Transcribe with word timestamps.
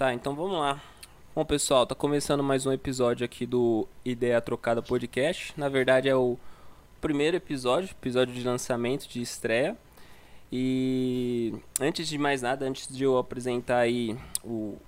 Tá, 0.00 0.14
então 0.14 0.34
vamos 0.34 0.58
lá. 0.58 0.80
Bom, 1.34 1.44
pessoal, 1.44 1.84
tá 1.86 1.94
começando 1.94 2.42
mais 2.42 2.64
um 2.64 2.72
episódio 2.72 3.22
aqui 3.22 3.44
do 3.44 3.86
Ideia 4.02 4.40
Trocada 4.40 4.80
Podcast. 4.80 5.52
Na 5.58 5.68
verdade, 5.68 6.08
é 6.08 6.16
o 6.16 6.38
primeiro 7.02 7.36
episódio, 7.36 7.90
episódio 7.90 8.32
de 8.32 8.42
lançamento, 8.42 9.06
de 9.06 9.20
estreia. 9.20 9.76
E 10.50 11.52
antes 11.78 12.08
de 12.08 12.16
mais 12.16 12.40
nada, 12.40 12.64
antes 12.64 12.88
de 12.88 13.04
eu 13.04 13.18
apresentar 13.18 13.80
aí 13.80 14.16
o, 14.42 14.78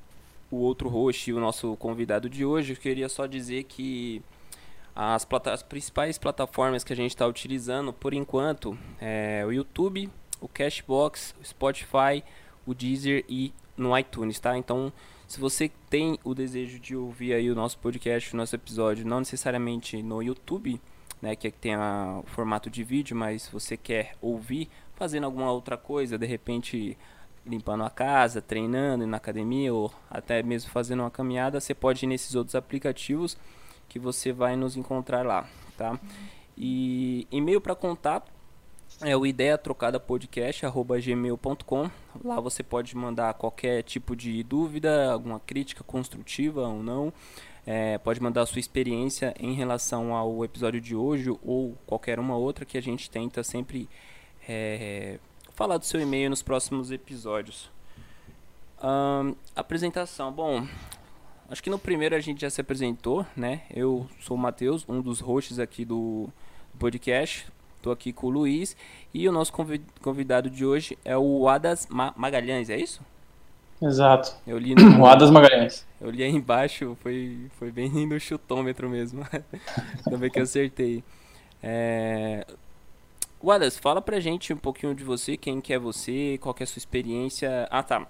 o 0.50 0.56
outro 0.56 0.88
host 0.88 1.28
e 1.28 1.34
o 1.34 1.40
nosso 1.40 1.76
convidado 1.76 2.30
de 2.30 2.42
hoje, 2.42 2.72
eu 2.72 2.78
queria 2.78 3.10
só 3.10 3.26
dizer 3.26 3.64
que 3.64 4.22
as, 4.96 5.28
as 5.44 5.62
principais 5.62 6.16
plataformas 6.16 6.82
que 6.82 6.92
a 6.94 6.96
gente 6.96 7.10
está 7.10 7.26
utilizando 7.26 7.92
por 7.92 8.14
enquanto 8.14 8.78
é 8.98 9.44
o 9.46 9.52
YouTube, 9.52 10.08
o 10.40 10.48
Cashbox, 10.48 11.34
o 11.38 11.44
Spotify, 11.44 12.24
o 12.64 12.72
Deezer 12.72 13.26
e 13.28 13.52
no 13.76 13.96
iTunes, 13.96 14.38
tá? 14.38 14.56
Então, 14.56 14.92
se 15.26 15.40
você 15.40 15.70
tem 15.88 16.18
o 16.24 16.34
desejo 16.34 16.78
de 16.78 16.94
ouvir 16.94 17.32
aí 17.32 17.50
o 17.50 17.54
nosso 17.54 17.78
podcast, 17.78 18.34
o 18.34 18.36
nosso 18.36 18.54
episódio, 18.54 19.06
não 19.06 19.20
necessariamente 19.20 20.02
no 20.02 20.22
YouTube, 20.22 20.80
né, 21.20 21.36
que 21.36 21.50
tem 21.50 21.74
a, 21.74 22.20
o 22.22 22.26
formato 22.26 22.68
de 22.68 22.82
vídeo, 22.82 23.16
mas 23.16 23.48
você 23.48 23.76
quer 23.76 24.14
ouvir 24.20 24.68
fazendo 24.94 25.24
alguma 25.24 25.50
outra 25.50 25.76
coisa, 25.76 26.18
de 26.18 26.26
repente 26.26 26.98
limpando 27.46 27.84
a 27.84 27.90
casa, 27.90 28.40
treinando 28.42 29.06
na 29.06 29.16
academia 29.16 29.72
ou 29.72 29.92
até 30.10 30.42
mesmo 30.42 30.70
fazendo 30.70 31.00
uma 31.00 31.10
caminhada, 31.10 31.60
você 31.60 31.74
pode 31.74 32.04
ir 32.04 32.08
nesses 32.08 32.34
outros 32.34 32.54
aplicativos 32.54 33.36
que 33.88 33.98
você 33.98 34.32
vai 34.32 34.56
nos 34.56 34.76
encontrar 34.76 35.24
lá, 35.24 35.48
tá? 35.76 35.98
E 36.56 37.26
e-mail 37.30 37.60
para 37.60 37.74
contato 37.74 38.30
é 39.00 39.16
o 39.16 39.26
ideia 39.26 39.56
trocada 39.58 39.98
podcast 39.98 40.64
gmail.com. 40.64 41.90
Lá 42.24 42.40
você 42.40 42.62
pode 42.62 42.96
mandar 42.96 43.34
qualquer 43.34 43.82
tipo 43.82 44.14
de 44.14 44.42
dúvida, 44.42 45.12
alguma 45.12 45.40
crítica 45.40 45.82
construtiva 45.82 46.68
ou 46.68 46.82
não. 46.82 47.12
É, 47.66 47.98
pode 47.98 48.20
mandar 48.20 48.42
a 48.42 48.46
sua 48.46 48.58
experiência 48.58 49.34
em 49.38 49.54
relação 49.54 50.14
ao 50.14 50.44
episódio 50.44 50.80
de 50.80 50.96
hoje 50.96 51.30
ou 51.42 51.76
qualquer 51.86 52.18
uma 52.18 52.36
outra 52.36 52.64
que 52.64 52.76
a 52.76 52.82
gente 52.82 53.08
tenta 53.08 53.42
sempre 53.44 53.88
é, 54.48 55.18
falar 55.54 55.78
do 55.78 55.84
seu 55.84 56.00
e-mail 56.00 56.28
nos 56.30 56.42
próximos 56.42 56.90
episódios. 56.90 57.70
Um, 58.82 59.36
apresentação. 59.54 60.32
Bom, 60.32 60.66
acho 61.48 61.62
que 61.62 61.70
no 61.70 61.78
primeiro 61.78 62.16
a 62.16 62.20
gente 62.20 62.40
já 62.40 62.50
se 62.50 62.60
apresentou, 62.60 63.24
né? 63.36 63.62
Eu 63.70 64.08
sou 64.20 64.36
o 64.36 64.40
Matheus, 64.40 64.84
um 64.88 65.00
dos 65.00 65.20
hosts 65.20 65.60
aqui 65.60 65.84
do 65.84 66.28
podcast. 66.78 67.46
Estou 67.82 67.92
aqui 67.92 68.12
com 68.12 68.28
o 68.28 68.30
Luiz 68.30 68.76
e 69.12 69.28
o 69.28 69.32
nosso 69.32 69.52
convidado 70.00 70.48
de 70.48 70.64
hoje 70.64 70.96
é 71.04 71.18
o 71.18 71.48
Adas 71.48 71.88
Magalhães, 72.14 72.70
é 72.70 72.76
isso? 72.76 73.02
Exato. 73.82 74.36
Eu 74.46 74.56
li 74.56 74.76
no, 74.76 75.02
o 75.02 75.04
Adas 75.04 75.32
Magalhães. 75.32 75.84
Eu 76.00 76.08
li 76.08 76.22
aí 76.22 76.30
embaixo, 76.30 76.96
foi, 77.02 77.50
foi 77.58 77.72
bem 77.72 77.90
no 78.06 78.20
chutômetro 78.20 78.88
mesmo. 78.88 79.26
Também 80.08 80.30
que 80.30 80.38
eu 80.38 80.44
acertei. 80.44 81.02
É... 81.60 82.46
Wallace, 83.42 83.80
fala 83.80 84.00
pra 84.00 84.20
gente 84.20 84.52
um 84.52 84.58
pouquinho 84.58 84.94
de 84.94 85.02
você, 85.02 85.36
quem 85.36 85.60
que 85.60 85.72
é 85.72 85.78
você, 85.78 86.38
qual 86.40 86.54
que 86.54 86.62
é 86.62 86.64
a 86.64 86.68
sua 86.68 86.78
experiência. 86.78 87.66
Ah, 87.68 87.82
tá. 87.82 88.06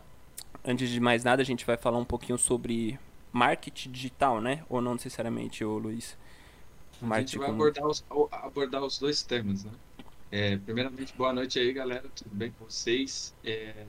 Antes 0.62 0.90
de 0.90 1.00
mais 1.00 1.24
nada, 1.24 1.40
a 1.40 1.46
gente 1.46 1.64
vai 1.64 1.78
falar 1.78 1.96
um 1.96 2.04
pouquinho 2.04 2.36
sobre 2.36 2.98
marketing 3.32 3.90
digital, 3.90 4.38
né? 4.38 4.64
Ou 4.68 4.82
não 4.82 4.92
necessariamente, 4.92 5.64
ô 5.64 5.78
Luiz? 5.78 6.14
A 7.10 7.20
gente 7.20 7.38
vai 7.38 7.50
abordar 7.50 7.86
os, 7.86 8.04
abordar 8.30 8.82
os 8.82 8.98
dois 8.98 9.22
temas, 9.22 9.64
né? 9.64 9.72
É, 10.30 10.56
primeiramente, 10.56 11.12
boa 11.16 11.32
noite 11.32 11.58
aí, 11.58 11.72
galera. 11.72 12.08
Tudo 12.14 12.34
bem 12.34 12.52
com 12.52 12.64
vocês? 12.64 13.34
É, 13.44 13.84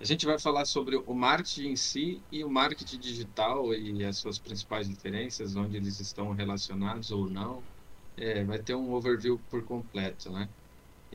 a 0.00 0.04
gente 0.04 0.24
vai 0.24 0.38
falar 0.38 0.64
sobre 0.64 0.96
o 0.96 1.14
marketing 1.14 1.68
em 1.68 1.76
si 1.76 2.22
e 2.32 2.42
o 2.42 2.50
marketing 2.50 2.98
digital 2.98 3.74
e 3.74 4.02
as 4.04 4.16
suas 4.16 4.38
principais 4.38 4.88
diferenças, 4.88 5.54
onde 5.56 5.76
eles 5.76 6.00
estão 6.00 6.32
relacionados 6.32 7.10
ou 7.10 7.28
não. 7.28 7.62
É, 8.16 8.42
vai 8.44 8.58
ter 8.58 8.74
um 8.74 8.92
overview 8.92 9.38
por 9.50 9.62
completo, 9.62 10.30
né? 10.30 10.48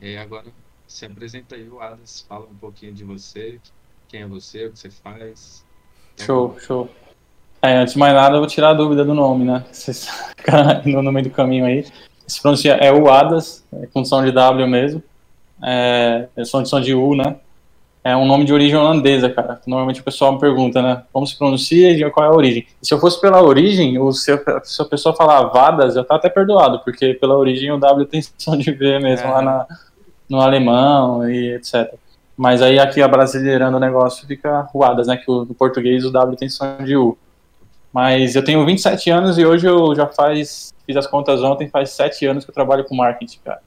E 0.00 0.16
agora 0.16 0.52
se 0.86 1.04
apresenta 1.04 1.56
aí, 1.56 1.68
o 1.68 1.80
Adas, 1.80 2.20
fala 2.22 2.46
um 2.46 2.54
pouquinho 2.54 2.92
de 2.92 3.02
você, 3.02 3.60
quem 4.08 4.22
é 4.22 4.26
você, 4.26 4.66
o 4.66 4.72
que 4.72 4.78
você 4.78 4.90
faz. 4.90 5.64
Show, 6.16 6.58
show. 6.60 6.90
É, 7.66 7.78
antes 7.78 7.94
de 7.94 7.98
mais 7.98 8.14
nada, 8.14 8.36
eu 8.36 8.40
vou 8.40 8.48
tirar 8.48 8.70
a 8.70 8.74
dúvida 8.74 9.04
do 9.04 9.12
nome, 9.12 9.44
né? 9.44 9.64
Vocês 9.72 10.08
ficaram 10.36 11.02
no 11.02 11.12
meio 11.12 11.26
do 11.26 11.32
caminho 11.32 11.66
aí. 11.66 11.84
Se 12.26 12.40
pronuncia 12.40 12.74
é 12.74 12.92
o 12.92 13.10
Adas, 13.10 13.64
é 13.72 13.86
com 13.86 14.04
som 14.04 14.24
de 14.24 14.30
W 14.30 14.66
mesmo. 14.68 15.02
É, 15.62 16.28
é 16.36 16.44
som 16.44 16.62
de 16.62 16.68
som 16.68 16.80
de 16.80 16.94
U, 16.94 17.16
né? 17.16 17.36
É 18.04 18.16
um 18.16 18.24
nome 18.24 18.44
de 18.44 18.52
origem 18.52 18.76
holandesa, 18.76 19.28
cara. 19.28 19.60
Normalmente 19.66 20.00
o 20.00 20.04
pessoal 20.04 20.32
me 20.32 20.38
pergunta, 20.38 20.80
né? 20.80 21.02
Como 21.12 21.26
se 21.26 21.36
pronuncia 21.36 21.90
e 21.90 22.08
qual 22.10 22.24
é 22.24 22.28
a 22.28 22.32
origem. 22.32 22.64
Se 22.80 22.94
eu 22.94 23.00
fosse 23.00 23.20
pela 23.20 23.42
origem, 23.42 23.98
o, 23.98 24.12
se, 24.12 24.30
a, 24.30 24.60
se 24.62 24.80
a 24.80 24.84
pessoa 24.84 25.12
falar 25.16 25.42
Vadas, 25.46 25.96
eu 25.96 26.04
tava 26.04 26.20
até 26.20 26.28
perdoado, 26.28 26.78
porque 26.84 27.14
pela 27.14 27.36
origem 27.36 27.72
o 27.72 27.78
W 27.78 28.06
tem 28.06 28.22
som 28.38 28.56
de 28.56 28.70
V 28.70 29.00
mesmo 29.00 29.26
é. 29.26 29.30
lá 29.30 29.42
na, 29.42 29.66
no 30.28 30.40
alemão 30.40 31.28
e 31.28 31.56
etc. 31.56 31.94
Mas 32.36 32.62
aí 32.62 32.78
aqui 32.78 33.02
a 33.02 33.08
brasileirando 33.08 33.76
o 33.76 33.80
negócio 33.80 34.24
fica 34.24 34.60
Ruadas, 34.72 35.08
né? 35.08 35.16
Que 35.16 35.28
o, 35.28 35.44
no 35.44 35.54
português 35.54 36.04
o 36.04 36.12
W 36.12 36.36
tem 36.36 36.48
som 36.48 36.76
de 36.84 36.96
U. 36.96 37.18
Mas 37.96 38.36
eu 38.36 38.44
tenho 38.44 38.62
27 38.66 39.08
anos 39.08 39.38
e 39.38 39.46
hoje 39.46 39.66
eu 39.66 39.94
já 39.94 40.06
faz, 40.06 40.74
fiz 40.84 40.96
as 40.98 41.06
contas 41.06 41.42
ontem, 41.42 41.66
faz 41.70 41.88
7 41.92 42.26
anos 42.26 42.44
que 42.44 42.50
eu 42.50 42.54
trabalho 42.54 42.84
com 42.84 42.94
marketing, 42.94 43.38
cara. 43.42 43.62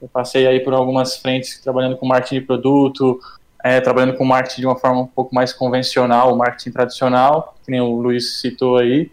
Eu 0.00 0.06
passei 0.06 0.46
aí 0.46 0.60
por 0.60 0.72
algumas 0.72 1.16
frentes 1.16 1.58
trabalhando 1.58 1.96
com 1.96 2.06
marketing 2.06 2.36
de 2.36 2.40
produto, 2.42 3.18
é, 3.64 3.80
trabalhando 3.80 4.16
com 4.16 4.24
marketing 4.24 4.60
de 4.60 4.66
uma 4.68 4.78
forma 4.78 5.00
um 5.00 5.08
pouco 5.08 5.34
mais 5.34 5.52
convencional, 5.52 6.36
marketing 6.36 6.70
tradicional, 6.70 7.56
que 7.64 7.70
nem 7.72 7.80
o 7.80 8.00
Luiz 8.00 8.40
citou 8.40 8.76
aí, 8.76 9.10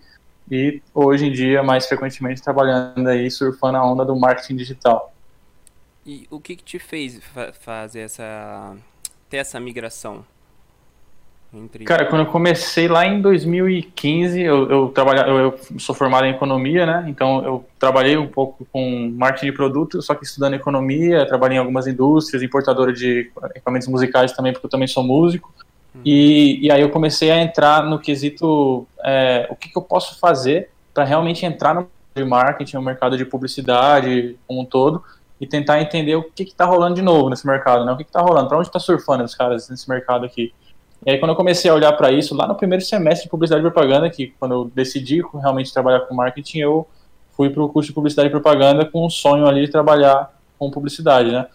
e 0.51 0.79
hoje 0.93 1.25
em 1.25 1.31
dia, 1.31 1.63
mais 1.63 1.87
frequentemente, 1.87 2.39
trabalhando 2.39 3.07
aí, 3.07 3.31
surfando 3.31 3.79
a 3.79 3.83
onda 3.83 4.05
do 4.05 4.15
marketing 4.15 4.57
digital. 4.57 5.11
E 6.05 6.27
o 6.29 6.39
que, 6.39 6.55
que 6.55 6.63
te 6.63 6.77
fez 6.77 7.19
fazer 7.61 8.01
essa, 8.01 8.77
ter 9.27 9.37
essa 9.37 9.59
migração? 9.59 10.23
Entre... 11.53 11.83
Cara, 11.83 12.05
quando 12.05 12.21
eu 12.21 12.31
comecei 12.31 12.87
lá 12.87 13.05
em 13.05 13.21
2015, 13.21 14.39
eu, 14.39 14.69
eu, 14.69 14.87
trabalha, 14.89 15.27
eu, 15.27 15.37
eu, 15.37 15.59
sou 15.79 15.93
formado 15.93 16.25
em 16.25 16.31
economia, 16.31 16.85
né? 16.85 17.05
Então 17.07 17.43
eu 17.43 17.65
trabalhei 17.77 18.15
um 18.15 18.27
pouco 18.27 18.65
com 18.71 19.11
marketing 19.13 19.47
de 19.47 19.51
produto, 19.51 20.01
só 20.01 20.15
que 20.15 20.23
estudando 20.23 20.53
economia, 20.53 21.25
trabalhei 21.27 21.57
em 21.57 21.59
algumas 21.59 21.87
indústrias, 21.87 22.41
importadora 22.41 22.93
de 22.93 23.29
equipamentos 23.49 23.89
musicais 23.89 24.31
também, 24.31 24.53
porque 24.53 24.65
eu 24.65 24.69
também 24.69 24.87
sou 24.87 25.03
músico. 25.03 25.53
Hum. 25.93 25.99
E, 26.05 26.65
e 26.65 26.71
aí 26.71 26.81
eu 26.81 26.89
comecei 26.89 27.29
a 27.31 27.41
entrar 27.41 27.83
no 27.83 27.99
quesito 27.99 28.87
é, 29.03 29.47
o 29.49 29.55
que, 29.55 29.67
que 29.67 29.77
eu 29.77 29.81
posso 29.81 30.17
fazer 30.19 30.69
para 30.93 31.03
realmente 31.03 31.45
entrar 31.45 31.73
no 31.75 31.89
de 32.13 32.23
marketing, 32.23 32.75
no 32.75 32.81
mercado 32.81 33.17
de 33.17 33.25
publicidade 33.25 34.37
como 34.47 34.61
um 34.61 34.65
todo, 34.65 35.03
e 35.39 35.47
tentar 35.47 35.81
entender 35.81 36.15
o 36.15 36.23
que 36.23 36.43
está 36.43 36.65
rolando 36.65 36.95
de 36.95 37.01
novo 37.01 37.29
nesse 37.29 37.47
mercado, 37.47 37.85
né? 37.85 37.91
O 37.91 37.97
que 37.97 38.03
está 38.03 38.21
rolando, 38.21 38.47
para 38.47 38.57
onde 38.57 38.67
está 38.67 38.79
surfando 38.79 39.23
os 39.23 39.33
caras 39.33 39.69
nesse 39.69 39.89
mercado 39.89 40.25
aqui. 40.25 40.53
E 41.05 41.11
aí, 41.11 41.17
quando 41.17 41.31
eu 41.31 41.35
comecei 41.35 41.69
a 41.69 41.73
olhar 41.73 41.91
para 41.93 42.11
isso, 42.11 42.35
lá 42.35 42.47
no 42.47 42.55
primeiro 42.55 42.83
semestre 42.83 43.25
de 43.25 43.29
publicidade 43.29 43.65
e 43.65 43.71
propaganda, 43.71 44.09
que 44.09 44.33
quando 44.39 44.51
eu 44.53 44.71
decidi 44.73 45.21
realmente 45.33 45.73
trabalhar 45.73 46.01
com 46.01 46.13
marketing, 46.13 46.59
eu 46.59 46.87
fui 47.35 47.49
para 47.49 47.63
o 47.63 47.69
curso 47.69 47.87
de 47.87 47.93
publicidade 47.93 48.27
e 48.27 48.31
propaganda 48.31 48.85
com 48.85 49.05
um 49.05 49.09
sonho 49.09 49.47
ali 49.47 49.65
de 49.65 49.71
trabalhar 49.71 50.31
com 50.59 50.69
publicidade, 50.69 51.31
né? 51.31 51.47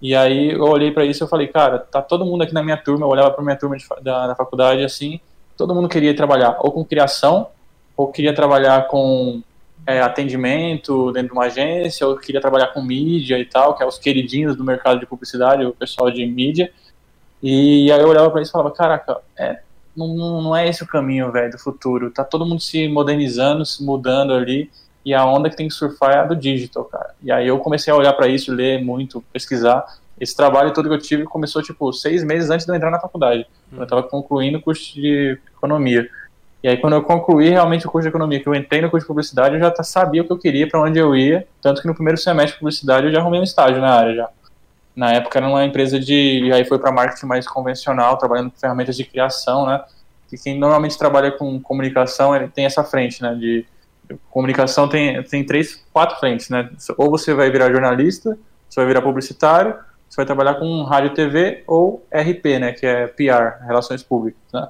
E 0.00 0.14
aí 0.14 0.52
eu 0.52 0.62
olhei 0.62 0.90
para 0.90 1.04
isso 1.04 1.24
e 1.24 1.28
falei, 1.28 1.48
cara, 1.48 1.78
tá 1.78 2.00
todo 2.00 2.24
mundo 2.24 2.42
aqui 2.42 2.54
na 2.54 2.62
minha 2.62 2.76
turma, 2.76 3.04
eu 3.04 3.10
olhava 3.10 3.30
para 3.30 3.42
minha 3.42 3.56
turma 3.56 3.76
de, 3.76 3.84
da, 4.02 4.28
da 4.28 4.34
faculdade 4.34 4.84
assim, 4.84 5.20
todo 5.56 5.74
mundo 5.74 5.88
queria 5.88 6.14
trabalhar 6.14 6.58
ou 6.60 6.70
com 6.72 6.84
criação, 6.84 7.48
ou 7.96 8.08
queria 8.08 8.34
trabalhar 8.34 8.88
com 8.88 9.42
é, 9.86 10.00
atendimento 10.00 11.12
dentro 11.12 11.28
de 11.28 11.32
uma 11.34 11.44
agência, 11.44 12.06
ou 12.06 12.16
queria 12.16 12.40
trabalhar 12.40 12.68
com 12.68 12.82
mídia 12.82 13.38
e 13.38 13.44
tal, 13.44 13.76
que 13.76 13.82
é 13.82 13.86
os 13.86 13.98
queridinhos 13.98 14.56
do 14.56 14.64
mercado 14.64 15.00
de 15.00 15.06
publicidade, 15.06 15.64
o 15.64 15.72
pessoal 15.72 16.10
de 16.10 16.24
mídia. 16.26 16.72
E 17.42 17.90
aí 17.90 18.00
eu 18.00 18.08
olhava 18.08 18.30
para 18.30 18.40
isso 18.40 18.50
e 18.50 18.52
falava, 18.52 18.70
caraca, 18.70 19.16
é, 19.36 19.58
não, 19.96 20.40
não 20.42 20.56
é 20.56 20.68
esse 20.68 20.82
o 20.82 20.86
caminho, 20.86 21.30
velho, 21.32 21.50
do 21.50 21.58
futuro. 21.58 22.10
Tá 22.10 22.24
todo 22.24 22.46
mundo 22.46 22.60
se 22.60 22.88
modernizando, 22.88 23.66
se 23.66 23.84
mudando 23.84 24.32
ali, 24.32 24.70
e 25.04 25.12
a 25.12 25.26
onda 25.26 25.50
que 25.50 25.56
tem 25.56 25.68
que 25.68 25.74
surfar 25.74 26.12
é 26.12 26.18
a 26.18 26.24
do 26.24 26.36
digital, 26.36 26.84
cara. 26.84 27.14
E 27.22 27.32
aí 27.32 27.48
eu 27.48 27.58
comecei 27.58 27.92
a 27.92 27.96
olhar 27.96 28.12
para 28.12 28.28
isso, 28.28 28.52
ler 28.52 28.82
muito, 28.82 29.22
pesquisar. 29.32 29.84
Esse 30.20 30.36
trabalho 30.36 30.72
todo 30.72 30.88
que 30.88 30.94
eu 30.94 30.98
tive 30.98 31.24
começou, 31.24 31.60
tipo, 31.62 31.92
seis 31.92 32.22
meses 32.22 32.48
antes 32.50 32.64
de 32.64 32.70
eu 32.70 32.76
entrar 32.76 32.90
na 32.90 33.00
faculdade. 33.00 33.44
Hum. 33.72 33.78
Eu 33.78 33.82
estava 33.82 34.02
concluindo 34.04 34.58
o 34.58 34.62
curso 34.62 34.94
de 34.94 35.36
economia. 35.56 36.08
E 36.62 36.68
aí, 36.68 36.76
quando 36.76 36.92
eu 36.92 37.02
concluí 37.02 37.48
realmente 37.48 37.84
o 37.88 37.90
curso 37.90 38.04
de 38.04 38.10
economia, 38.10 38.38
que 38.38 38.48
eu 38.48 38.54
entrei 38.54 38.80
no 38.80 38.88
curso 38.88 39.04
de 39.04 39.08
publicidade, 39.08 39.56
eu 39.56 39.60
já 39.60 39.74
sabia 39.82 40.22
o 40.22 40.24
que 40.24 40.32
eu 40.32 40.38
queria, 40.38 40.68
para 40.68 40.80
onde 40.80 40.96
eu 40.96 41.16
ia. 41.16 41.44
Tanto 41.60 41.82
que 41.82 41.88
no 41.88 41.94
primeiro 41.94 42.16
semestre 42.16 42.52
de 42.52 42.58
publicidade 42.60 43.06
eu 43.06 43.12
já 43.12 43.18
arrumei 43.18 43.40
um 43.40 43.44
estágio 43.44 43.80
na 43.80 43.90
área 43.90 44.14
já. 44.14 44.28
Na 44.94 45.12
época 45.12 45.38
era 45.38 45.48
uma 45.48 45.64
empresa 45.64 45.98
de. 45.98 46.50
Aí 46.52 46.64
foi 46.64 46.78
para 46.78 46.92
marketing 46.92 47.26
mais 47.26 47.46
convencional, 47.46 48.18
trabalhando 48.18 48.50
com 48.50 48.58
ferramentas 48.58 48.96
de 48.96 49.04
criação, 49.04 49.66
né? 49.66 49.82
E 50.30 50.38
quem 50.38 50.58
normalmente 50.58 50.96
trabalha 50.96 51.30
com 51.32 51.60
comunicação, 51.60 52.34
ele 52.34 52.48
tem 52.48 52.64
essa 52.64 52.84
frente, 52.84 53.22
né? 53.22 53.34
De 53.34 53.66
comunicação 54.30 54.88
tem, 54.88 55.22
tem 55.22 55.44
três, 55.44 55.82
quatro 55.92 56.18
frentes, 56.18 56.48
né? 56.48 56.70
Ou 56.96 57.10
você 57.10 57.32
vai 57.34 57.50
virar 57.50 57.70
jornalista, 57.70 58.38
você 58.68 58.80
vai 58.80 58.86
virar 58.86 59.02
publicitário, 59.02 59.74
você 60.08 60.16
vai 60.16 60.26
trabalhar 60.26 60.54
com 60.56 60.82
rádio 60.82 61.14
TV 61.14 61.64
ou 61.66 62.04
RP, 62.12 62.58
né? 62.58 62.72
Que 62.72 62.86
é 62.86 63.06
PR, 63.06 63.64
Relações 63.66 64.02
Públicas, 64.02 64.42
né? 64.52 64.68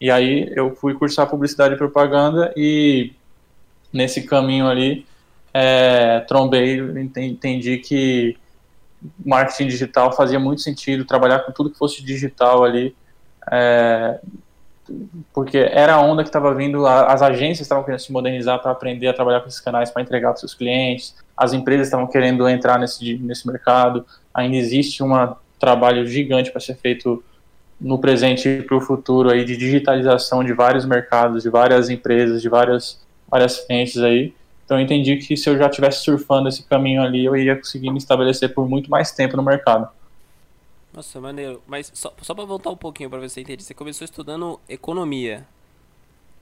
E 0.00 0.10
aí 0.10 0.52
eu 0.56 0.74
fui 0.74 0.94
cursar 0.94 1.28
publicidade 1.28 1.74
e 1.74 1.78
propaganda 1.78 2.52
e 2.56 3.12
nesse 3.92 4.22
caminho 4.22 4.66
ali 4.66 5.06
é, 5.54 6.20
trombei, 6.20 6.80
entendi 7.16 7.78
que 7.78 8.36
marketing 9.24 9.68
digital 9.68 10.12
fazia 10.12 10.38
muito 10.38 10.62
sentido, 10.62 11.04
trabalhar 11.04 11.40
com 11.40 11.52
tudo 11.52 11.70
que 11.70 11.78
fosse 11.78 12.02
digital 12.02 12.64
ali, 12.64 12.94
é, 13.50 14.20
porque 15.32 15.58
era 15.58 15.94
a 15.94 16.00
onda 16.00 16.22
que 16.22 16.28
estava 16.28 16.54
vindo, 16.54 16.86
as 16.86 17.22
agências 17.22 17.60
estavam 17.60 17.84
querendo 17.84 18.00
se 18.00 18.12
modernizar 18.12 18.60
para 18.60 18.72
aprender 18.72 19.08
a 19.08 19.14
trabalhar 19.14 19.40
com 19.40 19.48
esses 19.48 19.60
canais 19.60 19.90
para 19.90 20.02
entregar 20.02 20.30
para 20.30 20.38
seus 20.38 20.54
clientes, 20.54 21.14
as 21.36 21.52
empresas 21.52 21.86
estavam 21.86 22.06
querendo 22.06 22.48
entrar 22.48 22.78
nesse, 22.78 23.16
nesse 23.18 23.46
mercado, 23.46 24.04
ainda 24.34 24.56
existe 24.56 25.02
um 25.02 25.12
trabalho 25.58 26.06
gigante 26.06 26.50
para 26.50 26.60
ser 26.60 26.74
feito 26.76 27.22
no 27.80 27.98
presente 27.98 28.48
e 28.48 28.62
para 28.62 28.76
o 28.76 28.80
futuro 28.80 29.30
aí 29.30 29.44
de 29.44 29.56
digitalização 29.56 30.44
de 30.44 30.52
vários 30.52 30.84
mercados, 30.84 31.42
de 31.42 31.50
várias 31.50 31.90
empresas, 31.90 32.40
de 32.40 32.48
várias, 32.48 33.00
várias 33.28 33.58
frentes 33.58 33.98
aí, 33.98 34.32
então 34.72 34.78
eu 34.78 34.84
entendi 34.84 35.16
que 35.16 35.36
se 35.36 35.50
eu 35.50 35.58
já 35.58 35.66
estivesse 35.66 36.02
surfando 36.02 36.48
esse 36.48 36.62
caminho 36.62 37.02
ali, 37.02 37.26
eu 37.26 37.36
iria 37.36 37.56
conseguir 37.56 37.90
me 37.90 37.98
estabelecer 37.98 38.54
por 38.54 38.66
muito 38.66 38.90
mais 38.90 39.12
tempo 39.12 39.36
no 39.36 39.42
mercado. 39.42 39.86
Nossa, 40.94 41.20
maneiro. 41.20 41.62
Mas 41.66 41.90
só, 41.92 42.10
só 42.22 42.34
para 42.34 42.46
voltar 42.46 42.70
um 42.70 42.76
pouquinho 42.76 43.10
para 43.10 43.18
ver 43.18 43.28
se 43.28 43.34
você 43.34 43.40
entende, 43.42 43.62
você 43.62 43.74
começou 43.74 44.06
estudando 44.06 44.58
economia. 44.66 45.44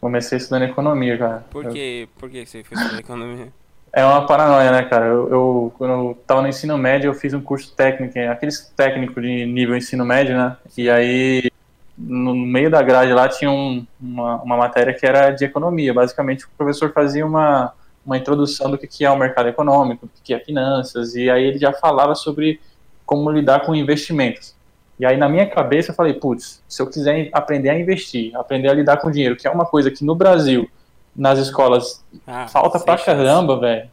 Comecei 0.00 0.38
estudando 0.38 0.62
economia, 0.62 1.18
cara. 1.18 1.44
Por, 1.50 1.72
quê? 1.72 2.02
Eu... 2.08 2.20
Por 2.20 2.30
que 2.30 2.46
você 2.46 2.62
foi 2.62 2.78
estudar 2.78 3.00
economia? 3.02 3.48
É 3.92 4.04
uma 4.04 4.24
paranoia, 4.24 4.70
né, 4.70 4.84
cara? 4.84 5.06
Eu, 5.06 5.28
eu, 5.28 5.72
quando 5.76 5.90
eu 5.90 6.18
tava 6.24 6.42
no 6.42 6.48
ensino 6.48 6.78
médio, 6.78 7.08
eu 7.08 7.14
fiz 7.14 7.34
um 7.34 7.40
curso 7.40 7.74
técnico, 7.74 8.16
aqueles 8.30 8.72
técnicos 8.76 9.20
de 9.20 9.44
nível 9.44 9.76
ensino 9.76 10.04
médio, 10.04 10.36
né? 10.36 10.56
E 10.78 10.88
aí, 10.88 11.50
no 11.98 12.32
meio 12.32 12.70
da 12.70 12.80
grade 12.80 13.12
lá, 13.12 13.28
tinha 13.28 13.50
um, 13.50 13.84
uma, 14.00 14.36
uma 14.42 14.56
matéria 14.56 14.94
que 14.94 15.04
era 15.04 15.32
de 15.32 15.44
economia. 15.44 15.92
Basicamente, 15.92 16.44
o 16.44 16.48
professor 16.56 16.92
fazia 16.92 17.26
uma, 17.26 17.74
uma 18.04 18.16
introdução 18.16 18.70
do 18.70 18.78
que 18.78 19.04
é 19.04 19.10
o 19.10 19.16
mercado 19.16 19.48
econômico, 19.48 20.06
do 20.06 20.12
que 20.22 20.34
é 20.34 20.38
finanças, 20.38 21.14
e 21.14 21.28
aí 21.30 21.44
ele 21.44 21.58
já 21.58 21.72
falava 21.72 22.14
sobre 22.14 22.60
como 23.04 23.30
lidar 23.30 23.60
com 23.60 23.74
investimentos. 23.74 24.54
E 24.98 25.06
aí 25.06 25.16
na 25.16 25.28
minha 25.28 25.46
cabeça 25.46 25.90
eu 25.90 25.94
falei, 25.94 26.14
putz, 26.14 26.62
se 26.68 26.82
eu 26.82 26.86
quiser 26.86 27.30
aprender 27.32 27.70
a 27.70 27.78
investir, 27.78 28.36
aprender 28.36 28.68
a 28.68 28.74
lidar 28.74 28.98
com 28.98 29.10
dinheiro, 29.10 29.36
que 29.36 29.46
é 29.46 29.50
uma 29.50 29.64
coisa 29.64 29.90
que 29.90 30.04
no 30.04 30.14
Brasil, 30.14 30.68
nas 31.14 31.38
escolas, 31.38 32.04
ah, 32.26 32.46
falta 32.48 32.78
pra 32.78 32.98
caramba, 32.98 33.58
velho. 33.58 33.90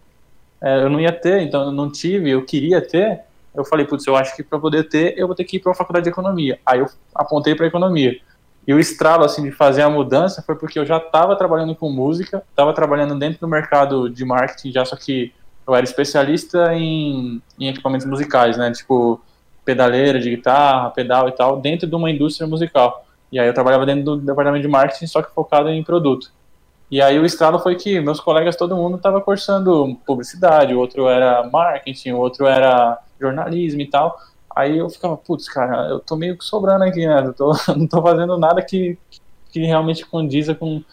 É, 0.62 0.84
eu 0.84 0.90
não 0.90 1.00
ia 1.00 1.12
ter, 1.12 1.42
então 1.42 1.64
eu 1.64 1.72
não 1.72 1.92
tive, 1.92 2.30
eu 2.30 2.44
queria 2.44 2.82
ter. 2.82 3.22
Eu 3.54 3.64
falei, 3.64 3.86
putz, 3.86 4.06
eu 4.06 4.16
acho 4.16 4.36
que 4.36 4.44
para 4.44 4.60
poder 4.60 4.88
ter, 4.90 5.18
eu 5.18 5.28
vou 5.28 5.36
ter 5.36 5.44
que 5.44 5.58
ir 5.58 5.60
para 5.60 5.70
uma 5.70 5.76
faculdade 5.76 6.04
de 6.04 6.10
economia. 6.10 6.60
Aí 6.66 6.80
eu 6.80 6.88
apontei 7.14 7.56
para 7.56 7.68
economia. 7.68 8.20
E 8.68 8.74
o 8.74 8.80
estralo 8.80 9.24
assim 9.24 9.44
de 9.44 9.52
fazer 9.52 9.82
a 9.82 9.90
mudança 9.90 10.42
foi 10.42 10.56
porque 10.56 10.78
eu 10.78 10.86
já 10.86 10.98
estava 10.98 11.38
trabalhando 11.38 11.74
com 11.74 11.90
música, 11.90 12.44
estava 12.50 12.74
trabalhando 12.74 13.18
dentro 13.18 13.40
do 13.40 13.48
mercado 13.48 14.10
de 14.10 14.26
marketing 14.26 14.74
já, 14.74 14.84
só 14.84 14.98
que 14.98 15.34
eu 15.66 15.74
era 15.74 15.86
especialista 15.86 16.74
em, 16.74 17.42
em 17.58 17.70
equipamentos 17.70 18.06
musicais, 18.06 18.58
né? 18.58 18.70
Tipo 18.72 19.22
pedaleira 19.64 20.20
de 20.20 20.30
guitarra, 20.30 20.90
pedal 20.90 21.30
e 21.30 21.32
tal, 21.32 21.60
dentro 21.60 21.88
de 21.88 21.96
uma 21.96 22.12
indústria 22.12 22.48
musical. 22.48 23.06
E 23.32 23.40
aí 23.40 23.48
eu 23.48 23.54
trabalhava 23.54 23.86
dentro 23.86 24.04
do 24.04 24.18
departamento 24.18 24.62
de 24.62 24.68
marketing, 24.68 25.08
só 25.08 25.22
que 25.22 25.34
focado 25.34 25.70
em 25.70 25.84
produto. 25.84 26.32
E 26.90 27.02
aí 27.02 27.20
o 27.20 27.26
estralo 27.26 27.60
foi 27.60 27.76
que 27.76 28.00
meus 28.00 28.20
colegas, 28.20 28.56
todo 28.56 28.76
mundo 28.76 28.96
estava 28.96 29.20
cursando 29.20 29.98
publicidade, 30.06 30.74
o 30.74 30.80
outro 30.80 31.08
era 31.08 31.44
marketing, 31.50 32.12
o 32.12 32.18
outro 32.18 32.46
era 32.48 32.98
jornalismo 33.20 33.82
e 33.82 33.88
tal. 33.88 34.18
Aí 34.58 34.80
eu 34.80 34.90
ficava, 34.90 35.16
putz, 35.16 35.48
cara, 35.48 35.88
eu 35.88 36.00
tô 36.00 36.16
meio 36.16 36.36
que 36.36 36.44
sobrando 36.44 36.84
aqui, 36.84 37.06
né? 37.06 37.22
Eu 37.24 37.32
tô, 37.32 37.54
não 37.78 37.86
tô 37.86 38.02
fazendo 38.02 38.40
nada 38.40 38.60
que, 38.60 38.98
que 39.52 39.60
realmente 39.60 40.04
condiza 40.04 40.56
com, 40.56 40.84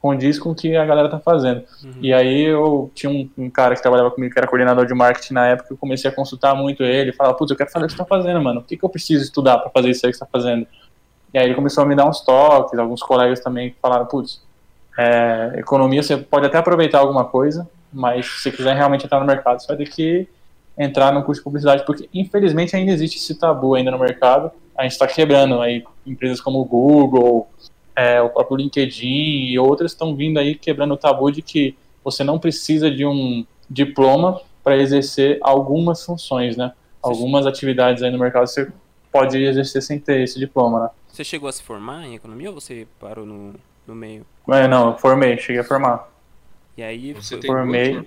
condiz 0.00 0.40
com 0.40 0.50
o 0.50 0.54
que 0.56 0.74
a 0.74 0.84
galera 0.84 1.08
tá 1.08 1.20
fazendo. 1.20 1.62
Uhum. 1.84 1.92
E 2.02 2.12
aí 2.12 2.42
eu 2.42 2.90
tinha 2.96 3.08
um, 3.08 3.30
um, 3.38 3.48
cara 3.48 3.76
que 3.76 3.80
trabalhava 3.80 4.10
comigo, 4.10 4.32
que 4.32 4.40
era 4.40 4.48
coordenador 4.48 4.86
de 4.86 4.92
marketing 4.92 5.34
na 5.34 5.46
época, 5.46 5.72
eu 5.72 5.76
comecei 5.76 6.10
a 6.10 6.12
consultar 6.12 6.56
muito 6.56 6.82
ele, 6.82 7.12
falava, 7.12 7.36
putz, 7.36 7.52
eu 7.52 7.56
quero 7.56 7.70
fazer 7.70 7.84
o 7.84 7.86
que 7.86 7.92
você 7.92 7.98
tá 7.98 8.04
fazendo, 8.04 8.42
mano. 8.42 8.58
O 8.58 8.64
que, 8.64 8.76
que 8.76 8.84
eu 8.84 8.88
preciso 8.88 9.22
estudar 9.22 9.58
para 9.58 9.70
fazer 9.70 9.90
isso 9.90 10.04
aí 10.04 10.10
que 10.10 10.18
você 10.18 10.24
tá 10.24 10.30
fazendo? 10.32 10.66
E 11.32 11.38
aí 11.38 11.46
ele 11.46 11.54
começou 11.54 11.84
a 11.84 11.86
me 11.86 11.94
dar 11.94 12.08
uns 12.08 12.22
toques, 12.22 12.76
alguns 12.76 13.04
colegas 13.04 13.38
também 13.38 13.72
falaram, 13.80 14.06
putz, 14.06 14.42
é, 14.98 15.52
economia 15.58 16.02
você 16.02 16.16
pode 16.16 16.46
até 16.46 16.58
aproveitar 16.58 16.98
alguma 16.98 17.24
coisa, 17.24 17.68
mas 17.92 18.26
se 18.26 18.42
você 18.42 18.50
quiser 18.50 18.74
realmente 18.74 19.06
entrar 19.06 19.20
no 19.20 19.26
mercado, 19.26 19.60
você 19.60 19.68
vai 19.68 19.76
ter 19.76 19.88
que 19.88 20.28
entrar 20.78 21.12
no 21.12 21.22
curso 21.22 21.40
de 21.40 21.44
publicidade, 21.44 21.84
porque 21.86 22.08
infelizmente 22.12 22.76
ainda 22.76 22.92
existe 22.92 23.16
esse 23.18 23.34
tabu 23.34 23.74
ainda 23.74 23.90
no 23.90 23.98
mercado. 23.98 24.50
A 24.76 24.82
gente 24.82 24.92
está 24.92 25.06
quebrando 25.06 25.60
aí 25.60 25.84
empresas 26.06 26.40
como 26.40 26.60
o 26.60 26.64
Google, 26.64 27.48
é, 27.94 28.20
o 28.20 28.28
próprio 28.28 28.58
LinkedIn 28.58 29.46
e 29.46 29.58
outras 29.58 29.92
estão 29.92 30.14
vindo 30.14 30.38
aí 30.38 30.54
quebrando 30.54 30.94
o 30.94 30.96
tabu 30.96 31.30
de 31.30 31.40
que 31.40 31.76
você 32.04 32.22
não 32.22 32.38
precisa 32.38 32.90
de 32.90 33.06
um 33.06 33.44
diploma 33.70 34.40
para 34.62 34.76
exercer 34.76 35.38
algumas 35.40 36.04
funções, 36.04 36.56
né? 36.56 36.72
Algumas 37.00 37.46
atividades 37.46 38.02
aí 38.02 38.10
no 38.10 38.18
mercado 38.18 38.46
você 38.46 38.70
pode 39.10 39.38
exercer 39.42 39.82
sem 39.82 39.98
ter 39.98 40.20
esse 40.20 40.38
diploma, 40.38 40.84
né? 40.84 40.90
Você 41.08 41.24
chegou 41.24 41.48
a 41.48 41.52
se 41.52 41.62
formar 41.62 42.04
em 42.04 42.14
economia 42.14 42.50
ou 42.50 42.60
você 42.60 42.86
parou 43.00 43.24
no, 43.24 43.54
no 43.86 43.94
meio? 43.94 44.26
É, 44.48 44.68
não, 44.68 44.90
eu 44.90 44.98
formei, 44.98 45.38
cheguei 45.38 45.60
a 45.60 45.64
formar. 45.64 46.08
E 46.76 46.82
aí 46.82 47.14
você 47.14 47.40
formei. 47.40 48.06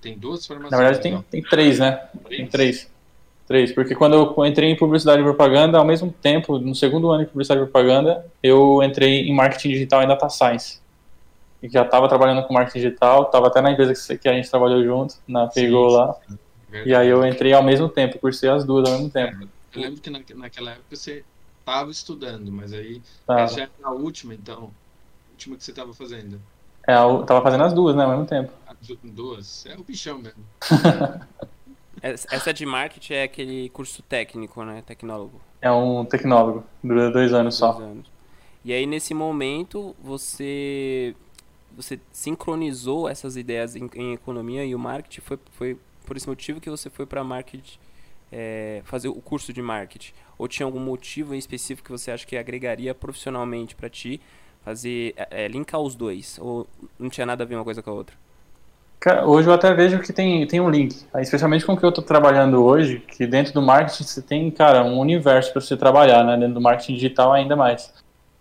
Tem 0.00 0.16
duas 0.16 0.46
formações. 0.46 0.72
Na 0.72 0.78
verdade, 0.78 1.02
tem, 1.02 1.22
tem 1.30 1.42
três, 1.42 1.78
né? 1.78 1.92
Três? 2.24 2.40
Tem 2.40 2.46
três. 2.46 2.90
Três, 3.46 3.72
porque 3.72 3.96
quando 3.96 4.14
eu 4.14 4.46
entrei 4.46 4.70
em 4.70 4.76
publicidade 4.76 5.20
e 5.20 5.24
propaganda, 5.24 5.76
ao 5.76 5.84
mesmo 5.84 6.14
tempo, 6.22 6.56
no 6.58 6.72
segundo 6.72 7.10
ano 7.10 7.24
de 7.24 7.30
publicidade 7.30 7.60
e 7.60 7.64
propaganda, 7.64 8.24
eu 8.40 8.80
entrei 8.80 9.28
em 9.28 9.34
marketing 9.34 9.70
digital 9.70 10.04
e 10.04 10.06
data 10.06 10.28
science. 10.28 10.80
E 11.60 11.68
já 11.68 11.82
estava 11.82 12.08
trabalhando 12.08 12.46
com 12.46 12.54
marketing 12.54 12.78
digital, 12.78 13.24
estava 13.24 13.48
até 13.48 13.60
na 13.60 13.72
empresa 13.72 14.16
que 14.16 14.28
a 14.28 14.32
gente 14.34 14.48
trabalhou 14.48 14.84
junto, 14.84 15.16
na 15.26 15.48
Pegou 15.48 15.88
lá. 15.88 16.16
E 16.86 16.94
aí 16.94 17.08
eu 17.08 17.26
entrei 17.26 17.52
ao 17.52 17.62
mesmo 17.62 17.88
tempo, 17.88 18.20
cursei 18.20 18.48
as 18.48 18.64
duas 18.64 18.88
ao 18.88 18.94
mesmo 18.94 19.10
tempo. 19.10 19.48
Eu 19.74 19.82
lembro 19.82 20.00
que 20.00 20.34
naquela 20.34 20.70
época 20.70 20.94
você 20.94 21.24
estava 21.58 21.90
estudando, 21.90 22.52
mas 22.52 22.72
aí 22.72 23.02
tá. 23.26 23.46
já 23.46 23.62
era 23.62 23.70
a 23.82 23.90
última, 23.90 24.32
então. 24.32 24.70
A 25.28 25.32
última 25.32 25.56
que 25.56 25.64
você 25.64 25.72
estava 25.72 25.92
fazendo. 25.92 26.40
É, 26.86 26.94
eu 26.94 27.24
tava 27.24 27.42
fazendo 27.42 27.64
as 27.64 27.72
duas, 27.72 27.94
né, 27.94 28.04
ao 28.04 28.10
mesmo 28.10 28.26
tempo. 28.26 28.52
Duas? 29.04 29.66
É 29.66 29.76
o 29.76 29.84
bichão 29.84 30.18
mesmo. 30.18 30.44
Essa 32.02 32.52
de 32.52 32.64
marketing 32.64 33.12
é 33.12 33.22
aquele 33.24 33.68
curso 33.70 34.02
técnico, 34.02 34.64
né? 34.64 34.82
Tecnólogo. 34.86 35.40
É 35.60 35.70
um 35.70 36.04
tecnólogo, 36.04 36.64
dura 36.82 37.10
dois 37.10 37.32
anos 37.34 37.58
dois 37.58 37.74
só. 37.74 37.82
Anos. 37.82 38.10
E 38.64 38.72
aí, 38.72 38.86
nesse 38.86 39.12
momento, 39.12 39.94
você 40.02 41.14
você 41.76 42.00
sincronizou 42.10 43.08
essas 43.08 43.36
ideias 43.36 43.76
em, 43.76 43.88
em, 43.94 44.12
economia 44.12 44.64
e 44.64 44.74
o 44.74 44.78
marketing 44.78 45.20
foi, 45.20 45.38
foi 45.52 45.78
por 46.04 46.16
esse 46.16 46.28
motivo 46.28 46.60
que 46.60 46.68
você 46.68 46.90
foi 46.90 47.06
para 47.06 47.22
marketing 47.22 47.78
é, 48.32 48.82
fazer 48.84 49.08
o 49.08 49.14
curso 49.14 49.52
de 49.52 49.62
marketing 49.62 50.12
ou 50.36 50.48
tinha 50.48 50.66
algum 50.66 50.80
motivo 50.80 51.34
em 51.34 51.38
específico 51.38 51.86
que 51.86 51.92
você 51.92 52.10
acha 52.10 52.26
que 52.26 52.36
agregaria 52.36 52.94
profissionalmente 52.94 53.76
para 53.76 53.88
ti 53.88 54.20
fazer 54.64 55.14
é, 55.16 55.46
linkar 55.46 55.80
os 55.80 55.94
dois 55.94 56.38
ou 56.40 56.66
não 56.98 57.08
tinha 57.08 57.24
nada 57.24 57.44
a 57.44 57.46
ver 57.46 57.54
uma 57.54 57.64
coisa 57.64 57.82
com 57.82 57.90
a 57.90 57.94
outra 57.94 58.16
Cara, 59.00 59.26
hoje 59.26 59.48
eu 59.48 59.54
até 59.54 59.72
vejo 59.72 59.98
que 60.00 60.12
tem, 60.12 60.46
tem 60.46 60.60
um 60.60 60.68
link, 60.68 60.94
especialmente 61.20 61.64
com 61.64 61.72
o 61.72 61.76
que 61.76 61.82
eu 61.82 61.88
estou 61.88 62.04
trabalhando 62.04 62.62
hoje, 62.62 62.98
que 62.98 63.26
dentro 63.26 63.54
do 63.54 63.62
marketing 63.62 64.04
você 64.04 64.20
tem, 64.20 64.50
cara, 64.50 64.84
um 64.84 64.98
universo 64.98 65.50
para 65.52 65.62
você 65.62 65.74
trabalhar, 65.74 66.22
né? 66.22 66.36
Dentro 66.36 66.54
do 66.54 66.60
marketing 66.60 66.96
digital 66.96 67.32
ainda 67.32 67.56
mais. 67.56 67.90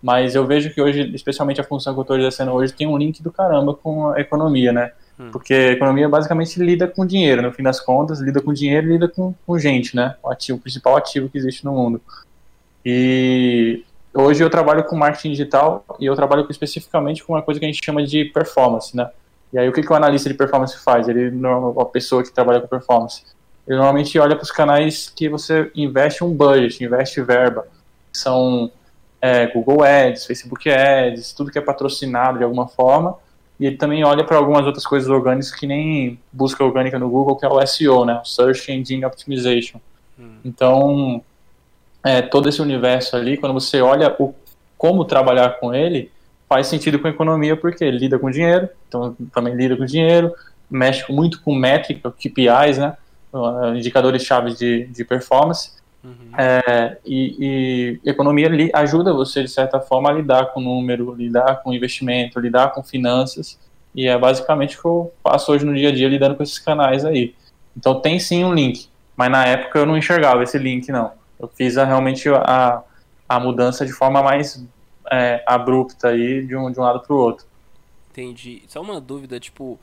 Mas 0.04 0.36
eu 0.36 0.46
vejo 0.46 0.74
que 0.74 0.82
hoje, 0.82 1.10
especialmente 1.16 1.62
a 1.62 1.63
função 1.63 1.94
que 1.94 2.00
eu 2.00 2.01
estou 2.01 2.18
exercendo 2.18 2.51
hoje, 2.51 2.74
tem 2.74 2.86
um 2.86 2.98
link 2.98 3.24
do 3.24 3.32
caramba 3.32 3.74
com 3.74 4.10
a 4.10 4.20
economia, 4.20 4.74
né? 4.74 4.92
Hum. 5.18 5.30
Porque 5.32 5.54
a 5.54 5.72
economia 5.72 6.10
basicamente 6.10 6.62
lida 6.62 6.89
com 6.89 7.06
dinheiro, 7.06 7.42
no 7.42 7.54
fim 7.54 7.63
das 7.63 7.80
contas, 7.80 8.20
lida 8.20 8.42
com 8.42 8.51
dinheiro 8.51 8.88
e 8.88 8.92
lida 8.92 9.08
com, 9.08 9.34
com 9.48 9.58
gente, 9.58 9.96
né? 9.96 10.18
O 10.22 10.30
ativo, 10.30 10.58
o 10.58 10.62
principal 10.62 10.98
ativo 10.98 11.30
que 11.30 11.38
existe 11.38 11.63
no 11.63 11.72
mundo. 11.72 12.01
E 12.86 13.86
hoje 14.13 14.44
eu 14.44 14.50
trabalho 14.50 14.84
com 14.84 14.98
marketing 14.98 15.32
digital 15.32 15.86
e 16.01 16.06
eu 16.06 16.16
trabalho 16.18 16.46
especificamente 16.50 17.24
com 17.24 17.32
uma 17.32 17.42
coisa 17.42 17.62
que 17.62 17.66
a 17.66 17.70
gente 17.70 17.84
chama 17.84 18.04
de 18.04 18.25
performance, 18.25 18.94
né? 18.96 19.10
E 19.51 19.58
aí 19.58 19.68
o 19.68 19.74
que, 19.74 19.82
que 19.82 19.91
o 19.91 19.96
analista 19.96 20.29
de 20.29 20.36
performance 20.36 20.77
faz? 20.77 21.08
Ele, 21.08 21.32
a 21.79 21.86
pessoa 21.86 22.24
que 22.24 22.32
trabalha 22.32 22.62
com 22.62 22.68
performance, 22.68 23.24
ele 23.68 23.77
normalmente 23.77 24.18
olha 24.20 24.36
para 24.36 24.44
os 24.44 24.51
canais 24.51 25.10
que 25.10 25.27
você 25.29 25.72
investe 25.75 26.24
um 26.24 26.34
budget, 26.34 26.84
investe 26.84 27.22
verba. 27.22 27.68
São 28.12 28.72
é, 29.22 29.48
Google 29.48 29.84
Ads, 29.84 30.25
Facebook 30.25 30.70
Ads, 30.70 31.34
tudo 31.34 31.51
que 31.51 31.58
é 31.58 31.62
patrocinado 31.62 32.38
de 32.38 32.44
alguma 32.44 32.68
forma. 32.68 33.15
E 33.60 33.65
ele 33.65 33.75
também 33.75 34.03
olha 34.03 34.24
para 34.24 34.38
algumas 34.38 34.65
outras 34.65 34.86
coisas 34.86 35.10
orgânicas 35.10 35.51
que 35.51 35.68
nem 35.68 36.18
busca 36.32 36.63
orgânica 36.63 36.98
no 36.98 37.10
Google, 37.10 37.36
que 37.36 37.46
é 37.46 37.50
o 37.50 37.65
SEO, 37.65 38.06
né? 38.06 38.22
Search 38.24 38.72
Engine 38.72 39.03
Optimization. 39.03 39.79
Hum. 40.18 40.38
Então, 40.46 41.22
é, 42.03 42.22
todo 42.22 42.48
esse 42.48 42.62
universo 42.62 43.18
ali, 43.18 43.36
quando 43.38 43.53
você 43.53 43.82
olha 43.82 44.15
o, 44.18 44.34
como 44.77 45.03
trabalhar 45.03 45.60
com 45.60 45.74
ele, 45.74 46.10
faz 46.50 46.68
sentido 46.68 47.00
com 47.00 47.08
a 47.08 47.12
economia 47.12 47.56
porque 47.56 47.89
lida 47.89 48.20
com 48.20 48.29
dinheiro, 48.29 48.68
então 48.88 49.15
também 49.32 49.56
lida 49.56 49.77
com 49.77 49.86
dinheiro, 49.86 50.34
mexe 50.70 51.10
muito 51.12 51.41
com 51.41 51.56
métrica, 51.56 52.12
KPIs, 52.12 52.77
né, 52.77 52.98
indicadores 53.75 54.24
chaves 54.24 54.58
de, 54.58 54.88
de 54.88 55.06
performance, 55.06 55.79
Uhum. 56.03 56.32
É, 56.38 56.98
e, 57.06 58.00
e, 58.03 58.10
economia 58.10 58.48
li, 58.48 58.72
ajuda 58.74 59.13
você, 59.13 59.44
de 59.44 59.50
certa 59.50 59.79
forma, 59.79 60.10
a 60.10 60.13
lidar 60.13 60.48
com 60.48 60.62
número, 60.62 61.13
lidar 61.13 61.62
com 61.62 61.74
investimento, 61.74 62.39
lidar 62.39 62.72
com 62.72 62.84
finanças. 62.84 63.60
E 63.94 64.08
é 64.08 64.18
basicamente 64.18 64.77
o 64.77 64.82
que 64.82 64.88
eu 64.88 65.13
faço 65.24 65.51
hoje 65.51 65.65
no 65.65 65.75
dia 65.75 65.89
a 65.89 65.91
dia, 65.91 66.08
lidando 66.08 66.36
com 66.36 66.44
esses 66.44 66.60
canais 66.60 67.03
aí. 67.03 67.36
Então 67.75 68.00
tem 68.00 68.20
sim 68.20 68.44
um 68.44 68.53
link, 68.53 68.88
mas 69.15 69.29
na 69.29 69.46
época 69.46 69.79
eu 69.79 69.86
não 69.86 69.98
enxergava 69.98 70.44
esse 70.44 70.58
link, 70.58 70.89
não. 70.89 71.12
Eu 71.39 71.48
fiz 71.48 71.77
a, 71.77 71.86
realmente 71.86 72.29
a, 72.29 72.82
a 73.27 73.39
mudança 73.39 73.86
de 73.86 73.91
forma 73.91 74.22
mais 74.22 74.65
é, 75.12 75.44
abrupta 75.46 76.10
aí, 76.10 76.46
de 76.46 76.56
um, 76.56 76.72
de 76.72 76.79
um 76.79 76.84
lado 76.84 77.01
para 77.01 77.15
o 77.15 77.18
outro. 77.18 77.46
Entendi. 78.12 78.63
Só 78.68 78.82
uma 78.82 79.00
dúvida, 79.00 79.39
tipo, 79.39 79.79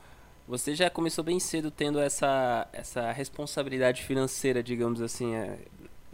você 0.47 0.75
já 0.75 0.89
começou 0.89 1.23
bem 1.23 1.39
cedo 1.39 1.69
tendo 1.69 1.99
essa, 1.99 2.67
essa 2.71 3.11
responsabilidade 3.11 4.03
financeira, 4.03 4.63
digamos 4.63 5.01
assim, 5.01 5.35
é, 5.35 5.57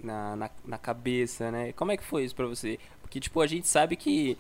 na, 0.04 0.36
na, 0.36 0.50
na, 0.66 0.78
cabeça, 0.78 1.52
né? 1.52 1.72
Como 1.74 1.92
é 1.92 1.98
que 1.98 2.04
foi 2.04 2.24
isso 2.24 2.36
pra 2.36 2.48
você? 2.48 2.80
Porque, 3.02 3.20
tipo, 3.20 3.42
a 3.42 3.48
gente 3.48 3.68
sabe 3.68 3.96
que, 3.96 4.38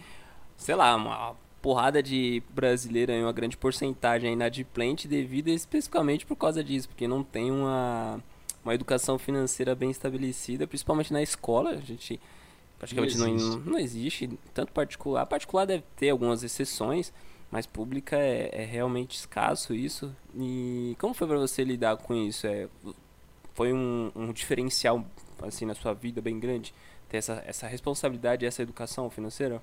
sei 0.57 0.75
lá, 0.75 0.95
uma 0.95 1.35
porrada 1.61 2.03
de 2.03 2.43
brasileiro, 2.49 3.13
uma 3.13 3.31
grande 3.31 3.55
porcentagem 3.55 4.33
inadimplente 4.33 5.07
devido 5.07 5.47
especificamente 5.47 6.25
por 6.25 6.35
causa 6.35 6.63
disso, 6.63 6.89
porque 6.89 7.07
não 7.07 7.23
tem 7.23 7.51
uma, 7.51 8.19
uma 8.65 8.73
educação 8.73 9.17
financeira 9.17 9.73
bem 9.73 9.89
estabelecida, 9.89 10.67
principalmente 10.67 11.13
na 11.13 11.21
escola, 11.21 11.71
a 11.71 11.77
gente 11.77 12.19
praticamente 12.91 13.17
não 13.17 13.27
existe, 13.27 13.49
não, 13.49 13.59
não 13.59 13.79
existe 13.79 14.39
tanto 14.53 14.71
particular. 14.71 15.25
Particular 15.25 15.65
deve 15.65 15.83
ter 15.95 16.09
algumas 16.09 16.43
exceções, 16.43 17.13
mas 17.49 17.65
pública 17.65 18.17
é, 18.17 18.49
é 18.51 18.65
realmente 18.65 19.15
escasso 19.15 19.73
isso. 19.73 20.15
E 20.35 20.95
como 20.99 21.13
foi 21.13 21.27
para 21.27 21.37
você 21.37 21.63
lidar 21.63 21.97
com 21.97 22.13
isso? 22.13 22.47
É, 22.47 22.67
foi 23.53 23.73
um, 23.73 24.11
um 24.15 24.31
diferencial 24.31 25.05
assim 25.41 25.65
na 25.65 25.75
sua 25.75 25.93
vida 25.93 26.21
bem 26.21 26.39
grande 26.39 26.73
ter 27.09 27.17
essa, 27.17 27.43
essa 27.45 27.67
responsabilidade, 27.67 28.45
essa 28.45 28.61
educação 28.61 29.09
financeira? 29.09 29.61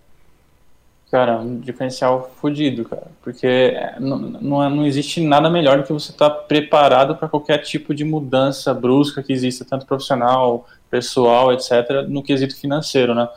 Cara, 1.11 1.39
um 1.39 1.59
diferencial 1.59 2.31
fodido, 2.41 2.85
cara. 2.85 3.09
Porque 3.21 3.47
é, 3.47 3.97
não, 3.99 4.17
não, 4.17 4.63
é, 4.63 4.69
não 4.69 4.87
existe 4.87 5.21
nada 5.21 5.51
melhor 5.51 5.79
do 5.79 5.85
que 5.85 5.93
você 5.93 6.13
estar 6.13 6.31
tá 6.31 6.37
preparado 6.37 7.17
para 7.17 7.29
qualquer 7.29 7.59
tipo 7.59 7.93
de 7.93 8.05
mudança 8.05 8.73
brusca 8.73 9.23
que 9.23 9.33
exista, 9.33 9.65
tanto 9.65 9.87
profissional, 9.87 10.69
pessoal, 10.89 11.53
etc., 11.53 12.07
no 12.09 12.23
quesito 12.23 12.57
financeiro, 12.57 13.13
né? 13.13 13.29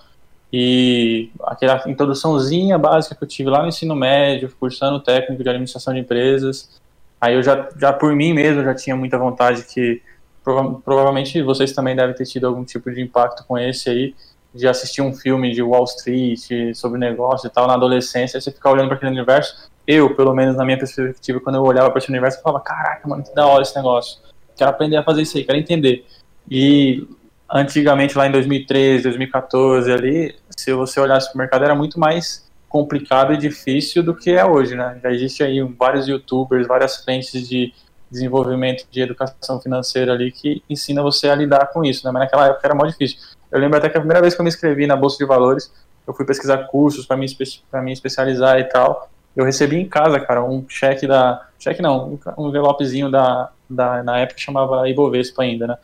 E 0.51 1.31
aquela 1.45 1.81
introduçãozinha 1.89 2.77
básica 2.77 3.15
que 3.15 3.23
eu 3.23 3.27
tive 3.27 3.49
lá 3.49 3.63
no 3.63 3.69
ensino 3.69 3.95
médio, 3.95 4.53
cursando 4.59 4.99
técnico 4.99 5.41
de 5.41 5.49
administração 5.49 5.95
de 5.95 5.99
empresas, 5.99 6.79
aí 7.19 7.33
eu 7.33 7.41
já, 7.41 7.69
já 7.75 7.91
por 7.91 8.15
mim 8.15 8.33
mesmo, 8.33 8.63
já 8.63 8.75
tinha 8.75 8.95
muita 8.95 9.17
vontade 9.17 9.63
que 9.63 9.99
prova 10.43 10.79
provavelmente 10.85 11.41
vocês 11.41 11.71
também 11.71 11.95
devem 11.95 12.13
ter 12.13 12.25
tido 12.25 12.45
algum 12.45 12.63
tipo 12.63 12.91
de 12.91 13.01
impacto 13.01 13.43
com 13.47 13.57
esse 13.57 13.89
aí, 13.89 14.13
de 14.53 14.67
assistir 14.67 15.01
um 15.01 15.13
filme 15.13 15.51
de 15.51 15.61
Wall 15.61 15.83
Street 15.85 16.75
sobre 16.75 16.99
negócio 16.99 17.47
e 17.47 17.49
tal 17.49 17.67
na 17.67 17.73
adolescência, 17.73 18.39
você 18.39 18.51
ficar 18.51 18.71
olhando 18.71 18.87
para 18.87 18.97
aquele 18.97 19.11
universo. 19.11 19.71
Eu, 19.85 20.15
pelo 20.15 20.33
menos 20.33 20.55
na 20.55 20.63
minha 20.63 20.77
perspectiva, 20.77 21.39
quando 21.39 21.55
eu 21.55 21.63
olhava 21.63 21.89
para 21.89 21.99
esse 21.99 22.09
universo, 22.09 22.37
eu 22.37 22.43
falava: 22.43 22.63
caraca, 22.63 23.07
mano, 23.07 23.23
que 23.23 23.33
da 23.33 23.45
hora 23.45 23.63
esse 23.63 23.75
negócio. 23.75 24.19
Quero 24.55 24.69
aprender 24.69 24.97
a 24.97 25.03
fazer 25.03 25.23
isso 25.23 25.37
aí, 25.37 25.43
quero 25.43 25.57
entender. 25.57 26.05
E 26.49 27.07
antigamente, 27.49 28.17
lá 28.17 28.27
em 28.27 28.31
2013, 28.31 29.03
2014, 29.03 29.91
ali, 29.91 30.35
se 30.55 30.71
você 30.73 30.99
olhasse 30.99 31.27
para 31.27 31.35
o 31.35 31.37
mercado, 31.39 31.65
era 31.65 31.75
muito 31.75 31.99
mais 31.99 32.49
complicado 32.69 33.33
e 33.33 33.37
difícil 33.37 34.01
do 34.01 34.15
que 34.15 34.31
é 34.31 34.45
hoje, 34.45 34.75
né? 34.75 34.99
Já 35.01 35.11
existe 35.11 35.43
aí 35.43 35.61
vários 35.61 36.07
youtubers, 36.07 36.67
várias 36.67 37.03
frentes 37.03 37.47
de 37.47 37.73
desenvolvimento 38.09 38.85
de 38.89 39.01
educação 39.01 39.59
financeira 39.59 40.13
ali 40.13 40.31
que 40.31 40.63
ensina 40.69 41.01
você 41.01 41.29
a 41.29 41.35
lidar 41.35 41.67
com 41.67 41.83
isso, 41.83 42.05
né? 42.05 42.11
Mas 42.11 42.23
naquela 42.23 42.47
época 42.47 42.67
era 42.67 42.75
muito 42.75 42.91
difícil. 42.91 43.17
Eu 43.53 43.59
lembro 43.59 43.77
até 43.77 43.87
que 43.87 43.95
a 43.95 43.99
primeira 43.99 44.19
vez 44.19 44.33
que 44.33 44.41
eu 44.41 44.43
me 44.43 44.49
inscrevi 44.49 44.87
na 44.87 44.95
Bolsa 44.95 45.17
de 45.19 45.25
Valores, 45.25 45.71
eu 46.07 46.13
fui 46.13 46.25
pesquisar 46.25 46.57
cursos 46.65 47.05
para 47.05 47.15
me, 47.15 47.27
me 47.83 47.93
especializar 47.93 48.59
e 48.59 48.63
tal. 48.63 49.11
Eu 49.35 49.45
recebi 49.45 49.79
em 49.79 49.87
casa, 49.87 50.19
cara, 50.19 50.43
um 50.43 50.65
cheque 50.67 51.05
da. 51.05 51.45
Cheque 51.59 51.79
não, 51.79 52.19
um 52.35 52.49
envelopezinho 52.49 53.11
da, 53.11 53.51
da. 53.69 54.01
Na 54.01 54.17
época 54.17 54.39
chamava 54.39 54.89
Ibovespa 54.89 55.43
ainda, 55.43 55.67
né? 55.67 55.77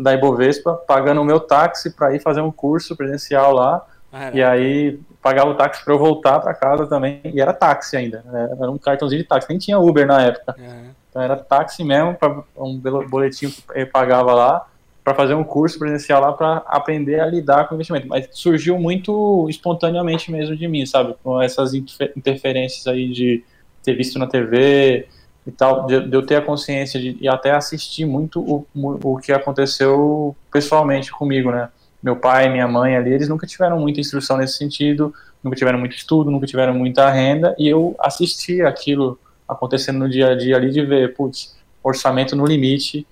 Da 0.00 0.14
Ibovespa, 0.14 0.72
pagando 0.86 1.20
o 1.20 1.24
meu 1.24 1.38
táxi 1.38 1.94
para 1.94 2.14
ir 2.14 2.20
fazer 2.20 2.40
um 2.40 2.50
curso 2.50 2.96
presencial 2.96 3.52
lá. 3.52 3.84
E 4.32 4.42
aí 4.42 4.98
pagava 5.20 5.50
o 5.50 5.54
táxi 5.54 5.84
para 5.84 5.92
eu 5.92 5.98
voltar 5.98 6.40
para 6.40 6.54
casa 6.54 6.86
também. 6.86 7.20
E 7.24 7.38
era 7.38 7.52
táxi 7.52 7.98
ainda. 7.98 8.22
Né? 8.24 8.48
Era 8.58 8.70
um 8.70 8.78
cartãozinho 8.78 9.20
de 9.20 9.28
táxi. 9.28 9.48
Nem 9.50 9.58
tinha 9.58 9.78
Uber 9.78 10.06
na 10.06 10.22
época. 10.22 10.54
Uhum. 10.58 10.90
Então 11.10 11.20
era 11.20 11.36
táxi 11.36 11.84
mesmo, 11.84 12.14
pra, 12.14 12.42
um 12.56 12.80
boletim 13.08 13.50
que 13.50 13.62
eu 13.74 13.86
pagava 13.88 14.32
lá 14.32 14.66
para 15.04 15.14
fazer 15.14 15.34
um 15.34 15.44
curso 15.44 15.78
presencial 15.78 16.22
lá 16.22 16.32
para 16.32 16.62
aprender 16.66 17.20
a 17.20 17.26
lidar 17.26 17.68
com 17.68 17.74
o 17.74 17.76
investimento. 17.76 18.08
Mas 18.08 18.26
surgiu 18.32 18.78
muito 18.78 19.46
espontaneamente 19.50 20.32
mesmo 20.32 20.56
de 20.56 20.66
mim, 20.66 20.86
sabe? 20.86 21.14
Com 21.22 21.40
essas 21.40 21.74
interferências 21.74 22.86
aí 22.86 23.12
de 23.12 23.44
ter 23.82 23.94
visto 23.94 24.18
na 24.18 24.26
TV 24.26 25.06
e 25.46 25.50
tal, 25.50 25.86
de, 25.86 26.08
de 26.08 26.16
eu 26.16 26.24
ter 26.24 26.36
a 26.36 26.40
consciência 26.40 26.98
de, 26.98 27.18
e 27.20 27.28
até 27.28 27.50
assistir 27.50 28.06
muito 28.06 28.40
o, 28.40 28.66
o 28.74 29.18
que 29.18 29.30
aconteceu 29.30 30.34
pessoalmente 30.50 31.12
comigo, 31.12 31.50
né? 31.50 31.68
Meu 32.02 32.16
pai, 32.16 32.48
minha 32.48 32.66
mãe 32.66 32.96
ali, 32.96 33.12
eles 33.12 33.28
nunca 33.28 33.46
tiveram 33.46 33.78
muita 33.78 34.00
instrução 34.00 34.38
nesse 34.38 34.56
sentido, 34.56 35.12
nunca 35.42 35.56
tiveram 35.56 35.78
muito 35.78 35.94
estudo, 35.94 36.30
nunca 36.30 36.46
tiveram 36.46 36.72
muita 36.72 37.10
renda, 37.10 37.54
e 37.58 37.68
eu 37.68 37.94
assisti 37.98 38.62
aquilo 38.62 39.18
acontecendo 39.46 39.98
no 39.98 40.08
dia 40.08 40.30
a 40.30 40.34
dia 40.34 40.56
ali 40.56 40.70
de 40.70 40.82
ver, 40.82 41.14
putz, 41.14 41.54
orçamento 41.82 42.34
no 42.34 42.46
limite, 42.46 43.06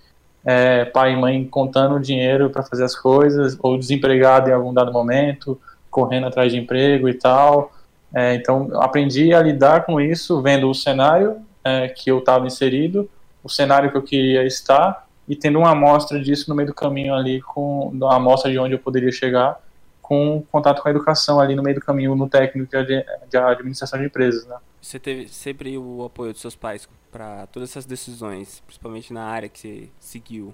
é, 0.45 0.85
pai 0.85 1.13
e 1.13 1.17
mãe 1.17 1.45
contando 1.45 2.01
dinheiro 2.01 2.51
para 2.51 2.63
fazer 2.63 2.85
as 2.85 2.95
coisas, 2.95 3.57
ou 3.61 3.79
desempregado 3.79 4.51
em 4.51 4.53
algum 4.53 4.73
dado 4.73 4.93
momento, 4.93 5.61
correndo 5.91 6.27
atrás 6.27 6.53
de 6.53 6.59
emprego 6.59 7.09
e 7.09 7.15
tal. 7.15 7.73
É, 8.15 8.35
então, 8.35 8.69
aprendi 8.81 9.33
a 9.33 9.41
lidar 9.41 9.85
com 9.87 10.01
isso, 10.01 10.43
vendo 10.43 10.69
o 10.69 10.75
cenário 10.75 11.37
é, 11.65 11.89
que 11.89 12.11
eu 12.11 12.19
estava 12.19 12.47
inserido, 12.47 13.09
o 13.43 13.49
cenário 13.49 13.91
que 13.91 13.97
eu 13.97 14.03
queria 14.03 14.45
estar, 14.45 15.07
e 15.29 15.37
tendo 15.37 15.59
uma 15.59 15.71
amostra 15.71 16.21
disso 16.21 16.51
no 16.51 16.55
meio 16.55 16.69
do 16.69 16.75
caminho 16.75 17.15
ali, 17.15 17.41
com 17.41 17.89
uma 17.89 18.17
amostra 18.17 18.51
de 18.51 18.59
onde 18.59 18.75
eu 18.75 18.79
poderia 18.79 19.13
chegar, 19.13 19.59
com 20.01 20.43
contato 20.51 20.83
com 20.83 20.89
a 20.89 20.91
educação 20.91 21.41
ali 21.41 21.55
no 21.55 21.63
meio 21.63 21.77
do 21.77 21.81
caminho, 21.81 22.15
no 22.15 22.29
técnico 22.29 22.71
de, 22.85 23.05
de 23.31 23.37
administração 23.37 23.99
de 23.99 24.07
empresas, 24.07 24.47
né? 24.47 24.57
Você 24.83 24.99
teve 24.99 25.29
sempre 25.29 25.79
o 25.79 26.05
apoio 26.05 26.33
dos 26.33 26.41
seus 26.41 26.57
pais 26.57 26.89
para 27.11 27.47
todas 27.47 27.71
essas 27.71 27.87
decisões, 27.87 28.61
principalmente 28.67 29.13
na 29.13 29.23
área 29.23 29.49
que 29.49 29.59
você 29.59 29.89
seguiu? 30.01 30.53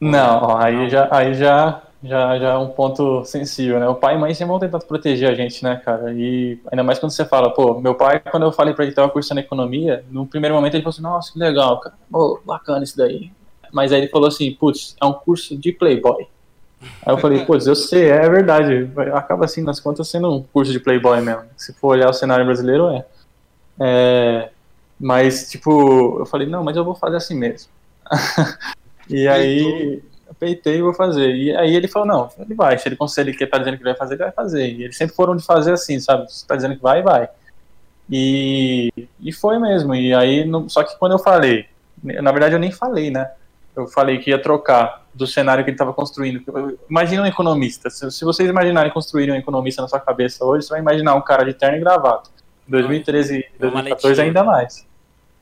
Não, 0.00 0.56
aí 0.56 0.88
já 0.88 1.08
aí 1.10 1.34
já 1.34 1.82
já 2.02 2.38
já 2.38 2.48
é 2.50 2.56
um 2.56 2.68
ponto 2.68 3.24
sensível, 3.24 3.80
né? 3.80 3.88
O 3.88 3.96
pai 3.96 4.14
e 4.14 4.18
mãe 4.18 4.32
sempre 4.32 4.50
vão 4.50 4.60
tentar 4.60 4.78
proteger 4.78 5.28
a 5.28 5.34
gente, 5.34 5.62
né, 5.62 5.76
cara? 5.84 6.12
E 6.12 6.58
ainda 6.70 6.84
mais 6.84 7.00
quando 7.00 7.10
você 7.10 7.24
fala, 7.24 7.52
pô, 7.52 7.80
meu 7.80 7.94
pai, 7.96 8.20
quando 8.20 8.44
eu 8.44 8.52
falei 8.52 8.74
para 8.74 8.84
ele 8.84 8.92
que 8.92 8.96
tava 8.96 9.10
cursando 9.10 9.40
economia, 9.40 10.04
no 10.10 10.26
primeiro 10.26 10.54
momento 10.54 10.74
ele 10.74 10.82
falou 10.82 10.92
assim, 10.92 11.02
nossa, 11.02 11.32
que 11.32 11.38
legal, 11.38 11.80
cara, 11.80 11.96
oh, 12.12 12.38
bacana 12.44 12.84
isso 12.84 12.96
daí. 12.96 13.32
Mas 13.72 13.92
aí 13.92 14.02
ele 14.02 14.08
falou 14.08 14.28
assim, 14.28 14.52
putz, 14.54 14.94
é 15.00 15.04
um 15.04 15.12
curso 15.12 15.56
de 15.56 15.72
playboy. 15.72 16.26
Aí 17.04 17.12
eu 17.12 17.18
falei, 17.18 17.44
putz, 17.44 17.66
eu 17.66 17.74
sei, 17.74 18.10
é 18.10 18.28
verdade. 18.28 18.90
Acaba 19.14 19.44
assim, 19.46 19.62
nas 19.62 19.80
contas, 19.80 20.08
sendo 20.08 20.32
um 20.32 20.42
curso 20.42 20.72
de 20.72 20.80
playboy 20.80 21.20
mesmo. 21.20 21.44
Se 21.56 21.72
for 21.72 21.88
olhar 21.88 22.10
o 22.10 22.12
cenário 22.12 22.44
brasileiro, 22.44 22.88
é. 22.88 23.04
É, 23.80 24.50
mas, 24.98 25.50
tipo, 25.50 26.20
eu 26.20 26.26
falei, 26.26 26.46
não, 26.46 26.62
mas 26.62 26.76
eu 26.76 26.84
vou 26.84 26.94
fazer 26.94 27.16
assim 27.16 27.36
mesmo. 27.36 27.70
e 29.08 29.26
aí, 29.26 30.00
eu 30.28 30.34
peitei 30.38 30.78
e 30.78 30.82
vou 30.82 30.94
fazer. 30.94 31.34
E 31.34 31.54
aí 31.56 31.74
ele 31.74 31.88
falou, 31.88 32.06
não, 32.06 32.30
ele 32.38 32.54
vai. 32.54 32.78
Se 32.78 32.88
ele 32.88 32.96
consegue 32.96 33.32
que 33.32 33.46
tá 33.46 33.58
dizendo 33.58 33.78
que 33.78 33.84
vai 33.84 33.96
fazer, 33.96 34.14
ele 34.14 34.22
vai 34.22 34.32
fazer. 34.32 34.68
E 34.68 34.84
eles 34.84 34.96
sempre 34.96 35.14
foram 35.14 35.36
de 35.36 35.44
fazer 35.44 35.72
assim, 35.72 35.98
sabe? 35.98 36.32
Se 36.32 36.46
tá 36.46 36.54
dizendo 36.54 36.76
que 36.76 36.82
vai, 36.82 37.02
vai. 37.02 37.28
E, 38.08 38.92
e 39.20 39.32
foi 39.32 39.58
mesmo. 39.58 39.94
E 39.94 40.14
aí, 40.14 40.48
só 40.68 40.84
que 40.84 40.96
quando 40.98 41.12
eu 41.12 41.18
falei, 41.18 41.66
na 42.02 42.30
verdade 42.30 42.54
eu 42.54 42.60
nem 42.60 42.70
falei, 42.70 43.10
né? 43.10 43.30
Eu 43.74 43.86
falei 43.88 44.18
que 44.18 44.30
ia 44.30 44.40
trocar 44.40 45.04
do 45.12 45.26
cenário 45.26 45.64
que 45.64 45.70
ele 45.70 45.74
estava 45.74 45.92
construindo. 45.92 46.42
Imagina 46.88 47.22
um 47.22 47.26
economista. 47.26 47.90
Se, 47.90 48.10
se 48.10 48.24
vocês 48.24 48.48
imaginarem 48.48 48.92
construir 48.92 49.30
um 49.30 49.34
economista 49.34 49.82
na 49.82 49.88
sua 49.88 50.00
cabeça 50.00 50.44
hoje, 50.44 50.66
você 50.66 50.70
vai 50.70 50.80
imaginar 50.80 51.14
um 51.14 51.22
cara 51.22 51.44
de 51.44 51.54
terno 51.54 51.76
e 51.76 51.80
gravata 51.80 52.30
2013 52.66 53.38
e 53.38 53.58
2014 53.58 54.20
ainda 54.20 54.44
mais. 54.44 54.86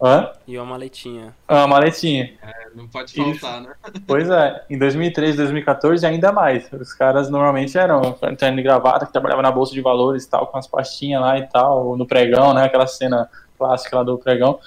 Hã? 0.03 0.31
E 0.47 0.57
uma 0.57 0.65
maletinha. 0.65 1.35
Uma 1.47 1.67
maletinha. 1.67 2.33
É, 2.43 2.69
não 2.75 2.89
pode 2.89 3.15
faltar, 3.15 3.61
né? 3.61 3.75
Pois 4.07 4.31
é, 4.31 4.65
em 4.71 4.79
2013 4.79 5.37
2014 5.37 6.07
ainda 6.07 6.33
mais. 6.33 6.73
Os 6.73 6.95
caras 6.95 7.29
normalmente 7.29 7.77
eram 7.77 8.12
terno 8.39 8.59
e 8.59 8.62
gravata, 8.62 9.05
que 9.05 9.12
trabalhava 9.12 9.43
na 9.43 9.50
bolsa 9.50 9.75
de 9.75 9.83
valores 9.83 10.25
e 10.25 10.31
tal, 10.31 10.47
com 10.47 10.57
as 10.57 10.67
pastinhas 10.67 11.21
lá 11.21 11.39
e 11.39 11.47
tal, 11.47 11.97
no 11.99 12.07
pregão, 12.07 12.55
né? 12.55 12.65
Aquela 12.65 12.87
cena 12.87 13.29
clássica 13.59 13.97
lá 13.97 14.03
do 14.03 14.17
pregão. 14.17 14.59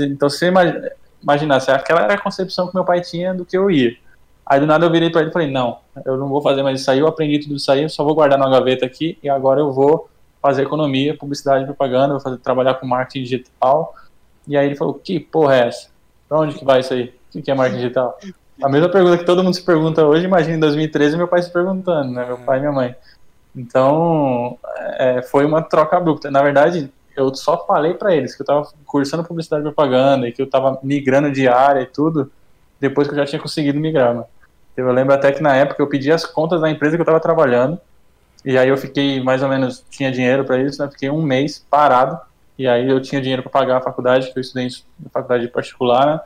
Então 0.00 0.30
você 0.30 0.46
imagina, 0.46 0.90
imaginasse, 1.22 1.70
aquela 1.70 2.02
era 2.02 2.14
a 2.14 2.20
concepção 2.20 2.66
que 2.66 2.74
meu 2.74 2.84
pai 2.84 3.02
tinha 3.02 3.34
do 3.34 3.44
que 3.44 3.56
eu 3.58 3.70
ia. 3.70 3.94
Aí 4.46 4.58
do 4.58 4.66
nada 4.66 4.86
eu 4.86 4.90
virei 4.90 5.10
para 5.10 5.20
ele 5.20 5.28
e 5.28 5.32
falei, 5.32 5.50
não, 5.50 5.80
eu 6.06 6.16
não 6.16 6.28
vou 6.28 6.40
fazer 6.40 6.62
mais 6.62 6.80
isso 6.80 6.90
aí, 6.90 7.00
eu 7.00 7.06
aprendi 7.06 7.40
tudo 7.40 7.56
isso 7.56 7.70
aí, 7.70 7.82
eu 7.82 7.88
só 7.90 8.02
vou 8.02 8.14
guardar 8.14 8.38
na 8.38 8.48
gaveta 8.48 8.86
aqui 8.86 9.18
e 9.22 9.28
agora 9.28 9.60
eu 9.60 9.70
vou 9.70 10.08
fazer 10.48 10.62
economia, 10.62 11.16
publicidade 11.16 11.64
e 11.64 11.66
propaganda, 11.66 12.14
vou 12.14 12.20
fazer, 12.20 12.38
trabalhar 12.38 12.74
com 12.74 12.86
marketing 12.86 13.22
digital. 13.22 13.94
E 14.46 14.56
aí 14.56 14.66
ele 14.66 14.76
falou, 14.76 14.94
que 14.94 15.20
porra 15.20 15.56
é 15.56 15.68
essa? 15.68 15.88
Pra 16.26 16.38
onde 16.38 16.54
que 16.58 16.64
vai 16.64 16.80
isso 16.80 16.94
aí? 16.94 17.14
O 17.34 17.42
que 17.42 17.50
é 17.50 17.54
marketing 17.54 17.82
digital? 17.82 18.18
a 18.62 18.68
mesma 18.68 18.88
pergunta 18.88 19.18
que 19.18 19.24
todo 19.24 19.44
mundo 19.44 19.54
se 19.54 19.62
pergunta 19.62 20.04
hoje, 20.04 20.24
imagina 20.24 20.56
em 20.56 20.60
2013 20.60 21.16
meu 21.16 21.28
pai 21.28 21.42
se 21.42 21.52
perguntando, 21.52 22.10
né? 22.12 22.24
Meu 22.26 22.38
pai 22.38 22.56
e 22.58 22.60
minha 22.60 22.72
mãe. 22.72 22.94
Então, 23.54 24.58
é, 24.98 25.22
foi 25.22 25.44
uma 25.44 25.62
troca 25.62 25.96
abrupta. 25.96 26.30
Na 26.30 26.42
verdade, 26.42 26.90
eu 27.16 27.34
só 27.34 27.64
falei 27.66 27.94
para 27.94 28.14
eles 28.14 28.34
que 28.34 28.42
eu 28.42 28.44
estava 28.44 28.68
cursando 28.86 29.24
publicidade 29.24 29.62
e 29.62 29.64
propaganda 29.64 30.28
e 30.28 30.32
que 30.32 30.40
eu 30.40 30.46
estava 30.46 30.78
migrando 30.82 31.30
de 31.30 31.46
área 31.46 31.82
e 31.82 31.86
tudo, 31.86 32.30
depois 32.80 33.06
que 33.06 33.14
eu 33.14 33.18
já 33.18 33.26
tinha 33.26 33.40
conseguido 33.40 33.78
migrar. 33.78 34.24
Eu 34.76 34.92
lembro 34.92 35.12
até 35.14 35.32
que 35.32 35.42
na 35.42 35.54
época 35.54 35.82
eu 35.82 35.88
pedi 35.88 36.10
as 36.10 36.24
contas 36.24 36.60
da 36.60 36.70
empresa 36.70 36.96
que 36.96 37.00
eu 37.00 37.04
estava 37.04 37.20
trabalhando, 37.20 37.80
e 38.48 38.56
aí 38.56 38.70
eu 38.70 38.78
fiquei 38.78 39.22
mais 39.22 39.42
ou 39.42 39.48
menos, 39.50 39.84
tinha 39.90 40.10
dinheiro 40.10 40.42
para 40.42 40.58
isso, 40.58 40.82
né? 40.82 40.90
Fiquei 40.90 41.10
um 41.10 41.20
mês 41.20 41.62
parado, 41.70 42.18
e 42.58 42.66
aí 42.66 42.88
eu 42.88 42.98
tinha 42.98 43.20
dinheiro 43.20 43.42
para 43.42 43.52
pagar 43.52 43.76
a 43.76 43.80
faculdade, 43.82 44.32
que 44.32 44.38
eu 44.38 44.40
estudei 44.40 44.68
em 44.68 45.08
faculdade 45.12 45.46
particular, 45.48 46.06
né? 46.06 46.20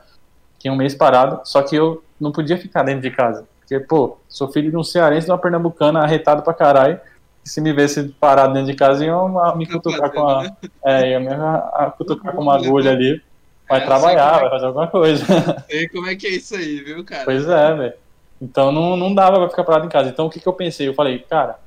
Fiquei 0.53 0.71
um 0.71 0.75
mês 0.77 0.95
parado, 0.95 1.41
só 1.43 1.61
que 1.61 1.75
eu 1.75 2.01
não 2.17 2.31
podia 2.31 2.57
ficar 2.57 2.83
dentro 2.83 3.01
de 3.01 3.11
casa. 3.11 3.45
Porque, 3.59 3.77
pô, 3.77 4.17
sou 4.29 4.47
filho 4.47 4.71
de 4.71 4.77
um 4.77 4.85
cearense 4.85 5.25
de 5.25 5.33
uma 5.33 5.37
pernambucana 5.37 5.99
arretado 5.99 6.43
pra 6.43 6.53
caralho, 6.53 6.97
se 7.43 7.59
me 7.59 7.73
vesse 7.73 8.01
parado 8.21 8.53
dentro 8.53 8.71
de 8.71 8.77
casa, 8.77 9.03
iam 9.03 9.57
me 9.57 9.67
cutucar 9.67 10.09
com. 10.09 10.43
Né? 10.43 10.55
É, 10.85 11.09
ia 11.09 11.19
me 11.19 11.27
a, 11.27 11.93
cutucar 11.97 12.33
com 12.33 12.41
uma 12.41 12.55
agulha 12.55 12.91
ali. 12.91 13.21
Vai 13.67 13.81
é, 13.81 13.85
trabalhar, 13.85 14.37
é 14.37 14.39
vai 14.43 14.49
fazer 14.49 14.65
alguma 14.67 14.87
coisa. 14.87 15.25
Sei 15.69 15.89
como 15.89 16.07
é 16.07 16.15
que 16.15 16.25
é 16.25 16.29
isso 16.29 16.55
aí, 16.55 16.79
viu, 16.79 17.03
cara? 17.03 17.25
Pois 17.25 17.45
é, 17.49 17.73
velho. 17.75 17.93
Então 18.41 18.71
não, 18.71 18.95
não 18.95 19.13
dava 19.13 19.39
pra 19.39 19.49
ficar 19.49 19.65
parado 19.65 19.85
em 19.85 19.89
casa. 19.89 20.07
Então 20.07 20.27
o 20.27 20.29
que, 20.29 20.39
que 20.39 20.47
eu 20.47 20.53
pensei? 20.53 20.87
Eu 20.87 20.93
falei, 20.93 21.19
cara, 21.19 21.59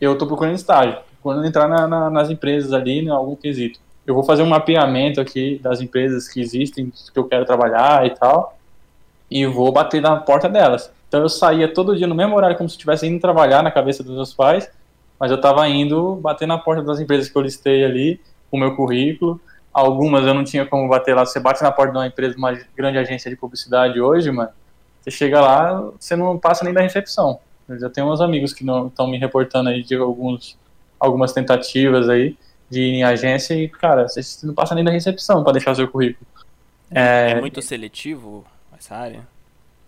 eu 0.00 0.16
tô 0.16 0.26
procurando 0.26 0.54
estágio, 0.54 0.98
procurando 1.20 1.46
entrar 1.46 1.68
na, 1.68 1.86
na, 1.86 2.10
nas 2.10 2.30
empresas 2.30 2.72
ali, 2.72 3.00
em 3.00 3.08
algum 3.08 3.36
quesito. 3.36 3.78
Eu 4.06 4.14
vou 4.14 4.24
fazer 4.24 4.42
um 4.42 4.48
mapeamento 4.48 5.20
aqui 5.20 5.60
das 5.62 5.80
empresas 5.80 6.28
que 6.28 6.40
existem, 6.40 6.90
que 6.90 7.18
eu 7.18 7.24
quero 7.24 7.44
trabalhar 7.44 8.06
e 8.06 8.10
tal, 8.10 8.56
e 9.30 9.46
vou 9.46 9.70
bater 9.70 10.00
na 10.00 10.16
porta 10.16 10.48
delas. 10.48 10.90
Então 11.06 11.20
eu 11.20 11.28
saía 11.28 11.72
todo 11.72 11.96
dia 11.96 12.06
no 12.06 12.14
mesmo 12.14 12.34
horário, 12.36 12.56
como 12.56 12.68
se 12.68 12.74
estivesse 12.74 13.06
indo 13.06 13.20
trabalhar 13.20 13.62
na 13.62 13.70
cabeça 13.70 14.02
dos 14.02 14.14
meus 14.14 14.32
pais, 14.32 14.70
mas 15.18 15.30
eu 15.30 15.36
estava 15.36 15.68
indo 15.68 16.16
bater 16.16 16.48
na 16.48 16.56
porta 16.56 16.82
das 16.82 16.98
empresas 16.98 17.28
que 17.28 17.36
eu 17.36 17.42
listei 17.42 17.84
ali, 17.84 18.20
o 18.50 18.56
meu 18.56 18.74
currículo. 18.74 19.40
Algumas 19.72 20.26
eu 20.26 20.34
não 20.34 20.42
tinha 20.42 20.64
como 20.64 20.88
bater 20.88 21.14
lá. 21.14 21.24
Você 21.24 21.38
bate 21.38 21.62
na 21.62 21.70
porta 21.70 21.92
de 21.92 21.98
uma 21.98 22.06
empresa, 22.06 22.36
uma 22.36 22.58
grande 22.76 22.98
agência 22.98 23.30
de 23.30 23.36
publicidade 23.36 24.00
hoje, 24.00 24.30
mano. 24.30 24.50
Você 25.00 25.10
chega 25.10 25.40
lá, 25.40 25.90
você 25.98 26.16
não 26.16 26.38
passa 26.38 26.64
nem 26.64 26.72
da 26.72 26.80
recepção. 26.80 27.38
Eu 27.70 27.78
já 27.78 27.88
tenho 27.88 28.12
uns 28.12 28.20
amigos 28.20 28.52
que 28.52 28.64
estão 28.64 29.06
me 29.06 29.18
reportando 29.18 29.70
aí 29.70 29.82
de 29.82 29.94
alguns, 29.94 30.58
algumas 30.98 31.32
tentativas 31.32 32.08
aí 32.08 32.36
de 32.68 32.80
ir 32.80 32.94
em 32.96 33.04
agência 33.04 33.54
e, 33.54 33.68
cara, 33.68 34.08
você 34.08 34.22
não 34.46 34.54
passa 34.54 34.74
nem 34.74 34.84
da 34.84 34.90
recepção 34.90 35.42
para 35.42 35.54
deixar 35.54 35.72
o 35.72 35.76
seu 35.76 35.88
currículo. 35.88 36.26
É, 36.90 37.32
é 37.32 37.40
muito 37.40 37.62
seletivo 37.62 38.44
essa 38.76 38.96
área? 38.96 39.20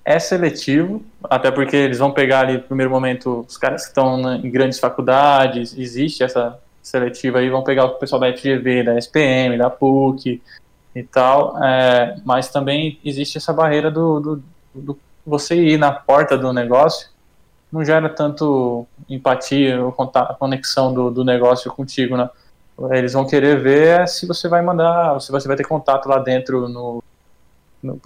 é 0.05 0.19
seletivo, 0.19 1.03
até 1.25 1.51
porque 1.51 1.77
eles 1.77 1.99
vão 1.99 2.11
pegar 2.11 2.41
ali 2.41 2.55
no 2.55 2.63
primeiro 2.63 2.91
momento 2.91 3.45
os 3.49 3.57
caras 3.57 3.83
que 3.83 3.89
estão 3.89 4.35
em 4.35 4.51
grandes 4.51 4.79
faculdades, 4.79 5.77
existe 5.79 6.25
essa 6.25 6.59
seletiva 6.83 7.39
aí, 7.39 7.49
vão 7.49 7.63
pegar 7.63 7.85
o 7.85 7.91
pessoal 7.91 8.21
da 8.21 8.33
FGV, 8.37 8.83
da 8.83 8.99
SPM, 8.99 9.57
da 9.57 9.71
PUC 9.71 10.43
e 10.95 11.03
tal, 11.05 11.63
é, 11.63 12.17
mas 12.25 12.49
também 12.49 12.99
existe 13.05 13.39
essa 13.39 13.53
barreira 13.53 13.91
do, 13.91 14.21
do, 14.21 14.43
do, 14.75 14.99
você 15.25 15.55
ir 15.55 15.79
na 15.79 15.93
porta 15.93 16.37
do 16.37 16.53
negócio, 16.53 17.09
não 17.73 17.85
gera 17.85 18.09
tanto 18.09 18.87
empatia 19.09 19.83
ou 19.83 19.93
conexão 20.39 20.93
do, 20.93 21.11
do 21.11 21.25
negócio 21.25 21.73
contigo, 21.73 22.17
né? 22.17 22.29
Eles 22.91 23.13
vão 23.13 23.27
querer 23.27 23.61
ver 23.61 24.09
se 24.09 24.27
você 24.27 24.49
vai 24.49 24.61
mandar, 24.63 25.21
se 25.21 25.31
você 25.31 25.47
vai 25.47 25.57
ter 25.57 25.65
contato 25.67 26.07
lá 26.07 26.19
dentro 26.19 26.69
no, 26.69 27.03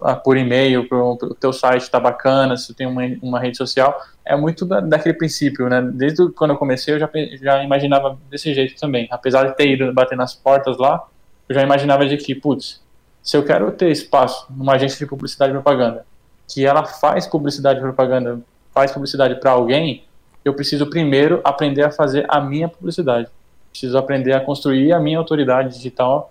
ah, 0.03 0.17
por 0.17 0.37
e-mail, 0.37 0.87
o 0.91 1.35
teu 1.35 1.53
site 1.53 1.83
está 1.83 2.01
bacana, 2.01 2.57
se 2.57 2.73
tem 2.75 2.87
uma, 2.87 3.03
uma 3.23 3.41
rede 3.41 3.57
social, 3.57 4.01
é 4.25 4.35
muito 4.37 4.65
da, 4.65 4.81
daquele 4.81 5.15
princípio, 5.15 5.69
né? 5.69 5.83
Desde 5.83 6.31
quando 6.33 6.53
eu 6.53 6.57
comecei, 6.57 6.95
eu 6.95 6.99
já, 6.99 7.11
já 7.41 7.63
imaginava 7.63 8.19
desse 8.31 8.55
jeito 8.55 8.79
também. 8.81 9.07
Apesar 9.11 9.45
de 9.45 9.57
ter 9.57 9.69
ido 9.69 9.93
bater 9.93 10.17
nas 10.17 10.35
portas 10.35 10.79
lá, 10.79 11.07
eu 11.49 11.55
já 11.55 11.63
imaginava 11.63 12.07
de 12.07 12.17
que, 12.17 12.35
putz, 12.35 12.81
se 13.23 13.37
eu 13.37 13.45
quero 13.45 13.71
ter 13.73 13.91
espaço 13.91 14.47
numa 14.51 14.75
agência 14.75 14.99
de 14.99 15.07
publicidade 15.07 15.51
e 15.51 15.55
propaganda, 15.55 16.07
que 16.49 16.65
ela 16.65 16.85
faz 16.85 17.27
publicidade 17.27 17.79
e 17.79 17.83
propaganda, 17.83 18.41
faz 18.77 18.93
publicidade 18.93 19.37
para 19.37 19.53
alguém, 19.53 20.05
eu 20.45 20.53
preciso 20.53 20.87
primeiro 20.87 21.41
aprender 21.43 21.83
a 21.83 21.91
fazer 21.91 22.27
a 22.29 22.39
minha 22.43 22.69
publicidade. 22.69 23.27
Preciso 23.71 23.97
aprender 23.97 24.35
a 24.35 24.41
construir 24.41 24.93
a 24.93 25.01
minha 25.01 25.17
autoridade 25.17 25.75
digital 25.75 26.31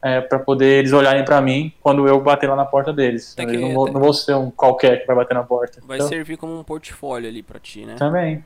é, 0.00 0.22
para 0.22 0.38
poder 0.38 0.78
eles 0.78 0.94
olharem 0.94 1.22
para 1.26 1.42
mim 1.42 1.70
quando 1.82 2.08
eu 2.08 2.18
bater 2.22 2.48
lá 2.48 2.56
na 2.56 2.64
porta 2.64 2.90
deles. 2.90 3.34
Que, 3.34 3.44
não, 3.44 3.74
vou, 3.74 3.92
não, 3.92 4.00
vou, 4.00 4.14
ser 4.14 4.34
um 4.34 4.50
qualquer 4.50 5.02
que 5.02 5.06
vai 5.06 5.14
bater 5.14 5.34
na 5.34 5.42
porta. 5.42 5.82
Vai 5.86 5.98
então, 5.98 6.08
servir 6.08 6.38
como 6.38 6.58
um 6.58 6.64
portfólio 6.64 7.28
ali 7.28 7.42
para 7.42 7.60
ti, 7.60 7.84
né? 7.84 7.96
Também, 7.96 8.42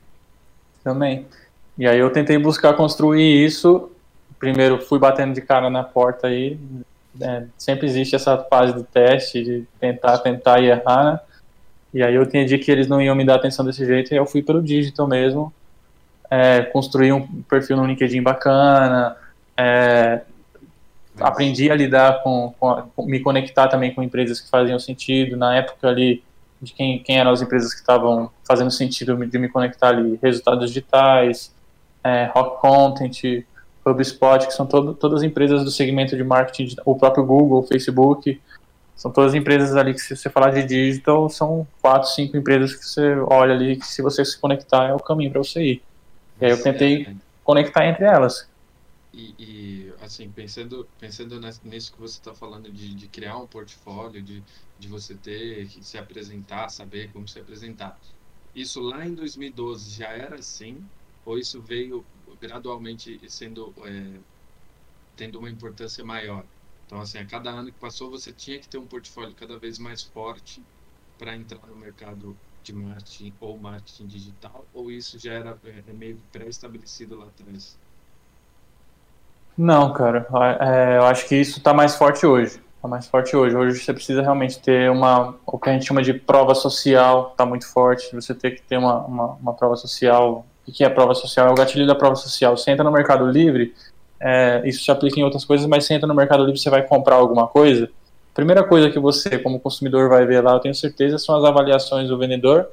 também. 0.83 1.25
E 1.79 1.87
aí 1.87 1.99
eu 1.99 2.11
tentei 2.11 2.39
buscar 2.39 2.75
construir 2.75 3.45
isso. 3.45 3.89
Primeiro 4.37 4.81
fui 4.81 4.99
batendo 4.99 5.33
de 5.33 5.41
cara 5.41 5.71
na 5.71 5.85
porta 5.85 6.27
aí. 6.27 6.59
É, 7.21 7.45
sempre 7.57 7.87
existe 7.87 8.17
essa 8.17 8.37
fase 8.37 8.73
do 8.73 8.83
teste 8.83 9.45
de 9.45 9.65
tentar, 9.79 10.19
tentar 10.19 10.61
e 10.61 10.67
errar, 10.67 11.05
né? 11.05 11.21
E 11.93 12.03
aí 12.03 12.15
eu 12.15 12.23
entendi 12.23 12.59
que 12.59 12.71
eles 12.71 12.87
não 12.87 13.01
iam 13.01 13.15
me 13.15 13.25
dar 13.25 13.37
atenção 13.37 13.65
desse 13.65 13.85
jeito 13.85 14.13
e 14.13 14.17
eu 14.17 14.27
fui 14.27 14.43
pelo 14.43 14.63
digital 14.63 15.07
mesmo. 15.07 15.53
É, 16.31 16.63
construir 16.63 17.13
um 17.13 17.27
perfil 17.43 17.79
no 17.79 17.87
LinkedIn 17.87 18.23
bacana, 18.23 19.17
é, 19.57 20.21
aprendi 21.21 21.71
a 21.71 21.75
lidar 21.75 22.23
com, 22.23 22.55
com, 22.59 23.07
me 23.07 23.21
conectar 23.21 23.69
também 23.69 23.95
com 23.95 24.03
empresas 24.03 24.41
que 24.41 24.49
faziam 24.49 24.79
sentido 24.79 25.37
na 25.37 25.57
época 25.57 25.89
ali 25.89 26.23
de 26.61 26.73
quem, 26.73 26.99
quem 26.99 27.19
eram 27.19 27.31
as 27.31 27.41
empresas 27.41 27.73
que 27.73 27.81
estavam 27.81 28.31
fazendo 28.47 28.71
sentido 28.71 29.17
de 29.27 29.39
me 29.39 29.49
conectar 29.49 29.89
ali 29.89 30.19
resultados 30.23 30.69
digitais 30.69 31.55
é, 32.03 32.31
rock 32.35 32.61
content 32.61 33.45
HubSpot 33.87 34.47
que 34.47 34.53
são 34.53 34.67
todo, 34.67 34.95
todas 34.95 35.23
empresas 35.23 35.65
do 35.65 35.71
segmento 35.71 36.17
de 36.17 36.25
marketing 36.25 36.77
o 36.85 36.97
próprio 36.97 37.25
Google 37.25 37.63
Facebook 37.63 38.41
são 38.99 39.11
todas 39.11 39.35
empresas 39.35 39.75
ali 39.75 39.95
que 39.95 40.01
se 40.01 40.15
você 40.15 40.29
falar 40.29 40.51
de 40.51 40.63
digital 40.65 41.31
são 41.31 41.67
quatro 41.81 42.11
cinco 42.11 42.37
empresas 42.37 42.75
que 42.75 42.85
você 42.85 43.15
olha 43.31 43.55
ali 43.55 43.77
que 43.77 43.87
se 43.87 44.03
você 44.03 44.23
se 44.25 44.39
conectar 44.39 44.89
é 44.89 44.95
o 44.95 44.99
caminho 44.99 45.31
para 45.31 45.43
você 45.43 45.63
ir 45.63 45.83
e 46.39 46.45
aí 46.45 46.51
eu 46.51 46.63
tentei 46.63 47.17
conectar 47.43 47.87
entre 47.87 48.05
elas 48.05 48.47
e, 49.19 49.35
e, 49.37 49.93
assim, 50.01 50.31
pensando, 50.31 50.87
pensando 51.01 51.41
nisso 51.65 51.93
que 51.93 51.99
você 52.01 52.19
está 52.19 52.33
falando 52.33 52.71
de, 52.71 52.95
de, 52.95 53.09
criar 53.09 53.37
um 53.39 53.49
portfólio, 53.49 54.23
de, 54.23 54.45
de 54.79 54.87
você 54.87 55.13
ter 55.15 55.67
que 55.67 55.85
se 55.85 55.99
apresentar, 55.99 56.69
saber 56.69 57.11
como 57.11 57.27
se 57.27 57.41
apresentar. 57.41 57.99
Isso 58.55 58.81
lá 58.81 59.05
em 59.05 59.15
2012 59.15 59.91
já 59.91 60.09
era 60.09 60.37
assim? 60.37 60.85
Ou 61.25 61.37
isso 61.37 61.61
veio 61.61 62.05
gradualmente 62.41 63.21
sendo 63.29 63.75
é, 63.85 64.21
tendo 65.17 65.39
uma 65.41 65.51
importância 65.51 66.05
maior? 66.05 66.45
Então, 66.89 67.03
assim, 67.03 67.19
a 67.19 67.27
cada 67.27 67.51
ano 67.51 67.71
que 67.71 67.79
passou, 67.79 68.11
você 68.11 68.33
tinha 68.33 68.59
que 68.59 68.67
ter 68.67 68.79
um 68.79 68.87
portfólio 68.87 69.35
cada 69.35 69.59
vez 69.59 69.79
mais 69.79 70.03
forte 70.03 70.63
para 71.19 71.37
entrar 71.37 71.61
no 71.67 71.77
mercado 71.77 72.35
de 72.63 72.73
marketing 72.73 73.35
ou 73.43 73.59
marketing 73.59 74.07
digital? 74.07 74.65
Ou 74.73 74.91
isso 74.91 75.19
já 75.19 75.35
era 75.35 75.59
é, 75.67 75.93
meio 75.93 76.19
pré-estabelecido 76.33 77.19
lá 77.19 77.27
atrás? 77.27 77.77
Não, 79.55 79.93
cara. 79.93 80.27
É, 80.61 80.97
eu 80.97 81.05
acho 81.05 81.29
que 81.29 81.37
isso 81.37 81.59
está 81.59 81.75
mais 81.75 81.95
forte 81.95 82.25
hoje. 82.25 82.59
Está 82.77 82.89
mais 82.89 83.07
forte 83.07 83.37
hoje. 83.37 83.55
Hoje 83.55 83.85
você 83.85 83.93
precisa 83.93 84.23
realmente 84.23 84.59
ter 84.59 84.91
uma, 84.91 85.35
o 85.45 85.59
que 85.59 85.69
a 85.69 85.75
gente 85.75 85.85
chama 85.85 86.03
de 86.03 86.15
prova 86.15 86.55
social, 86.55 87.33
está 87.33 87.45
muito 87.45 87.71
forte. 87.71 88.15
Você 88.15 88.35
tem 88.35 88.55
que 88.55 88.63
ter 88.63 88.79
uma, 88.79 89.05
uma, 89.05 89.27
uma, 89.35 89.53
prova 89.53 89.77
social. 89.77 90.47
O 90.67 90.73
que 90.73 90.83
é 90.83 90.89
prova 90.89 91.15
social? 91.15 91.49
É 91.49 91.51
o 91.51 91.55
gatilho 91.55 91.87
da 91.87 91.95
prova 91.95 92.17
social. 92.17 92.57
Você 92.57 92.71
entra 92.71 92.83
no 92.83 92.91
Mercado 92.91 93.27
Livre, 93.27 93.75
é, 94.21 94.63
isso 94.65 94.85
se 94.85 94.91
aplica 94.91 95.19
em 95.19 95.25
outras 95.25 95.45
coisas, 95.45 95.67
mas 95.67 95.85
você 95.85 95.95
entra 95.95 96.07
no 96.07 96.15
Mercado 96.15 96.45
Livre 96.45 96.59
você 96.59 96.71
vai 96.71 96.83
comprar 96.83 97.17
alguma 97.17 97.47
coisa. 97.47 97.85
A 98.33 98.35
primeira 98.35 98.63
coisa 98.65 98.91
que 98.91 98.99
você, 98.99 99.39
como 99.39 99.59
consumidor, 99.59 100.09
vai 100.09 100.25
ver 100.25 100.43
lá, 100.43 100.53
eu 100.53 100.61
tenho 100.61 100.75
certeza, 100.75 101.19
são 101.19 101.37
as 101.37 101.45
avaliações 101.45 102.09
do 102.09 102.19
vendedor 102.19 102.69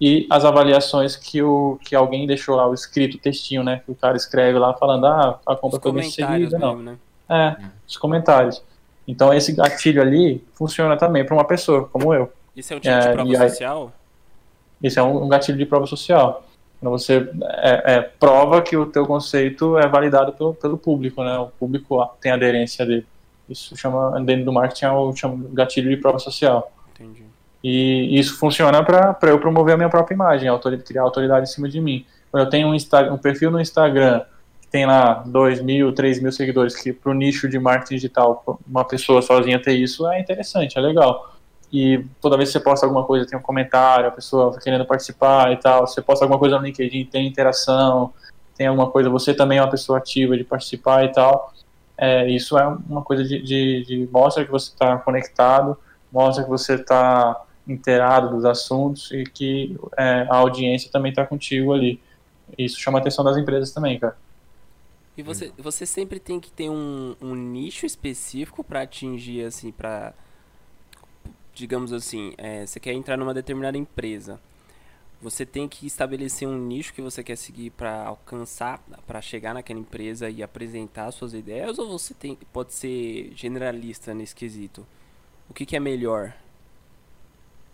e 0.00 0.26
as 0.30 0.44
avaliações 0.44 1.16
que, 1.16 1.42
o, 1.42 1.78
que 1.82 1.94
alguém 1.94 2.26
deixou 2.26 2.54
lá, 2.54 2.68
o 2.68 2.74
escrito, 2.74 3.16
o 3.16 3.20
textinho, 3.20 3.62
né? 3.62 3.80
Que 3.84 3.90
o 3.90 3.94
cara 3.94 4.16
escreve 4.16 4.58
lá 4.58 4.74
falando, 4.74 5.06
ah, 5.06 5.38
a 5.46 5.56
compra 5.56 5.80
foi 5.80 5.92
bem 5.92 6.10
seguida, 6.10 6.58
não. 6.58 6.76
Né? 6.76 6.96
É, 7.28 7.56
os 7.86 7.96
comentários. 7.96 8.62
Então 9.08 9.32
esse 9.32 9.52
gatilho 9.52 10.02
ali 10.02 10.44
funciona 10.52 10.96
também 10.96 11.24
para 11.24 11.34
uma 11.34 11.44
pessoa, 11.44 11.88
como 11.92 12.12
eu. 12.12 12.30
Isso 12.54 12.72
é 12.72 12.76
um 12.76 12.80
tipo 12.80 12.94
é, 12.94 13.00
de 13.00 13.12
prova 13.12 13.48
social? 13.48 13.92
Isso 14.82 15.00
é 15.00 15.02
um, 15.02 15.24
um, 15.24 15.28
gatilho 15.28 15.56
de 15.56 15.66
prova 15.66 15.86
social. 15.86 16.45
Quando 16.80 16.90
você 16.90 17.28
é, 17.42 17.94
é, 17.94 18.00
prova 18.00 18.60
que 18.60 18.76
o 18.76 18.86
teu 18.86 19.06
conceito 19.06 19.78
é 19.78 19.88
validado 19.88 20.32
pelo, 20.32 20.54
pelo 20.54 20.76
público, 20.76 21.22
né? 21.22 21.38
O 21.38 21.46
público 21.46 22.06
tem 22.20 22.32
aderência 22.32 22.84
dele. 22.84 23.06
Isso 23.48 23.76
chama, 23.76 24.20
dentro 24.22 24.44
do 24.44 24.52
marketing, 24.52 24.84
é 24.84 24.90
o 24.90 25.14
chama 25.14 25.46
gatilho 25.52 25.88
de 25.88 25.96
prova 25.96 26.18
social. 26.18 26.70
Entendi. 26.94 27.24
E 27.62 28.18
isso 28.18 28.38
funciona 28.38 28.82
para 28.84 29.16
eu 29.22 29.38
promover 29.38 29.74
a 29.74 29.76
minha 29.76 29.88
própria 29.88 30.14
imagem, 30.14 30.48
autoridade, 30.48 30.86
criar 30.86 31.02
autoridade 31.02 31.48
em 31.48 31.52
cima 31.52 31.68
de 31.68 31.80
mim. 31.80 32.04
Quando 32.30 32.44
eu 32.44 32.50
tenho 32.50 32.68
um, 32.68 32.74
Insta, 32.74 33.12
um 33.12 33.18
perfil 33.18 33.50
no 33.50 33.60
Instagram 33.60 34.22
que 34.60 34.68
tem 34.68 34.84
lá 34.84 35.22
2 35.26 35.62
mil, 35.62 35.92
3 35.92 36.20
mil 36.20 36.32
seguidores, 36.32 36.74
que 36.74 36.92
para 36.92 37.10
o 37.10 37.14
nicho 37.14 37.48
de 37.48 37.58
marketing 37.58 37.94
digital, 37.94 38.60
uma 38.66 38.84
pessoa 38.84 39.22
sozinha 39.22 39.60
ter 39.60 39.74
isso 39.74 40.06
é 40.08 40.20
interessante, 40.20 40.76
é 40.76 40.80
legal. 40.80 41.35
E 41.72 42.04
toda 42.20 42.36
vez 42.36 42.50
que 42.50 42.52
você 42.54 42.60
posta 42.60 42.86
alguma 42.86 43.04
coisa 43.04 43.26
tem 43.26 43.38
um 43.38 43.42
comentário, 43.42 44.08
a 44.08 44.12
pessoa 44.12 44.56
querendo 44.58 44.84
participar 44.84 45.52
e 45.52 45.56
tal. 45.56 45.86
Você 45.86 46.00
posta 46.00 46.24
alguma 46.24 46.38
coisa 46.38 46.58
no 46.58 46.64
LinkedIn, 46.64 47.06
tem 47.06 47.26
interação, 47.26 48.12
tem 48.56 48.66
alguma 48.66 48.90
coisa, 48.90 49.10
você 49.10 49.34
também 49.34 49.58
é 49.58 49.62
uma 49.62 49.70
pessoa 49.70 49.98
ativa 49.98 50.36
de 50.36 50.44
participar 50.44 51.04
e 51.04 51.12
tal. 51.12 51.52
É, 51.98 52.28
isso 52.28 52.58
é 52.58 52.66
uma 52.88 53.02
coisa 53.02 53.24
de, 53.24 53.42
de, 53.42 53.84
de 53.84 54.08
mostra 54.12 54.44
que 54.44 54.50
você 54.50 54.70
está 54.70 54.96
conectado, 54.98 55.76
mostra 56.12 56.44
que 56.44 56.50
você 56.50 56.74
está 56.74 57.42
inteirado 57.66 58.30
dos 58.30 58.44
assuntos 58.44 59.10
e 59.10 59.24
que 59.24 59.76
é, 59.98 60.26
a 60.30 60.36
audiência 60.36 60.90
também 60.90 61.10
está 61.10 61.26
contigo 61.26 61.72
ali. 61.72 62.00
Isso 62.56 62.78
chama 62.78 62.98
a 62.98 63.00
atenção 63.00 63.24
das 63.24 63.36
empresas 63.36 63.72
também, 63.72 63.98
cara. 63.98 64.16
E 65.16 65.22
você, 65.22 65.50
você 65.58 65.86
sempre 65.86 66.20
tem 66.20 66.38
que 66.38 66.50
ter 66.50 66.68
um, 66.68 67.16
um 67.20 67.34
nicho 67.34 67.86
específico 67.86 68.62
para 68.62 68.82
atingir, 68.82 69.44
assim, 69.46 69.72
para 69.72 70.12
digamos 71.56 71.90
assim, 71.90 72.34
é, 72.36 72.66
você 72.66 72.78
quer 72.78 72.92
entrar 72.92 73.16
numa 73.16 73.32
determinada 73.32 73.78
empresa, 73.78 74.38
você 75.20 75.46
tem 75.46 75.66
que 75.66 75.86
estabelecer 75.86 76.46
um 76.46 76.58
nicho 76.58 76.92
que 76.92 77.00
você 77.00 77.24
quer 77.24 77.36
seguir 77.36 77.70
para 77.70 78.04
alcançar, 78.04 78.78
para 79.06 79.22
chegar 79.22 79.54
naquela 79.54 79.80
empresa 79.80 80.28
e 80.28 80.42
apresentar 80.42 81.10
suas 81.12 81.32
ideias, 81.32 81.78
ou 81.78 81.98
você 81.98 82.12
tem, 82.12 82.38
pode 82.52 82.74
ser 82.74 83.32
generalista 83.34 84.12
nesse 84.12 84.34
quesito? 84.34 84.86
O 85.48 85.54
que, 85.54 85.64
que 85.64 85.74
é 85.74 85.80
melhor? 85.80 86.34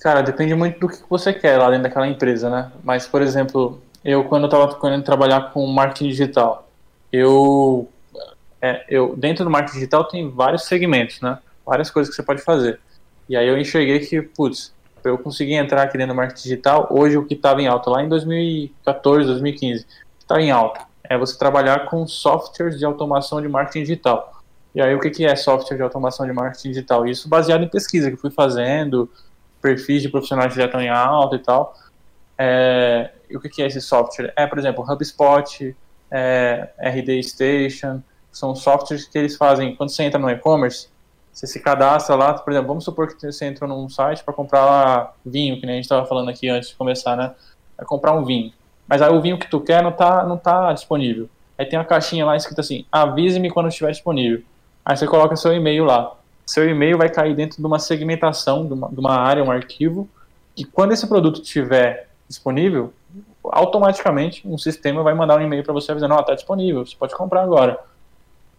Cara, 0.01 0.23
depende 0.23 0.55
muito 0.55 0.79
do 0.79 0.88
que 0.88 1.03
você 1.11 1.33
quer 1.33 1.59
lá 1.59 1.68
dentro 1.68 1.83
daquela 1.83 2.07
empresa, 2.07 2.49
né? 2.49 2.71
Mas, 2.85 3.09
por 3.09 3.21
exemplo, 3.21 3.83
eu 4.05 4.25
quando 4.25 4.45
estava 4.45 4.79
querendo 4.79 5.03
trabalhar 5.03 5.53
com 5.53 5.66
marketing 5.66 6.09
digital, 6.09 6.68
eu, 7.12 7.88
é, 8.61 8.85
eu 8.88 9.16
dentro 9.16 9.45
do 9.45 9.51
marketing 9.51 9.79
digital 9.79 10.05
tem 10.05 10.31
vários 10.31 10.64
segmentos, 10.66 11.21
né? 11.21 11.38
Várias 11.66 11.90
coisas 11.90 12.11
que 12.11 12.16
você 12.16 12.23
pode 12.23 12.42
fazer. 12.42 12.79
E 13.33 13.37
aí 13.37 13.49
eu 13.49 13.57
enxerguei 13.57 13.99
que, 13.99 14.21
putz, 14.21 14.75
eu 15.03 15.16
conseguir 15.16 15.55
entrar 15.55 15.85
aqui 15.85 15.97
dentro 15.97 16.12
do 16.12 16.16
marketing 16.16 16.42
digital, 16.42 16.87
hoje 16.90 17.16
o 17.16 17.25
que 17.25 17.33
estava 17.33 17.62
em 17.62 17.66
alta, 17.66 17.88
lá 17.88 18.03
em 18.03 18.09
2014, 18.11 19.27
2015, 19.27 19.87
está 20.18 20.38
em 20.38 20.51
alta, 20.51 20.85
é 21.03 21.16
você 21.16 21.38
trabalhar 21.38 21.87
com 21.87 22.07
softwares 22.07 22.79
de 22.79 22.85
automação 22.85 23.40
de 23.40 23.49
marketing 23.49 23.85
digital. 23.85 24.42
E 24.75 24.83
aí 24.83 24.95
o 24.95 25.01
que, 25.01 25.09
que 25.09 25.25
é 25.25 25.35
software 25.35 25.79
de 25.79 25.83
automação 25.83 26.27
de 26.27 26.33
marketing 26.35 26.73
digital? 26.73 27.07
Isso 27.07 27.27
baseado 27.27 27.64
em 27.64 27.68
pesquisa 27.68 28.11
que 28.11 28.18
fui 28.18 28.31
fazendo, 28.31 29.11
perfis 29.62 30.03
de 30.03 30.11
profissionais 30.11 30.53
que 30.53 30.59
já 30.59 30.66
estão 30.66 30.83
em 30.83 30.90
alta 30.90 31.37
e 31.37 31.38
tal. 31.38 31.75
É, 32.37 33.12
e 33.31 33.37
o 33.38 33.40
que, 33.40 33.49
que 33.49 33.62
é 33.62 33.66
esse 33.66 33.81
software? 33.81 34.31
É, 34.37 34.47
por 34.47 34.59
exemplo, 34.59 34.85
HubSpot, 34.87 35.75
é, 36.11 36.68
RD 36.79 37.23
Station, 37.23 38.03
são 38.31 38.55
softwares 38.55 39.09
que 39.09 39.16
eles 39.16 39.37
fazem, 39.37 39.75
quando 39.75 39.88
você 39.88 40.03
entra 40.03 40.21
no 40.21 40.29
e-commerce, 40.29 40.91
você 41.33 41.47
se 41.47 41.61
cadastra 41.61 42.14
lá, 42.14 42.35
por 42.35 42.53
exemplo, 42.53 42.68
vamos 42.68 42.85
supor 42.85 43.09
que 43.09 43.33
você 43.33 43.47
entrou 43.47 43.68
num 43.68 43.88
site 43.88 44.23
para 44.23 44.35
comprar 44.35 45.14
vinho, 45.25 45.59
que 45.59 45.64
nem 45.64 45.75
a 45.75 45.77
gente 45.77 45.85
estava 45.85 46.07
falando 46.07 46.29
aqui 46.29 46.49
antes 46.49 46.71
de 46.71 46.77
começar, 46.77 47.16
né? 47.16 47.33
É 47.79 47.85
comprar 47.85 48.12
um 48.12 48.25
vinho. 48.25 48.53
Mas 48.87 49.01
aí 49.01 49.11
o 49.12 49.21
vinho 49.21 49.38
que 49.38 49.49
tu 49.49 49.61
quer 49.61 49.83
não 49.83 49.92
tá, 49.92 50.25
não 50.25 50.37
tá 50.37 50.73
disponível. 50.73 51.29
Aí 51.57 51.64
tem 51.64 51.79
uma 51.79 51.85
caixinha 51.85 52.27
lá 52.27 52.37
escrita 52.37 52.61
assim, 52.61 52.85
avise-me 52.92 53.51
quando 53.51 53.68
estiver 53.68 53.90
disponível. 53.90 54.42
Aí 54.85 54.97
você 54.97 55.07
coloca 55.07 55.35
seu 55.37 55.55
e-mail 55.55 55.85
lá. 55.85 56.12
Seu 56.45 56.68
e-mail 56.68 56.99
vai 56.99 57.09
cair 57.09 57.35
dentro 57.35 57.57
de 57.57 57.66
uma 57.66 57.79
segmentação, 57.79 58.66
de 58.66 58.75
uma, 58.75 58.88
de 58.88 59.01
uma 59.01 59.14
área, 59.14 59.42
um 59.42 59.51
arquivo, 59.51 60.09
e 60.57 60.64
quando 60.64 60.92
esse 60.92 61.07
produto 61.07 61.40
estiver 61.40 62.09
disponível, 62.29 62.92
automaticamente 63.45 64.47
um 64.47 64.59
sistema 64.59 65.03
vai 65.03 65.14
mandar 65.14 65.38
um 65.38 65.42
e-mail 65.42 65.64
para 65.64 65.73
você 65.73 65.92
avisando, 65.92 66.14
ó, 66.14 66.18
oh, 66.18 66.23
tá 66.23 66.35
disponível, 66.35 66.85
você 66.85 66.97
pode 66.97 67.14
comprar 67.14 67.42
agora. 67.42 67.79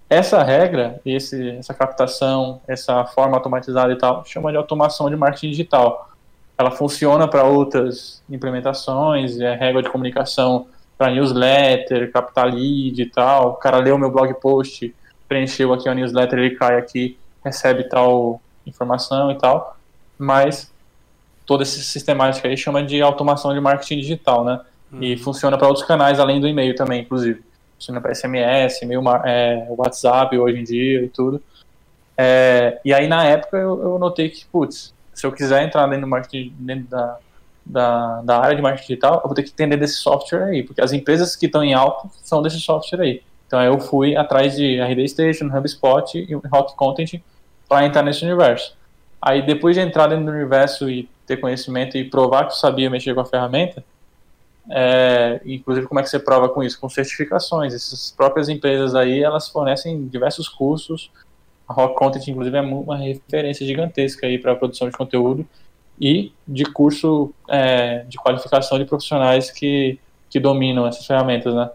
Essa 0.09 0.43
regra, 0.43 1.01
esse, 1.05 1.51
essa 1.51 1.73
captação, 1.73 2.61
essa 2.67 3.03
forma 3.05 3.35
automatizada 3.37 3.91
e 3.91 3.97
tal, 3.97 4.23
chama 4.25 4.51
de 4.51 4.57
automação 4.57 5.09
de 5.09 5.15
marketing 5.15 5.49
digital. 5.49 6.09
Ela 6.57 6.69
funciona 6.69 7.27
para 7.27 7.43
outras 7.43 8.21
implementações, 8.29 9.39
é 9.39 9.55
regra 9.55 9.81
de 9.81 9.89
comunicação 9.89 10.67
para 10.97 11.11
newsletter, 11.11 12.11
captar 12.11 12.45
lead 12.45 13.01
e 13.01 13.09
tal. 13.09 13.49
O 13.49 13.53
cara 13.53 13.77
leu 13.77 13.97
meu 13.97 14.11
blog 14.11 14.33
post, 14.35 14.93
preencheu 15.27 15.73
aqui 15.73 15.89
a 15.89 15.95
newsletter, 15.95 16.37
ele 16.37 16.55
cai 16.55 16.77
aqui, 16.77 17.17
recebe 17.43 17.83
tal 17.85 18.39
informação 18.67 19.31
e 19.31 19.37
tal. 19.37 19.77
Mas 20.17 20.71
toda 21.45 21.63
essa 21.63 21.79
sistemática 21.79 22.47
aí 22.47 22.55
chama 22.55 22.83
de 22.83 23.01
automação 23.01 23.53
de 23.53 23.59
marketing 23.59 23.99
digital, 23.99 24.45
né? 24.45 24.61
Uhum. 24.91 25.01
E 25.01 25.17
funciona 25.17 25.57
para 25.57 25.67
outros 25.67 25.85
canais 25.85 26.19
além 26.19 26.39
do 26.39 26.47
e-mail 26.47 26.75
também, 26.75 27.01
inclusive 27.01 27.41
funciona 27.83 27.99
para 27.99 28.15
SMS, 28.15 28.81
e-mail, 28.81 29.01
é, 29.25 29.67
WhatsApp 29.69 30.37
hoje 30.37 30.59
em 30.59 30.63
dia 30.63 31.03
e 31.03 31.09
tudo. 31.09 31.43
É, 32.17 32.79
e 32.85 32.93
aí 32.93 33.07
na 33.07 33.25
época 33.25 33.57
eu, 33.57 33.81
eu 33.81 33.99
notei 33.99 34.29
que, 34.29 34.45
putz, 34.45 34.93
se 35.13 35.25
eu 35.25 35.31
quiser 35.31 35.63
entrar 35.63 35.87
dentro 35.87 36.07
marketing, 36.07 36.53
dentro 36.59 36.89
da, 36.89 37.17
da, 37.65 38.21
da, 38.21 38.39
área 38.39 38.55
de 38.55 38.61
marketing 38.61 38.87
digital, 38.87 39.15
eu 39.15 39.27
vou 39.27 39.33
ter 39.33 39.43
que 39.43 39.51
entender 39.51 39.77
desse 39.77 39.95
software 39.95 40.45
aí, 40.45 40.63
porque 40.63 40.81
as 40.81 40.93
empresas 40.93 41.35
que 41.35 41.47
estão 41.47 41.63
em 41.63 41.73
alta 41.73 42.07
são 42.21 42.41
desse 42.41 42.59
software 42.59 43.01
aí. 43.01 43.21
Então 43.47 43.61
eu 43.61 43.79
fui 43.79 44.15
atrás 44.15 44.55
de 44.55 44.79
RD 44.79 45.07
Station, 45.09 45.45
HubSpot 45.47 46.17
e 46.17 46.35
Hot 46.35 46.75
Content 46.75 47.21
para 47.67 47.85
entrar 47.85 48.03
nesse 48.03 48.23
universo. 48.23 48.75
Aí 49.21 49.41
depois 49.41 49.75
de 49.75 49.81
entrar 49.81 50.07
dentro 50.07 50.25
do 50.25 50.31
universo 50.31 50.89
e 50.89 51.09
ter 51.25 51.37
conhecimento 51.37 51.97
e 51.97 52.03
provar 52.03 52.45
que 52.45 52.53
eu 52.53 52.57
sabia 52.57 52.89
mexer 52.89 53.13
com 53.13 53.21
a 53.21 53.25
ferramenta, 53.25 53.83
é, 54.69 55.41
inclusive, 55.45 55.87
como 55.87 55.99
é 55.99 56.03
que 56.03 56.09
você 56.09 56.19
prova 56.19 56.49
com 56.49 56.63
isso? 56.63 56.79
Com 56.79 56.89
certificações. 56.89 57.73
Essas 57.73 58.11
próprias 58.11 58.49
empresas 58.49 58.95
aí, 58.95 59.21
elas 59.21 59.49
fornecem 59.49 60.07
diversos 60.07 60.47
cursos. 60.47 61.11
A 61.67 61.73
Rock 61.73 61.95
Content, 61.95 62.27
inclusive, 62.27 62.57
é 62.57 62.61
uma 62.61 62.97
referência 62.97 63.65
gigantesca 63.65 64.27
aí 64.27 64.37
para 64.37 64.53
a 64.53 64.55
produção 64.55 64.89
de 64.89 64.95
conteúdo 64.95 65.45
e 65.99 66.31
de 66.47 66.65
curso 66.65 67.33
é, 67.47 67.99
de 68.07 68.17
qualificação 68.17 68.79
de 68.79 68.85
profissionais 68.85 69.51
que, 69.51 69.99
que 70.29 70.39
dominam 70.39 70.87
essas 70.87 71.05
ferramentas, 71.05 71.53
né? 71.53 71.69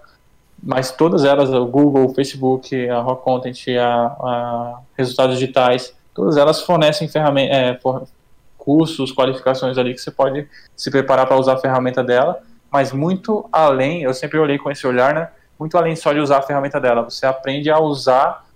Mas 0.61 0.91
todas 0.91 1.25
elas, 1.25 1.51
o 1.51 1.67
Google, 1.67 2.07
o 2.07 2.15
Facebook, 2.15 2.89
a 2.89 3.01
Rock 3.01 3.23
Content, 3.23 3.69
a, 3.81 4.07
a 4.07 4.81
Resultados 4.97 5.39
Digitais, 5.39 5.95
todas 6.13 6.37
elas 6.37 6.63
fornecem 6.63 7.09
é, 7.49 7.75
for, 7.81 8.09
cursos, 8.57 9.13
qualificações 9.13 9.79
ali 9.79 9.95
que 9.95 10.01
você 10.01 10.11
pode 10.11 10.49
se 10.77 10.91
preparar 10.91 11.27
para 11.29 11.39
usar 11.39 11.55
a 11.55 11.59
ferramenta 11.59 12.03
dela 12.03 12.43
mas 12.71 12.93
muito 12.93 13.49
além, 13.53 14.03
eu 14.03 14.13
sempre 14.13 14.39
olhei 14.39 14.59
com 14.59 14.71
esse 14.71 14.87
olhar, 14.87 15.15
né? 15.15 15.29
Muito 15.59 15.77
além 15.77 15.97
só 15.97 16.13
de 16.13 16.21
usar 16.21 16.39
a 16.39 16.43
ferramenta 16.43 16.81
dela, 16.81 17.03
você 17.03 17.27
aprende 17.27 17.71
a 17.71 17.79
usar 17.79 18.47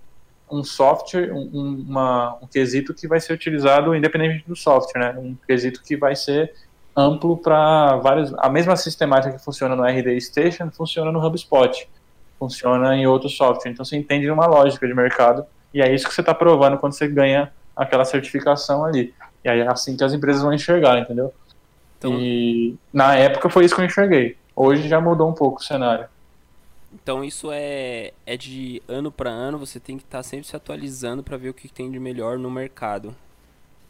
um 0.49 0.63
software, 0.63 1.33
um, 1.33 1.85
uma, 1.87 2.37
um 2.41 2.47
quesito 2.47 2.93
que 2.93 3.07
vai 3.07 3.19
ser 3.19 3.33
utilizado 3.33 3.95
independente 3.95 4.47
do 4.47 4.55
software, 4.55 4.99
né? 4.99 5.19
Um 5.19 5.35
quesito 5.47 5.81
que 5.81 5.97
vai 5.97 6.15
ser 6.15 6.53
amplo 6.95 7.37
para 7.37 7.97
vários. 7.97 8.33
A 8.37 8.49
mesma 8.49 8.75
sistemática 8.75 9.35
que 9.35 9.43
funciona 9.43 9.75
no 9.75 9.83
RD 9.83 10.19
Station 10.21 10.69
funciona 10.71 11.11
no 11.11 11.25
HubSpot, 11.25 11.89
funciona 12.37 12.95
em 12.95 13.07
outro 13.07 13.29
software. 13.29 13.71
Então 13.71 13.83
você 13.83 13.97
entende 13.97 14.29
uma 14.29 14.45
lógica 14.45 14.87
de 14.87 14.93
mercado 14.93 15.45
e 15.73 15.81
é 15.81 15.93
isso 15.93 16.07
que 16.07 16.13
você 16.13 16.21
está 16.21 16.33
provando 16.33 16.77
quando 16.77 16.93
você 16.93 17.07
ganha 17.07 17.51
aquela 17.75 18.05
certificação 18.05 18.85
ali. 18.85 19.13
E 19.43 19.49
aí 19.49 19.59
é 19.59 19.67
assim 19.67 19.97
que 19.97 20.03
as 20.03 20.13
empresas 20.13 20.41
vão 20.41 20.53
enxergar, 20.53 20.99
entendeu? 20.99 21.33
Então, 22.07 22.19
e 22.19 22.75
na 22.91 23.15
época 23.15 23.49
foi 23.49 23.65
isso 23.65 23.75
que 23.75 23.81
eu 23.81 23.85
enxerguei. 23.85 24.35
Hoje 24.55 24.87
já 24.87 24.99
mudou 24.99 25.29
um 25.29 25.33
pouco 25.33 25.61
o 25.61 25.63
cenário. 25.63 26.05
Então 26.93 27.23
isso 27.23 27.49
é, 27.51 28.11
é 28.25 28.37
de 28.37 28.81
ano 28.87 29.11
para 29.11 29.29
ano, 29.29 29.57
você 29.57 29.79
tem 29.79 29.97
que 29.97 30.03
estar 30.03 30.19
tá 30.19 30.23
sempre 30.23 30.45
se 30.45 30.55
atualizando 30.55 31.23
para 31.23 31.37
ver 31.37 31.49
o 31.49 31.53
que 31.53 31.67
tem 31.67 31.89
de 31.89 31.99
melhor 31.99 32.37
no 32.37 32.51
mercado. 32.51 33.15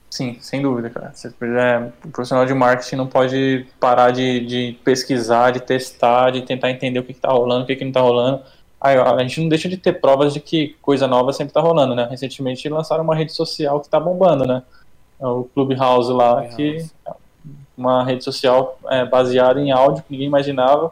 Sim, 0.09 0.37
sem 0.39 0.61
dúvida, 0.61 0.91
cara. 0.91 1.11
Você, 1.11 1.27
é, 1.27 1.91
o 2.05 2.11
profissional 2.11 2.45
de 2.45 2.53
marketing 2.53 2.97
não 2.97 3.07
pode 3.07 3.65
parar 3.79 4.11
de, 4.11 4.45
de 4.45 4.79
pesquisar, 4.83 5.49
de 5.51 5.59
testar, 5.59 6.29
de 6.29 6.43
tentar 6.43 6.69
entender 6.69 6.99
o 6.99 7.03
que 7.03 7.11
está 7.11 7.29
rolando, 7.29 7.63
o 7.63 7.65
que, 7.65 7.75
que 7.75 7.83
não 7.83 7.89
está 7.89 8.01
rolando. 8.01 8.43
Aí, 8.79 8.95
a 8.95 9.17
gente 9.23 9.41
não 9.41 9.49
deixa 9.49 9.67
de 9.67 9.75
ter 9.75 9.93
provas 9.93 10.31
de 10.31 10.39
que 10.39 10.75
coisa 10.83 11.07
nova 11.07 11.33
sempre 11.33 11.49
está 11.49 11.61
rolando, 11.61 11.95
né? 11.95 12.07
Recentemente 12.11 12.69
lançaram 12.69 13.03
uma 13.03 13.15
rede 13.15 13.33
social 13.33 13.79
que 13.79 13.87
está 13.87 13.99
bombando, 13.99 14.45
né? 14.45 14.61
É 15.19 15.25
o 15.25 15.45
Clubhouse 15.45 16.11
lá, 16.11 16.45
Clubhouse. 16.45 16.55
que 16.57 16.85
uma 17.77 18.03
rede 18.03 18.23
social 18.23 18.79
é, 18.89 19.05
baseada 19.05 19.59
em 19.59 19.71
áudio 19.71 20.03
que 20.03 20.11
ninguém 20.11 20.27
imaginava. 20.27 20.91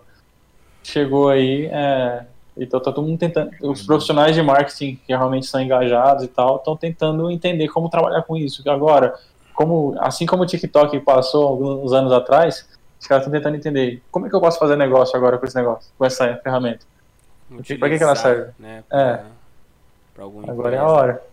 Chegou 0.84 1.30
aí, 1.30 1.68
é, 1.68 2.26
então 2.58 2.80
tá 2.80 2.92
todo 2.92 3.06
mundo 3.06 3.20
tentando. 3.20 3.52
Os 3.62 3.84
profissionais 3.84 4.36
de 4.36 4.42
marketing 4.42 5.00
que 5.06 5.14
realmente 5.16 5.46
são 5.46 5.62
engajados 5.62 6.24
e 6.24 6.28
tal, 6.28 6.58
estão 6.58 6.76
tentando 6.76 7.30
entender 7.30 7.68
como 7.68 7.90
trabalhar 7.90 8.24
com 8.24 8.36
isso. 8.36 8.68
Agora, 8.70 9.18
como, 9.54 9.96
assim 10.00 10.26
como 10.26 10.44
o 10.44 10.46
TikTok 10.46 11.00
passou 11.02 11.48
alguns 11.48 11.94
anos 11.94 12.12
atrás, 12.12 12.68
os 13.00 13.08
caras 13.08 13.26
estão 13.26 13.38
tentando 13.38 13.56
entender 13.56 14.02
como 14.12 14.26
é 14.26 14.30
que 14.30 14.36
eu 14.36 14.42
posso 14.42 14.58
fazer 14.58 14.76
negócio 14.76 15.16
agora 15.16 15.38
com 15.38 15.46
esse 15.46 15.56
negócio, 15.56 15.92
com 15.98 16.06
essa 16.06 16.36
ferramenta. 16.38 16.86
Para 17.80 17.90
que, 17.90 17.98
que 17.98 18.04
ela 18.04 18.16
serve? 18.16 18.52
Né, 18.58 18.84
pra, 18.88 19.02
é. 19.02 19.24
Pra 20.14 20.24
algum 20.24 20.50
agora 20.50 20.76
é 20.76 20.80
a 20.80 20.88
hora. 20.88 21.24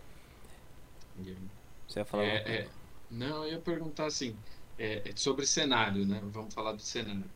Você 1.87 1.99
ia 1.99 2.05
falar? 2.05 2.23
É, 2.23 2.35
é, 2.37 2.65
não, 3.09 3.43
eu 3.43 3.53
ia 3.53 3.57
perguntar 3.57 4.05
assim 4.05 4.35
é, 4.79 5.09
é, 5.09 5.11
sobre 5.15 5.45
cenário, 5.45 6.05
né? 6.05 6.21
Vamos 6.31 6.53
falar 6.53 6.71
do 6.71 6.81
cenário. 6.81 7.29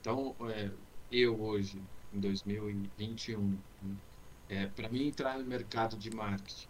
Então, 0.00 0.36
é, 0.50 0.70
eu 1.10 1.40
hoje, 1.40 1.80
em 2.12 2.20
2021, 2.20 3.58
né? 3.82 3.96
é, 4.50 4.66
para 4.66 4.88
mim 4.90 5.08
entrar 5.08 5.38
no 5.38 5.44
mercado 5.44 5.96
de 5.96 6.10
marketing, 6.14 6.68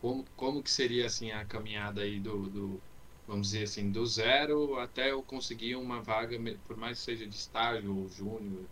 como, 0.00 0.24
como 0.36 0.62
que 0.62 0.70
seria 0.70 1.06
assim 1.06 1.30
a 1.30 1.44
caminhada 1.44 2.02
aí 2.02 2.20
do, 2.20 2.42
do 2.48 2.80
vamos 3.26 3.50
dizer 3.50 3.64
assim, 3.64 3.90
do 3.90 4.04
zero 4.04 4.78
até 4.78 5.12
eu 5.12 5.22
conseguir 5.22 5.76
uma 5.76 6.02
vaga, 6.02 6.38
por 6.66 6.76
mais 6.76 6.98
que 6.98 7.04
seja 7.04 7.26
de 7.26 7.34
estágio 7.34 7.96
ou 7.96 8.08
júnior? 8.08 8.64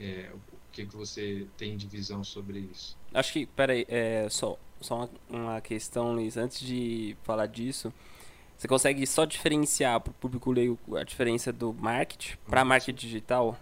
É, 0.00 0.30
o 0.34 0.56
que, 0.72 0.86
que 0.86 0.96
você 0.96 1.46
tem 1.56 1.76
de 1.76 1.86
visão 1.86 2.24
sobre 2.24 2.58
isso? 2.58 2.96
Acho 3.12 3.32
que, 3.32 3.46
peraí, 3.46 3.86
é, 3.88 4.28
só, 4.28 4.58
só 4.80 4.96
uma, 4.96 5.10
uma 5.28 5.60
questão, 5.60 6.12
Luiz, 6.12 6.36
antes 6.36 6.60
de 6.60 7.16
falar 7.22 7.46
disso, 7.46 7.92
você 8.64 8.68
consegue 8.68 9.06
só 9.06 9.26
diferenciar 9.26 10.00
para 10.00 10.10
o 10.10 10.14
público 10.14 10.50
leigo 10.50 10.78
a 10.96 11.04
diferença 11.04 11.52
do 11.52 11.74
marketing 11.74 12.38
para 12.48 12.64
marketing 12.64 12.94
digital? 12.98 13.58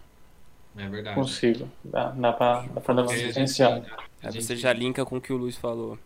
É 0.77 0.89
verdade. 0.89 1.17
Consigo. 1.17 1.69
Dá, 1.83 2.11
dá 2.11 2.33
para 2.33 2.95
dar 2.95 3.03
uma 3.03 3.13
diferenciar. 3.13 3.83
Aí 4.23 4.41
você 4.41 4.55
já 4.55 4.73
linka 4.73 5.05
com 5.05 5.17
o 5.17 5.21
que 5.21 5.33
o 5.33 5.37
Luiz 5.37 5.57
falou. 5.57 5.99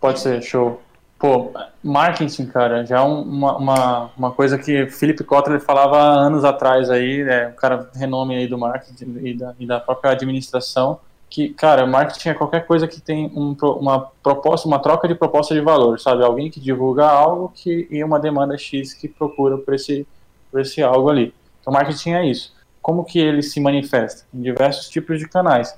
Pode 0.00 0.18
ser, 0.18 0.42
show. 0.42 0.82
Pô, 1.16 1.52
marketing, 1.82 2.46
cara, 2.46 2.84
já 2.84 2.98
é 2.98 3.00
uma, 3.00 3.56
uma, 3.56 4.10
uma 4.16 4.32
coisa 4.32 4.58
que 4.58 4.88
Philip 4.88 5.22
Kotler 5.22 5.60
falava 5.60 6.00
anos 6.00 6.44
atrás 6.44 6.90
aí, 6.90 7.22
né, 7.22 7.48
um 7.48 7.52
cara 7.52 7.88
renome 7.94 8.36
aí 8.36 8.48
do 8.48 8.58
marketing 8.58 9.16
e 9.24 9.34
da, 9.34 9.54
e 9.58 9.66
da 9.66 9.80
própria 9.80 10.12
administração, 10.12 11.00
que, 11.30 11.50
cara, 11.50 11.86
marketing 11.86 12.30
é 12.30 12.34
qualquer 12.34 12.66
coisa 12.66 12.88
que 12.88 13.00
tem 13.00 13.26
um, 13.34 13.54
uma 13.78 14.10
proposta, 14.22 14.66
uma 14.66 14.78
troca 14.78 15.06
de 15.06 15.14
proposta 15.14 15.54
de 15.54 15.60
valor, 15.60 16.00
sabe? 16.00 16.24
Alguém 16.24 16.50
que 16.50 16.58
divulga 16.58 17.06
algo 17.06 17.52
que, 17.54 17.86
e 17.90 18.02
uma 18.02 18.18
demanda 18.18 18.56
X 18.56 18.94
que 18.94 19.08
procura 19.08 19.58
por 19.58 19.74
esse, 19.74 20.06
por 20.50 20.60
esse 20.60 20.82
algo 20.82 21.10
ali. 21.10 21.34
Então, 21.60 21.72
marketing 21.72 22.12
é 22.12 22.26
isso. 22.26 22.54
Como 22.80 23.04
que 23.04 23.18
ele 23.18 23.42
se 23.42 23.60
manifesta? 23.60 24.24
Em 24.32 24.40
diversos 24.40 24.88
tipos 24.88 25.18
de 25.18 25.28
canais. 25.28 25.76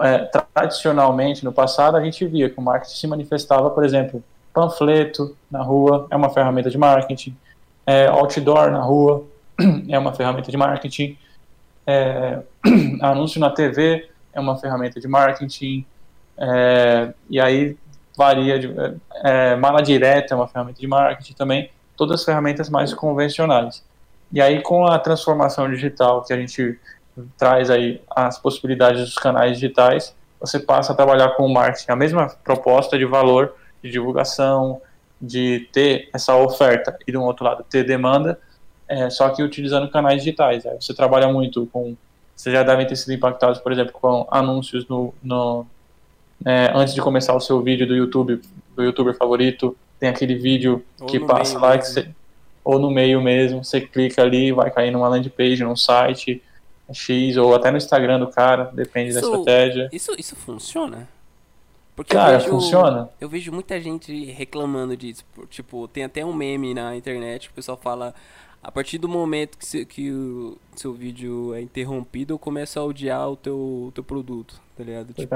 É, 0.00 0.30
tradicionalmente, 0.54 1.44
no 1.44 1.52
passado, 1.52 1.96
a 1.96 2.04
gente 2.04 2.24
via 2.26 2.48
que 2.48 2.58
o 2.58 2.62
marketing 2.62 2.94
se 2.94 3.06
manifestava, 3.06 3.68
por 3.70 3.84
exemplo, 3.84 4.22
panfleto 4.54 5.36
na 5.50 5.62
rua 5.62 6.06
é 6.10 6.16
uma 6.16 6.30
ferramenta 6.30 6.70
de 6.70 6.78
marketing, 6.78 7.36
é, 7.86 8.06
outdoor 8.06 8.70
na 8.70 8.80
rua 8.80 9.24
é 9.88 9.98
uma 9.98 10.12
ferramenta 10.12 10.50
de 10.50 10.56
marketing, 10.56 11.18
é, 11.86 12.40
anúncio 13.02 13.40
na 13.40 13.50
TV 13.50 14.11
é 14.32 14.40
uma 14.40 14.56
ferramenta 14.56 15.00
de 15.00 15.08
marketing, 15.08 15.84
é, 16.38 17.12
e 17.28 17.40
aí 17.40 17.76
varia, 18.16 18.58
de, 18.58 18.74
é, 19.24 19.56
mala 19.56 19.82
direta 19.82 20.34
é 20.34 20.36
uma 20.36 20.48
ferramenta 20.48 20.80
de 20.80 20.86
marketing 20.86 21.34
também, 21.34 21.70
todas 21.96 22.20
as 22.20 22.24
ferramentas 22.24 22.68
mais 22.68 22.92
convencionais. 22.92 23.84
E 24.32 24.40
aí 24.40 24.62
com 24.62 24.86
a 24.86 24.98
transformação 24.98 25.70
digital 25.70 26.22
que 26.22 26.32
a 26.32 26.36
gente 26.36 26.78
traz 27.36 27.70
aí 27.70 28.00
as 28.10 28.38
possibilidades 28.38 29.02
dos 29.02 29.14
canais 29.14 29.58
digitais, 29.58 30.14
você 30.40 30.58
passa 30.58 30.92
a 30.92 30.96
trabalhar 30.96 31.30
com 31.36 31.44
o 31.44 31.52
marketing, 31.52 31.92
a 31.92 31.96
mesma 31.96 32.28
proposta 32.42 32.98
de 32.98 33.04
valor, 33.04 33.54
de 33.82 33.90
divulgação, 33.90 34.80
de 35.20 35.68
ter 35.72 36.08
essa 36.12 36.34
oferta 36.34 36.98
e, 37.06 37.12
do 37.12 37.22
outro 37.22 37.44
lado, 37.44 37.64
ter 37.68 37.84
demanda, 37.84 38.38
é, 38.88 39.08
só 39.08 39.28
que 39.28 39.42
utilizando 39.42 39.88
canais 39.88 40.18
digitais. 40.18 40.66
Aí 40.66 40.76
você 40.80 40.92
trabalha 40.92 41.28
muito 41.28 41.66
com. 41.66 41.96
Vocês 42.34 42.52
já 42.52 42.62
devem 42.62 42.86
ter 42.86 42.96
sido 42.96 43.12
impactados, 43.12 43.60
por 43.60 43.72
exemplo, 43.72 43.92
com 43.92 44.26
anúncios 44.30 44.86
no, 44.88 45.14
no 45.22 45.66
é, 46.44 46.72
antes 46.74 46.94
de 46.94 47.00
começar 47.00 47.34
o 47.34 47.40
seu 47.40 47.60
vídeo 47.60 47.86
do 47.86 47.94
YouTube, 47.94 48.40
do 48.74 48.82
youtuber 48.82 49.16
favorito, 49.16 49.76
tem 50.00 50.08
aquele 50.08 50.34
vídeo 50.34 50.84
ou 51.00 51.06
que 51.06 51.20
passa 51.20 51.58
lá, 51.58 51.78
que 51.78 51.86
você, 51.86 52.08
ou 52.64 52.78
no 52.78 52.90
meio 52.90 53.20
mesmo, 53.20 53.64
você 53.64 53.80
clica 53.80 54.22
ali, 54.22 54.52
vai 54.52 54.70
cair 54.70 54.90
numa 54.90 55.08
landing 55.08 55.28
page, 55.28 55.62
num 55.62 55.76
site 55.76 56.42
X, 56.92 57.36
ou 57.36 57.54
até 57.54 57.70
no 57.70 57.76
Instagram 57.76 58.18
do 58.18 58.28
cara, 58.28 58.70
depende 58.72 59.10
isso, 59.10 59.20
da 59.20 59.26
estratégia. 59.26 59.88
Isso, 59.92 60.12
isso 60.18 60.36
funciona? 60.36 61.08
Porque 61.94 62.14
Cara, 62.14 62.38
vejo, 62.38 62.50
funciona. 62.50 63.08
Eu 63.20 63.28
vejo 63.28 63.52
muita 63.52 63.80
gente 63.80 64.24
reclamando 64.24 64.96
disso. 64.96 65.24
Tipo, 65.50 65.86
tem 65.86 66.04
até 66.04 66.24
um 66.24 66.32
meme 66.32 66.72
na 66.72 66.96
internet 66.96 67.48
que 67.48 67.52
o 67.52 67.54
pessoal 67.54 67.76
fala. 67.76 68.14
A 68.62 68.70
partir 68.70 68.98
do 68.98 69.08
momento 69.08 69.58
que, 69.58 69.66
se, 69.66 69.84
que 69.84 70.10
o 70.10 70.56
seu 70.76 70.92
vídeo 70.92 71.52
é 71.54 71.60
interrompido, 71.60 72.34
eu 72.34 72.38
começo 72.38 72.78
a 72.78 72.84
odiar 72.84 73.28
o 73.28 73.36
teu, 73.36 73.56
o 73.56 73.92
teu 73.92 74.04
produto, 74.04 74.60
tá 74.76 74.84
ligado? 74.84 75.12
Tipo, 75.12 75.34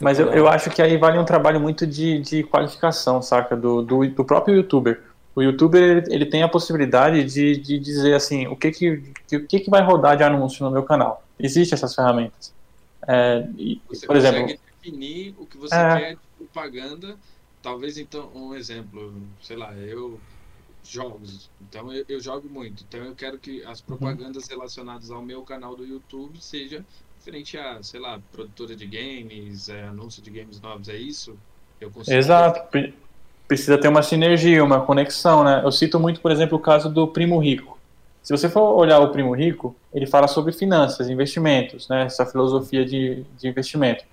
Mas 0.00 0.18
eu, 0.18 0.32
eu 0.32 0.48
acho 0.48 0.70
que 0.70 0.80
aí 0.80 0.96
vale 0.96 1.18
um 1.18 1.24
trabalho 1.24 1.60
muito 1.60 1.86
de, 1.86 2.18
de 2.20 2.42
qualificação, 2.44 3.20
saca? 3.20 3.54
Do, 3.54 3.82
do, 3.82 4.08
do 4.08 4.24
próprio 4.24 4.56
youtuber. 4.56 5.02
O 5.34 5.42
youtuber 5.42 5.82
ele, 5.82 6.14
ele, 6.14 6.26
tem 6.26 6.42
a 6.42 6.48
possibilidade 6.48 7.24
de, 7.24 7.58
de 7.58 7.78
dizer 7.78 8.14
assim: 8.14 8.46
o 8.46 8.56
que 8.56 8.70
que, 8.70 9.02
o 9.34 9.46
que 9.46 9.60
que 9.60 9.70
vai 9.70 9.82
rodar 9.82 10.16
de 10.16 10.22
anúncio 10.22 10.64
no 10.64 10.70
meu 10.70 10.82
canal. 10.82 11.22
Existem 11.38 11.76
essas 11.76 11.94
ferramentas. 11.94 12.54
É, 13.06 13.46
e, 13.58 13.80
por 14.06 14.16
exemplo 14.16 14.56
definir 14.86 15.34
o 15.38 15.46
que 15.46 15.56
você 15.56 15.74
é. 15.74 15.98
quer 15.98 16.14
de 16.14 16.20
propaganda. 16.38 17.16
Talvez 17.62 17.98
então, 17.98 18.30
um 18.34 18.54
exemplo, 18.54 19.12
sei 19.42 19.56
lá, 19.56 19.74
eu 19.74 20.20
jogos. 20.88 21.50
Então 21.60 21.92
eu, 21.92 22.04
eu, 22.08 22.20
jogo 22.20 22.48
muito. 22.48 22.84
Então 22.88 23.00
eu 23.04 23.14
quero 23.14 23.38
que 23.38 23.64
as 23.64 23.80
propagandas 23.80 24.48
relacionadas 24.48 25.10
ao 25.10 25.22
meu 25.22 25.42
canal 25.42 25.76
do 25.76 25.84
YouTube 25.84 26.40
seja 26.40 26.84
frente 27.20 27.58
a, 27.58 27.82
sei 27.82 27.98
lá, 27.98 28.20
produtora 28.32 28.76
de 28.76 28.86
games, 28.86 29.68
é, 29.68 29.84
anúncio 29.84 30.22
de 30.22 30.30
games 30.30 30.60
novos, 30.60 30.88
é 30.88 30.96
isso? 30.96 31.36
Eu 31.80 31.90
consigo 31.90 32.16
Exato. 32.16 32.60
Precisa 33.48 33.78
ter 33.78 33.88
uma 33.88 34.02
sinergia, 34.02 34.62
uma 34.62 34.80
conexão, 34.80 35.44
né? 35.44 35.62
Eu 35.64 35.70
cito 35.70 35.98
muito, 36.00 36.20
por 36.20 36.30
exemplo, 36.30 36.56
o 36.56 36.60
caso 36.60 36.88
do 36.88 37.06
Primo 37.06 37.38
Rico. 37.38 37.76
Se 38.22 38.36
você 38.36 38.48
for 38.48 38.74
olhar 38.74 38.98
o 38.98 39.10
Primo 39.10 39.34
Rico, 39.34 39.74
ele 39.94 40.06
fala 40.06 40.26
sobre 40.26 40.52
finanças, 40.52 41.08
investimentos, 41.08 41.88
né? 41.88 42.04
Essa 42.06 42.26
filosofia 42.26 42.84
de, 42.84 43.24
de 43.38 43.48
investimento. 43.48 44.04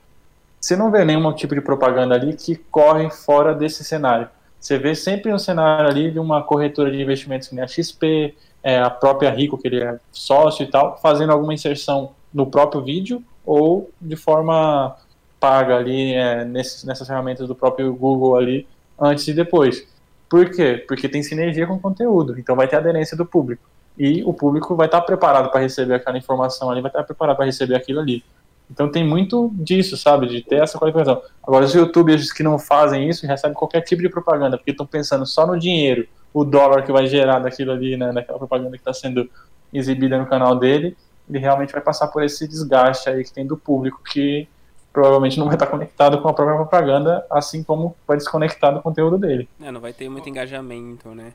Você 0.60 0.76
não 0.76 0.92
vê 0.92 1.04
nenhum 1.04 1.34
tipo 1.34 1.56
de 1.56 1.62
propaganda 1.62 2.16
ali 2.16 2.36
que 2.36 2.56
corre 2.56 3.10
fora 3.10 3.54
desse 3.54 3.84
cenário. 3.84 4.30
Você 4.64 4.78
vê 4.78 4.96
sempre 4.96 5.34
um 5.34 5.38
cenário 5.38 5.90
ali 5.90 6.10
de 6.10 6.18
uma 6.18 6.42
corretora 6.42 6.90
de 6.90 7.02
investimentos 7.02 7.50
que 7.50 7.54
nem 7.54 7.66
a 7.66 7.68
XP, 7.68 8.34
é, 8.64 8.80
a 8.80 8.90
própria 8.90 9.30
Rico, 9.30 9.58
que 9.58 9.68
ele 9.68 9.84
é 9.84 10.00
sócio 10.10 10.64
e 10.64 10.68
tal, 10.68 10.98
fazendo 11.02 11.34
alguma 11.34 11.54
inserção 11.54 12.12
no 12.34 12.46
próprio 12.46 12.82
vídeo 12.82 13.22
ou 13.46 13.92
de 14.00 14.16
forma 14.16 14.96
paga 15.38 15.76
ali 15.76 16.14
é, 16.14 16.46
nessas 16.46 17.06
ferramentas 17.06 17.46
do 17.46 17.54
próprio 17.54 17.94
Google 17.94 18.38
ali, 18.38 18.66
antes 18.98 19.28
e 19.28 19.34
depois. 19.34 19.86
Por 20.30 20.50
quê? 20.50 20.82
Porque 20.88 21.10
tem 21.10 21.22
sinergia 21.22 21.68
com 21.68 21.74
o 21.74 21.80
conteúdo, 21.82 22.40
então 22.40 22.56
vai 22.56 22.66
ter 22.66 22.78
aderência 22.78 23.18
do 23.18 23.26
público. 23.26 23.64
E 23.98 24.24
o 24.24 24.34
público 24.34 24.78
vai 24.78 24.86
estar 24.86 25.02
preparado 25.02 25.52
para 25.52 25.60
receber 25.60 25.96
aquela 25.96 26.18
informação 26.18 26.72
ali, 26.72 26.80
vai 26.80 26.90
estar 26.90 27.04
preparado 27.04 27.36
para 27.36 27.46
receber 27.46 27.76
aquilo 27.76 28.00
ali. 28.00 28.24
Então 28.70 28.90
tem 28.90 29.06
muito 29.06 29.52
disso, 29.54 29.96
sabe? 29.98 30.28
De 30.28 30.42
ter 30.42 30.62
essa 30.62 30.80
qualificação. 30.80 31.22
Agora, 31.42 31.66
os 31.66 31.74
youtubers 31.74 32.32
que 32.32 32.44
não 32.44 32.58
fazem 32.58 33.08
isso 33.08 33.26
recebem 33.28 33.56
qualquer 33.56 33.82
tipo 33.82 34.02
de 34.02 34.10
propaganda, 34.10 34.58
porque 34.58 34.72
estão 34.72 34.86
pensando 34.86 35.26
só 35.26 35.46
no 35.46 35.60
dinheiro, 35.60 36.08
o 36.34 36.44
dólar 36.44 36.84
que 36.84 36.92
vai 36.92 37.06
gerar 37.06 37.40
daquilo 37.40 37.72
ali, 37.72 37.96
né? 37.96 38.12
Daquela 38.12 38.38
propaganda 38.38 38.72
que 38.72 38.78
está 38.78 38.94
sendo 38.94 39.30
exibida 39.72 40.18
no 40.18 40.26
canal 40.26 40.56
dele, 40.56 40.98
ele 41.30 41.40
realmente 41.40 41.72
vai 41.72 41.82
passar 41.82 42.08
por 42.08 42.24
esse 42.24 42.48
desgaste 42.48 43.10
aí 43.10 43.24
que 43.24 43.32
tem 43.32 43.46
do 43.46 43.58
público 43.58 44.02
que 44.04 44.48
provavelmente 44.92 45.40
não 45.40 45.48
vai 45.48 45.56
estar 45.56 45.66
conectado 45.68 46.22
com 46.22 46.28
a 46.28 46.34
própria 46.34 46.56
propaganda, 46.56 47.26
assim 47.30 47.64
como 47.64 47.96
vai 48.08 48.16
desconectar 48.16 48.74
do 48.74 48.82
conteúdo 48.82 49.18
dele. 49.18 49.50
É, 49.60 49.72
não 49.72 49.82
vai 49.82 49.92
ter 49.92 50.08
muito 50.08 50.30
engajamento, 50.30 51.10
né? 51.10 51.34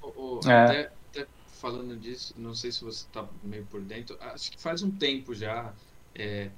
Oh, 0.00 0.12
oh, 0.16 0.48
é. 0.48 0.64
até, 0.64 0.90
até, 1.10 1.26
falando 1.60 1.96
disso, 1.96 2.34
não 2.38 2.54
sei 2.54 2.70
se 2.70 2.84
você 2.84 3.04
está 3.04 3.24
meio 3.42 3.66
por 3.66 3.80
dentro, 3.80 4.16
acho 4.32 4.52
que 4.52 4.62
faz 4.62 4.82
um 4.82 4.90
tempo 4.90 5.34
já 5.34 5.72
é, 6.20 6.56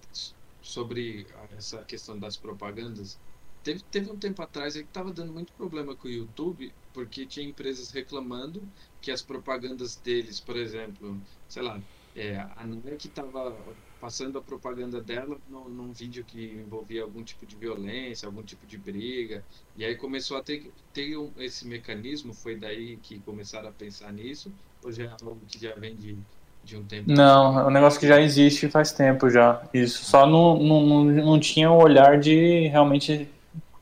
sobre 0.61 1.27
essa 1.51 1.85
questão 1.85 2.19
das 2.19 2.37
propagandas. 2.37 3.23
Teve, 3.63 3.83
teve 3.85 4.11
um 4.11 4.19
tempo 4.19 4.43
atrás 4.43 4.75
que 4.75 4.81
estava 4.81 5.13
dando 5.13 5.33
muito 5.33 5.55
problema 5.55 5.97
com 5.97 6.09
o 6.09 6.11
YouTube, 6.11 6.77
porque 6.93 7.27
tinha 7.27 7.47
empresas 7.49 7.91
reclamando 7.93 8.73
que 9.01 9.11
as 9.11 9.23
propagandas 9.23 9.97
deles, 10.01 10.41
por 10.41 10.57
exemplo, 10.57 11.23
sei 11.47 11.63
lá, 11.63 11.85
é, 12.15 12.37
a 12.37 12.67
Nike 12.67 13.09
estava 13.09 13.81
passando 13.99 14.37
a 14.39 14.43
propaganda 14.45 15.03
dela 15.03 15.41
num 15.47 15.93
vídeo 15.93 16.25
que 16.25 16.55
envolvia 16.55 17.03
algum 17.05 17.23
tipo 17.25 17.47
de 17.47 17.57
violência, 17.57 18.27
algum 18.27 18.45
tipo 18.45 18.67
de 18.67 18.77
briga, 18.79 19.47
e 19.75 19.85
aí 19.85 19.97
começou 19.97 20.37
a 20.37 20.43
ter, 20.43 20.75
ter 20.93 21.17
um, 21.17 21.33
esse 21.41 21.67
mecanismo, 21.67 22.35
foi 22.35 22.59
daí 22.59 22.99
que 23.01 23.23
começaram 23.23 23.69
a 23.69 23.73
pensar 23.73 24.13
nisso, 24.13 24.53
já 24.91 25.05
é 25.05 25.17
algo 25.23 25.47
que 25.47 25.59
já 25.59 25.75
vem 25.77 25.97
de, 25.97 26.27
de 26.65 26.77
um 26.77 26.85
tempo? 26.85 27.05
Não, 27.11 27.61
é 27.61 27.67
um 27.67 27.71
negócio 27.71 27.99
que 27.99 28.07
já 28.07 28.21
existe 28.21 28.69
faz 28.69 28.93
tempo 28.93 29.29
já. 29.29 29.61
Isso. 29.73 30.05
Só 30.05 30.27
não, 30.27 30.57
não, 30.57 31.05
não 31.05 31.41
tinha 31.41 31.71
o 31.71 31.83
olhar 31.83 32.19
de 32.19 32.69
realmente 32.69 33.29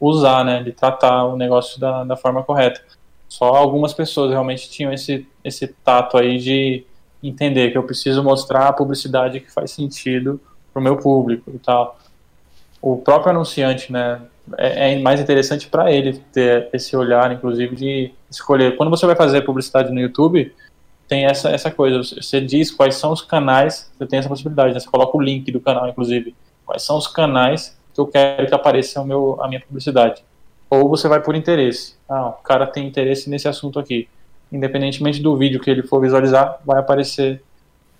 usar, 0.00 0.44
né? 0.44 0.62
De 0.62 0.72
tratar 0.72 1.24
o 1.24 1.36
negócio 1.36 1.78
da, 1.78 2.04
da 2.04 2.16
forma 2.16 2.42
correta. 2.42 2.80
Só 3.28 3.44
algumas 3.54 3.92
pessoas 3.92 4.30
realmente 4.30 4.68
tinham 4.70 4.92
esse, 4.92 5.26
esse 5.44 5.68
tato 5.84 6.16
aí 6.16 6.38
de 6.38 6.84
entender 7.22 7.70
que 7.70 7.78
eu 7.78 7.82
preciso 7.82 8.22
mostrar 8.22 8.66
a 8.66 8.72
publicidade 8.72 9.40
que 9.40 9.52
faz 9.52 9.70
sentido 9.70 10.40
para 10.72 10.80
o 10.80 10.82
meu 10.82 10.96
público 10.96 11.50
e 11.54 11.58
tal. 11.58 11.98
O 12.80 12.96
próprio 12.96 13.30
anunciante, 13.30 13.92
né? 13.92 14.20
É, 14.56 14.94
é 14.94 14.98
mais 14.98 15.20
interessante 15.20 15.68
para 15.68 15.92
ele 15.92 16.14
ter 16.32 16.68
esse 16.72 16.96
olhar, 16.96 17.30
inclusive, 17.30 17.76
de 17.76 18.12
escolher. 18.30 18.76
Quando 18.76 18.90
você 18.90 19.06
vai 19.06 19.14
fazer 19.14 19.42
publicidade 19.42 19.92
no 19.92 20.00
YouTube, 20.00 20.52
tem 21.10 21.26
essa, 21.26 21.50
essa 21.50 21.72
coisa. 21.72 21.98
Você 21.98 22.40
diz 22.40 22.70
quais 22.70 22.94
são 22.94 23.10
os 23.12 23.20
canais, 23.20 23.90
você 23.98 24.06
tem 24.06 24.20
essa 24.20 24.28
possibilidade, 24.28 24.72
né? 24.72 24.78
Você 24.78 24.88
coloca 24.88 25.18
o 25.18 25.20
link 25.20 25.50
do 25.50 25.60
canal, 25.60 25.88
inclusive. 25.88 26.36
Quais 26.64 26.84
são 26.84 26.96
os 26.96 27.08
canais 27.08 27.76
que 27.92 28.00
eu 28.00 28.06
quero 28.06 28.46
que 28.46 28.54
apareça 28.54 29.00
o 29.00 29.04
meu, 29.04 29.36
a 29.42 29.48
minha 29.48 29.60
publicidade. 29.60 30.22
Ou 30.70 30.88
você 30.88 31.08
vai 31.08 31.20
por 31.20 31.34
interesse. 31.34 31.96
Ah, 32.08 32.28
o 32.28 32.42
cara 32.44 32.64
tem 32.64 32.86
interesse 32.86 33.28
nesse 33.28 33.48
assunto 33.48 33.80
aqui. 33.80 34.08
independentemente 34.52 35.20
do 35.20 35.36
vídeo 35.36 35.60
que 35.60 35.68
ele 35.70 35.82
for 35.82 36.00
visualizar, 36.00 36.60
vai 36.64 36.78
aparecer 36.78 37.42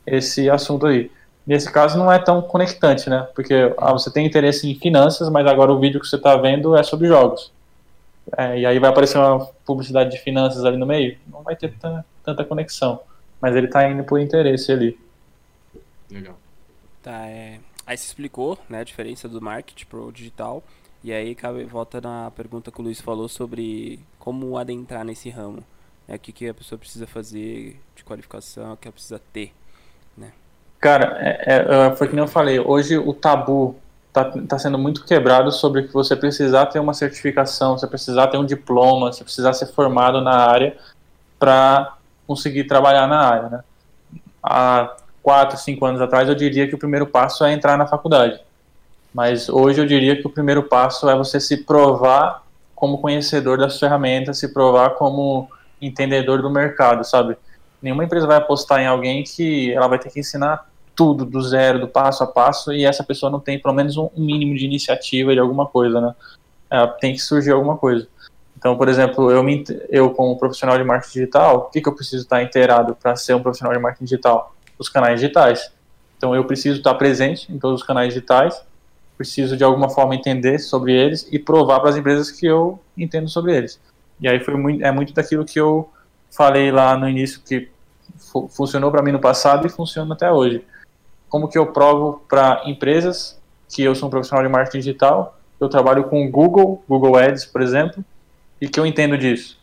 esse 0.06 0.48
assunto 0.48 0.86
aí. 0.86 1.10
Nesse 1.44 1.70
caso 1.72 1.98
não 1.98 2.12
é 2.12 2.18
tão 2.18 2.40
conectante, 2.40 3.10
né? 3.10 3.26
Porque 3.34 3.74
ah, 3.76 3.92
você 3.92 4.12
tem 4.12 4.24
interesse 4.24 4.70
em 4.70 4.76
finanças, 4.76 5.28
mas 5.28 5.44
agora 5.48 5.72
o 5.72 5.80
vídeo 5.80 6.00
que 6.00 6.06
você 6.06 6.16
está 6.16 6.36
vendo 6.36 6.76
é 6.76 6.82
sobre 6.84 7.08
jogos. 7.08 7.52
É, 8.36 8.60
e 8.60 8.66
aí 8.66 8.78
vai 8.78 8.90
aparecer 8.90 9.18
uma 9.18 9.46
publicidade 9.64 10.10
de 10.10 10.18
finanças 10.18 10.64
ali 10.64 10.76
no 10.76 10.86
meio, 10.86 11.18
não 11.26 11.42
vai 11.42 11.56
ter 11.56 11.72
tanta, 12.22 12.44
conexão. 12.44 13.00
Mas 13.40 13.56
ele 13.56 13.66
está 13.66 13.88
indo 13.88 14.04
por 14.04 14.20
interesse 14.20 14.70
ali. 14.70 14.98
Legal. 16.10 16.38
Tá, 17.02 17.26
é... 17.26 17.58
Aí 17.86 17.96
você 17.96 18.06
explicou 18.06 18.58
né, 18.68 18.80
a 18.80 18.84
diferença 18.84 19.28
do 19.28 19.40
marketing 19.40 19.86
pro 19.86 20.12
digital. 20.12 20.62
E 21.02 21.12
aí 21.12 21.34
cabe, 21.34 21.64
volta 21.64 22.00
na 22.00 22.30
pergunta 22.30 22.70
que 22.70 22.80
o 22.80 22.84
Luiz 22.84 23.00
falou 23.00 23.28
sobre 23.28 23.98
como 24.18 24.58
adentrar 24.58 25.04
nesse 25.04 25.30
ramo. 25.30 25.64
Né, 26.06 26.16
o 26.16 26.18
que, 26.18 26.32
que 26.32 26.48
a 26.48 26.54
pessoa 26.54 26.78
precisa 26.78 27.06
fazer 27.06 27.80
de 27.96 28.04
qualificação, 28.04 28.74
o 28.74 28.76
que 28.76 28.86
ela 28.86 28.92
precisa 28.92 29.20
ter. 29.32 29.52
Né? 30.16 30.32
Cara, 30.78 31.16
é, 31.20 31.64
é, 31.64 31.96
foi 31.96 32.06
que 32.06 32.14
nem 32.14 32.24
eu 32.24 32.28
falei, 32.28 32.60
hoje 32.60 32.96
o 32.98 33.12
tabu 33.12 33.76
está 34.10 34.24
tá 34.24 34.58
sendo 34.58 34.76
muito 34.76 35.04
quebrado 35.04 35.52
sobre 35.52 35.84
que 35.84 35.92
você 35.92 36.16
precisar 36.16 36.66
ter 36.66 36.80
uma 36.80 36.92
certificação, 36.92 37.78
você 37.78 37.86
precisar 37.86 38.26
ter 38.26 38.38
um 38.38 38.44
diploma, 38.44 39.12
você 39.12 39.22
precisar 39.22 39.52
ser 39.52 39.66
formado 39.66 40.20
na 40.20 40.34
área 40.34 40.76
para 41.38 41.94
conseguir 42.26 42.64
trabalhar 42.64 43.06
na 43.06 43.20
área, 43.20 43.48
né? 43.48 43.64
Há 44.42 44.96
quatro, 45.22 45.56
cinco 45.58 45.84
anos 45.86 46.00
atrás 46.00 46.28
eu 46.28 46.34
diria 46.34 46.66
que 46.66 46.74
o 46.74 46.78
primeiro 46.78 47.06
passo 47.06 47.44
é 47.44 47.52
entrar 47.52 47.76
na 47.76 47.86
faculdade, 47.86 48.40
mas 49.14 49.48
hoje 49.48 49.80
eu 49.80 49.86
diria 49.86 50.20
que 50.20 50.26
o 50.26 50.30
primeiro 50.30 50.64
passo 50.64 51.08
é 51.08 51.16
você 51.16 51.38
se 51.38 51.58
provar 51.58 52.42
como 52.74 52.98
conhecedor 52.98 53.58
das 53.58 53.78
ferramentas, 53.78 54.38
se 54.38 54.52
provar 54.52 54.90
como 54.90 55.48
entendedor 55.80 56.42
do 56.42 56.50
mercado, 56.50 57.04
sabe? 57.04 57.36
Nenhuma 57.80 58.04
empresa 58.04 58.26
vai 58.26 58.38
apostar 58.38 58.80
em 58.80 58.86
alguém 58.86 59.22
que 59.22 59.72
ela 59.72 59.86
vai 59.86 59.98
ter 59.98 60.10
que 60.10 60.20
ensinar 60.20 60.69
tudo 61.00 61.24
do 61.24 61.40
zero, 61.40 61.78
do 61.78 61.88
passo 61.88 62.22
a 62.22 62.26
passo, 62.26 62.74
e 62.74 62.84
essa 62.84 63.02
pessoa 63.02 63.32
não 63.32 63.40
tem 63.40 63.58
pelo 63.58 63.72
menos 63.72 63.96
um 63.96 64.10
mínimo 64.14 64.54
de 64.54 64.66
iniciativa 64.66 65.32
de 65.32 65.38
alguma 65.38 65.64
coisa, 65.64 65.98
né? 65.98 66.14
Tem 67.00 67.14
que 67.14 67.20
surgir 67.20 67.52
alguma 67.52 67.78
coisa. 67.78 68.06
Então, 68.54 68.76
por 68.76 68.86
exemplo, 68.86 69.30
eu, 69.30 69.42
me, 69.42 69.64
eu 69.88 70.10
como 70.10 70.38
profissional 70.38 70.76
de 70.76 70.84
marketing 70.84 71.20
digital, 71.20 71.56
o 71.56 71.60
que, 71.70 71.80
que 71.80 71.88
eu 71.88 71.94
preciso 71.94 72.24
estar 72.24 72.42
inteirado 72.42 72.94
para 72.94 73.16
ser 73.16 73.32
um 73.32 73.40
profissional 73.40 73.74
de 73.74 73.80
marketing 73.80 74.04
digital? 74.04 74.54
Os 74.78 74.90
canais 74.90 75.18
digitais. 75.18 75.72
Então, 76.18 76.34
eu 76.34 76.44
preciso 76.44 76.76
estar 76.76 76.92
presente 76.96 77.50
em 77.50 77.58
todos 77.58 77.80
os 77.80 77.86
canais 77.86 78.12
digitais, 78.12 78.62
preciso 79.16 79.56
de 79.56 79.64
alguma 79.64 79.88
forma 79.88 80.14
entender 80.14 80.58
sobre 80.58 80.92
eles 80.92 81.26
e 81.32 81.38
provar 81.38 81.80
para 81.80 81.88
as 81.88 81.96
empresas 81.96 82.30
que 82.30 82.44
eu 82.44 82.78
entendo 82.94 83.30
sobre 83.30 83.56
eles. 83.56 83.80
E 84.20 84.28
aí 84.28 84.38
foi 84.38 84.54
muito, 84.54 84.84
é 84.84 84.92
muito 84.92 85.14
daquilo 85.14 85.46
que 85.46 85.58
eu 85.58 85.88
falei 86.30 86.70
lá 86.70 86.94
no 86.94 87.08
início 87.08 87.40
que 87.40 87.70
funcionou 88.50 88.90
para 88.90 89.02
mim 89.02 89.12
no 89.12 89.18
passado 89.18 89.66
e 89.66 89.70
funciona 89.70 90.12
até 90.12 90.30
hoje 90.30 90.62
como 91.30 91.48
que 91.48 91.56
eu 91.56 91.66
provo 91.68 92.22
para 92.28 92.62
empresas 92.66 93.40
que 93.68 93.82
eu 93.82 93.94
sou 93.94 94.08
um 94.08 94.10
profissional 94.10 94.44
de 94.44 94.52
marketing 94.52 94.78
digital, 94.78 95.38
eu 95.60 95.68
trabalho 95.68 96.04
com 96.04 96.28
Google, 96.28 96.82
Google 96.88 97.16
Ads, 97.16 97.46
por 97.46 97.62
exemplo, 97.62 98.04
e 98.60 98.68
que 98.68 98.78
eu 98.78 98.84
entendo 98.84 99.16
disso? 99.16 99.58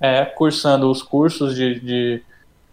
É 0.00 0.24
cursando 0.24 0.90
os 0.90 1.02
cursos 1.02 1.54
de, 1.54 1.78
de, 1.78 2.22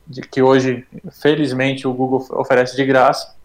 de 0.08 0.22
que 0.22 0.42
hoje, 0.42 0.88
felizmente, 1.22 1.86
o 1.86 1.94
Google 1.94 2.26
oferece 2.32 2.76
de 2.76 2.86
graça, 2.86 3.36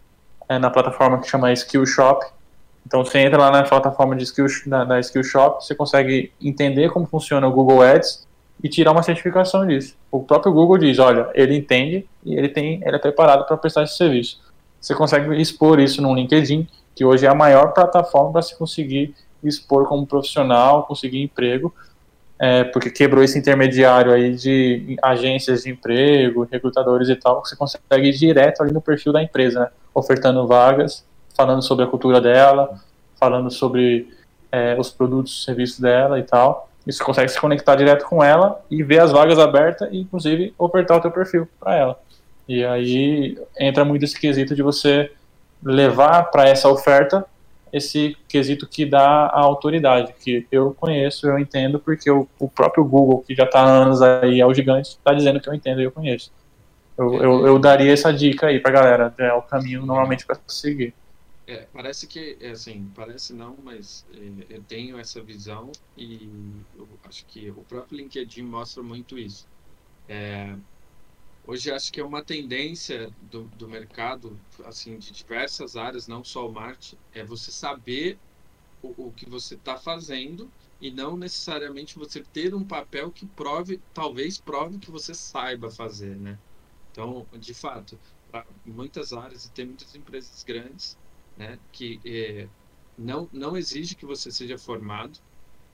é 0.47 0.57
na 0.57 0.69
plataforma 0.69 1.19
que 1.19 1.27
chama 1.27 1.51
Skillshop. 1.51 2.25
Então, 2.87 3.03
você 3.03 3.19
entra 3.19 3.37
lá 3.37 3.51
na 3.51 3.63
plataforma 3.63 4.15
de 4.15 4.23
Skill, 4.23 4.45
na, 4.67 4.85
na 4.85 4.99
Skillshop, 5.01 5.65
você 5.65 5.75
consegue 5.75 6.31
entender 6.41 6.89
como 6.89 7.05
funciona 7.05 7.47
o 7.47 7.51
Google 7.51 7.81
Ads 7.81 8.25
e 8.63 8.69
tirar 8.69 8.91
uma 8.91 9.03
certificação 9.03 9.67
disso. 9.67 9.97
O 10.09 10.23
próprio 10.23 10.53
Google 10.53 10.77
diz, 10.77 10.99
olha, 10.99 11.29
ele 11.33 11.57
entende 11.57 12.07
e 12.23 12.35
ele 12.35 12.47
tem, 12.47 12.81
ele 12.85 12.95
é 12.95 12.99
preparado 12.99 13.45
para 13.45 13.57
prestar 13.57 13.83
esse 13.83 13.97
serviço 13.97 14.44
você 14.85 14.93
consegue 14.93 15.41
expor 15.41 15.79
isso 15.79 15.99
no 15.99 16.13
LinkedIn, 16.13 16.67
que 16.93 17.03
hoje 17.03 17.25
é 17.25 17.29
a 17.29 17.33
maior 17.33 17.73
plataforma 17.73 18.33
para 18.33 18.43
se 18.43 18.55
conseguir 18.55 19.15
expor 19.43 19.87
como 19.87 20.05
profissional, 20.05 20.83
conseguir 20.83 21.23
emprego, 21.23 21.73
é, 22.37 22.65
porque 22.65 22.91
quebrou 22.91 23.23
esse 23.23 23.35
intermediário 23.35 24.13
aí 24.13 24.35
de 24.35 24.95
agências 25.01 25.63
de 25.63 25.71
emprego, 25.71 26.47
recrutadores 26.51 27.09
e 27.09 27.15
tal, 27.15 27.43
você 27.43 27.55
consegue 27.55 28.09
ir 28.09 28.13
direto 28.13 28.61
ali 28.61 28.71
no 28.71 28.79
perfil 28.79 29.11
da 29.11 29.23
empresa, 29.23 29.61
né? 29.61 29.67
ofertando 29.91 30.45
vagas, 30.45 31.03
falando 31.35 31.63
sobre 31.63 31.85
a 31.85 31.87
cultura 31.87 32.21
dela, 32.21 32.79
falando 33.19 33.49
sobre 33.49 34.13
é, 34.51 34.75
os 34.79 34.91
produtos 34.91 35.41
e 35.41 35.45
serviços 35.45 35.79
dela 35.79 36.19
e 36.19 36.23
tal. 36.23 36.69
E 36.85 36.93
você 36.93 37.03
consegue 37.03 37.29
se 37.29 37.41
conectar 37.41 37.75
direto 37.75 38.05
com 38.05 38.23
ela 38.23 38.63
e 38.69 38.83
ver 38.83 38.99
as 38.99 39.11
vagas 39.11 39.39
abertas 39.39 39.89
e, 39.91 40.01
inclusive, 40.01 40.53
ofertar 40.59 40.97
o 40.97 41.01
teu 41.01 41.09
perfil 41.09 41.47
para 41.59 41.75
ela. 41.75 41.99
E 42.47 42.63
aí 42.63 43.37
entra 43.59 43.83
muito 43.83 44.05
esse 44.05 44.19
quesito 44.19 44.55
de 44.55 44.61
você 44.61 45.11
levar 45.63 46.23
para 46.25 46.47
essa 46.47 46.69
oferta 46.69 47.25
esse 47.75 48.15
quesito 48.29 48.65
que 48.65 48.85
dá 48.85 49.25
a 49.25 49.39
autoridade, 49.41 50.13
que 50.21 50.47
eu 50.49 50.73
conheço, 50.73 51.27
eu 51.27 51.37
entendo, 51.37 51.77
porque 51.77 52.09
o, 52.09 52.25
o 52.39 52.47
próprio 52.47 52.85
Google, 52.85 53.21
que 53.21 53.35
já 53.35 53.43
está 53.43 53.59
há 53.59 53.69
anos 53.69 54.01
aí, 54.01 54.39
é 54.39 54.45
o 54.45 54.53
gigante, 54.53 54.91
está 54.91 55.13
dizendo 55.13 55.41
que 55.41 55.49
eu 55.49 55.53
entendo 55.53 55.81
e 55.81 55.83
eu 55.83 55.91
conheço. 55.91 56.31
Eu, 56.97 57.13
eu, 57.15 57.47
eu, 57.47 57.59
daria 57.59 57.91
essa 57.91 58.13
dica 58.13 58.47
aí 58.47 58.61
para 58.61 58.71
galera, 58.71 59.13
é 59.17 59.33
o 59.33 59.41
caminho 59.41 59.85
normalmente 59.85 60.25
para 60.25 60.39
seguir. 60.47 60.93
É, 61.45 61.67
parece 61.73 62.07
que, 62.07 62.37
é 62.39 62.51
assim, 62.51 62.89
parece 62.95 63.33
não, 63.33 63.57
mas 63.61 64.05
é, 64.13 64.55
eu 64.55 64.63
tenho 64.63 64.97
essa 64.97 65.21
visão 65.21 65.69
e 65.97 66.29
eu 66.77 66.87
acho 67.03 67.25
que 67.25 67.49
o 67.49 67.61
próprio 67.67 67.97
LinkedIn 67.97 68.43
mostra 68.43 68.81
muito 68.81 69.19
isso. 69.19 69.45
É, 70.07 70.55
Hoje 71.47 71.71
acho 71.71 71.91
que 71.91 71.99
é 71.99 72.03
uma 72.03 72.23
tendência 72.25 73.09
do, 73.19 73.49
do 73.49 73.69
mercado, 73.69 74.43
assim, 74.65 74.97
de 74.97 75.11
diversas 75.13 75.75
áreas, 75.75 76.07
não 76.07 76.23
só 76.23 76.47
o 76.47 76.51
marketing, 76.53 76.99
é 77.11 77.23
você 77.23 77.51
saber 77.51 78.19
o, 78.81 79.07
o 79.09 79.13
que 79.13 79.29
você 79.29 79.55
está 79.55 79.77
fazendo 79.77 80.53
e 80.79 80.91
não 80.91 81.17
necessariamente 81.17 81.95
você 81.95 82.23
ter 82.25 82.55
um 82.55 82.65
papel 82.67 83.11
que 83.11 83.27
prove, 83.27 83.83
talvez 83.93 84.39
prove 84.41 84.79
que 84.79 84.91
você 84.91 85.13
saiba 85.15 85.71
fazer, 85.71 86.19
né? 86.19 86.41
Então, 86.91 87.27
de 87.39 87.53
fato, 87.53 87.99
muitas 88.65 89.13
áreas 89.13 89.45
e 89.45 89.51
tem 89.51 89.65
muitas 89.67 89.93
empresas 89.95 90.43
grandes, 90.43 90.99
né, 91.35 91.59
que 91.71 91.99
é, 92.05 92.49
não 92.97 93.29
não 93.31 93.57
exige 93.57 93.95
que 93.95 94.05
você 94.05 94.31
seja 94.31 94.57
formado, 94.57 95.19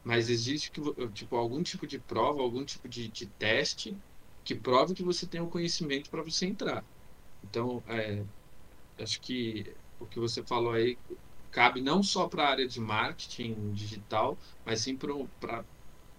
mas 0.04 0.30
exige 0.30 0.72
que 0.72 0.82
tipo 1.14 1.36
algum 1.36 1.64
tipo 1.64 1.88
de 1.88 2.00
prova, 2.02 2.42
algum 2.42 2.66
tipo 2.66 2.90
de, 2.90 3.10
de 3.12 3.30
teste 3.32 4.00
que 4.44 4.56
prove 4.56 4.94
que 4.94 5.04
você 5.04 5.26
tem 5.26 5.42
o 5.42 5.48
conhecimento 5.48 6.10
para 6.10 6.22
você 6.22 6.46
entrar. 6.46 6.84
Então, 7.44 7.82
é, 7.88 8.22
acho 9.00 9.20
que 9.22 9.74
o 10.00 10.06
que 10.06 10.20
você 10.20 10.44
falou 10.44 10.74
aí 10.74 10.98
cabe 11.52 11.82
não 11.82 12.02
só 12.02 12.28
para 12.28 12.44
a 12.44 12.50
área 12.50 12.68
de 12.68 12.80
marketing 12.80 13.72
digital, 13.74 14.38
mas 14.66 14.82
sim 14.82 14.96
para 14.96 15.64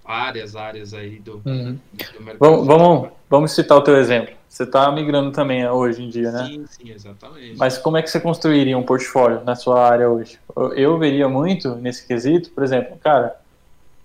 várias 0.04 0.56
áreas 0.56 0.92
aí 0.92 1.18
do, 1.18 1.42
uhum. 1.44 1.78
do 1.92 2.22
mercado. 2.22 2.38
Vamos, 2.38 2.66
vamos, 2.66 3.10
vamos, 3.30 3.52
citar 3.52 3.78
o 3.78 3.82
teu 3.82 3.96
exemplo. 3.96 4.34
Você 4.48 4.64
está 4.64 4.90
migrando 4.92 5.32
também 5.32 5.66
hoje 5.66 6.02
em 6.02 6.10
dia, 6.10 6.30
né? 6.30 6.46
Sim, 6.46 6.66
sim, 6.66 6.90
exatamente. 6.90 7.56
Mas 7.56 7.78
como 7.78 7.96
é 7.96 8.02
que 8.02 8.10
você 8.10 8.20
construiria 8.20 8.76
um 8.76 8.82
portfólio 8.82 9.42
na 9.44 9.54
sua 9.54 9.88
área 9.88 10.10
hoje? 10.10 10.38
Eu, 10.54 10.74
eu 10.74 10.98
veria 10.98 11.28
muito 11.28 11.74
nesse 11.76 12.06
quesito, 12.06 12.50
por 12.50 12.62
exemplo, 12.62 12.98
cara, 12.98 13.34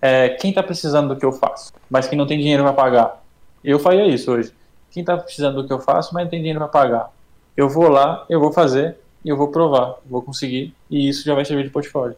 é, 0.00 0.30
quem 0.30 0.50
está 0.50 0.62
precisando 0.62 1.14
do 1.14 1.20
que 1.20 1.26
eu 1.26 1.32
faço, 1.32 1.72
mas 1.90 2.06
que 2.06 2.16
não 2.16 2.26
tem 2.26 2.38
dinheiro 2.38 2.62
para 2.62 2.72
pagar, 2.72 3.22
eu 3.62 3.78
faria 3.78 4.06
isso 4.06 4.30
hoje. 4.32 4.52
Quem 4.90 5.02
está 5.02 5.16
precisando 5.16 5.62
do 5.62 5.66
que 5.66 5.72
eu 5.72 5.80
faço, 5.80 6.14
mas 6.14 6.24
não 6.24 6.30
tem 6.30 6.40
dinheiro 6.40 6.58
para 6.60 6.68
pagar. 6.68 7.12
Eu 7.56 7.68
vou 7.68 7.88
lá, 7.88 8.24
eu 8.28 8.40
vou 8.40 8.52
fazer 8.52 8.96
e 9.24 9.28
eu 9.28 9.36
vou 9.36 9.48
provar, 9.48 9.96
vou 10.06 10.22
conseguir 10.22 10.74
e 10.90 11.08
isso 11.08 11.24
já 11.24 11.34
vai 11.34 11.44
servir 11.44 11.64
de 11.64 11.70
portfólio. 11.70 12.16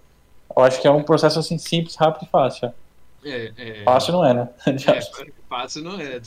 Eu 0.55 0.63
acho 0.63 0.81
que 0.81 0.87
é 0.87 0.91
um 0.91 1.03
processo 1.03 1.39
assim 1.39 1.59
simples, 1.59 1.97
rápido 1.97 2.27
e 2.27 2.29
fácil. 2.29 2.73
É, 3.23 3.53
é, 3.57 3.85
fácil 3.85 4.13
não 4.15 4.25
é, 4.25 4.33
né? 4.33 4.49
É, 4.67 5.33
fácil 5.49 5.83
não 5.83 6.01
é. 6.01 6.21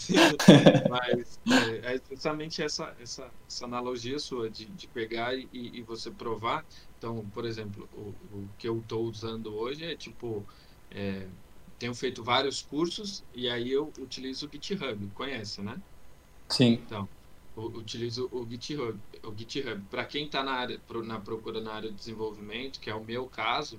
Mas 0.89 1.39
é, 1.49 1.95
é 1.95 2.01
justamente 2.09 2.61
essa, 2.61 2.93
essa, 3.01 3.27
essa 3.47 3.65
analogia 3.65 4.19
sua 4.19 4.49
de, 4.49 4.65
de 4.65 4.87
pegar 4.87 5.33
e, 5.35 5.47
e 5.51 5.81
você 5.81 6.11
provar. 6.11 6.63
Então, 6.97 7.25
por 7.33 7.45
exemplo, 7.45 7.89
o, 7.93 8.37
o 8.37 8.49
que 8.57 8.67
eu 8.67 8.77
estou 8.77 9.03
usando 9.03 9.55
hoje 9.55 9.85
é 9.85 9.95
tipo. 9.95 10.45
É, 10.91 11.23
tenho 11.83 11.93
feito 11.93 12.23
vários 12.23 12.61
cursos 12.61 13.25
e 13.35 13.49
aí 13.49 13.69
eu 13.69 13.91
utilizo 13.99 14.47
o 14.47 14.49
GitHub, 14.49 15.05
conhece, 15.13 15.61
né? 15.61 15.81
Sim. 16.47 16.79
Então, 16.85 17.09
utilizo 17.57 18.29
o 18.31 18.47
GitHub. 18.49 18.97
O 19.21 19.37
GitHub, 19.37 19.81
para 19.89 20.05
quem 20.05 20.25
está 20.25 20.41
na 20.41 20.53
área, 20.53 20.79
na 21.03 21.19
procura 21.19 21.59
na 21.59 21.73
área 21.73 21.89
de 21.89 21.97
desenvolvimento, 21.97 22.79
que 22.79 22.89
é 22.89 22.95
o 22.95 23.03
meu 23.03 23.27
caso, 23.27 23.77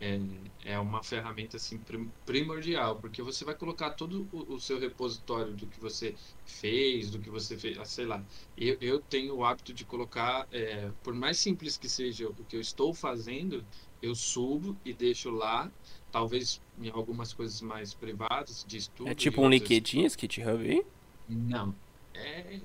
é, 0.00 0.18
é 0.64 0.78
uma 0.80 1.00
ferramenta 1.04 1.56
assim 1.56 1.80
primordial, 2.26 2.96
porque 2.96 3.22
você 3.22 3.44
vai 3.44 3.54
colocar 3.54 3.90
todo 3.90 4.26
o, 4.32 4.54
o, 4.54 4.60
seu 4.60 4.80
repositório 4.80 5.52
do 5.52 5.68
que 5.68 5.78
você 5.78 6.16
fez, 6.44 7.08
do 7.08 7.20
que 7.20 7.30
você 7.30 7.56
fez, 7.56 7.78
ah, 7.78 7.84
sei 7.84 8.04
lá. 8.04 8.20
Eu, 8.58 8.76
eu 8.80 8.98
tenho 8.98 9.36
o 9.36 9.44
hábito 9.44 9.72
de 9.72 9.84
colocar, 9.84 10.48
é, 10.50 10.90
por 11.04 11.14
mais 11.14 11.38
simples 11.38 11.76
que 11.76 11.88
seja 11.88 12.28
o 12.28 12.34
que 12.34 12.56
eu 12.56 12.60
estou 12.60 12.92
fazendo, 12.92 13.64
eu 14.02 14.12
subo 14.16 14.76
e 14.84 14.92
deixo 14.92 15.30
lá 15.30 15.70
talvez 16.14 16.60
em 16.80 16.88
algumas 16.90 17.32
coisas 17.32 17.60
mais 17.60 17.92
privadas 17.92 18.64
de 18.68 18.76
estudo. 18.76 19.10
É 19.10 19.14
tipo 19.16 19.42
um 19.42 19.48
LinkedIn, 19.48 20.04
esse 20.04 20.16
GitHub 20.16 20.64
aí? 20.64 20.86
Não. 21.28 21.74
É 22.14 22.60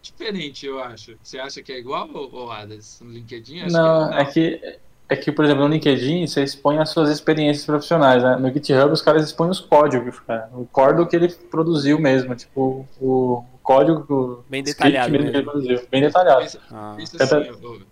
diferente, 0.00 0.64
eu 0.64 0.82
acho. 0.82 1.18
Você 1.22 1.38
acha 1.38 1.62
que 1.62 1.70
é 1.70 1.78
igual, 1.78 2.08
ou 2.14 2.50
Adas, 2.50 3.02
no 3.04 3.12
LinkedIn? 3.12 3.60
Acho 3.60 3.76
não, 3.76 4.08
que 4.08 4.14
é, 4.14 4.20
é 4.20 4.24
que 4.24 4.80
é 5.08 5.16
que, 5.16 5.30
por 5.30 5.44
exemplo, 5.44 5.68
no 5.68 5.74
LinkedIn 5.74 6.26
você 6.26 6.42
expõe 6.42 6.78
as 6.78 6.88
suas 6.88 7.10
experiências 7.10 7.66
profissionais, 7.66 8.22
né? 8.22 8.36
No 8.36 8.50
GitHub 8.50 8.90
os 8.90 9.02
caras 9.02 9.26
expõem 9.26 9.50
os 9.50 9.60
códigos, 9.60 10.18
cara. 10.20 10.50
O 10.54 10.64
código 10.64 11.06
que 11.06 11.14
ele 11.14 11.28
produziu 11.28 11.98
mesmo, 12.00 12.34
tipo, 12.34 12.88
o, 12.98 13.44
código 13.62 14.44
bem 14.48 14.62
detalhado 14.62 15.12
mesmo 15.12 15.30
que 15.30 15.36
ele 15.36 15.44
produziu, 15.44 15.86
bem 15.90 16.00
detalhado. 16.00 16.58
Ah. 16.72 16.96
Isso 16.98 17.22
assim, 17.22 17.84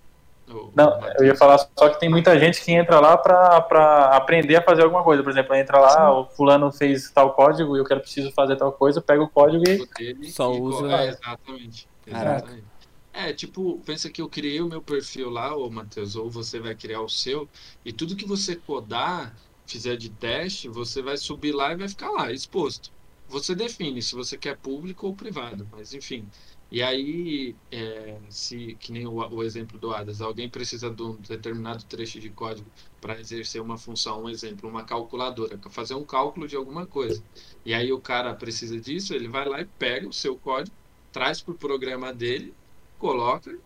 não, 0.75 1.01
eu 1.19 1.27
ia 1.27 1.35
falar 1.35 1.59
só 1.59 1.89
que 1.89 2.01
tem 2.01 2.09
muita 2.09 2.39
gente 2.39 2.63
que 2.63 2.73
entra 2.73 3.01
lá 3.01 3.17
para 3.17 4.17
aprender 4.17 4.57
a 4.57 4.63
fazer 4.63 4.83
alguma 4.83 5.03
coisa. 5.03 5.23
Por 5.23 5.31
exemplo, 5.31 5.55
entra 5.55 5.79
lá, 5.79 5.91
Sim. 5.91 6.19
o 6.19 6.25
fulano 6.27 6.71
fez 6.73 7.11
tal 7.11 7.33
código 7.35 7.77
e 7.77 7.81
eu 7.81 7.85
quero 7.85 8.01
preciso 8.01 8.31
fazer 8.33 8.57
tal 8.57 8.73
coisa, 8.73 9.01
pega 9.01 9.23
o 9.23 9.29
código 9.29 9.65
e 9.69 10.31
só 10.31 10.51
usa. 10.51 10.91
É, 10.93 11.09
exatamente. 11.09 11.89
exatamente. 12.07 12.75
É, 13.13 13.33
tipo, 13.33 13.81
pensa 13.87 14.11
que 14.11 14.21
eu 14.21 14.29
criei 14.29 14.61
o 14.61 14.67
meu 14.67 14.83
perfil 14.83 15.31
lá, 15.31 15.57
ô 15.57 15.71
Matheus, 15.71 16.17
ou 16.17 16.29
você 16.29 16.59
vai 16.59 16.75
criar 16.75 17.01
o 17.01 17.09
seu, 17.09 17.49
e 17.85 17.93
tudo 17.93 18.17
que 18.17 18.27
você 18.27 18.57
codar, 18.57 19.33
fizer 19.65 19.97
de 19.97 20.11
teste, 20.11 20.69
você 20.69 21.01
vai 21.01 21.17
subir 21.17 21.53
lá 21.53 21.73
e 21.73 21.77
vai 21.77 21.89
ficar 21.89 22.11
lá, 22.11 22.33
exposto. 22.33 22.91
Você 23.29 23.55
define 23.55 24.03
se 24.03 24.17
você 24.17 24.37
quer 24.37 24.57
público 24.57 25.07
ou 25.07 25.15
privado, 25.15 25.67
mas 25.73 25.95
enfim. 25.95 26.29
E 26.71 26.83
aí, 26.83 27.55
é, 27.71 28.19
se 28.29 28.77
que 28.81 28.91
nem 28.91 29.07
o, 29.07 29.15
o, 29.15 29.43
exemplo 29.43 29.79
do 29.79 29.93
Adas, 29.93 30.21
alguém 30.21 30.49
precisa 30.49 30.91
de 30.91 31.03
um 31.03 31.15
determinado 31.17 31.85
trecho 31.85 32.19
de 32.19 32.31
código 32.31 32.69
para 33.01 33.21
exercer 33.21 33.61
uma 33.63 33.79
função, 33.79 34.25
um 34.25 34.29
exemplo, 34.29 34.69
uma 34.69 34.85
calculadora, 34.85 35.59
fazer 35.71 35.95
um 35.95 36.05
cálculo 36.05 36.49
de 36.49 36.57
alguma 36.57 36.87
coisa. 36.87 37.23
E 37.65 37.73
aí 37.75 37.93
o 37.93 38.01
cara 38.01 38.35
precisa 38.35 38.81
disso, 38.81 39.15
ele 39.15 39.29
vai 39.29 39.49
lá 39.49 39.61
e 39.61 39.65
pega 39.65 40.09
o 40.09 40.13
seu 40.13 40.37
código, 40.37 40.77
traz 41.13 41.41
para 41.41 41.53
o 41.53 41.59
programa 41.59 42.13
dele 42.13 42.55
coloca, 42.99 43.57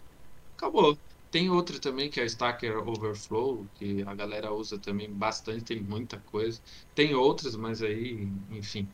acabou. 0.57 0.99
Tem 1.31 1.51
outra 1.51 1.79
também 1.79 2.11
que 2.11 2.21
é 2.21 2.23
a 2.25 2.27
Stacker 2.27 2.77
Overflow, 2.89 3.67
que 3.75 4.03
a 4.03 4.15
galera 4.15 4.53
usa 4.53 4.79
também 4.79 5.11
bastante, 5.13 5.65
tem 5.65 5.81
muita 5.81 6.19
coisa. 6.21 6.61
Tem 6.95 7.15
outras, 7.15 7.55
mas 7.55 7.83
aí, 7.83 8.29
enfim. 8.51 8.89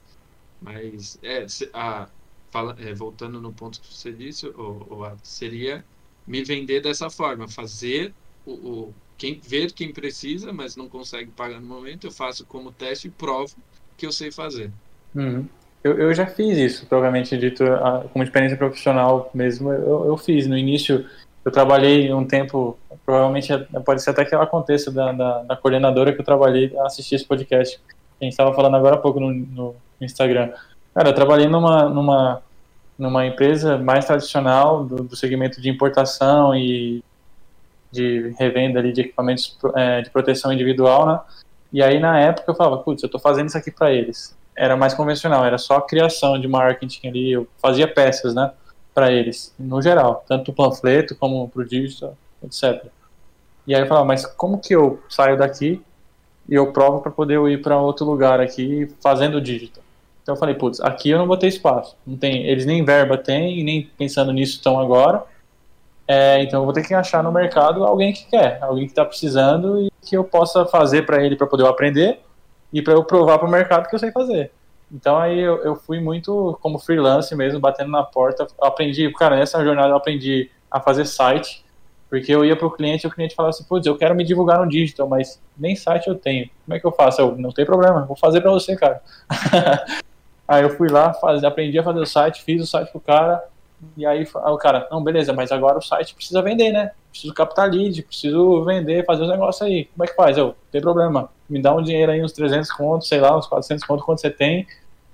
Mas, 0.60 1.18
é, 1.22 1.46
a, 1.72 2.08
fala, 2.54 2.76
é, 2.78 2.94
voltando 2.94 3.40
no 3.40 3.52
ponto 3.52 3.80
que 3.80 3.92
você 3.92 4.12
disse, 4.12 4.46
o, 4.46 4.86
o, 4.88 5.12
seria 5.24 5.84
me 6.24 6.44
vender 6.44 6.80
dessa 6.80 7.10
forma, 7.10 7.48
fazer 7.48 8.14
o, 8.46 8.52
o, 8.52 8.94
quem 9.18 9.40
ver 9.44 9.72
quem 9.72 9.92
precisa, 9.92 10.52
mas 10.52 10.76
não 10.76 10.88
consegue 10.88 11.32
pagar 11.32 11.60
no 11.60 11.66
momento, 11.66 12.06
eu 12.06 12.12
faço 12.12 12.46
como 12.46 12.70
teste 12.70 13.08
e 13.08 13.10
provo 13.10 13.56
que 13.96 14.06
eu 14.06 14.12
sei 14.12 14.30
fazer. 14.30 14.70
Uhum. 15.12 15.46
Eu, 15.82 15.98
eu 15.98 16.14
já 16.14 16.26
fiz 16.26 16.56
isso, 16.56 16.86
provavelmente 16.86 17.36
dito, 17.36 17.64
como 18.12 18.22
experiência 18.22 18.56
profissional 18.56 19.30
mesmo, 19.34 19.72
eu, 19.72 20.06
eu 20.06 20.16
fiz. 20.16 20.46
No 20.46 20.56
início, 20.56 21.04
eu 21.44 21.50
trabalhei 21.50 22.12
um 22.14 22.24
tempo, 22.24 22.78
provavelmente 23.04 23.52
pode 23.84 24.00
ser 24.00 24.10
até 24.10 24.24
que 24.24 24.32
ela 24.32 24.44
aconteça 24.44 24.92
da, 24.92 25.10
da, 25.10 25.42
da 25.42 25.56
coordenadora 25.56 26.12
que 26.12 26.20
eu 26.20 26.24
trabalhei 26.24 26.72
a 26.78 26.86
assistir 26.86 27.16
esse 27.16 27.26
podcast. 27.26 27.80
A 28.20 28.24
gente 28.24 28.32
estava 28.32 28.54
falando 28.54 28.76
agora 28.76 28.94
há 28.94 28.98
pouco 28.98 29.18
no, 29.18 29.32
no, 29.32 29.74
Instagram. 30.00 30.52
Cara, 30.94 31.08
eu 31.08 31.14
trabalhei 31.14 31.48
numa, 31.48 31.88
numa, 31.88 32.42
numa 32.98 33.26
empresa 33.26 33.76
mais 33.76 34.04
tradicional 34.04 34.84
do, 34.84 35.02
do 35.02 35.16
segmento 35.16 35.60
de 35.60 35.68
importação 35.68 36.54
e 36.54 37.02
de 37.90 38.34
revenda 38.38 38.78
ali 38.78 38.92
de 38.92 39.02
equipamentos 39.02 39.56
é, 39.74 40.02
de 40.02 40.10
proteção 40.10 40.52
individual, 40.52 41.06
né? 41.06 41.20
E 41.72 41.82
aí, 41.82 41.98
na 41.98 42.18
época, 42.20 42.50
eu 42.50 42.54
falava, 42.54 42.78
putz, 42.78 43.02
eu 43.02 43.06
estou 43.06 43.20
fazendo 43.20 43.48
isso 43.48 43.58
aqui 43.58 43.70
para 43.70 43.92
eles 43.92 44.36
era 44.56 44.76
mais 44.76 44.94
convencional, 44.94 45.44
era 45.44 45.58
só 45.58 45.80
criação 45.80 46.40
de 46.40 46.46
marketing 46.46 47.08
ali, 47.08 47.32
eu 47.32 47.46
fazia 47.60 47.92
peças, 47.92 48.34
né, 48.34 48.52
para 48.94 49.10
eles, 49.10 49.52
no 49.58 49.82
geral, 49.82 50.24
tanto 50.26 50.52
o 50.52 50.54
panfleto 50.54 51.16
como 51.16 51.48
pro 51.48 51.66
digital, 51.66 52.16
etc. 52.42 52.86
E 53.66 53.74
aí 53.74 53.82
eu 53.82 53.86
falava, 53.86 54.06
mas 54.06 54.24
como 54.24 54.58
que 54.58 54.74
eu 54.74 55.02
saio 55.08 55.36
daqui 55.36 55.82
e 56.48 56.54
eu 56.54 56.72
provo 56.72 57.00
para 57.00 57.10
poder 57.10 57.40
ir 57.48 57.60
para 57.60 57.80
outro 57.80 58.06
lugar 58.06 58.40
aqui 58.40 58.88
fazendo 59.02 59.40
digital? 59.40 59.82
Então 60.24 60.34
eu 60.34 60.38
falei, 60.38 60.54
putz, 60.54 60.80
aqui 60.80 61.10
eu 61.10 61.18
não 61.18 61.26
vou 61.26 61.36
ter 61.36 61.48
espaço, 61.48 61.98
não 62.06 62.16
tem, 62.16 62.46
eles 62.46 62.64
nem 62.64 62.82
verba 62.82 63.18
têm, 63.18 63.62
nem 63.62 63.82
pensando 63.98 64.32
nisso 64.32 64.54
estão 64.54 64.80
agora. 64.80 65.22
É, 66.08 66.42
então 66.42 66.60
eu 66.60 66.64
vou 66.64 66.72
ter 66.72 66.82
que 66.82 66.94
achar 66.94 67.22
no 67.22 67.30
mercado 67.30 67.84
alguém 67.84 68.10
que 68.10 68.26
quer, 68.26 68.58
alguém 68.62 68.86
que 68.86 68.92
está 68.92 69.04
precisando 69.04 69.80
e 69.80 69.92
que 70.02 70.16
eu 70.16 70.24
possa 70.24 70.64
fazer 70.64 71.04
para 71.04 71.22
ele 71.22 71.36
para 71.36 71.46
poder 71.46 71.64
eu 71.64 71.68
aprender 71.68 72.20
e 72.72 72.80
para 72.80 72.94
eu 72.94 73.04
provar 73.04 73.38
para 73.38 73.46
o 73.46 73.50
mercado 73.50 73.86
que 73.86 73.94
eu 73.94 73.98
sei 73.98 74.10
fazer. 74.12 74.50
Então 74.90 75.18
aí 75.18 75.38
eu, 75.38 75.62
eu, 75.62 75.76
fui 75.76 76.00
muito 76.00 76.58
como 76.62 76.78
freelance 76.78 77.34
mesmo, 77.36 77.60
batendo 77.60 77.90
na 77.90 78.02
porta. 78.02 78.46
Eu 78.58 78.66
aprendi, 78.66 79.10
cara, 79.12 79.36
nessa 79.36 79.62
jornada 79.62 79.90
eu 79.90 79.96
aprendi 79.96 80.50
a 80.70 80.80
fazer 80.80 81.04
site, 81.04 81.62
porque 82.08 82.34
eu 82.34 82.44
ia 82.46 82.56
para 82.56 82.66
o 82.66 82.70
cliente 82.70 83.04
e 83.04 83.08
o 83.08 83.10
cliente 83.10 83.34
falava 83.34 83.50
assim, 83.50 83.64
putz, 83.64 83.86
eu 83.86 83.96
quero 83.96 84.14
me 84.14 84.24
divulgar 84.24 84.58
no 84.58 84.68
digital, 84.68 85.06
mas 85.06 85.42
nem 85.56 85.76
site 85.76 86.08
eu 86.08 86.14
tenho. 86.14 86.48
Como 86.64 86.76
é 86.76 86.80
que 86.80 86.86
eu 86.86 86.92
faço? 86.92 87.20
Eu, 87.20 87.36
não 87.36 87.50
tem 87.50 87.66
problema, 87.66 88.06
vou 88.06 88.16
fazer 88.16 88.40
para 88.40 88.50
você, 88.50 88.74
cara. 88.74 89.02
aí 90.46 90.62
eu 90.62 90.70
fui 90.70 90.88
lá, 90.88 91.12
faz, 91.14 91.42
aprendi 91.44 91.78
a 91.78 91.82
fazer 91.82 92.00
o 92.00 92.06
site, 92.06 92.42
fiz 92.42 92.62
o 92.62 92.66
site 92.66 92.90
pro 92.90 93.00
cara, 93.00 93.42
e 93.96 94.06
aí 94.06 94.26
o 94.34 94.56
cara, 94.56 94.88
não, 94.90 95.02
beleza, 95.02 95.32
mas 95.32 95.52
agora 95.52 95.78
o 95.78 95.82
site 95.82 96.14
precisa 96.14 96.40
vender, 96.40 96.72
né? 96.72 96.92
Preciso 97.10 97.34
captar 97.34 97.70
lead, 97.70 98.02
preciso 98.02 98.64
vender, 98.64 99.04
fazer 99.04 99.22
os 99.22 99.28
negócios 99.28 99.62
aí. 99.62 99.84
Como 99.86 100.04
é 100.04 100.06
que 100.06 100.14
faz? 100.14 100.38
Eu, 100.38 100.46
não 100.46 100.54
tem 100.70 100.80
problema 100.80 101.30
me 101.48 101.60
dá 101.60 101.74
um 101.74 101.82
dinheiro 101.82 102.12
aí, 102.12 102.22
uns 102.22 102.32
300 102.32 102.70
contos, 102.72 103.08
sei 103.08 103.20
lá, 103.20 103.36
uns 103.36 103.46
400 103.46 103.84
contos, 103.84 104.04
quanto 104.04 104.20
você 104.20 104.30
tem, 104.30 104.66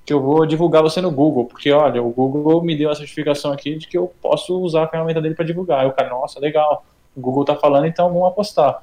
que 0.05 0.13
eu 0.13 0.21
vou 0.21 0.47
divulgar 0.47 0.83
você 0.83 1.01
no 1.01 1.11
Google, 1.11 1.45
porque 1.45 1.71
olha, 1.73 2.03
o 2.03 2.11
Google 2.11 2.63
me 2.63 2.77
deu 2.77 2.91
a 2.91 2.95
certificação 2.95 3.53
aqui 3.53 3.77
de 3.77 3.87
que 3.87 3.99
eu 3.99 4.13
posso 4.21 4.59
usar 4.61 4.85
a 4.85 4.89
ferramenta 4.89 5.21
dele 5.21 5.35
para 5.35 5.45
divulgar. 5.45 5.81
Aí 5.81 5.87
o 5.87 5.93
cara, 5.93 6.09
nossa, 6.09 6.41
legal, 6.41 6.85
o 7.17 7.21
Google 7.21 7.45
tá 7.45 7.57
falando, 7.57 7.87
então 7.87 8.09
vamos 8.09 8.29
apostar. 8.29 8.83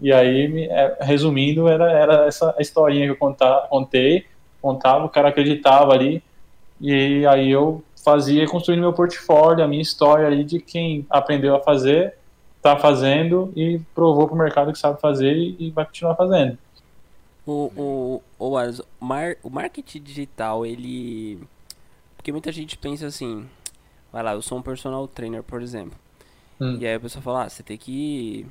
E 0.00 0.12
aí, 0.12 0.68
é, 0.70 0.98
resumindo, 1.00 1.68
era, 1.68 1.90
era 1.90 2.26
essa 2.26 2.54
historinha 2.58 3.06
que 3.06 3.12
eu 3.12 3.16
contar, 3.16 3.66
contei, 3.68 4.26
contava, 4.60 5.04
o 5.04 5.08
cara 5.08 5.28
acreditava 5.28 5.92
ali, 5.92 6.22
e 6.80 7.26
aí 7.26 7.50
eu 7.50 7.82
fazia 8.04 8.46
construindo 8.46 8.80
meu 8.80 8.92
portfólio, 8.92 9.64
a 9.64 9.68
minha 9.68 9.82
história 9.82 10.26
ali 10.26 10.44
de 10.44 10.60
quem 10.60 11.06
aprendeu 11.10 11.54
a 11.54 11.60
fazer, 11.60 12.14
tá 12.62 12.76
fazendo 12.76 13.52
e 13.54 13.80
provou 13.94 14.26
para 14.26 14.34
o 14.34 14.38
mercado 14.38 14.72
que 14.72 14.78
sabe 14.78 15.00
fazer 15.00 15.34
e 15.34 15.70
vai 15.70 15.84
continuar 15.84 16.14
fazendo. 16.14 16.58
O, 17.46 17.72
o, 17.76 18.22
o, 18.38 18.56
o, 18.56 19.04
mar, 19.04 19.36
o 19.42 19.48
marketing 19.48 20.02
digital, 20.02 20.66
ele. 20.66 21.40
Porque 22.16 22.30
muita 22.30 22.52
gente 22.52 22.76
pensa 22.76 23.06
assim, 23.06 23.48
vai 24.12 24.22
lá, 24.22 24.34
eu 24.34 24.42
sou 24.42 24.58
um 24.58 24.62
personal 24.62 25.06
trainer, 25.08 25.42
por 25.42 25.62
exemplo. 25.62 25.96
Hum. 26.60 26.76
E 26.80 26.86
aí 26.86 26.94
a 26.94 27.00
pessoa 27.00 27.22
fala, 27.22 27.44
ah, 27.44 27.48
você 27.48 27.62
tem 27.62 27.78
que 27.78 28.44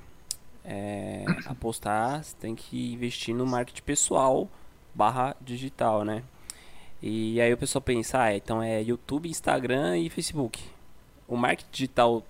é, 0.66 1.26
apostar, 1.46 2.24
você 2.24 2.36
tem 2.40 2.56
que 2.56 2.94
investir 2.94 3.36
no 3.36 3.46
marketing 3.46 3.84
pessoal 3.84 4.48
barra 4.98 5.36
digital, 5.40 6.04
né? 6.04 6.24
E 7.02 7.40
aí 7.40 7.54
o 7.54 7.58
pessoal 7.58 7.82
pensa, 7.82 8.20
ah, 8.20 8.36
então 8.36 8.62
é 8.62 8.82
YouTube, 8.82 9.30
Instagram 9.30 10.00
e 10.00 10.10
Facebook. 10.10 10.60
O 11.28 11.38
marketing 11.38 11.70
digital 11.72 12.24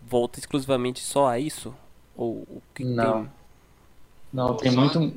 volta 0.00 0.38
exclusivamente 0.38 1.00
só 1.00 1.26
a 1.26 1.40
isso? 1.40 1.74
Ou 2.16 2.42
o 2.48 2.62
que 2.72 2.84
Não. 2.84 3.24
Tem? 3.24 3.32
Não, 4.32 4.56
tem 4.56 4.72
muito 4.72 5.12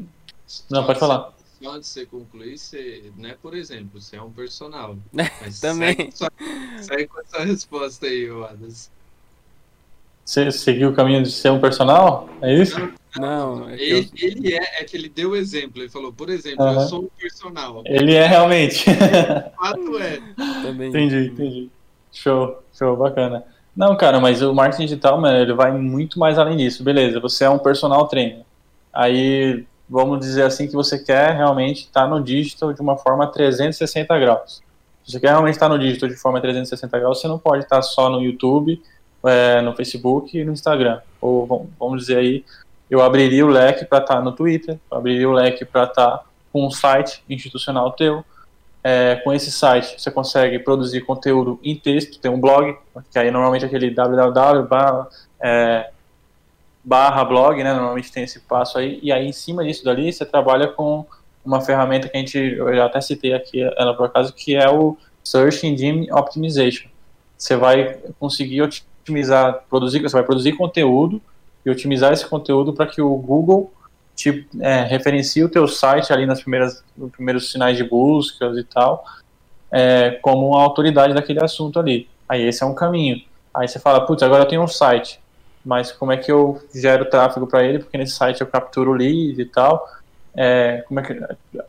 não, 0.70 0.84
pode 0.86 1.00
falar. 1.00 1.34
Só 1.62 1.78
de 1.78 1.86
você 1.86 2.06
concluir, 2.06 2.58
você, 2.58 3.12
né, 3.18 3.36
por 3.42 3.54
exemplo, 3.54 4.02
você 4.02 4.16
é 4.16 4.22
um 4.22 4.32
personal. 4.32 4.98
Mas 5.14 5.60
Também. 5.60 6.10
Segue 6.82 7.08
com 7.08 7.20
essa 7.20 7.44
resposta 7.44 8.08
aí, 8.08 8.30
Adas. 8.50 8.90
Você 10.26 10.52
seguiu 10.52 10.90
o 10.90 10.96
caminho 10.96 11.24
de 11.24 11.32
ser 11.32 11.52
um 11.52 11.60
personal? 11.60 12.30
É 12.42 12.54
isso? 12.54 12.80
Não, 12.80 12.94
não 13.18 13.70
é 13.70 13.74
ele, 13.74 14.10
eu... 14.22 14.30
ele, 14.30 14.53
é, 14.53 14.82
é 14.82 14.84
que 14.84 14.95
ele 14.95 15.10
deu 15.10 15.32
o 15.32 15.36
exemplo. 15.36 15.82
Ele 15.82 15.89
falou, 15.89 16.14
por 16.14 16.30
exemplo, 16.30 16.66
eu 16.66 16.82
sou 16.82 17.03
um 17.03 17.10
personal. 17.20 17.82
Ele 17.86 18.14
é 18.14 18.26
realmente. 18.28 18.86
De 18.86 18.95
fato 19.57 19.97
é. 19.99 20.20
Também. 20.62 20.89
Entendi, 20.89 21.28
entendi. 21.28 21.70
Show, 22.12 22.62
show, 22.74 22.95
bacana. 22.95 23.43
Não, 23.76 23.95
cara, 23.95 24.20
mas 24.20 24.41
o 24.41 24.53
marketing 24.53 24.84
digital, 24.84 25.20
mano, 25.20 25.38
ele 25.38 25.53
vai 25.53 25.72
muito 25.72 26.20
mais 26.20 26.38
além 26.38 26.57
disso. 26.57 26.84
Beleza, 26.84 27.20
você 27.20 27.45
é 27.45 27.49
um 27.49 27.60
personal 27.60 28.07
trainer. 28.07 28.43
Aí 28.93 29.66
vamos 29.89 30.20
dizer 30.20 30.43
assim, 30.43 30.68
que 30.68 30.74
você 30.74 30.99
quer 30.99 31.36
realmente 31.36 31.86
estar 31.86 32.07
no 32.07 32.22
digital 32.22 32.72
de 32.72 32.82
uma 32.82 32.95
forma 32.95 33.26
360 33.26 34.20
graus. 34.20 34.62
Se 35.03 35.14
você 35.14 35.20
quer 35.20 35.30
realmente 35.30 35.55
estar 35.55 35.68
no 35.68 35.80
digital 35.80 36.07
de 36.07 36.16
forma 36.16 36.39
360 36.39 36.99
graus, 36.99 37.20
você 37.20 37.28
não 37.28 37.39
pode 37.39 37.64
estar 37.64 37.82
só 37.82 38.10
no 38.10 38.22
YouTube, 38.22 38.80
é, 39.26 39.62
no 39.62 39.76
Facebook 39.76 40.38
e 40.38 40.45
no 40.45 40.53
Instagram. 40.53 41.01
Ou 41.20 41.68
vamos 41.80 42.01
dizer 42.01 42.18
aí, 42.18 42.45
eu 42.90 43.02
abriria 43.02 43.46
o 43.46 43.50
leque 43.50 43.86
para 43.86 44.00
estar 44.00 44.22
no 44.22 44.32
Twitter, 44.32 44.80
abriria 44.90 45.30
o 45.30 45.34
leque 45.34 45.64
para 45.66 45.84
estar 45.84 46.24
com 46.52 46.66
um 46.66 46.72
site 46.72 47.24
institucional 47.30 47.92
teu. 47.92 48.24
É, 48.82 49.16
com 49.24 49.34
esse 49.34 49.52
site 49.52 50.02
você 50.02 50.10
consegue 50.10 50.58
produzir 50.58 51.02
conteúdo 51.02 51.60
em 51.62 51.76
texto, 51.76 52.18
tem 52.18 52.32
um 52.32 52.40
blog, 52.40 52.78
que 53.12 53.20
aí 53.20 53.30
normalmente 53.30 53.66
é 53.66 53.68
aquele 53.68 53.92
www 53.92 55.10
é, 55.42 55.90
barra 56.84 57.24
blog, 57.24 57.64
né? 57.64 57.74
Normalmente 57.74 58.12
tem 58.12 58.24
esse 58.24 58.40
passo 58.42 58.78
aí. 58.78 59.00
E 59.02 59.12
aí, 59.12 59.28
em 59.28 59.32
cima 59.32 59.64
disso 59.64 59.84
dali, 59.84 60.12
você 60.12 60.26
trabalha 60.26 60.68
com 60.68 61.06
uma 61.46 61.62
ferramenta 61.62 62.10
que 62.10 62.18
a 62.18 62.20
gente, 62.20 62.38
eu 62.38 62.76
já 62.76 62.86
até 62.86 63.00
citei 63.02 63.34
aqui 63.34 63.62
ela 63.62 63.96
por 63.96 64.08
acaso, 64.08 64.34
que 64.34 64.56
é 64.56 64.70
o 64.70 64.98
Search 65.24 65.66
Engine 65.66 66.12
Optimization. 66.12 66.90
Você 67.38 67.56
vai 67.56 67.98
conseguir 68.20 68.62
otimizar, 68.62 69.64
produzir, 69.70 70.02
você 70.02 70.14
vai 70.14 70.24
produzir 70.24 70.54
conteúdo 70.54 71.22
e 71.66 71.70
otimizar 71.70 72.14
esse 72.14 72.26
conteúdo 72.26 72.74
para 72.74 72.88
que 72.88 73.01
o 73.01 73.16
Google 73.16 73.72
te 74.16 74.47
é, 74.60 74.82
referencie 74.84 75.43
o 75.43 75.49
teu 75.49 75.68
site 75.68 76.12
ali 76.12 76.26
nas 76.26 76.41
primeiras, 76.41 76.84
nos 76.97 77.12
primeiros 77.12 77.51
sinais 77.51 77.78
de 77.78 77.84
buscas 77.84 78.57
e 78.57 78.64
tal, 78.64 79.05
é, 79.72 80.12
como 80.22 80.49
uma 80.49 80.62
autoridade 80.62 81.14
daquele 81.14 81.43
assunto 81.43 81.80
ali. 81.80 82.10
Aí 82.28 82.43
esse 82.43 82.62
é 82.62 82.66
um 82.66 82.76
caminho. 82.76 83.22
Aí 83.53 83.68
você 83.68 83.80
fala, 83.80 84.05
putz, 84.05 84.22
agora 84.22 84.43
eu 84.43 84.47
tenho 84.47 84.62
um 84.62 84.68
site, 84.68 85.20
mas 85.66 85.91
como 85.91 86.12
é 86.12 86.18
que 86.18 86.32
eu 86.32 86.62
gero 86.74 87.05
tráfego 87.05 87.47
para 87.47 87.64
ele? 87.64 87.80
Porque 87.80 87.97
nesse 87.97 88.14
site 88.14 88.41
eu 88.41 88.47
capturo 88.47 88.93
lead 88.93 89.41
e 89.41 89.45
tal. 89.45 89.88
É, 90.36 90.84
como, 90.88 90.99
é 90.99 91.03
que, 91.03 91.22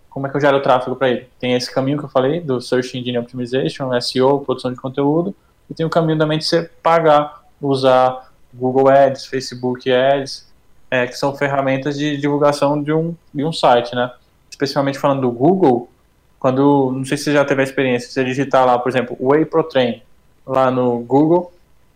como 0.08 0.26
é 0.26 0.30
que 0.30 0.36
eu 0.36 0.40
gero 0.40 0.60
tráfego 0.60 0.96
para 0.96 1.08
ele? 1.08 1.28
Tem 1.38 1.54
esse 1.54 1.72
caminho 1.72 1.98
que 1.98 2.04
eu 2.04 2.08
falei, 2.08 2.40
do 2.40 2.60
Search 2.60 2.98
Engine 2.98 3.18
Optimization, 3.18 3.98
SEO, 4.00 4.40
produção 4.40 4.72
de 4.72 4.80
conteúdo, 4.80 5.34
e 5.68 5.74
tem 5.74 5.86
o 5.86 5.90
caminho 5.90 6.18
também 6.18 6.38
de 6.38 6.44
você 6.44 6.68
pagar, 6.82 7.42
usar 7.60 8.29
Google 8.52 8.88
Ads, 8.88 9.26
Facebook 9.26 9.90
Ads, 9.90 10.48
é, 10.90 11.06
que 11.06 11.16
são 11.16 11.36
ferramentas 11.36 11.96
de 11.96 12.16
divulgação 12.16 12.82
de 12.82 12.92
um, 12.92 13.14
de 13.32 13.44
um 13.44 13.52
site, 13.52 13.94
né? 13.94 14.10
Especialmente 14.50 14.98
falando 14.98 15.22
do 15.22 15.30
Google, 15.30 15.88
quando, 16.38 16.92
não 16.92 17.04
sei 17.04 17.16
se 17.16 17.24
você 17.24 17.32
já 17.32 17.44
teve 17.44 17.60
a 17.60 17.64
experiência, 17.64 18.10
você 18.10 18.24
digitar 18.24 18.66
lá, 18.66 18.78
por 18.78 18.88
exemplo, 18.88 19.16
Whey 19.20 19.44
Protein, 19.44 20.02
lá 20.46 20.70
no 20.70 20.98
Google, 21.00 21.52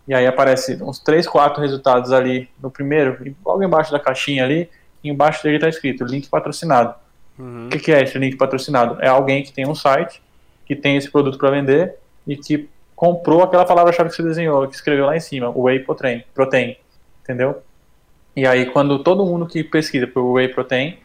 e 0.06 0.14
aí 0.14 0.26
aparece 0.26 0.80
uns 0.82 0.98
3, 0.98 1.26
4 1.26 1.62
resultados 1.62 2.12
ali 2.12 2.48
no 2.62 2.70
primeiro, 2.70 3.18
logo 3.44 3.62
embaixo 3.62 3.90
da 3.90 3.98
caixinha 3.98 4.44
ali, 4.44 4.68
embaixo 5.02 5.42
dele 5.42 5.56
está 5.56 5.68
escrito 5.68 6.04
link 6.04 6.28
patrocinado. 6.28 6.94
Uhum. 7.38 7.66
O 7.66 7.70
que, 7.70 7.78
que 7.78 7.92
é 7.92 8.02
esse 8.02 8.18
link 8.18 8.36
patrocinado? 8.36 8.98
É 9.00 9.08
alguém 9.08 9.42
que 9.42 9.52
tem 9.52 9.66
um 9.66 9.74
site, 9.74 10.22
que 10.66 10.76
tem 10.76 10.96
esse 10.96 11.10
produto 11.10 11.38
para 11.38 11.50
vender 11.50 11.96
e 12.26 12.36
que 12.36 12.68
comprou 12.94 13.42
aquela 13.42 13.64
palavra-chave 13.64 14.10
que 14.10 14.16
você 14.16 14.22
desenhou, 14.22 14.66
que 14.68 14.74
escreveu 14.74 15.06
lá 15.06 15.16
em 15.16 15.20
cima, 15.20 15.50
Whey 15.50 15.80
Protein, 15.80 16.24
protein 16.34 16.76
entendeu? 17.22 17.62
E 18.36 18.46
aí 18.46 18.66
quando 18.66 19.02
todo 19.02 19.24
mundo 19.24 19.46
que 19.46 19.64
pesquisa 19.64 20.06
por 20.06 20.22
Whey 20.22 20.48
Protein, 20.48 20.98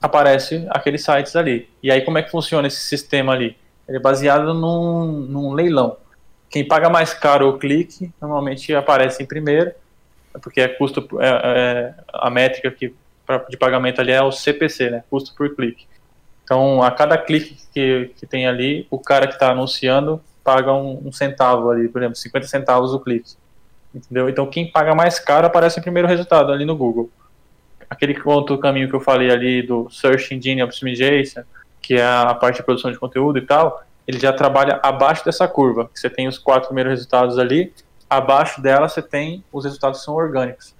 aparece 0.00 0.66
aqueles 0.70 1.04
sites 1.04 1.36
ali. 1.36 1.68
E 1.82 1.90
aí 1.90 2.00
como 2.02 2.18
é 2.18 2.22
que 2.22 2.30
funciona 2.30 2.66
esse 2.66 2.80
sistema 2.80 3.32
ali? 3.32 3.56
Ele 3.86 3.98
é 3.98 4.00
baseado 4.00 4.54
num, 4.54 5.06
num 5.06 5.52
leilão. 5.52 5.96
Quem 6.48 6.66
paga 6.66 6.88
mais 6.88 7.12
caro 7.12 7.48
o 7.48 7.58
clique, 7.58 8.12
normalmente 8.20 8.74
aparece 8.74 9.22
em 9.22 9.26
primeiro, 9.26 9.72
porque 10.42 10.60
é 10.60 10.68
custo, 10.68 11.06
é, 11.20 11.28
é, 11.28 11.94
a 12.12 12.30
métrica 12.30 12.70
que, 12.70 12.94
pra, 13.26 13.38
de 13.38 13.56
pagamento 13.56 14.00
ali 14.00 14.12
é 14.12 14.22
o 14.22 14.32
CPC, 14.32 14.90
né? 14.90 15.04
Custo 15.10 15.34
por 15.34 15.54
clique. 15.54 15.86
Então, 16.44 16.82
a 16.82 16.90
cada 16.90 17.16
clique 17.16 17.56
que, 17.72 18.10
que 18.16 18.26
tem 18.26 18.46
ali, 18.46 18.86
o 18.90 18.98
cara 18.98 19.26
que 19.26 19.34
está 19.34 19.50
anunciando 19.50 20.20
paga 20.42 20.72
um, 20.72 21.08
um, 21.08 21.12
centavo 21.12 21.70
ali, 21.70 21.88
por 21.88 22.00
exemplo, 22.00 22.16
50 22.16 22.46
centavos 22.46 22.92
o 22.92 23.00
clique. 23.00 23.34
Entendeu? 23.94 24.28
Então, 24.28 24.46
quem 24.46 24.70
paga 24.70 24.94
mais 24.94 25.18
caro 25.18 25.46
aparece 25.46 25.78
em 25.78 25.82
primeiro 25.82 26.08
resultado 26.08 26.52
ali 26.52 26.64
no 26.64 26.76
Google. 26.76 27.10
Aquele 27.88 28.16
outro 28.24 28.56
caminho 28.58 28.88
que 28.88 28.94
eu 28.94 29.00
falei 29.00 29.30
ali 29.30 29.62
do 29.62 29.88
Search 29.90 30.34
Engine 30.34 30.62
Optimization, 30.62 31.42
que 31.82 31.94
é 31.94 32.04
a 32.04 32.34
parte 32.34 32.56
de 32.56 32.62
produção 32.62 32.92
de 32.92 32.98
conteúdo 32.98 33.38
e 33.38 33.42
tal, 33.42 33.82
ele 34.06 34.18
já 34.18 34.32
trabalha 34.32 34.78
abaixo 34.82 35.24
dessa 35.24 35.46
curva. 35.48 35.90
Você 35.94 36.08
tem 36.08 36.28
os 36.28 36.38
quatro 36.38 36.68
primeiros 36.68 36.90
resultados 36.90 37.38
ali, 37.38 37.72
abaixo 38.08 38.60
dela 38.60 38.88
você 38.88 39.02
tem 39.02 39.44
os 39.52 39.64
resultados 39.64 40.00
que 40.00 40.04
são 40.04 40.14
orgânicos. 40.14 40.74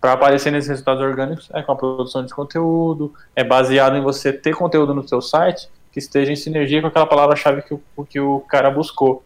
Para 0.00 0.14
aparecer 0.14 0.50
nesses 0.50 0.68
resultados 0.68 1.02
orgânicos 1.02 1.48
é 1.52 1.62
com 1.62 1.72
a 1.72 1.76
produção 1.76 2.24
de 2.24 2.34
conteúdo, 2.34 3.14
é 3.36 3.44
baseado 3.44 3.96
em 3.96 4.02
você 4.02 4.32
ter 4.32 4.54
conteúdo 4.54 4.94
no 4.94 5.06
seu 5.06 5.22
site 5.22 5.68
que 5.92 5.98
esteja 5.98 6.32
em 6.32 6.36
sinergia 6.36 6.80
com 6.80 6.88
aquela 6.88 7.06
palavra-chave 7.06 7.62
que 7.62 7.74
o, 7.74 8.04
que 8.04 8.18
o 8.18 8.40
cara 8.40 8.70
buscou. 8.70 9.22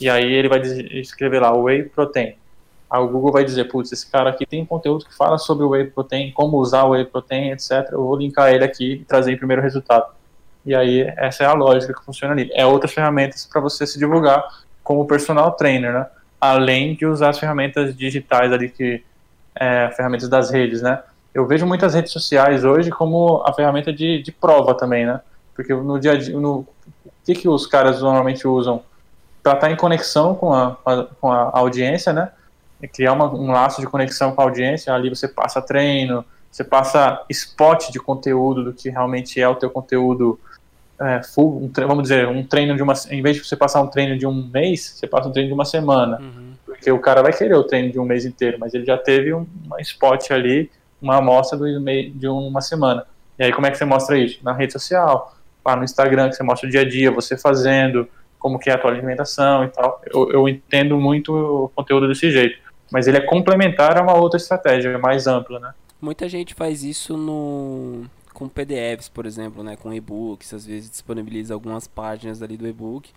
E 0.00 0.10
aí 0.10 0.32
ele 0.32 0.48
vai 0.48 0.60
escrever 0.60 1.40
lá 1.40 1.52
whey 1.56 1.84
protein. 1.84 2.34
Aí 2.90 3.00
o 3.00 3.08
Google 3.08 3.32
vai 3.32 3.44
dizer, 3.44 3.64
putz, 3.64 3.92
esse 3.92 4.10
cara 4.10 4.30
aqui 4.30 4.46
tem 4.46 4.64
conteúdo 4.64 5.04
que 5.04 5.14
fala 5.14 5.38
sobre 5.38 5.64
o 5.64 5.70
whey 5.70 5.86
protein, 5.86 6.32
como 6.32 6.56
usar 6.56 6.84
o 6.84 6.90
whey 6.90 7.04
protein, 7.04 7.50
etc. 7.50 7.88
Eu 7.92 8.02
vou 8.04 8.16
linkar 8.16 8.52
ele 8.52 8.64
aqui 8.64 8.94
e 8.94 9.04
trazer 9.04 9.32
em 9.32 9.36
primeiro 9.36 9.62
resultado. 9.62 10.06
E 10.64 10.74
aí 10.74 11.02
essa 11.16 11.44
é 11.44 11.46
a 11.46 11.52
lógica 11.52 11.94
que 11.94 12.04
funciona 12.04 12.34
ali. 12.34 12.50
É 12.52 12.66
outras 12.66 12.92
ferramentas 12.92 13.46
para 13.46 13.60
você 13.60 13.86
se 13.86 13.98
divulgar 13.98 14.44
como 14.82 15.06
personal 15.06 15.52
trainer, 15.52 15.92
né? 15.92 16.06
Além 16.40 16.94
de 16.94 17.04
usar 17.04 17.30
as 17.30 17.38
ferramentas 17.38 17.96
digitais 17.96 18.52
ali 18.52 18.70
que 18.70 19.02
é, 19.54 19.90
ferramentas 19.96 20.28
das 20.28 20.50
redes, 20.50 20.80
né? 20.80 21.02
Eu 21.34 21.46
vejo 21.46 21.66
muitas 21.66 21.94
redes 21.94 22.12
sociais 22.12 22.64
hoje 22.64 22.90
como 22.90 23.42
a 23.46 23.52
ferramenta 23.52 23.92
de, 23.92 24.22
de 24.22 24.32
prova 24.32 24.74
também, 24.74 25.04
né? 25.04 25.20
Porque 25.58 25.74
no 25.74 25.98
dia 25.98 26.12
a 26.12 26.16
dia, 26.16 26.38
no, 26.38 26.58
o 27.04 27.10
que, 27.24 27.34
que 27.34 27.48
os 27.48 27.66
caras 27.66 28.00
normalmente 28.00 28.46
usam 28.46 28.80
para 29.42 29.54
estar 29.54 29.66
tá 29.66 29.72
em 29.72 29.76
conexão 29.76 30.32
com 30.32 30.54
a, 30.54 30.78
com 31.20 31.32
a 31.32 31.50
audiência, 31.58 32.12
né? 32.12 32.30
É 32.80 32.86
criar 32.86 33.12
uma, 33.12 33.28
um 33.34 33.50
laço 33.50 33.80
de 33.80 33.88
conexão 33.88 34.30
com 34.30 34.40
a 34.40 34.44
audiência, 34.44 34.94
ali 34.94 35.08
você 35.08 35.26
passa 35.26 35.60
treino, 35.60 36.24
você 36.48 36.62
passa 36.62 37.24
spot 37.28 37.90
de 37.90 37.98
conteúdo 37.98 38.62
do 38.62 38.72
que 38.72 38.88
realmente 38.88 39.40
é 39.40 39.48
o 39.48 39.56
teu 39.56 39.68
conteúdo 39.68 40.38
é, 41.00 41.24
full, 41.24 41.60
um, 41.60 41.72
vamos 41.88 42.04
dizer, 42.04 42.28
um 42.28 42.44
treino 42.44 42.76
de 42.76 42.82
uma. 42.84 42.92
Em 43.10 43.20
vez 43.20 43.34
de 43.34 43.44
você 43.44 43.56
passar 43.56 43.82
um 43.82 43.88
treino 43.88 44.16
de 44.16 44.28
um 44.28 44.32
mês, 44.32 44.94
você 44.94 45.08
passa 45.08 45.28
um 45.28 45.32
treino 45.32 45.48
de 45.48 45.54
uma 45.54 45.64
semana. 45.64 46.20
Uhum. 46.20 46.52
Porque 46.64 46.88
o 46.92 47.00
cara 47.00 47.20
vai 47.20 47.32
querer 47.32 47.56
o 47.56 47.64
treino 47.64 47.90
de 47.90 47.98
um 47.98 48.04
mês 48.04 48.24
inteiro, 48.24 48.58
mas 48.60 48.74
ele 48.74 48.84
já 48.84 48.96
teve 48.96 49.34
um, 49.34 49.44
uma 49.66 49.80
spot 49.80 50.30
ali, 50.30 50.70
uma 51.02 51.16
amostra 51.16 51.58
do, 51.58 51.66
de 51.66 52.28
uma 52.28 52.60
semana. 52.60 53.04
E 53.36 53.42
aí, 53.42 53.52
como 53.52 53.66
é 53.66 53.72
que 53.72 53.76
você 53.76 53.84
mostra 53.84 54.16
isso? 54.16 54.38
Na 54.44 54.52
rede 54.52 54.72
social, 54.72 55.36
lá 55.68 55.76
no 55.76 55.84
Instagram, 55.84 56.28
que 56.28 56.36
você 56.36 56.42
mostra 56.42 56.68
o 56.68 56.70
dia 56.70 56.80
a 56.80 56.88
dia, 56.88 57.10
você 57.10 57.36
fazendo, 57.36 58.08
como 58.38 58.58
que 58.58 58.70
é 58.70 58.74
a 58.74 58.78
tua 58.78 58.90
alimentação 58.90 59.64
e 59.64 59.68
tal. 59.68 60.00
Eu, 60.06 60.30
eu 60.32 60.48
entendo 60.48 60.98
muito 60.98 61.32
o 61.34 61.68
conteúdo 61.70 62.08
desse 62.08 62.30
jeito. 62.30 62.58
Mas 62.90 63.06
ele 63.06 63.18
é 63.18 63.20
complementar 63.20 63.98
a 63.98 64.02
uma 64.02 64.14
outra 64.14 64.38
estratégia 64.38 64.98
mais 64.98 65.26
ampla, 65.26 65.60
né? 65.60 65.74
Muita 66.00 66.28
gente 66.28 66.54
faz 66.54 66.82
isso 66.82 67.16
no 67.16 68.04
com 68.32 68.48
PDFs, 68.48 69.08
por 69.08 69.26
exemplo, 69.26 69.64
né, 69.64 69.74
com 69.74 69.92
e-books, 69.92 70.54
às 70.54 70.64
vezes 70.64 70.88
disponibiliza 70.88 71.52
algumas 71.52 71.88
páginas 71.88 72.40
ali 72.40 72.56
do 72.56 72.68
e-book 72.68 73.10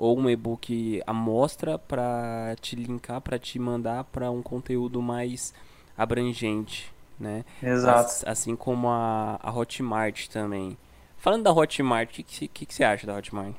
ou 0.00 0.18
um 0.18 0.30
e-book 0.30 1.02
amostra 1.06 1.78
para 1.78 2.56
te 2.58 2.74
linkar, 2.74 3.20
para 3.20 3.38
te 3.38 3.58
mandar 3.58 4.04
para 4.04 4.30
um 4.30 4.40
conteúdo 4.40 5.02
mais 5.02 5.52
abrangente, 5.96 6.90
né? 7.18 7.44
Exato. 7.62 8.24
Assim 8.24 8.56
como 8.56 8.88
a, 8.88 9.38
a 9.42 9.54
Hotmart 9.54 10.28
também. 10.28 10.78
Falando 11.20 11.42
da 11.42 11.52
Hotmart, 11.52 12.08
o 12.08 12.12
que, 12.12 12.48
que, 12.48 12.66
que, 12.66 12.74
você 12.74 12.82
acha 12.82 13.06
da 13.06 13.14
Hotmart? 13.14 13.52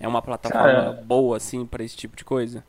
É 0.00 0.08
uma 0.08 0.22
plataforma 0.22 0.66
Cara, 0.66 1.02
boa 1.04 1.36
assim 1.36 1.66
para 1.66 1.84
esse 1.84 1.94
tipo 1.94 2.16
de 2.16 2.24
coisa? 2.24 2.64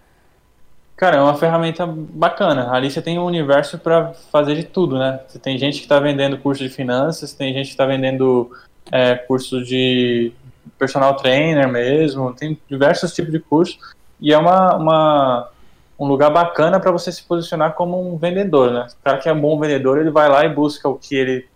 Cara, 0.97 1.17
é 1.17 1.21
uma 1.21 1.35
ferramenta 1.35 1.85
bacana. 1.87 2.69
Ali 2.71 2.91
você 2.91 3.01
tem 3.01 3.17
um 3.17 3.23
universo 3.23 3.79
para 3.79 4.13
fazer 4.31 4.55
de 4.55 4.65
tudo, 4.65 4.99
né? 4.99 5.21
Você 5.25 5.39
tem 5.39 5.57
gente 5.57 5.77
que 5.77 5.85
está 5.85 6.01
vendendo 6.01 6.37
curso 6.37 6.61
de 6.61 6.69
finanças, 6.69 7.33
tem 7.33 7.53
gente 7.53 7.67
que 7.67 7.71
está 7.71 7.85
vendendo 7.85 8.51
é, 8.91 9.15
curso 9.15 9.63
de 9.63 10.33
personal 10.77 11.15
trainer 11.15 11.69
mesmo, 11.69 12.33
tem 12.33 12.59
diversos 12.69 13.13
tipos 13.13 13.31
de 13.31 13.39
cursos 13.39 13.79
e 14.19 14.33
é 14.33 14.37
uma, 14.37 14.75
uma 14.75 15.49
um 15.97 16.05
lugar 16.07 16.29
bacana 16.29 16.77
para 16.77 16.91
você 16.91 17.09
se 17.09 17.23
posicionar 17.23 17.73
como 17.73 18.13
um 18.13 18.17
vendedor, 18.17 18.69
né? 18.71 18.87
O 18.99 19.03
cara 19.03 19.17
que 19.17 19.29
é 19.29 19.33
um 19.33 19.39
bom 19.39 19.57
vendedor, 19.57 19.97
ele 19.97 20.11
vai 20.11 20.27
lá 20.27 20.43
e 20.43 20.49
busca 20.49 20.89
o 20.89 20.95
que 20.95 21.15
ele 21.15 21.47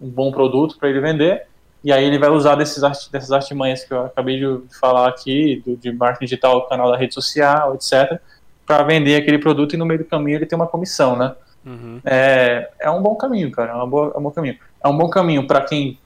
um 0.00 0.08
bom 0.08 0.30
produto 0.30 0.78
para 0.78 0.88
ele 0.88 1.00
vender 1.00 1.48
e 1.88 1.92
aí 1.92 2.04
ele 2.04 2.18
vai 2.18 2.30
usar 2.30 2.54
desses 2.54 2.80
dessas 3.10 3.32
artimanhas 3.32 3.84
que 3.84 3.92
eu 3.92 4.06
acabei 4.06 4.38
de 4.38 4.62
falar 4.78 5.08
aqui, 5.08 5.62
do, 5.64 5.76
de 5.76 5.90
marketing 5.92 6.24
digital, 6.24 6.68
canal 6.68 6.90
da 6.90 6.96
rede 6.96 7.14
social, 7.14 7.74
etc 7.74 8.20
para 8.68 8.82
vender 8.82 9.16
aquele 9.16 9.38
produto 9.38 9.72
e 9.72 9.76
no 9.78 9.86
meio 9.86 10.00
do 10.00 10.04
caminho 10.04 10.36
ele 10.36 10.44
tem 10.44 10.54
uma 10.54 10.66
comissão, 10.66 11.16
né? 11.16 11.34
Uhum. 11.64 12.02
É, 12.04 12.68
é 12.78 12.90
um 12.90 13.00
bom 13.00 13.14
caminho, 13.14 13.50
cara. 13.50 13.72
É, 13.72 13.74
uma 13.74 13.86
boa, 13.86 14.12
é 14.14 14.18
um 14.18 14.22
bom 14.22 14.30
caminho. 14.30 14.58
É 14.84 14.88
um 14.88 14.96
bom 14.96 15.08
caminho 15.08 15.46
para 15.46 15.62
quem 15.62 15.98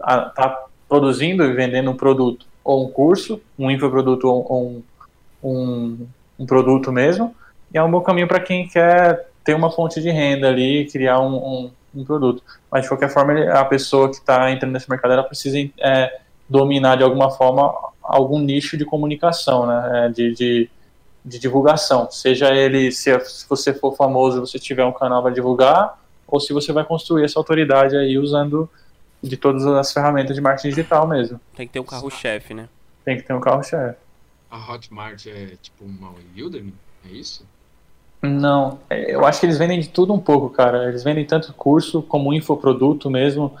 está 0.00 0.64
produzindo 0.88 1.44
e 1.44 1.52
vendendo 1.52 1.90
um 1.90 1.96
produto 1.96 2.46
ou 2.64 2.86
um 2.86 2.90
curso, 2.90 3.38
um 3.58 3.70
infoproduto 3.70 4.26
ou 4.26 4.66
um, 4.66 4.82
um, 5.44 6.06
um 6.38 6.46
produto 6.46 6.90
mesmo. 6.90 7.36
E 7.72 7.76
é 7.76 7.82
um 7.82 7.90
bom 7.90 8.00
caminho 8.00 8.26
para 8.26 8.40
quem 8.40 8.66
quer 8.66 9.28
ter 9.44 9.54
uma 9.54 9.70
fonte 9.70 10.00
de 10.00 10.10
renda 10.10 10.48
ali, 10.48 10.88
criar 10.90 11.20
um, 11.20 11.36
um, 11.36 11.70
um 11.94 12.04
produto. 12.04 12.42
Mas 12.70 12.82
de 12.82 12.88
qualquer 12.88 13.08
forma, 13.08 13.50
a 13.52 13.64
pessoa 13.64 14.08
que 14.08 14.16
está 14.16 14.50
entrando 14.50 14.72
nesse 14.72 14.88
mercado, 14.88 15.12
ela 15.12 15.24
precisa 15.24 15.58
é, 15.78 16.20
dominar 16.48 16.96
de 16.96 17.02
alguma 17.02 17.30
forma 17.30 17.72
algum 18.02 18.38
nicho 18.38 18.76
de 18.76 18.84
comunicação, 18.84 19.66
né? 19.66 20.06
É, 20.06 20.08
de, 20.08 20.34
de 20.34 20.70
de 21.24 21.38
divulgação, 21.38 22.10
seja 22.10 22.54
ele, 22.54 22.90
se, 22.90 23.18
se 23.20 23.48
você 23.48 23.74
for 23.74 23.94
famoso, 23.94 24.40
você 24.40 24.58
tiver 24.58 24.84
um 24.84 24.92
canal 24.92 25.22
para 25.22 25.32
divulgar, 25.32 25.98
ou 26.26 26.40
se 26.40 26.52
você 26.52 26.72
vai 26.72 26.84
construir 26.84 27.24
essa 27.24 27.38
autoridade 27.38 27.96
aí 27.96 28.16
usando 28.18 28.68
de 29.22 29.36
todas 29.36 29.66
as 29.66 29.92
ferramentas 29.92 30.34
de 30.34 30.40
marketing 30.40 30.70
digital 30.70 31.06
mesmo. 31.06 31.40
Tem 31.54 31.66
que 31.66 31.72
ter 31.74 31.80
um 31.80 31.84
carro-chefe, 31.84 32.54
né? 32.54 32.68
Tem 33.04 33.16
que 33.16 33.22
ter 33.22 33.34
um 33.34 33.40
carro-chefe. 33.40 33.98
A 34.50 34.72
Hotmart 34.72 35.26
é 35.26 35.56
tipo 35.60 35.84
uma 35.84 36.12
Udemy? 36.36 36.74
É 37.04 37.12
isso? 37.12 37.44
Não, 38.22 38.78
é, 38.90 39.14
eu 39.14 39.24
acho 39.24 39.40
que 39.40 39.46
eles 39.46 39.56
vendem 39.56 39.80
de 39.80 39.88
tudo 39.88 40.12
um 40.12 40.18
pouco, 40.20 40.50
cara. 40.50 40.88
Eles 40.88 41.02
vendem 41.02 41.24
tanto 41.24 41.54
curso 41.54 42.02
como 42.02 42.34
infoproduto 42.34 43.10
mesmo, 43.10 43.54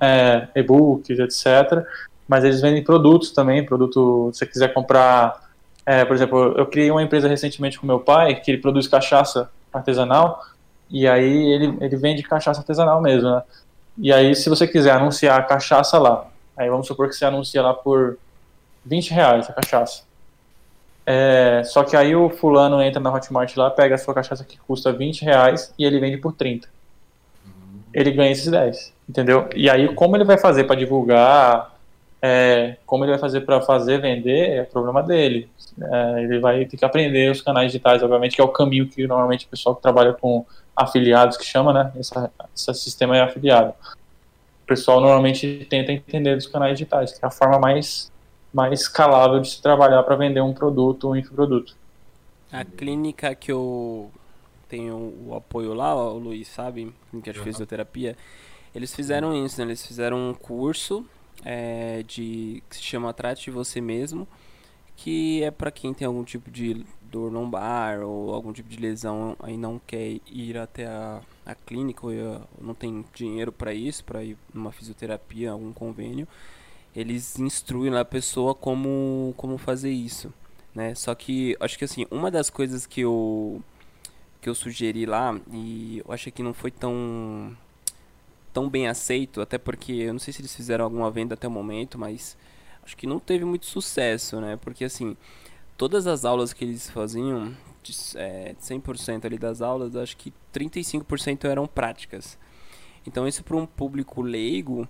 é, 0.00 0.48
e-books, 0.54 1.18
etc. 1.18 1.84
Mas 2.28 2.44
eles 2.44 2.60
vendem 2.60 2.82
produtos 2.84 3.32
também, 3.32 3.64
produto, 3.64 4.30
se 4.32 4.38
você 4.38 4.46
quiser 4.46 4.72
comprar 4.72 5.42
É, 5.86 6.02
por 6.04 6.16
exemplo, 6.16 6.54
eu 6.56 6.66
criei 6.66 6.90
uma 6.90 7.02
empresa 7.02 7.28
recentemente 7.28 7.78
com 7.78 7.86
meu 7.86 8.00
pai, 8.00 8.36
que 8.36 8.50
ele 8.50 8.58
produz 8.58 8.88
cachaça 8.88 9.50
artesanal, 9.70 10.40
e 10.88 11.06
aí 11.06 11.52
ele, 11.52 11.76
ele 11.78 11.96
vende 11.96 12.22
cachaça 12.22 12.60
artesanal 12.60 13.02
mesmo, 13.02 13.28
né? 13.30 13.42
E 13.98 14.12
aí, 14.12 14.34
se 14.34 14.48
você 14.48 14.66
quiser 14.66 14.92
anunciar 14.92 15.38
a 15.38 15.42
cachaça 15.42 15.98
lá, 15.98 16.26
aí 16.56 16.70
vamos 16.70 16.86
supor 16.86 17.08
que 17.08 17.14
você 17.14 17.26
anuncia 17.26 17.60
lá 17.62 17.74
por 17.74 18.16
20 18.84 19.10
reais 19.12 19.50
a 19.50 19.52
cachaça. 19.52 20.04
É, 21.06 21.62
só 21.64 21.84
que 21.84 21.96
aí 21.96 22.16
o 22.16 22.30
fulano 22.30 22.80
entra 22.82 23.00
na 23.00 23.12
Hotmart 23.12 23.54
lá, 23.56 23.70
pega 23.70 23.94
a 23.94 23.98
sua 23.98 24.14
cachaça 24.14 24.44
que 24.44 24.58
custa 24.58 24.92
20 24.92 25.22
reais 25.22 25.72
e 25.78 25.84
ele 25.84 26.00
vende 26.00 26.16
por 26.16 26.32
30. 26.32 26.68
Ele 27.92 28.10
ganha 28.10 28.32
esses 28.32 28.50
10, 28.50 28.92
entendeu? 29.08 29.48
E 29.54 29.68
aí, 29.70 29.94
como 29.94 30.16
ele 30.16 30.24
vai 30.24 30.38
fazer 30.38 30.64
para 30.64 30.76
divulgar, 30.76 31.74
é, 32.20 32.76
como 32.86 33.04
ele 33.04 33.12
vai 33.12 33.20
fazer 33.20 33.42
para 33.42 33.60
fazer 33.60 34.00
vender, 34.00 34.50
é 34.50 34.62
problema 34.64 35.02
dele. 35.02 35.46
É, 35.80 36.22
ele 36.22 36.38
vai 36.38 36.64
ter 36.64 36.78
que 36.78 36.84
aprender 36.84 37.30
os 37.30 37.42
canais 37.42 37.70
digitais, 37.70 38.02
obviamente, 38.02 38.34
que 38.34 38.40
é 38.40 38.44
o 38.44 38.48
caminho 38.48 38.88
que 38.88 39.06
normalmente 39.06 39.44
o 39.44 39.48
pessoal 39.48 39.76
que 39.76 39.82
trabalha 39.82 40.14
com 40.14 40.44
afiliados, 40.74 41.36
que 41.36 41.44
chama, 41.44 41.72
né? 41.72 41.92
Essa, 41.98 42.30
esse 42.56 42.74
sistema 42.74 43.16
é 43.16 43.20
afiliado. 43.20 43.74
O 44.62 44.66
pessoal 44.66 45.00
normalmente 45.00 45.66
tenta 45.68 45.92
entender 45.92 46.34
dos 46.34 46.46
canais 46.46 46.78
digitais, 46.78 47.12
que 47.12 47.22
é 47.22 47.28
a 47.28 47.30
forma 47.30 47.58
mais, 47.58 48.10
mais 48.54 48.80
escalável 48.80 49.40
de 49.40 49.50
se 49.50 49.60
trabalhar 49.60 50.02
para 50.04 50.14
vender 50.14 50.40
um 50.40 50.54
produto, 50.54 51.10
um 51.10 51.16
infoproduto. 51.16 51.76
A 52.52 52.64
clínica 52.64 53.34
que 53.34 53.50
eu 53.50 54.10
tenho 54.68 55.12
o 55.26 55.34
apoio 55.34 55.74
lá, 55.74 55.94
o 55.94 56.18
Luiz, 56.18 56.46
sabe? 56.46 56.94
Clínica 57.10 57.32
de 57.32 57.38
uhum. 57.40 57.44
fisioterapia. 57.44 58.16
Eles 58.72 58.94
fizeram 58.94 59.44
isso, 59.44 59.58
né? 59.58 59.66
Eles 59.66 59.84
fizeram 59.84 60.30
um 60.30 60.32
curso 60.32 61.04
é, 61.44 62.04
de 62.06 62.62
que 62.70 62.76
se 62.76 62.82
chama 62.82 63.12
Trate 63.12 63.44
de 63.44 63.50
Você 63.50 63.80
Mesmo, 63.80 64.26
que 64.96 65.42
é 65.42 65.50
para 65.50 65.72
quem 65.72 65.92
tem 65.92 66.06
algum 66.06 66.22
tipo 66.22 66.48
de 66.48 66.86
dor 67.02 67.32
lombar 67.32 68.00
ou 68.02 68.32
algum 68.32 68.52
tipo 68.52 68.68
de 68.68 68.76
lesão 68.76 69.36
aí 69.40 69.56
não 69.56 69.80
quer 69.84 70.20
ir 70.26 70.58
até 70.58 70.86
a, 70.86 71.20
a 71.46 71.54
clínica 71.54 72.06
ou 72.06 72.12
não 72.60 72.74
tem 72.74 73.04
dinheiro 73.14 73.52
para 73.52 73.72
isso, 73.74 74.04
para 74.04 74.22
ir 74.22 74.36
numa 74.52 74.72
fisioterapia, 74.72 75.52
algum 75.52 75.72
convênio, 75.72 76.26
eles 76.94 77.38
instruem 77.38 77.96
a 77.96 78.04
pessoa 78.04 78.54
como, 78.54 79.34
como 79.36 79.58
fazer 79.58 79.90
isso, 79.90 80.32
né? 80.74 80.94
Só 80.94 81.14
que 81.14 81.56
acho 81.60 81.78
que 81.78 81.84
assim, 81.84 82.06
uma 82.10 82.30
das 82.30 82.50
coisas 82.50 82.86
que 82.86 83.00
eu 83.00 83.62
que 84.40 84.48
eu 84.48 84.54
sugeri 84.54 85.06
lá 85.06 85.38
e 85.50 86.02
eu 86.04 86.12
acho 86.12 86.30
que 86.30 86.42
não 86.42 86.52
foi 86.52 86.70
tão 86.70 87.56
tão 88.52 88.68
bem 88.68 88.86
aceito, 88.86 89.40
até 89.40 89.58
porque 89.58 89.92
eu 89.92 90.12
não 90.12 90.20
sei 90.20 90.32
se 90.32 90.40
eles 90.40 90.54
fizeram 90.54 90.84
alguma 90.84 91.10
venda 91.10 91.34
até 91.34 91.48
o 91.48 91.50
momento, 91.50 91.98
mas 91.98 92.36
acho 92.84 92.96
que 92.96 93.06
não 93.06 93.18
teve 93.18 93.44
muito 93.44 93.66
sucesso, 93.66 94.40
né? 94.40 94.56
Porque 94.56 94.84
assim, 94.84 95.16
todas 95.76 96.06
as 96.06 96.24
aulas 96.24 96.52
que 96.52 96.64
eles 96.64 96.88
faziam, 96.88 97.56
de, 97.82 97.92
é, 98.16 98.54
100% 98.60 99.24
ali 99.24 99.38
das 99.38 99.60
aulas, 99.60 99.96
acho 99.96 100.16
que 100.16 100.32
35% 100.52 101.44
eram 101.46 101.66
práticas. 101.66 102.38
Então 103.06 103.26
isso 103.26 103.42
para 103.42 103.56
um 103.56 103.66
público 103.66 104.22
leigo 104.22 104.88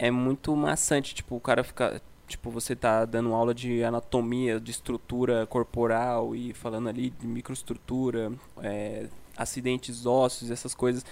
é 0.00 0.10
muito 0.10 0.56
maçante, 0.56 1.14
tipo, 1.14 1.36
o 1.36 1.40
cara 1.40 1.62
fica, 1.62 2.00
tipo, 2.26 2.50
você 2.50 2.74
tá 2.74 3.04
dando 3.04 3.34
aula 3.34 3.54
de 3.54 3.84
anatomia, 3.84 4.58
de 4.58 4.70
estrutura 4.70 5.46
corporal 5.46 6.34
e 6.34 6.54
falando 6.54 6.88
ali 6.88 7.10
de 7.10 7.26
microestrutura, 7.26 8.32
é, 8.62 9.08
acidentes 9.36 10.06
ósseos, 10.06 10.50
essas 10.50 10.74
coisas 10.74 11.04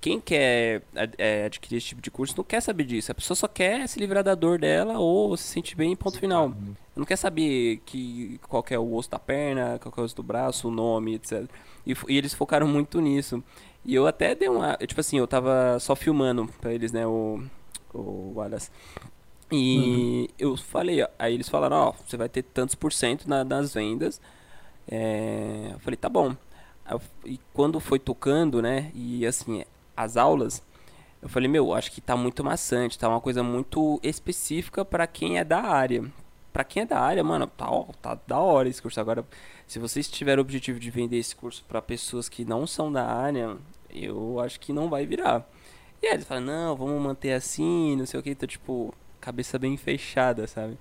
quem 0.00 0.20
quer 0.20 0.82
é, 1.16 1.46
adquirir 1.46 1.78
esse 1.78 1.86
tipo 1.86 2.02
de 2.02 2.10
curso 2.10 2.34
não 2.36 2.44
quer 2.44 2.60
saber 2.60 2.84
disso. 2.84 3.10
A 3.10 3.14
pessoa 3.14 3.34
só 3.34 3.48
quer 3.48 3.88
se 3.88 3.98
livrar 3.98 4.22
da 4.22 4.34
dor 4.34 4.58
dela 4.58 4.98
ou 4.98 5.34
se 5.34 5.44
sentir 5.44 5.74
bem, 5.76 5.96
ponto 5.96 6.20
final. 6.20 6.52
Não 6.94 7.06
quer 7.06 7.16
saber 7.16 7.80
que, 7.86 8.38
qual 8.46 8.62
é 8.68 8.78
o 8.78 8.94
osso 8.94 9.10
da 9.10 9.18
perna, 9.18 9.78
qual 9.78 9.94
é 9.96 10.00
o 10.02 10.04
osso 10.04 10.14
do 10.14 10.22
braço, 10.22 10.68
o 10.68 10.70
nome, 10.70 11.14
etc. 11.14 11.48
E, 11.86 11.94
e, 12.06 12.18
eles 12.18 12.34
focaram 12.34 12.68
muito 12.68 13.00
nisso. 13.00 13.42
E 13.82 13.94
eu 13.94 14.06
até 14.06 14.34
dei 14.34 14.46
uma. 14.46 14.76
Tipo 14.76 15.00
assim, 15.00 15.16
eu 15.16 15.26
tava 15.26 15.78
só 15.80 15.96
filmando 15.96 16.50
pra 16.60 16.74
eles, 16.74 16.92
né, 16.92 17.06
o, 17.06 17.42
o 17.94 18.32
Wallace. 18.34 18.70
E 19.50 19.78
uhum. 19.78 20.34
eu 20.38 20.56
falei, 20.56 21.06
aí 21.18 21.34
eles 21.34 21.48
falaram, 21.48 21.76
ó, 21.76 21.92
você 21.92 22.16
vai 22.16 22.28
ter 22.28 22.42
tantos 22.42 22.74
por 22.74 22.92
cento 22.92 23.28
na, 23.28 23.44
nas 23.44 23.74
vendas. 23.74 24.20
É, 24.88 25.70
eu 25.72 25.78
falei, 25.78 25.96
tá 25.96 26.08
bom. 26.08 26.34
E 27.24 27.38
quando 27.52 27.80
foi 27.80 27.98
tocando, 27.98 28.60
né, 28.60 28.90
e 28.94 29.24
assim, 29.26 29.64
as 29.96 30.16
aulas, 30.16 30.62
eu 31.22 31.28
falei, 31.28 31.48
meu, 31.48 31.72
acho 31.72 31.90
que 31.92 32.00
tá 32.00 32.16
muito 32.16 32.44
maçante, 32.44 32.98
tá 32.98 33.08
uma 33.08 33.20
coisa 33.20 33.42
muito 33.42 33.98
específica 34.02 34.84
para 34.84 35.06
quem 35.06 35.38
é 35.38 35.44
da 35.44 35.62
área. 35.62 36.04
Para 36.52 36.64
quem 36.64 36.82
é 36.82 36.86
da 36.86 37.00
área, 37.00 37.24
mano, 37.24 37.46
tá, 37.46 37.66
tá 38.00 38.18
da 38.26 38.38
hora 38.38 38.68
esse 38.68 38.80
curso. 38.80 39.00
Agora, 39.00 39.24
se 39.66 39.78
vocês 39.78 40.08
tiverem 40.08 40.38
o 40.38 40.42
objetivo 40.42 40.78
de 40.78 40.90
vender 40.90 41.16
esse 41.16 41.34
curso 41.34 41.64
para 41.66 41.80
pessoas 41.80 42.28
que 42.28 42.44
não 42.44 42.66
são 42.66 42.92
da 42.92 43.04
área, 43.04 43.56
eu 43.90 44.38
acho 44.40 44.60
que 44.60 44.72
não 44.72 44.88
vai 44.88 45.06
virar. 45.06 45.48
E 46.04 46.06
aí 46.06 46.14
eles 46.14 46.26
falam, 46.26 46.44
não, 46.44 46.76
vamos 46.76 47.02
manter 47.02 47.32
assim, 47.32 47.96
não 47.96 48.04
sei 48.04 48.20
o 48.20 48.22
que, 48.22 48.28
então, 48.28 48.46
tipo, 48.46 48.92
cabeça 49.18 49.58
bem 49.58 49.74
fechada, 49.74 50.46
sabe? 50.46 50.76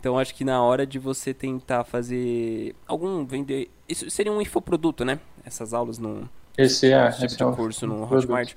Então 0.00 0.18
acho 0.18 0.34
que 0.34 0.46
na 0.46 0.62
hora 0.62 0.86
de 0.86 0.98
você 0.98 1.34
tentar 1.34 1.84
fazer 1.84 2.74
algum 2.86 3.22
vender, 3.26 3.70
isso 3.86 4.10
seria 4.10 4.32
um 4.32 4.40
infoproduto, 4.40 5.04
né? 5.04 5.20
Essas 5.44 5.74
aulas 5.74 5.98
no 5.98 6.26
esse 6.56 6.90
é, 6.90 7.06
esse 7.06 7.26
tipo 7.26 7.44
é 7.44 7.50
de 7.50 7.56
curso 7.56 7.86
no 7.86 8.10
Hotmart. 8.10 8.54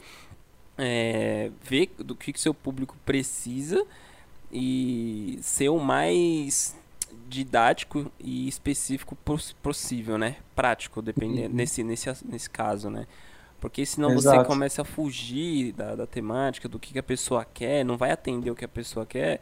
É, 0.77 1.51
ver 1.61 1.91
do 1.97 2.15
que, 2.15 2.31
que 2.31 2.39
seu 2.39 2.53
público 2.53 2.95
precisa 3.05 3.85
e 4.49 5.37
ser 5.41 5.67
o 5.67 5.79
mais 5.79 6.77
didático 7.27 8.09
e 8.21 8.47
específico 8.47 9.17
possível, 9.61 10.17
né? 10.17 10.37
Prático, 10.55 11.01
dependendo 11.01 11.49
uhum. 11.49 11.55
nesse, 11.55 11.83
nesse, 11.83 12.09
nesse 12.25 12.49
caso, 12.49 12.89
né? 12.89 13.05
Porque 13.65 13.83
senão 13.83 14.11
Exato. 14.11 14.41
você 14.41 14.45
começa 14.45 14.83
a 14.83 14.85
fugir 14.85 15.71
da, 15.71 15.95
da 15.95 16.05
temática, 16.05 16.69
do 16.69 16.77
que, 16.77 16.93
que 16.93 16.99
a 16.99 17.03
pessoa 17.03 17.43
quer, 17.51 17.83
não 17.83 17.97
vai 17.97 18.11
atender 18.11 18.51
o 18.51 18.55
que 18.55 18.63
a 18.63 18.67
pessoa 18.67 19.07
quer, 19.07 19.39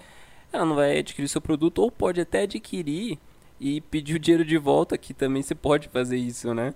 ela 0.51 0.63
não 0.63 0.75
vai 0.75 0.97
adquirir 0.97 1.27
seu 1.27 1.41
produto, 1.41 1.79
ou 1.79 1.91
pode 1.91 2.21
até 2.21 2.43
adquirir 2.43 3.19
e 3.59 3.81
pedir 3.81 4.15
o 4.15 4.19
dinheiro 4.19 4.45
de 4.45 4.57
volta, 4.57 4.97
que 4.97 5.13
também 5.13 5.43
você 5.43 5.53
pode 5.53 5.89
fazer 5.89 6.15
isso, 6.15 6.53
né? 6.53 6.73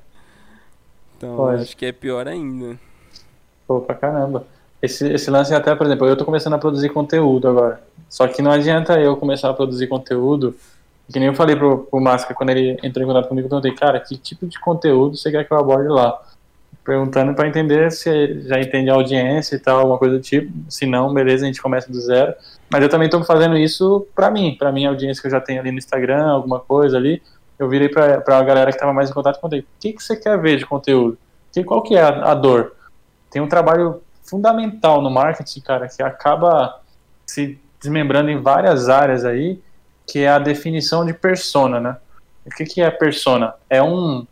Então 1.16 1.48
acho 1.48 1.78
que 1.78 1.86
é 1.86 1.94
pior 1.94 2.28
ainda. 2.28 2.78
Pô, 3.66 3.80
pra 3.80 3.96
caramba. 3.96 4.46
Esse, 4.82 5.08
esse 5.08 5.32
lance 5.32 5.54
até, 5.54 5.74
por 5.74 5.86
exemplo, 5.86 6.06
eu 6.06 6.18
tô 6.18 6.26
começando 6.26 6.56
a 6.56 6.60
produzir 6.60 6.90
conteúdo 6.90 7.48
agora. 7.48 7.82
Só 8.10 8.28
que 8.28 8.42
não 8.42 8.52
adianta 8.52 9.00
eu 9.00 9.16
começar 9.16 9.50
a 9.50 9.54
produzir 9.54 9.88
conteúdo, 9.88 10.54
que 11.10 11.18
nem 11.18 11.30
eu 11.30 11.34
falei 11.34 11.56
pro, 11.56 11.86
pro 11.86 12.02
Máscara 12.02 12.36
quando 12.36 12.50
ele 12.50 12.78
entrou 12.84 13.06
em 13.06 13.08
contato 13.08 13.30
comigo, 13.30 13.46
eu 13.46 13.50
perguntei, 13.50 13.74
cara, 13.74 14.02
que 14.02 14.18
tipo 14.18 14.46
de 14.46 14.60
conteúdo 14.60 15.16
você 15.16 15.32
quer 15.32 15.48
que 15.48 15.54
eu 15.54 15.58
aborde 15.58 15.88
lá? 15.88 16.22
Perguntando 16.88 17.36
para 17.36 17.48
entender 17.48 17.92
se 17.92 18.42
já 18.48 18.60
entende 18.60 18.90
a 18.90 18.96
audiência 18.96 19.56
e 19.56 19.60
tal, 19.60 19.80
alguma 19.80 20.00
coisa 20.00 20.16
do 20.16 20.22
tipo. 20.22 20.52
Se 20.68 20.88
não, 20.88 21.14
beleza, 21.14 21.44
a 21.44 21.48
gente 21.48 21.62
começa 21.62 21.92
do 21.92 22.00
zero. 22.00 22.34
Mas 22.68 22.82
eu 22.82 22.90
também 22.90 23.10
tô 23.10 23.24
fazendo 23.24 23.56
isso 23.56 24.08
para 24.16 24.32
mim, 24.32 24.56
para 24.58 24.72
minha 24.72 24.90
audiência 24.90 25.22
que 25.22 25.28
eu 25.28 25.32
já 25.32 25.40
tenho 25.40 25.60
ali 25.60 25.72
no 25.72 25.78
Instagram, 25.78 26.26
alguma 26.26 26.60
coisa 26.60 26.98
ali 26.98 27.22
eu 27.58 27.68
virei 27.68 27.90
para 27.90 28.22
a 28.26 28.44
galera 28.44 28.72
que 28.72 28.78
estava 28.78 28.94
mais 28.94 29.10
em 29.10 29.14
contato 29.14 29.38
e 29.38 29.42
contei, 29.42 29.60
o 29.62 29.66
que, 29.80 29.94
que 29.94 30.04
você 30.04 30.16
quer 30.16 30.40
ver 30.40 30.58
de 30.58 30.66
conteúdo? 30.66 31.18
Que, 31.52 31.64
qual 31.64 31.82
que 31.82 31.96
é 31.96 32.02
a, 32.02 32.32
a, 32.32 32.36
dor? 32.36 32.76
Tem 33.32 33.42
um 33.42 33.48
trabalho 33.48 34.02
fundamental 34.24 35.02
no 35.02 35.10
marketing, 35.10 35.62
cara, 35.62 35.88
que 35.88 36.04
acaba 36.04 36.82
se 37.26 37.60
desmembrando 37.80 38.30
em 38.30 38.40
várias 38.40 38.90
áreas 38.90 39.26
aí, 39.26 39.60
que 40.06 40.20
é 40.20 40.30
a 40.30 40.40
definição 40.40 41.06
de 41.06 41.14
persona, 41.14 41.80
né? 41.80 41.98
O 42.46 42.50
que, 42.52 42.64
que 42.64 42.82
é 42.82 42.90
persona? 42.92 43.54
É 43.70 43.82
um, 43.82 44.26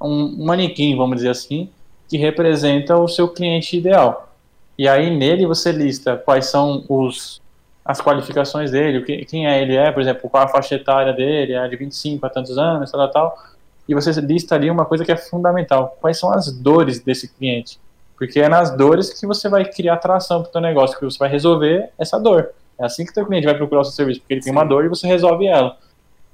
um 0.00 0.44
manequim, 0.44 0.96
vamos 0.96 1.16
dizer 1.16 1.30
assim, 1.30 1.70
que 2.08 2.16
representa 2.16 2.96
o 2.96 3.06
seu 3.06 3.28
cliente 3.28 3.76
ideal. 3.76 4.32
E 4.76 4.88
aí 4.88 5.14
nele 5.14 5.46
você 5.46 5.72
lista 5.72 6.16
quais 6.16 6.46
são 6.46 6.84
os 6.88 7.40
as 7.84 8.02
qualificações 8.02 8.70
dele, 8.70 9.24
quem 9.24 9.46
é 9.46 9.62
ele 9.62 9.74
é, 9.74 9.90
por 9.90 10.02
exemplo, 10.02 10.28
qual 10.28 10.44
a 10.44 10.48
faixa 10.48 10.74
etária 10.74 11.10
dele, 11.10 11.54
é 11.54 11.66
de 11.66 11.74
25 11.74 12.26
a 12.26 12.28
tantos 12.28 12.58
anos, 12.58 12.90
tal, 12.90 13.10
tal, 13.10 13.38
e 13.88 13.94
você 13.94 14.10
lista 14.20 14.54
ali 14.54 14.70
uma 14.70 14.84
coisa 14.84 15.06
que 15.06 15.10
é 15.10 15.16
fundamental, 15.16 15.96
quais 15.98 16.18
são 16.18 16.30
as 16.30 16.52
dores 16.52 17.00
desse 17.00 17.28
cliente, 17.28 17.80
porque 18.18 18.40
é 18.40 18.48
nas 18.48 18.76
dores 18.76 19.18
que 19.18 19.26
você 19.26 19.48
vai 19.48 19.64
criar 19.64 19.94
atração 19.94 20.42
para 20.42 20.50
o 20.50 20.52
seu 20.52 20.60
negócio, 20.60 20.98
que 20.98 21.04
você 21.06 21.16
vai 21.18 21.30
resolver 21.30 21.88
essa 21.98 22.18
dor. 22.18 22.50
É 22.78 22.84
assim 22.84 23.06
que 23.06 23.10
o 23.10 23.14
seu 23.14 23.24
cliente 23.24 23.46
vai 23.46 23.56
procurar 23.56 23.80
o 23.80 23.84
seu 23.84 23.94
serviço, 23.94 24.20
porque 24.20 24.34
ele 24.34 24.42
Sim. 24.42 24.50
tem 24.50 24.52
uma 24.52 24.66
dor 24.66 24.84
e 24.84 24.88
você 24.88 25.06
resolve 25.06 25.46
ela. 25.46 25.78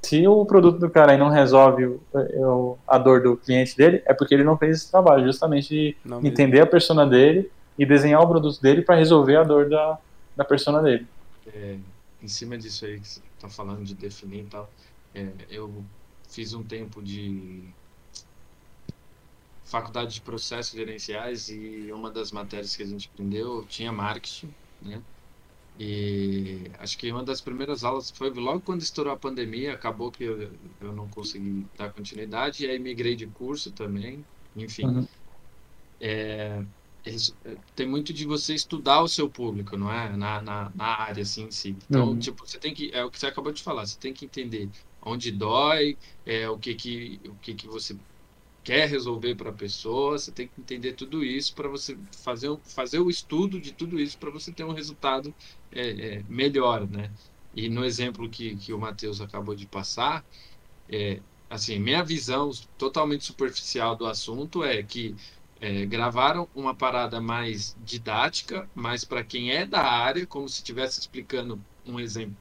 Se 0.04 0.26
o 0.26 0.44
produto 0.44 0.78
do 0.78 0.90
cara 0.90 1.12
aí 1.12 1.18
não 1.18 1.28
resolve 1.28 1.86
o, 1.86 2.00
o, 2.12 2.78
a 2.86 2.98
dor 2.98 3.22
do 3.22 3.36
cliente 3.36 3.76
dele, 3.76 4.02
é 4.04 4.14
porque 4.14 4.34
ele 4.34 4.44
não 4.44 4.56
fez 4.56 4.76
esse 4.76 4.90
trabalho, 4.90 5.24
justamente 5.24 5.68
de 5.68 5.96
não 6.04 6.18
entender 6.18 6.58
mesmo. 6.58 6.64
a 6.64 6.70
persona 6.70 7.06
dele 7.06 7.50
e 7.78 7.84
desenhar 7.84 8.22
o 8.22 8.28
produto 8.28 8.60
dele 8.60 8.82
para 8.82 8.94
resolver 8.94 9.36
a 9.36 9.42
dor 9.42 9.68
da, 9.68 9.98
da 10.36 10.44
persona 10.44 10.80
dele 10.80 11.06
é, 11.52 11.78
em 12.22 12.28
cima 12.28 12.56
disso 12.56 12.84
aí 12.84 13.00
que 13.00 13.08
você 13.08 13.20
está 13.34 13.48
falando 13.48 13.84
de 13.84 13.94
definir 13.94 14.44
e 14.44 14.46
tal, 14.46 14.70
é, 15.14 15.28
eu 15.50 15.84
fiz 16.28 16.54
um 16.54 16.62
tempo 16.62 17.02
de 17.02 17.62
faculdade 19.64 20.14
de 20.14 20.20
processos 20.20 20.72
gerenciais 20.72 21.48
e 21.48 21.90
uma 21.92 22.10
das 22.10 22.30
matérias 22.32 22.76
que 22.76 22.82
a 22.82 22.86
gente 22.86 23.10
aprendeu 23.12 23.64
tinha 23.66 23.92
marketing, 23.92 24.52
né? 24.80 25.02
E 25.78 26.70
acho 26.78 26.96
que 26.96 27.10
uma 27.10 27.24
das 27.24 27.40
primeiras 27.40 27.82
aulas 27.82 28.10
foi 28.10 28.30
logo 28.30 28.60
quando 28.60 28.82
estourou 28.82 29.12
a 29.12 29.16
pandemia, 29.16 29.74
acabou 29.74 30.10
que 30.10 30.22
eu, 30.22 30.52
eu 30.80 30.92
não 30.92 31.08
consegui 31.08 31.66
dar 31.76 31.92
continuidade, 31.92 32.64
e 32.64 32.70
aí 32.70 32.78
migrei 32.78 33.16
de 33.16 33.26
curso 33.26 33.72
também, 33.72 34.24
enfim. 34.56 34.86
Uhum. 34.86 35.08
É, 36.00 36.62
tem 37.74 37.86
muito 37.86 38.12
de 38.12 38.24
você 38.24 38.54
estudar 38.54 39.02
o 39.02 39.08
seu 39.08 39.28
público, 39.28 39.76
não 39.76 39.92
é? 39.92 40.16
Na, 40.16 40.40
na, 40.40 40.72
na 40.74 40.84
área 40.84 41.22
assim, 41.22 41.44
em 41.44 41.50
si. 41.50 41.76
Então, 41.88 42.10
uhum. 42.10 42.18
tipo, 42.18 42.46
você 42.46 42.58
tem 42.58 42.72
que. 42.72 42.90
É 42.92 43.04
o 43.04 43.10
que 43.10 43.18
você 43.18 43.26
acabou 43.26 43.52
de 43.52 43.62
falar, 43.62 43.84
você 43.86 43.98
tem 43.98 44.14
que 44.14 44.24
entender 44.24 44.70
onde 45.02 45.30
dói, 45.30 45.98
é, 46.24 46.48
o 46.48 46.58
que 46.58 46.74
que, 46.74 47.20
o 47.26 47.34
que 47.36 47.54
que 47.54 47.66
você 47.66 47.96
quer 48.64 48.88
resolver 48.88 49.34
para 49.36 49.50
a 49.50 49.52
pessoa, 49.52 50.18
você 50.18 50.32
tem 50.32 50.48
que 50.48 50.60
entender 50.60 50.94
tudo 50.94 51.22
isso 51.22 51.54
para 51.54 51.68
você 51.68 51.96
fazer, 52.22 52.56
fazer 52.64 52.98
o 52.98 53.10
estudo 53.10 53.60
de 53.60 53.72
tudo 53.72 54.00
isso 54.00 54.18
para 54.18 54.30
você 54.30 54.50
ter 54.52 54.64
um 54.64 54.72
resultado 54.72 55.34
é, 55.70 56.16
é, 56.16 56.22
melhor, 56.28 56.88
né? 56.88 57.12
E 57.54 57.68
no 57.68 57.84
exemplo 57.84 58.28
que, 58.28 58.56
que 58.56 58.72
o 58.72 58.78
Matheus 58.78 59.20
acabou 59.20 59.54
de 59.54 59.66
passar, 59.66 60.24
é, 60.88 61.20
assim, 61.50 61.78
minha 61.78 62.02
visão 62.02 62.50
totalmente 62.78 63.24
superficial 63.24 63.94
do 63.96 64.06
assunto 64.06 64.64
é 64.64 64.82
que 64.82 65.14
é, 65.60 65.86
gravaram 65.86 66.48
uma 66.54 66.74
parada 66.74 67.20
mais 67.20 67.76
didática, 67.84 68.68
mais 68.74 69.04
para 69.04 69.22
quem 69.22 69.52
é 69.52 69.66
da 69.66 69.82
área, 69.82 70.26
como 70.26 70.48
se 70.48 70.56
estivesse 70.56 71.00
explicando 71.00 71.60
um 71.86 72.00
exemplo 72.00 72.36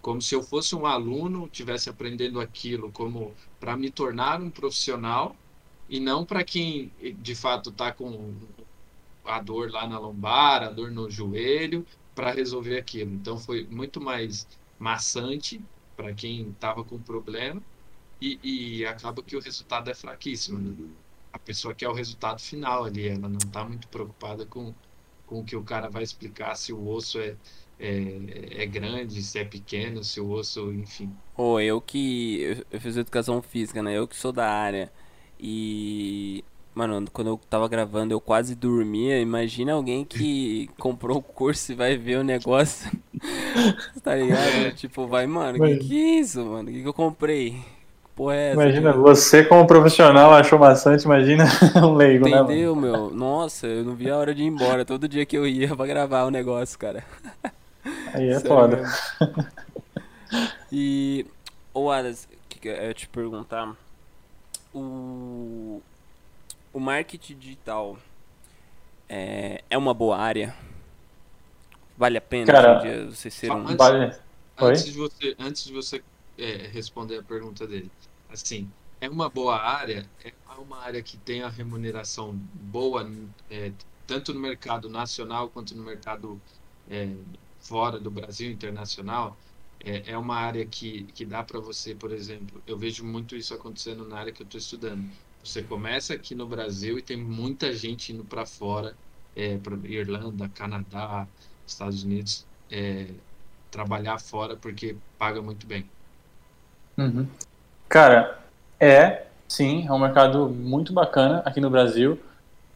como 0.00 0.22
se 0.22 0.34
eu 0.34 0.42
fosse 0.42 0.74
um 0.74 0.86
aluno, 0.86 1.48
tivesse 1.48 1.90
aprendendo 1.90 2.40
aquilo 2.40 2.90
como 2.92 3.34
para 3.60 3.76
me 3.76 3.90
tornar 3.90 4.40
um 4.40 4.50
profissional 4.50 5.36
e 5.92 6.00
não 6.00 6.24
para 6.24 6.42
quem 6.42 6.90
de 7.18 7.34
fato 7.34 7.68
está 7.68 7.92
com 7.92 8.32
a 9.26 9.38
dor 9.38 9.70
lá 9.70 9.86
na 9.86 9.98
lombar, 9.98 10.62
a 10.62 10.70
dor 10.70 10.90
no 10.90 11.10
joelho, 11.10 11.86
para 12.14 12.32
resolver 12.32 12.78
aquilo. 12.78 13.12
Então 13.12 13.36
foi 13.36 13.66
muito 13.70 14.00
mais 14.00 14.48
maçante 14.78 15.60
para 15.94 16.14
quem 16.14 16.48
estava 16.48 16.82
com 16.82 16.98
problema 16.98 17.62
e, 18.18 18.38
e, 18.42 18.86
acaba 18.86 19.22
que 19.22 19.36
o 19.36 19.40
resultado 19.40 19.90
é 19.90 19.94
fraquíssimo. 19.94 20.58
Né? 20.58 20.88
A 21.30 21.38
pessoa 21.38 21.74
quer 21.74 21.90
o 21.90 21.92
resultado 21.92 22.40
final 22.40 22.84
ali, 22.84 23.08
ela 23.08 23.28
não 23.28 23.36
está 23.36 23.62
muito 23.62 23.86
preocupada 23.88 24.46
com, 24.46 24.72
com 25.26 25.40
o 25.40 25.44
que 25.44 25.56
o 25.56 25.62
cara 25.62 25.90
vai 25.90 26.02
explicar, 26.02 26.54
se 26.54 26.72
o 26.72 26.88
osso 26.88 27.20
é, 27.20 27.36
é, 27.78 28.62
é 28.62 28.66
grande, 28.66 29.22
se 29.22 29.38
é 29.38 29.44
pequeno, 29.44 30.02
se 30.02 30.18
o 30.22 30.30
osso, 30.30 30.72
enfim. 30.72 31.14
Ou 31.36 31.56
oh, 31.56 31.60
eu 31.60 31.82
que 31.82 32.64
eu 32.70 32.80
fiz 32.80 32.96
educação 32.96 33.42
física, 33.42 33.82
né? 33.82 33.98
Eu 33.98 34.08
que 34.08 34.16
sou 34.16 34.32
da 34.32 34.50
área 34.50 34.90
e 35.42 36.44
Mano, 36.74 37.04
quando 37.12 37.28
eu 37.28 37.40
tava 37.50 37.68
gravando 37.68 38.14
eu 38.14 38.20
quase 38.20 38.54
dormia. 38.54 39.20
Imagina 39.20 39.74
alguém 39.74 40.04
que 40.04 40.70
comprou 40.78 41.18
o 41.18 41.22
curso 41.22 41.72
e 41.72 41.74
vai 41.74 41.96
ver 41.98 42.18
o 42.18 42.24
negócio. 42.24 42.90
tá 44.02 44.16
ligado? 44.16 44.74
Tipo, 44.74 45.06
vai, 45.06 45.26
mano, 45.26 45.62
que 45.62 45.76
que 45.76 46.02
é 46.02 46.20
isso, 46.20 46.44
mano? 46.44 46.70
O 46.70 46.72
que, 46.72 46.82
que 46.82 46.88
eu 46.88 46.94
comprei? 46.94 47.60
Porra 48.16 48.34
é 48.34 48.50
essa, 48.50 48.62
imagina, 48.62 48.92
você 48.92 49.42
como 49.42 49.66
profissional 49.66 50.34
achou 50.34 50.58
bastante, 50.58 51.04
imagina 51.04 51.44
um 51.82 51.94
leigo, 51.94 52.28
Entendeu, 52.28 52.44
né? 52.44 52.52
Entendeu, 52.52 52.76
meu? 52.76 53.10
Nossa, 53.10 53.66
eu 53.66 53.84
não 53.84 53.94
vi 53.94 54.10
a 54.10 54.16
hora 54.16 54.34
de 54.34 54.42
ir 54.42 54.46
embora. 54.46 54.84
Todo 54.84 55.08
dia 55.08 55.24
que 55.24 55.36
eu 55.36 55.46
ia 55.46 55.74
pra 55.74 55.86
gravar 55.86 56.24
o 56.24 56.30
negócio, 56.30 56.78
cara. 56.78 57.04
Aí 58.12 58.28
é 58.28 58.34
Sério 58.34 58.48
foda. 58.48 58.76
Mesmo. 58.76 59.46
E, 60.70 61.26
ô 61.74 61.90
Adas, 61.90 62.26
que 62.48 62.68
eu 62.68 62.74
ia 62.74 62.94
te 62.94 63.08
perguntar, 63.08 63.74
o, 64.74 65.82
o 66.72 66.80
marketing 66.80 67.38
digital 67.38 67.98
é, 69.08 69.62
é 69.68 69.78
uma 69.78 69.92
boa 69.92 70.18
área? 70.18 70.54
Vale 71.96 72.18
a 72.18 72.20
pena 72.20 72.52
Cara, 72.52 72.74
dia, 72.80 73.10
você 73.10 73.30
ser 73.30 73.50
um... 73.50 73.66
Antes, 73.66 73.76
vale. 73.76 74.16
antes 74.58 74.84
de 74.84 74.92
você, 74.92 75.36
antes 75.38 75.64
de 75.64 75.72
você 75.72 76.02
é, 76.38 76.68
responder 76.72 77.18
a 77.18 77.22
pergunta 77.22 77.66
dele, 77.66 77.90
assim, 78.30 78.70
é 79.00 79.08
uma 79.08 79.28
boa 79.28 79.60
área, 79.60 80.08
é 80.24 80.32
uma 80.58 80.78
área 80.78 81.02
que 81.02 81.16
tem 81.16 81.42
a 81.42 81.48
remuneração 81.48 82.32
boa, 82.54 83.10
é, 83.50 83.72
tanto 84.06 84.32
no 84.32 84.40
mercado 84.40 84.88
nacional 84.88 85.48
quanto 85.48 85.74
no 85.76 85.82
mercado 85.82 86.40
é, 86.90 87.10
fora 87.60 87.98
do 87.98 88.10
Brasil, 88.10 88.50
internacional, 88.50 89.36
é, 89.84 90.12
é 90.12 90.18
uma 90.18 90.36
área 90.36 90.64
que, 90.64 91.04
que 91.14 91.24
dá 91.24 91.42
para 91.42 91.60
você, 91.60 91.94
por 91.94 92.12
exemplo, 92.12 92.62
eu 92.66 92.76
vejo 92.76 93.04
muito 93.04 93.36
isso 93.36 93.54
acontecendo 93.54 94.06
na 94.06 94.18
área 94.18 94.32
que 94.32 94.42
eu 94.42 94.44
estou 94.44 94.58
estudando. 94.58 95.04
Você 95.42 95.62
começa 95.62 96.14
aqui 96.14 96.34
no 96.34 96.46
Brasil 96.46 96.98
e 96.98 97.02
tem 97.02 97.16
muita 97.16 97.72
gente 97.72 98.12
indo 98.12 98.24
para 98.24 98.46
fora, 98.46 98.94
é, 99.34 99.56
para 99.58 99.74
Irlanda, 99.84 100.48
Canadá, 100.48 101.26
Estados 101.66 102.04
Unidos, 102.04 102.46
é, 102.70 103.08
trabalhar 103.70 104.18
fora 104.18 104.56
porque 104.56 104.96
paga 105.18 105.42
muito 105.42 105.66
bem. 105.66 105.88
Uhum. 106.96 107.26
Cara, 107.88 108.40
é, 108.78 109.26
sim, 109.48 109.86
é 109.86 109.92
um 109.92 109.98
mercado 109.98 110.48
muito 110.48 110.92
bacana 110.92 111.42
aqui 111.44 111.60
no 111.60 111.70
Brasil 111.70 112.18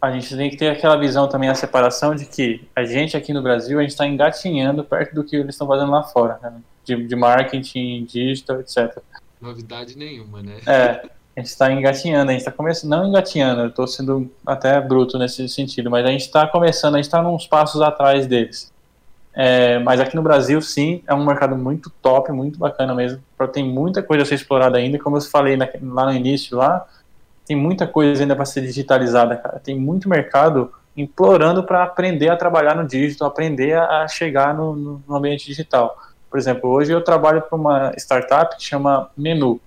a 0.00 0.10
gente 0.12 0.36
tem 0.36 0.50
que 0.50 0.56
ter 0.56 0.68
aquela 0.68 0.96
visão 0.96 1.28
também, 1.28 1.48
a 1.48 1.54
separação 1.54 2.14
de 2.14 2.26
que 2.26 2.66
a 2.74 2.84
gente 2.84 3.16
aqui 3.16 3.32
no 3.32 3.42
Brasil, 3.42 3.78
a 3.78 3.82
gente 3.82 3.92
está 3.92 4.06
engatinhando 4.06 4.84
perto 4.84 5.14
do 5.14 5.24
que 5.24 5.36
eles 5.36 5.54
estão 5.54 5.66
fazendo 5.66 5.90
lá 5.90 6.02
fora, 6.02 6.38
né? 6.42 6.52
De, 6.86 7.04
de 7.04 7.16
marketing, 7.16 8.04
digital, 8.04 8.60
etc. 8.60 8.98
Novidade 9.40 9.98
nenhuma, 9.98 10.40
né? 10.40 10.58
É, 10.66 11.08
a 11.36 11.40
gente 11.40 11.48
está 11.48 11.70
engatinhando, 11.70 12.30
a 12.30 12.32
gente 12.32 12.40
está 12.40 12.52
começando, 12.52 12.90
não 12.90 13.08
engatinhando, 13.08 13.62
eu 13.62 13.68
estou 13.68 13.86
sendo 13.86 14.30
até 14.46 14.80
bruto 14.80 15.18
nesse 15.18 15.46
sentido, 15.48 15.90
mas 15.90 16.06
a 16.06 16.08
gente 16.08 16.22
está 16.22 16.46
começando, 16.46 16.94
a 16.94 16.98
gente 16.98 17.06
está 17.06 17.20
uns 17.20 17.46
passos 17.46 17.82
atrás 17.82 18.26
deles. 18.26 18.72
É, 19.34 19.78
mas 19.80 20.00
aqui 20.00 20.16
no 20.16 20.22
Brasil, 20.22 20.62
sim, 20.62 21.02
é 21.06 21.12
um 21.12 21.26
mercado 21.26 21.54
muito 21.56 21.90
top, 22.00 22.32
muito 22.32 22.58
bacana 22.58 22.94
mesmo. 22.94 23.22
Tem 23.52 23.62
muita 23.62 24.02
coisa 24.02 24.22
a 24.22 24.26
ser 24.26 24.36
explorada 24.36 24.78
ainda, 24.78 24.98
como 24.98 25.18
eu 25.18 25.20
falei 25.20 25.58
na, 25.58 25.68
lá 25.82 26.06
no 26.06 26.12
início, 26.12 26.56
lá, 26.56 26.86
tem 27.44 27.54
muita 27.54 27.86
coisa 27.86 28.22
ainda 28.22 28.34
para 28.34 28.46
ser 28.46 28.62
digitalizada, 28.62 29.36
cara. 29.36 29.58
Tem 29.58 29.78
muito 29.78 30.08
mercado 30.08 30.72
implorando 30.96 31.62
para 31.62 31.82
aprender 31.82 32.30
a 32.30 32.36
trabalhar 32.36 32.74
no 32.74 32.88
digital, 32.88 33.28
aprender 33.28 33.76
a 33.76 34.08
chegar 34.08 34.54
no, 34.54 35.02
no 35.06 35.14
ambiente 35.14 35.46
digital. 35.46 35.94
Por 36.30 36.38
exemplo, 36.38 36.70
hoje 36.70 36.92
eu 36.92 37.02
trabalho 37.02 37.42
para 37.42 37.56
uma 37.56 37.92
startup 37.96 38.56
que 38.56 38.64
chama 38.64 39.10
Menu. 39.16 39.60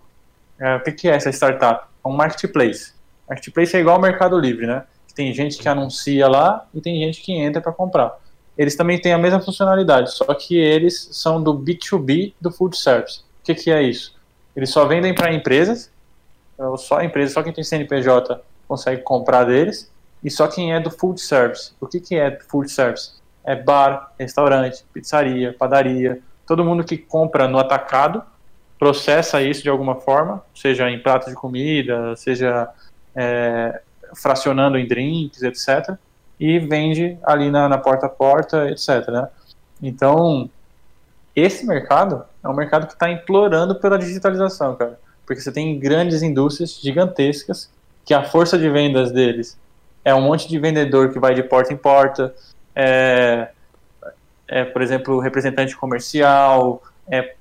É, 0.59 0.75
o 0.75 0.81
que, 0.81 1.07
é 1.07 1.15
essa 1.15 1.29
startup? 1.31 1.85
É 2.03 2.07
um 2.07 2.11
marketplace. 2.11 2.93
Marketplace 3.27 3.75
é 3.75 3.79
igual 3.79 3.95
ao 3.95 4.01
Mercado 4.01 4.37
Livre, 4.37 4.67
né? 4.67 4.83
Tem 5.15 5.33
gente 5.33 5.57
que 5.57 5.67
anuncia 5.67 6.27
lá 6.27 6.65
e 6.73 6.79
tem 6.79 6.99
gente 6.99 7.21
que 7.21 7.33
entra 7.33 7.61
para 7.61 7.71
comprar. 7.71 8.17
Eles 8.57 8.75
também 8.75 8.99
têm 8.99 9.13
a 9.13 9.17
mesma 9.17 9.39
funcionalidade, 9.39 10.13
só 10.13 10.33
que 10.33 10.57
eles 10.57 11.09
são 11.11 11.41
do 11.41 11.53
B2B 11.53 12.33
do 12.39 12.51
food 12.51 12.77
service. 12.77 13.21
O 13.41 13.45
que, 13.45 13.55
que 13.55 13.71
é 13.71 13.81
isso? 13.81 14.15
Eles 14.55 14.69
só 14.69 14.85
vendem 14.85 15.13
para 15.13 15.33
empresas 15.33 15.91
então, 16.59 16.75
só 16.75 16.97
a 16.97 17.05
empresa, 17.05 17.33
só 17.33 17.41
quem 17.41 17.53
tem 17.53 17.63
CNPJ 17.63 18.41
consegue 18.67 19.01
comprar 19.01 19.45
deles, 19.45 19.89
e 20.21 20.29
só 20.29 20.45
quem 20.45 20.73
é 20.73 20.79
do 20.79 20.91
food 20.91 21.21
service. 21.21 21.71
O 21.79 21.87
que, 21.87 22.01
que 22.01 22.15
é 22.15 22.37
food 22.49 22.69
service? 22.69 23.13
É 23.45 23.55
bar, 23.55 24.13
restaurante, 24.19 24.83
pizzaria, 24.93 25.55
padaria, 25.57 26.21
todo 26.49 26.65
mundo 26.65 26.83
que 26.83 26.97
compra 26.97 27.47
no 27.47 27.57
atacado 27.57 28.21
processa 28.77 29.41
isso 29.41 29.63
de 29.63 29.69
alguma 29.69 29.95
forma, 29.95 30.43
seja 30.53 30.89
em 30.89 30.99
prato 30.99 31.29
de 31.29 31.35
comida, 31.35 32.15
seja 32.17 32.69
é, 33.15 33.81
fracionando 34.13 34.77
em 34.77 34.85
drinks, 34.85 35.41
etc., 35.43 35.95
e 36.39 36.57
vende 36.59 37.17
ali 37.23 37.51
na, 37.51 37.69
na 37.69 37.77
porta 37.77 38.05
a 38.05 38.09
porta, 38.09 38.69
etc. 38.69 39.07
Né? 39.09 39.27
Então, 39.81 40.49
esse 41.35 41.65
mercado 41.65 42.23
é 42.43 42.47
um 42.47 42.53
mercado 42.53 42.87
que 42.87 42.93
está 42.93 43.09
implorando 43.09 43.75
pela 43.75 43.97
digitalização, 43.97 44.75
cara 44.75 44.97
porque 45.29 45.43
você 45.43 45.51
tem 45.51 45.77
grandes 45.77 46.23
indústrias 46.23 46.79
gigantescas 46.81 47.69
que 48.03 48.15
a 48.15 48.23
força 48.23 48.57
de 48.57 48.67
vendas 48.67 49.11
deles 49.11 49.55
é 50.03 50.15
um 50.15 50.21
monte 50.21 50.47
de 50.47 50.57
vendedor 50.57 51.13
que 51.13 51.19
vai 51.19 51.35
de 51.35 51.43
porta 51.43 51.71
em 51.71 51.77
porta, 51.77 52.33
é, 52.75 53.49
é 54.49 54.65
por 54.65 54.81
exemplo, 54.81 55.19
representante 55.19 55.75
comercial, 55.77 56.81
é, 57.09 57.35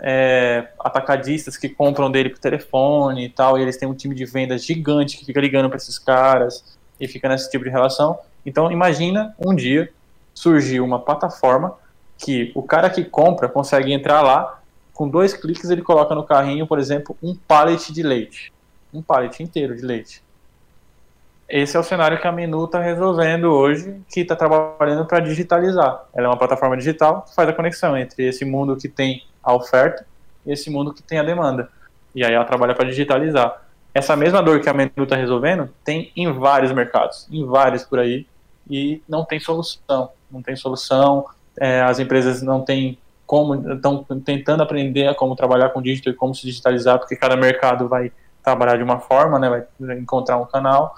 é, 0.00 0.68
atacadistas 0.78 1.56
que 1.56 1.68
compram 1.68 2.10
dele 2.10 2.30
por 2.30 2.38
telefone 2.38 3.26
e 3.26 3.28
tal, 3.28 3.58
e 3.58 3.62
eles 3.62 3.76
têm 3.76 3.88
um 3.88 3.94
time 3.94 4.14
de 4.14 4.24
vendas 4.24 4.64
gigante 4.64 5.16
que 5.16 5.24
fica 5.24 5.40
ligando 5.40 5.68
para 5.68 5.76
esses 5.76 5.98
caras 5.98 6.64
e 7.00 7.06
fica 7.06 7.28
nesse 7.28 7.50
tipo 7.50 7.64
de 7.64 7.70
relação. 7.70 8.18
Então, 8.44 8.70
imagina 8.70 9.34
um 9.38 9.54
dia 9.54 9.90
surgir 10.34 10.80
uma 10.80 11.00
plataforma 11.00 11.74
que 12.16 12.52
o 12.54 12.62
cara 12.62 12.90
que 12.90 13.04
compra 13.04 13.48
consegue 13.48 13.92
entrar 13.92 14.22
lá 14.22 14.60
com 14.94 15.08
dois 15.08 15.32
cliques 15.32 15.70
ele 15.70 15.82
coloca 15.82 16.12
no 16.14 16.24
carrinho, 16.24 16.66
por 16.66 16.78
exemplo, 16.78 17.16
um 17.22 17.34
pallet 17.34 17.92
de 17.92 18.02
leite. 18.02 18.52
Um 18.92 19.00
pallet 19.00 19.40
inteiro 19.42 19.76
de 19.76 19.82
leite. 19.82 20.22
Esse 21.48 21.78
é 21.78 21.80
o 21.80 21.82
cenário 21.82 22.20
que 22.20 22.26
a 22.26 22.32
Menu 22.32 22.66
está 22.66 22.78
resolvendo 22.78 23.44
hoje, 23.44 24.02
que 24.12 24.20
está 24.20 24.36
trabalhando 24.36 25.06
para 25.06 25.20
digitalizar. 25.20 26.04
Ela 26.12 26.26
é 26.26 26.28
uma 26.28 26.36
plataforma 26.36 26.76
digital 26.76 27.22
que 27.22 27.34
faz 27.34 27.48
a 27.48 27.54
conexão 27.54 27.96
entre 27.96 28.28
esse 28.28 28.44
mundo 28.44 28.76
que 28.76 28.86
tem 28.86 29.24
a 29.42 29.54
oferta 29.54 30.04
e 30.44 30.52
esse 30.52 30.68
mundo 30.68 30.92
que 30.92 31.02
tem 31.02 31.18
a 31.18 31.22
demanda. 31.22 31.70
E 32.14 32.22
aí 32.22 32.34
ela 32.34 32.44
trabalha 32.44 32.74
para 32.74 32.86
digitalizar. 32.86 33.62
Essa 33.94 34.14
mesma 34.14 34.42
dor 34.42 34.60
que 34.60 34.68
a 34.68 34.74
Menu 34.74 34.92
está 35.04 35.16
resolvendo 35.16 35.70
tem 35.82 36.12
em 36.14 36.30
vários 36.30 36.70
mercados, 36.70 37.26
em 37.30 37.46
vários 37.46 37.82
por 37.82 37.98
aí, 37.98 38.26
e 38.68 39.02
não 39.08 39.24
tem 39.24 39.40
solução. 39.40 40.10
Não 40.30 40.42
tem 40.42 40.54
solução, 40.54 41.24
é, 41.58 41.80
as 41.80 41.98
empresas 41.98 42.42
não 42.42 42.60
têm 42.60 42.98
como, 43.26 43.72
estão 43.72 44.04
tentando 44.24 44.62
aprender 44.62 45.08
a 45.08 45.14
como 45.14 45.34
trabalhar 45.34 45.70
com 45.70 45.80
digital 45.80 46.12
e 46.12 46.16
como 46.16 46.34
se 46.34 46.46
digitalizar, 46.46 46.98
porque 46.98 47.16
cada 47.16 47.36
mercado 47.36 47.88
vai 47.88 48.12
trabalhar 48.42 48.76
de 48.76 48.82
uma 48.82 49.00
forma, 49.00 49.38
né, 49.38 49.48
vai 49.80 49.98
encontrar 49.98 50.36
um 50.36 50.44
canal. 50.44 50.94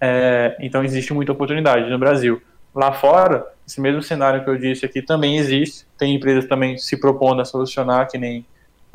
É, 0.00 0.56
então 0.60 0.84
existe 0.84 1.12
muita 1.12 1.32
oportunidade 1.32 1.90
no 1.90 1.98
Brasil. 1.98 2.40
Lá 2.74 2.92
fora, 2.92 3.46
esse 3.66 3.80
mesmo 3.80 4.02
cenário 4.02 4.44
que 4.44 4.50
eu 4.50 4.56
disse 4.56 4.86
aqui 4.86 5.02
também 5.02 5.36
existe. 5.36 5.86
Tem 5.96 6.14
empresas 6.14 6.46
também 6.46 6.78
se 6.78 6.96
propondo 6.96 7.42
a 7.42 7.44
solucionar, 7.44 8.08
que 8.08 8.16
nem 8.16 8.46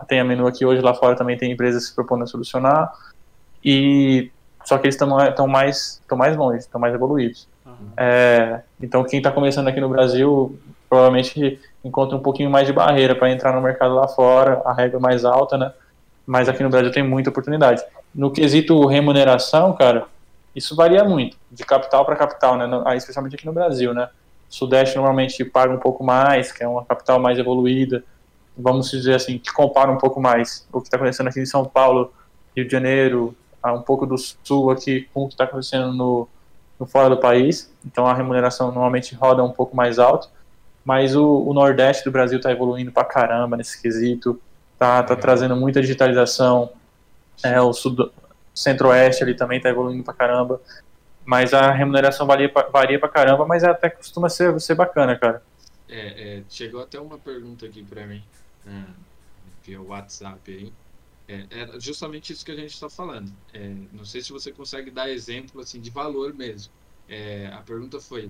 tem 0.08 0.20
a 0.20 0.24
menu 0.24 0.48
aqui 0.48 0.66
hoje, 0.66 0.82
lá 0.82 0.94
fora 0.94 1.16
também 1.16 1.38
tem 1.38 1.52
empresas 1.52 1.88
se 1.88 1.96
propondo 1.96 2.24
a 2.24 2.28
solucionar. 2.28 2.92
E 3.64 4.32
só 4.66 4.78
que 4.78 4.86
eles 4.86 4.96
estão 4.96 5.48
mais, 5.48 6.02
mais 6.12 6.38
longe, 6.38 6.60
estão 6.60 6.80
mais 6.80 6.94
evoluídos. 6.94 7.48
Uhum. 7.66 7.74
É, 7.98 8.62
então 8.82 9.04
quem 9.04 9.20
está 9.20 9.32
começando 9.32 9.68
aqui 9.68 9.80
no 9.80 9.90
Brasil 9.90 10.58
provavelmente 10.90 11.60
encontra 11.84 12.16
um 12.16 12.22
pouquinho 12.22 12.50
mais 12.50 12.68
de 12.68 12.74
barreira 12.74 13.16
para 13.16 13.32
entrar 13.32 13.54
no 13.54 13.62
mercado 13.62 13.96
lá 13.96 14.08
fora, 14.08 14.62
a 14.66 14.74
regra 14.74 14.98
é 14.98 15.02
mais 15.02 15.26
alta, 15.26 15.58
né? 15.58 15.72
Mas 16.26 16.48
aqui 16.48 16.64
no 16.64 16.70
Brasil 16.70 16.92
tem 16.92 17.04
muita 17.04 17.30
oportunidade. 17.30 17.82
No 18.14 18.32
quesito 18.32 18.86
remuneração, 18.86 19.74
cara, 19.74 20.06
isso 20.56 20.76
varia 20.76 21.04
muito, 21.04 21.38
de 21.52 21.64
capital 21.66 22.06
para 22.06 22.16
capital, 22.16 22.58
né? 22.58 22.68
Especialmente 22.96 23.36
aqui 23.36 23.46
no 23.46 23.54
Brasil, 23.54 23.94
né? 23.94 24.10
Sudeste 24.48 24.96
normalmente 24.96 25.44
paga 25.44 25.74
um 25.74 25.80
pouco 25.80 26.04
mais, 26.04 26.52
que 26.52 26.64
é 26.64 26.68
uma 26.68 26.86
capital 26.86 27.20
mais 27.20 27.40
evoluída. 27.40 28.04
Vamos 28.56 28.92
dizer 28.92 29.16
assim, 29.16 29.40
que 29.40 29.52
compara 29.52 29.92
um 29.92 29.98
pouco 29.98 30.22
mais 30.22 30.68
o 30.72 30.80
que 30.80 30.88
está 30.88 30.98
acontecendo 30.98 31.28
aqui 31.28 31.40
em 31.40 31.46
São 31.46 31.66
Paulo, 31.66 32.14
Rio 32.56 32.66
de 32.66 32.72
Janeiro, 32.72 33.36
um 33.66 33.82
pouco 33.82 34.06
do 34.06 34.16
Sul 34.18 34.70
aqui 34.70 35.08
com 35.14 35.24
o 35.24 35.28
que 35.28 35.34
está 35.34 35.46
acontecendo 35.46 35.92
no, 35.94 36.28
no, 36.80 36.86
fora 36.86 37.10
do 37.10 37.18
país. 37.18 37.74
Então 37.84 38.06
a 38.06 38.14
remuneração 38.14 38.68
normalmente 38.68 39.16
roda 39.16 39.44
um 39.44 39.52
pouco 39.52 39.76
mais 39.76 39.98
alto. 39.98 40.30
Mas 40.86 41.16
o, 41.16 41.26
o 41.48 41.54
Nordeste 41.54 42.04
do 42.04 42.12
Brasil 42.12 42.38
está 42.38 42.52
evoluindo 42.52 42.92
para 42.92 43.06
caramba 43.06 43.56
nesse 43.56 43.82
quesito, 43.82 44.40
tá, 44.78 45.02
tá 45.02 45.16
trazendo 45.16 45.56
muita 45.56 45.82
digitalização. 45.82 46.70
É, 47.42 47.60
o 47.60 47.74
Centro-Oeste 48.54 49.24
ali 49.24 49.36
também 49.36 49.58
está 49.58 49.70
evoluindo 49.70 50.04
para 50.04 50.14
caramba 50.14 50.62
mas 51.26 51.54
a 51.54 51.72
remuneração 51.72 52.28
varia 52.28 52.50
pra, 52.50 52.64
varia 52.70 53.00
pra 53.00 53.10
caramba, 53.10 53.46
mas 53.46 53.64
até 53.64 53.90
costuma 53.90 54.30
ser, 54.30 54.60
ser 54.60 54.76
bacana, 54.76 55.18
cara. 55.18 55.44
É, 55.88 56.38
é, 56.38 56.44
chegou 56.50 56.82
até 56.82 57.00
uma 57.00 57.18
pergunta 57.18 57.66
aqui 57.66 57.84
pra 57.84 58.06
mim, 58.06 58.24
né, 58.66 58.86
via 59.64 59.82
WhatsApp 59.82 60.52
aí. 60.52 60.74
É, 61.28 61.46
era 61.50 61.80
justamente 61.80 62.34
isso 62.34 62.44
que 62.44 62.52
a 62.52 62.56
gente 62.56 62.74
está 62.74 62.90
falando. 62.90 63.32
É, 63.54 63.74
não 63.94 64.04
sei 64.04 64.22
se 64.22 64.32
você 64.32 64.52
consegue 64.52 64.92
dar 64.92 65.10
exemplo 65.10 65.62
assim 65.62 65.80
de 65.80 65.90
valor 65.90 66.34
mesmo. 66.34 66.72
É, 67.08 67.48
a 67.54 67.62
pergunta 67.62 68.00
foi 68.00 68.30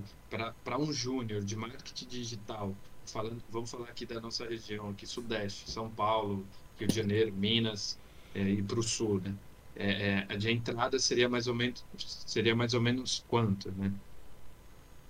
para 0.64 0.78
um 0.78 0.92
júnior 0.92 1.42
de 1.42 1.56
marketing 1.56 2.06
digital, 2.06 2.72
falando, 3.06 3.42
vamos 3.50 3.70
falar 3.70 3.88
aqui 3.88 4.06
da 4.06 4.20
nossa 4.20 4.46
região, 4.46 4.90
aqui 4.90 5.06
Sudeste, 5.06 5.70
São 5.70 5.88
Paulo, 5.88 6.44
Rio 6.78 6.88
de 6.88 6.94
Janeiro, 6.94 7.32
Minas 7.32 7.98
é, 8.34 8.42
e 8.42 8.62
para 8.62 8.78
o 8.78 8.82
Sul, 8.82 9.20
né? 9.20 9.34
É, 9.76 10.24
é, 10.28 10.36
de 10.36 10.50
entrada 10.50 10.98
seria 10.98 11.28
mais 11.28 11.46
ou 11.46 11.54
menos 11.54 11.84
seria 11.96 12.54
mais 12.54 12.74
ou 12.74 12.80
menos 12.80 13.24
quanto, 13.28 13.72
né? 13.76 13.90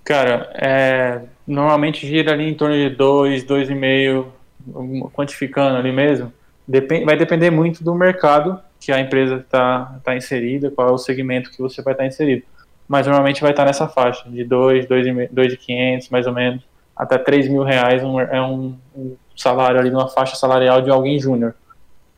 Cara, 0.04 0.50
é, 0.54 1.22
normalmente 1.46 2.06
gira 2.06 2.32
ali 2.32 2.48
em 2.48 2.54
torno 2.54 2.74
de 2.74 2.90
2, 2.90 3.44
2,5, 3.44 5.10
quantificando 5.12 5.78
ali 5.78 5.92
mesmo. 5.92 6.32
Depend, 6.68 7.04
vai 7.04 7.16
depender 7.16 7.50
muito 7.50 7.82
do 7.82 7.94
mercado 7.94 8.60
que 8.78 8.92
a 8.92 9.00
empresa 9.00 9.36
está 9.36 9.98
tá 10.04 10.14
inserida, 10.14 10.70
qual 10.70 10.88
é 10.88 10.92
o 10.92 10.98
segmento 10.98 11.50
que 11.50 11.58
você 11.58 11.80
vai 11.80 11.94
estar 11.94 12.04
tá 12.04 12.08
inserido. 12.08 12.42
Mas 12.86 13.06
normalmente 13.06 13.40
vai 13.40 13.52
estar 13.52 13.62
tá 13.62 13.66
nessa 13.66 13.88
faixa, 13.88 14.28
de 14.28 14.44
2, 14.44 14.86
2,500 14.86 16.10
mais 16.10 16.26
ou 16.26 16.34
menos, 16.34 16.62
até 16.94 17.16
3 17.16 17.48
mil 17.48 17.62
reais 17.62 18.04
um, 18.04 18.20
é 18.20 18.42
um, 18.42 18.76
um 18.94 19.16
salário 19.34 19.80
ali 19.80 19.90
numa 19.90 20.08
faixa 20.08 20.36
salarial 20.36 20.82
de 20.82 20.90
alguém 20.90 21.18
júnior. 21.18 21.54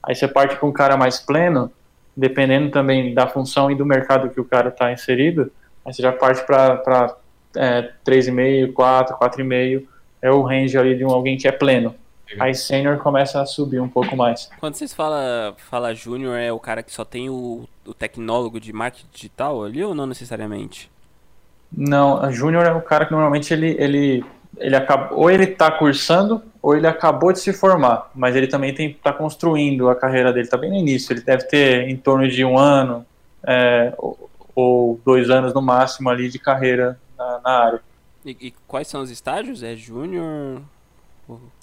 Aí 0.02 0.14
você 0.14 0.26
parte 0.26 0.56
com 0.56 0.68
um 0.68 0.72
cara 0.72 0.96
mais 0.96 1.20
pleno, 1.20 1.70
dependendo 2.16 2.70
também 2.70 3.12
da 3.12 3.26
função 3.26 3.70
e 3.70 3.74
do 3.74 3.84
mercado 3.84 4.30
que 4.30 4.40
o 4.40 4.44
cara 4.44 4.68
está 4.68 4.92
inserido, 4.92 5.52
aí 5.84 5.92
você 5.92 6.02
já 6.02 6.12
parte 6.12 6.44
para 6.44 7.16
é, 7.56 7.90
3,5, 8.04 8.72
4, 8.72 9.16
4,5, 9.16 9.84
é 10.22 10.30
o 10.30 10.42
range 10.42 10.78
ali 10.78 10.96
de 10.96 11.04
um, 11.04 11.10
alguém 11.10 11.36
que 11.36 11.46
é 11.46 11.52
pleno. 11.52 11.94
Aí 12.40 12.54
sênior 12.54 12.98
começa 12.98 13.40
a 13.40 13.46
subir 13.46 13.80
um 13.80 13.88
pouco 13.88 14.16
mais. 14.16 14.50
Quando 14.58 14.74
vocês 14.74 14.92
falam 14.92 15.54
fala 15.58 15.94
júnior, 15.94 16.36
é 16.36 16.50
o 16.52 16.58
cara 16.58 16.82
que 16.82 16.92
só 16.92 17.04
tem 17.04 17.30
o, 17.30 17.68
o 17.86 17.94
tecnólogo 17.94 18.58
de 18.58 18.72
marketing 18.72 19.06
digital 19.12 19.64
ali 19.64 19.84
ou 19.84 19.94
não 19.94 20.06
necessariamente? 20.06 20.90
Não, 21.70 22.30
júnior 22.32 22.64
é 22.64 22.72
o 22.72 22.82
cara 22.82 23.06
que 23.06 23.12
normalmente 23.12 23.52
ele, 23.52 23.76
ele 23.78 24.24
ele 24.58 24.76
acaba, 24.76 25.14
ou 25.14 25.30
ele 25.30 25.44
está 25.44 25.70
cursando 25.70 26.42
ou 26.62 26.76
ele 26.76 26.86
acabou 26.86 27.32
de 27.32 27.38
se 27.38 27.52
formar, 27.52 28.10
mas 28.14 28.34
ele 28.34 28.48
também 28.48 28.74
está 28.74 29.12
construindo 29.12 29.88
a 29.88 29.94
carreira 29.94 30.32
dele, 30.32 30.46
está 30.46 30.56
bem 30.56 30.70
no 30.70 30.76
início, 30.76 31.12
ele 31.12 31.20
deve 31.20 31.44
ter 31.44 31.88
em 31.88 31.96
torno 31.96 32.28
de 32.28 32.44
um 32.44 32.58
ano 32.58 33.06
é, 33.46 33.94
ou, 33.96 34.30
ou, 34.54 35.00
dois 35.04 35.30
anos 35.30 35.54
no 35.54 35.62
máximo 35.62 36.10
ali 36.10 36.28
de 36.28 36.38
carreira 36.38 36.98
na, 37.16 37.40
na 37.44 37.50
área. 37.50 37.80
E, 38.24 38.36
e, 38.40 38.54
quais 38.66 38.88
são 38.88 39.00
os 39.00 39.10
estágios? 39.10 39.62
É 39.62 39.76
júnior? 39.76 40.60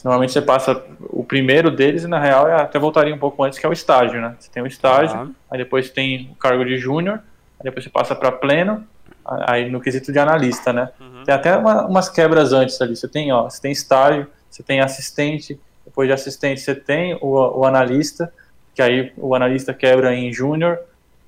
Normalmente 0.04 0.32
você 0.32 0.41
passa 0.41 0.82
o 1.10 1.24
primeiro 1.24 1.70
deles 1.72 2.04
e 2.04 2.08
na 2.08 2.20
real 2.20 2.48
eu 2.48 2.56
até 2.56 2.80
voltaria 2.80 3.14
um 3.14 3.20
pouco 3.20 3.44
antes 3.44 3.60
que 3.60 3.66
é 3.66 3.70
o 3.70 3.74
estágio, 3.74 4.22
né? 4.22 4.36
Você 4.39 4.50
tem 4.50 4.64
o 4.64 4.68
estágio, 4.68 5.18
ah. 5.18 5.28
aí 5.52 5.58
depois 5.58 5.89
tem 5.89 6.30
o 6.32 6.36
cargo 6.36 6.64
de 6.64 6.78
júnior, 6.78 7.20
aí 7.60 7.64
depois 7.64 7.84
você 7.84 7.89
passa 7.89 8.16
para 8.16 8.32
pleno, 8.32 8.86
aí 9.26 9.70
no 9.70 9.80
quesito 9.80 10.12
de 10.12 10.20
analista, 10.20 10.74
né? 10.74 10.90
Uhum. 11.00 11.24
Tem 11.24 11.34
até 11.34 11.56
uma, 11.56 11.88
umas 11.88 12.10
quebras 12.10 12.54
antes 12.54 12.82
ali. 12.82 12.96
Você 12.96 13.08
tem, 13.08 13.32
ó, 13.32 13.50
você 13.50 13.62
tem 13.62 13.72
estágio, 13.72 14.28
você 14.50 14.64
tem 14.64 14.82
assistente, 14.82 15.60
depois 15.86 16.08
de 16.08 16.14
assistente 16.14 16.62
você 16.62 16.76
tem 16.76 17.18
o, 17.22 17.60
o 17.60 17.66
analista, 17.66 18.32
que 18.74 18.82
aí 18.82 19.12
o 19.18 19.36
analista 19.36 19.74
quebra 19.74 20.14
em 20.14 20.32
júnior, 20.32 20.80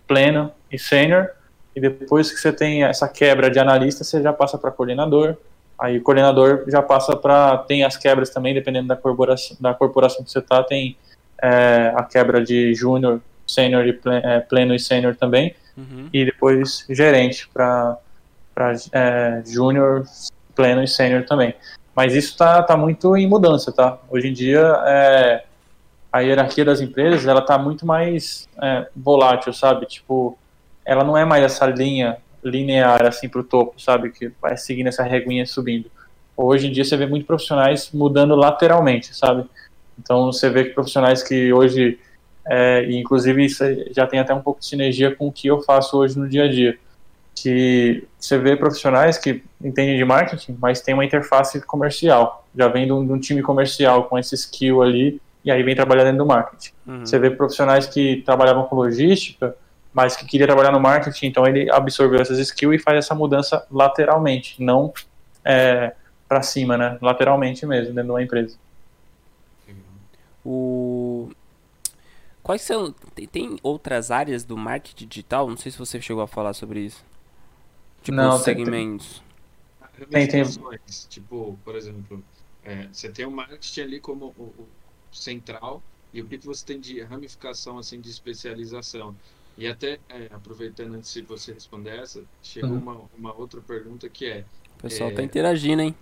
pleno 0.08 0.52
e 0.72 0.78
sênior, 0.78 1.30
e 1.76 1.82
depois 1.82 2.32
que 2.32 2.40
você 2.40 2.54
tem 2.54 2.84
essa 2.84 3.08
quebra 3.08 3.50
de 3.50 3.60
analista, 3.60 4.04
você 4.04 4.22
já 4.22 4.32
passa 4.32 4.58
para 4.58 4.72
coordenador, 4.72 5.36
aí 5.78 5.98
o 5.98 6.02
coordenador 6.02 6.64
já 6.68 6.82
passa 6.82 7.16
para, 7.16 7.58
tem 7.60 7.84
as 7.84 7.98
quebras 7.98 8.30
também, 8.30 8.54
dependendo 8.54 8.88
da 8.88 8.96
corporação, 8.96 9.58
da 9.60 9.74
corporação 9.74 10.24
que 10.24 10.32
você 10.32 10.40
está, 10.40 10.64
tem 10.64 10.98
é, 11.42 11.94
a 11.96 12.04
quebra 12.04 12.44
de 12.44 12.74
júnior, 12.74 13.22
sênior 13.46 13.86
e 13.86 14.00
é, 14.24 14.40
pleno 14.40 14.74
e 14.74 14.80
sênior 14.80 15.16
também, 15.16 15.54
uhum. 15.78 16.10
e 16.14 16.26
depois 16.26 16.86
gerente 16.90 17.48
para 17.54 17.98
é, 18.92 19.44
júnior, 19.46 20.04
pleno 20.56 20.84
e 20.84 20.88
sênior 20.88 21.26
também. 21.26 21.54
Mas 21.96 22.14
isso 22.14 22.32
está 22.32 22.62
tá 22.62 22.76
muito 22.76 23.16
em 23.16 23.28
mudança, 23.28 23.72
tá? 23.72 23.98
Hoje 24.10 24.28
em 24.28 24.34
dia, 24.34 24.62
é, 24.86 25.44
a 26.12 26.20
hierarquia 26.20 26.66
das 26.66 26.82
empresas, 26.82 27.26
ela 27.26 27.42
tá 27.42 27.58
muito 27.58 27.86
mais 27.86 28.48
é, 28.62 28.88
volátil, 28.96 29.54
sabe? 29.54 29.86
Tipo, 29.86 30.38
ela 30.84 31.04
não 31.04 31.18
é 31.18 31.24
mais 31.24 31.44
essa 31.44 31.66
linha 31.66 32.18
linear, 32.44 33.06
assim, 33.06 33.28
para 33.28 33.42
o 33.42 33.44
topo, 33.44 33.82
sabe? 33.82 34.12
Que 34.12 34.32
vai 34.42 34.56
seguindo 34.58 34.88
essa 34.88 35.04
reguinha 35.04 35.46
subindo. 35.46 35.90
Hoje 36.38 36.68
em 36.68 36.72
dia, 36.72 36.84
você 36.84 36.98
vê 36.98 37.06
muitos 37.06 37.28
profissionais 37.28 37.90
mudando 37.94 38.36
lateralmente, 38.36 39.16
sabe? 39.16 39.46
Então, 39.98 40.26
você 40.26 40.50
vê 40.50 40.66
que 40.66 40.72
profissionais 40.72 41.24
que 41.24 41.52
hoje 41.54 41.98
é, 42.48 42.84
e 42.86 42.98
inclusive 42.98 43.44
isso 43.44 43.64
já 43.92 44.06
tem 44.06 44.20
até 44.20 44.34
um 44.34 44.42
pouco 44.42 44.60
de 44.60 44.68
sinergia 44.68 45.16
com 45.16 45.28
o 45.28 45.32
que 45.32 45.48
eu 45.48 45.62
faço 45.62 45.98
hoje 45.98 46.18
no 46.18 46.28
dia 46.28 46.46
a 46.46 46.48
dia. 46.48 46.78
Que 47.36 48.08
você 48.18 48.38
vê 48.38 48.56
profissionais 48.56 49.18
que 49.18 49.44
entendem 49.62 49.98
de 49.98 50.06
marketing, 50.06 50.58
mas 50.60 50.82
tem 50.82 50.94
uma 50.94 51.04
interface 51.04 51.60
comercial, 51.62 52.48
já 52.56 52.68
vem 52.68 52.86
de 52.86 52.94
um, 52.94 53.06
de 53.06 53.12
um 53.12 53.20
time 53.20 53.42
comercial 53.42 54.06
com 54.06 54.18
esse 54.18 54.36
skill 54.36 54.82
ali, 54.82 55.20
e 55.44 55.52
aí 55.52 55.62
vem 55.62 55.76
trabalhar 55.76 56.04
dentro 56.04 56.20
do 56.20 56.26
marketing. 56.26 56.72
Uhum. 56.88 57.06
Você 57.06 57.20
vê 57.20 57.30
profissionais 57.30 57.88
que 57.88 58.24
trabalhavam 58.26 58.64
com 58.64 58.76
logística, 58.76 59.56
mas 59.94 60.16
que 60.16 60.26
queria 60.26 60.48
trabalhar 60.48 60.72
no 60.72 60.80
marketing, 60.80 61.28
então 61.28 61.46
ele 61.46 61.70
absorveu 61.72 62.20
essas 62.20 62.40
skills 62.40 62.76
e 62.76 62.84
faz 62.84 62.98
essa 62.98 63.16
mudança 63.16 63.66
lateralmente, 63.72 64.62
não 64.62 64.94
é, 65.44 65.94
para 66.28 66.42
cima, 66.42 66.78
né? 66.78 66.98
Lateralmente 67.02 67.66
mesmo, 67.66 67.94
dentro 67.94 68.06
de 68.06 68.12
uma 68.12 68.24
empresa. 68.24 68.58
O... 70.44 71.30
Quais 72.46 72.62
são. 72.62 72.92
Tem, 73.16 73.26
tem, 73.26 73.60
outras 73.64 74.12
áreas 74.12 74.44
do 74.44 74.56
marketing 74.56 75.08
digital? 75.08 75.50
Não 75.50 75.58
sei 75.58 75.72
se 75.72 75.80
você 75.80 76.00
chegou 76.00 76.22
a 76.22 76.28
falar 76.28 76.54
sobre 76.54 76.80
isso. 76.80 77.04
Tipo, 78.04 78.18
Não, 78.18 78.38
segmentos. 78.38 79.24
Tem, 80.12 80.28
tem. 80.28 80.44
Tipo, 81.10 81.58
por 81.66 81.76
exemplo, 81.76 82.24
é, 82.64 82.88
você 82.92 83.10
tem 83.10 83.26
o 83.26 83.32
marketing 83.32 83.82
ali 83.82 84.00
como 84.00 84.28
o, 84.38 84.44
o, 84.44 84.68
central 85.12 85.82
e 86.14 86.22
o 86.22 86.28
que, 86.28 86.38
que 86.38 86.46
você 86.46 86.64
tem 86.64 86.80
de 86.80 87.02
ramificação, 87.02 87.80
assim, 87.80 88.00
de 88.00 88.12
especialização. 88.12 89.16
E 89.58 89.68
até, 89.68 89.98
é, 90.08 90.30
aproveitando 90.32 90.94
antes 90.94 91.12
de 91.12 91.24
você 91.24 91.52
responder 91.52 91.98
essa, 91.98 92.24
chegou 92.44 92.70
uhum. 92.70 92.78
uma, 92.78 93.02
uma 93.18 93.34
outra 93.34 93.60
pergunta 93.60 94.08
que 94.08 94.28
é... 94.28 94.46
O 94.78 94.84
pessoal 94.84 95.10
é, 95.10 95.14
tá 95.16 95.24
interagindo, 95.24 95.82
hein? 95.82 95.96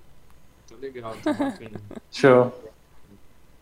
Tá 0.68 0.76
legal, 0.76 1.16
tá 1.24 1.32
bacana. 1.32 1.80
Show. 2.12 2.52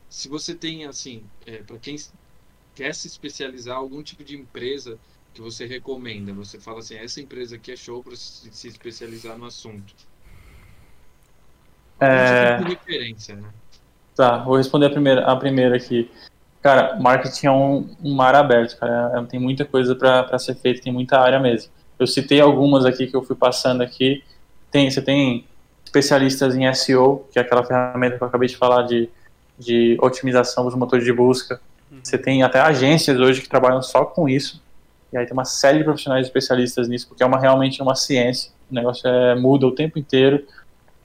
Se 0.10 0.28
você 0.28 0.56
tem, 0.56 0.86
assim, 0.86 1.24
é, 1.46 1.58
para 1.62 1.78
quem 1.78 1.96
quer 2.76 2.94
se 2.94 3.08
especializar 3.08 3.78
algum 3.78 4.02
tipo 4.02 4.24
de 4.24 4.36
empresa 4.36 4.98
que 5.34 5.42
você 5.42 5.66
recomenda? 5.66 6.34
Você 6.34 6.60
fala 6.60 6.80
assim, 6.80 6.96
essa 6.96 7.22
empresa 7.22 7.56
aqui 7.56 7.72
é 7.72 7.76
show 7.76 8.04
para 8.04 8.16
se 8.16 8.68
especializar 8.68 9.38
no 9.38 9.46
assunto. 9.46 9.94
É... 12.00 12.58
Tipo 12.58 12.70
de 12.70 12.76
referência, 12.76 13.36
né? 13.36 13.50
Tá, 14.16 14.38
vou 14.38 14.58
responder 14.58 14.88
a 14.88 14.90
primeira, 14.90 15.26
a 15.26 15.36
primeira 15.36 15.76
aqui. 15.76 16.10
Cara, 16.62 17.00
marketing 17.00 17.48
é 17.48 17.52
um, 17.52 17.90
um 18.04 18.14
mar 18.14 18.36
aberto, 18.36 18.78
cara. 18.78 19.20
É, 19.20 19.26
tem 19.26 19.40
muita 19.40 19.66
coisa 19.66 19.96
para 19.96 20.38
ser 20.38 20.56
feita, 20.56 20.82
tem 20.82 20.94
muita 20.94 21.20
área 21.20 21.40
mesmo. 21.40 21.72
Eu 21.98 22.06
citei 22.06 22.40
algumas 22.40 22.86
aqui 22.86 23.08
que 23.08 23.16
eu 23.16 23.24
fui 23.24 23.36
passando 23.36 23.82
aqui. 23.82 24.24
Tem, 24.70 24.90
você 24.90 25.02
tem 25.02 25.46
especialistas 25.84 26.56
em 26.56 26.72
SEO, 26.74 27.28
que 27.32 27.40
é 27.40 27.42
aquela 27.42 27.64
ferramenta 27.64 28.18
que 28.18 28.24
eu 28.24 28.28
acabei 28.28 28.48
de 28.48 28.58
falar 28.58 28.84
de, 28.84 29.10
de 29.58 29.98
otimização 30.02 30.66
dos 30.66 30.76
motores 30.76 31.04
de 31.04 31.14
busca. 31.14 31.60
Uhum. 31.92 32.00
Você 32.02 32.18
tem 32.18 32.42
até 32.42 32.60
agências 32.62 33.20
hoje 33.20 33.42
que 33.42 33.50
trabalham 33.50 33.82
só 33.82 34.06
com 34.06 34.30
isso. 34.30 34.62
E 35.12 35.18
aí 35.18 35.26
tem 35.26 35.34
uma 35.34 35.46
série 35.46 35.80
de 35.80 35.84
profissionais 35.84 36.26
especialistas 36.26 36.88
nisso, 36.88 37.08
porque 37.08 37.22
é 37.22 37.26
uma, 37.26 37.38
realmente 37.38 37.82
uma 37.82 37.96
ciência. 37.96 38.52
O 38.72 38.74
negócio 38.74 39.08
é, 39.08 39.36
muda 39.36 39.68
o 39.68 39.72
tempo 39.72 40.00
inteiro. 40.00 40.46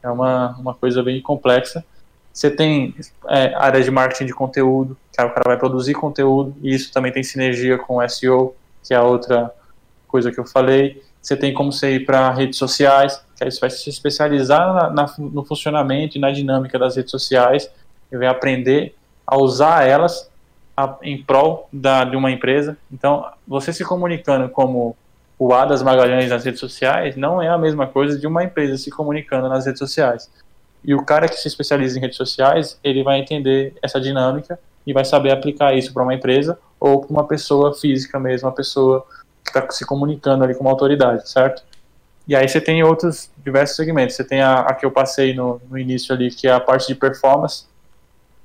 É 0.02 0.08
uma, 0.08 0.56
uma 0.58 0.74
coisa 0.74 1.02
bem 1.02 1.20
complexa. 1.20 1.84
Você 2.32 2.50
tem 2.50 2.94
é, 3.28 3.54
áreas 3.56 3.84
de 3.84 3.90
marketing 3.90 4.26
de 4.26 4.34
conteúdo, 4.34 4.96
que 5.10 5.20
o 5.20 5.30
cara 5.30 5.42
vai 5.44 5.56
produzir 5.56 5.94
conteúdo, 5.94 6.54
e 6.62 6.74
isso 6.74 6.92
também 6.92 7.10
tem 7.10 7.22
sinergia 7.22 7.78
com 7.78 8.06
SEO, 8.06 8.54
que 8.84 8.92
é 8.92 8.96
a 8.96 9.02
outra 9.02 9.50
coisa 10.06 10.30
que 10.30 10.38
eu 10.38 10.44
falei. 10.44 11.02
Você 11.20 11.34
tem 11.34 11.52
como 11.52 11.72
você 11.72 11.94
ir 11.94 12.04
para 12.04 12.30
redes 12.30 12.58
sociais, 12.58 13.20
que 13.34 13.42
aí 13.42 13.50
você 13.50 13.58
vai 13.58 13.70
se 13.70 13.88
especializar 13.88 14.72
na, 14.74 14.90
na, 14.90 15.14
no 15.18 15.44
funcionamento 15.44 16.18
e 16.18 16.20
na 16.20 16.30
dinâmica 16.30 16.78
das 16.78 16.94
redes 16.94 17.10
sociais, 17.10 17.68
e 18.12 18.16
vai 18.16 18.28
aprender 18.28 18.94
a 19.26 19.36
usar 19.38 19.88
elas 19.88 20.30
a, 20.76 20.96
em 21.02 21.22
prol 21.22 21.68
da, 21.72 22.04
de 22.04 22.16
uma 22.16 22.30
empresa. 22.30 22.76
Então, 22.92 23.26
você 23.46 23.72
se 23.72 23.84
comunicando 23.84 24.48
como 24.48 24.96
o 25.38 25.52
Adas 25.52 25.82
Magalhães 25.82 26.30
nas 26.30 26.44
redes 26.44 26.60
sociais 26.60 27.16
não 27.16 27.40
é 27.40 27.48
a 27.48 27.58
mesma 27.58 27.86
coisa 27.86 28.18
de 28.18 28.26
uma 28.26 28.44
empresa 28.44 28.76
se 28.76 28.90
comunicando 28.90 29.48
nas 29.48 29.66
redes 29.66 29.78
sociais. 29.78 30.30
E 30.84 30.94
o 30.94 31.04
cara 31.04 31.28
que 31.28 31.36
se 31.36 31.48
especializa 31.48 31.98
em 31.98 32.00
redes 32.00 32.16
sociais, 32.16 32.78
ele 32.82 33.02
vai 33.02 33.18
entender 33.18 33.74
essa 33.82 34.00
dinâmica 34.00 34.58
e 34.86 34.92
vai 34.92 35.04
saber 35.04 35.32
aplicar 35.32 35.74
isso 35.74 35.92
para 35.92 36.02
uma 36.02 36.14
empresa 36.14 36.58
ou 36.78 37.00
para 37.00 37.10
uma 37.10 37.24
pessoa 37.26 37.74
física 37.74 38.20
mesmo, 38.20 38.48
uma 38.48 38.54
pessoa 38.54 39.04
que 39.42 39.50
está 39.50 39.68
se 39.70 39.84
comunicando 39.84 40.44
ali 40.44 40.54
com 40.54 40.62
uma 40.62 40.70
autoridade, 40.70 41.28
certo? 41.28 41.62
E 42.28 42.34
aí 42.34 42.48
você 42.48 42.60
tem 42.60 42.82
outros 42.82 43.30
diversos 43.38 43.76
segmentos. 43.76 44.16
Você 44.16 44.24
tem 44.24 44.42
a, 44.42 44.60
a 44.60 44.74
que 44.74 44.84
eu 44.84 44.90
passei 44.90 45.32
no, 45.32 45.60
no, 45.68 45.78
início 45.78 46.14
ali, 46.14 46.30
que 46.30 46.48
é 46.48 46.52
a 46.52 46.60
parte 46.60 46.88
de 46.88 46.94
performance, 46.94 47.64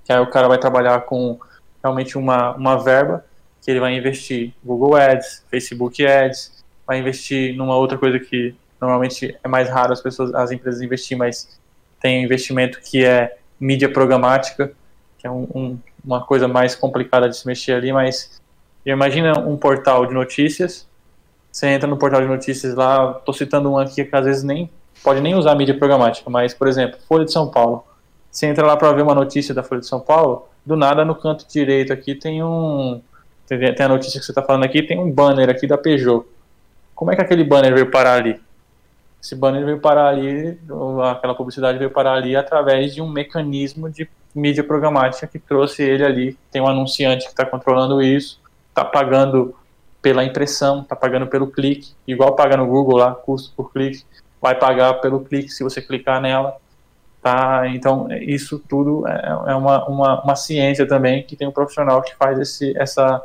que 0.04 0.14
aí 0.14 0.20
o 0.20 0.30
cara 0.30 0.48
vai 0.48 0.58
trabalhar 0.58 1.02
com 1.02 1.40
realmente 1.84 2.18
uma, 2.18 2.56
uma 2.56 2.78
verba 2.78 3.26
que 3.62 3.70
ele 3.70 3.80
vai 3.80 3.96
investir 3.96 4.54
Google 4.64 4.96
Ads, 4.96 5.46
Facebook 5.50 6.06
Ads, 6.06 6.64
vai 6.86 7.00
investir 7.00 7.56
numa 7.56 7.76
outra 7.76 7.98
coisa 7.98 8.20
que 8.20 8.56
normalmente 8.80 9.38
é 9.44 9.48
mais 9.48 9.70
raro 9.70 9.94
as 9.94 10.02
pessoas, 10.02 10.34
as 10.34 10.52
empresas 10.52 10.82
investir, 10.82 11.18
mas 11.18 11.60
tem 12.00 12.22
um 12.22 12.26
investimento 12.26 12.80
que 12.82 13.06
é 13.06 13.38
mídia 13.60 13.92
programática, 13.92 14.74
que 15.18 15.28
é 15.28 15.32
um, 15.32 15.48
um, 15.54 15.80
uma 16.04 16.26
coisa 16.26 16.48
mais 16.48 16.76
complicada 16.76 17.30
de 17.30 17.38
se 17.38 17.46
mexer 17.46 17.74
ali, 17.74 17.94
mas 17.94 18.42
imagina 18.84 19.38
um 19.40 19.56
portal 19.56 20.08
de 20.08 20.14
notícias, 20.14 20.88
você 21.52 21.68
entra 21.68 21.88
no 21.88 21.98
portal 21.98 22.22
de 22.22 22.28
notícias 22.28 22.74
lá, 22.74 23.18
estou 23.20 23.34
citando 23.34 23.72
um 23.72 23.78
aqui 23.78 24.04
que 24.04 24.16
às 24.16 24.26
vezes 24.26 24.44
nem 24.44 24.70
pode 25.04 25.22
nem 25.22 25.36
usar 25.36 25.56
mídia 25.56 25.78
programática, 25.78 26.30
mas, 26.30 26.54
por 26.54 26.68
exemplo, 26.68 27.00
Folha 27.08 27.26
de 27.26 27.32
São 27.32 27.50
Paulo. 27.50 27.84
Você 28.32 28.48
entra 28.48 28.66
lá 28.66 28.78
para 28.78 28.94
ver 28.94 29.02
uma 29.02 29.14
notícia 29.14 29.54
da 29.54 29.62
Folha 29.62 29.82
de 29.82 29.88
São 29.88 30.00
Paulo, 30.00 30.48
do 30.66 30.78
nada 30.78 31.04
no 31.04 31.14
canto 31.14 31.46
direito 31.48 31.92
aqui 31.92 32.16
tem 32.16 32.42
um. 32.42 33.02
Tem 33.46 33.86
a 33.86 33.90
notícia 33.90 34.18
que 34.18 34.26
você 34.26 34.32
está 34.32 34.42
falando 34.42 34.64
aqui, 34.64 34.82
tem 34.82 34.98
um 34.98 35.12
banner 35.12 35.50
aqui 35.50 35.68
da 35.68 35.78
Peugeot. 35.78 36.26
Como 36.96 37.12
é 37.12 37.16
que 37.16 37.22
aquele 37.22 37.44
banner 37.44 37.74
veio 37.74 37.92
parar 37.92 38.14
ali? 38.14 38.40
Esse 39.22 39.36
banner 39.36 39.66
veio 39.66 39.80
parar 39.80 40.08
ali, 40.08 40.58
aquela 41.12 41.36
publicidade 41.36 41.78
veio 41.78 41.92
parar 41.92 42.14
ali 42.14 42.36
através 42.36 42.96
de 42.96 43.02
um 43.02 43.10
mecanismo 43.10 43.90
de 43.90 44.10
mídia 44.34 44.64
programática 44.64 45.28
que 45.28 45.38
trouxe 45.38 45.84
ele 45.84 46.06
ali. 46.06 46.38
Tem 46.50 46.62
um 46.62 46.68
anunciante 46.68 47.26
que 47.26 47.32
está 47.32 47.46
controlando 47.46 48.02
isso, 48.02 48.40
está 48.70 48.86
pagando 48.86 49.54
pela 50.02 50.24
impressão, 50.24 50.82
está 50.82 50.96
pagando 50.96 51.28
pelo 51.28 51.48
clique, 51.48 51.92
igual 52.08 52.36
paga 52.36 52.56
no 52.56 52.66
Google 52.66 52.98
lá, 52.98 53.14
custo 53.14 53.54
por 53.56 53.74
clique, 53.74 54.04
vai 54.42 54.56
pagar 54.56 54.94
pelo 54.96 55.20
clique 55.20 55.50
se 55.50 55.64
você 55.64 55.82
clicar 55.82 56.22
nela. 56.22 56.56
Tá? 57.22 57.68
Então, 57.68 58.08
isso 58.12 58.58
tudo 58.58 59.08
é, 59.08 59.30
é 59.48 59.56
uma, 59.56 59.88
uma, 59.88 60.24
uma 60.24 60.36
ciência 60.36 60.88
também 60.88 61.22
que 61.22 61.36
tem 61.36 61.48
um 61.48 61.52
profissional 61.52 62.02
que 62.02 62.16
faz 62.16 62.40
esse, 62.40 62.76
essa, 62.76 63.24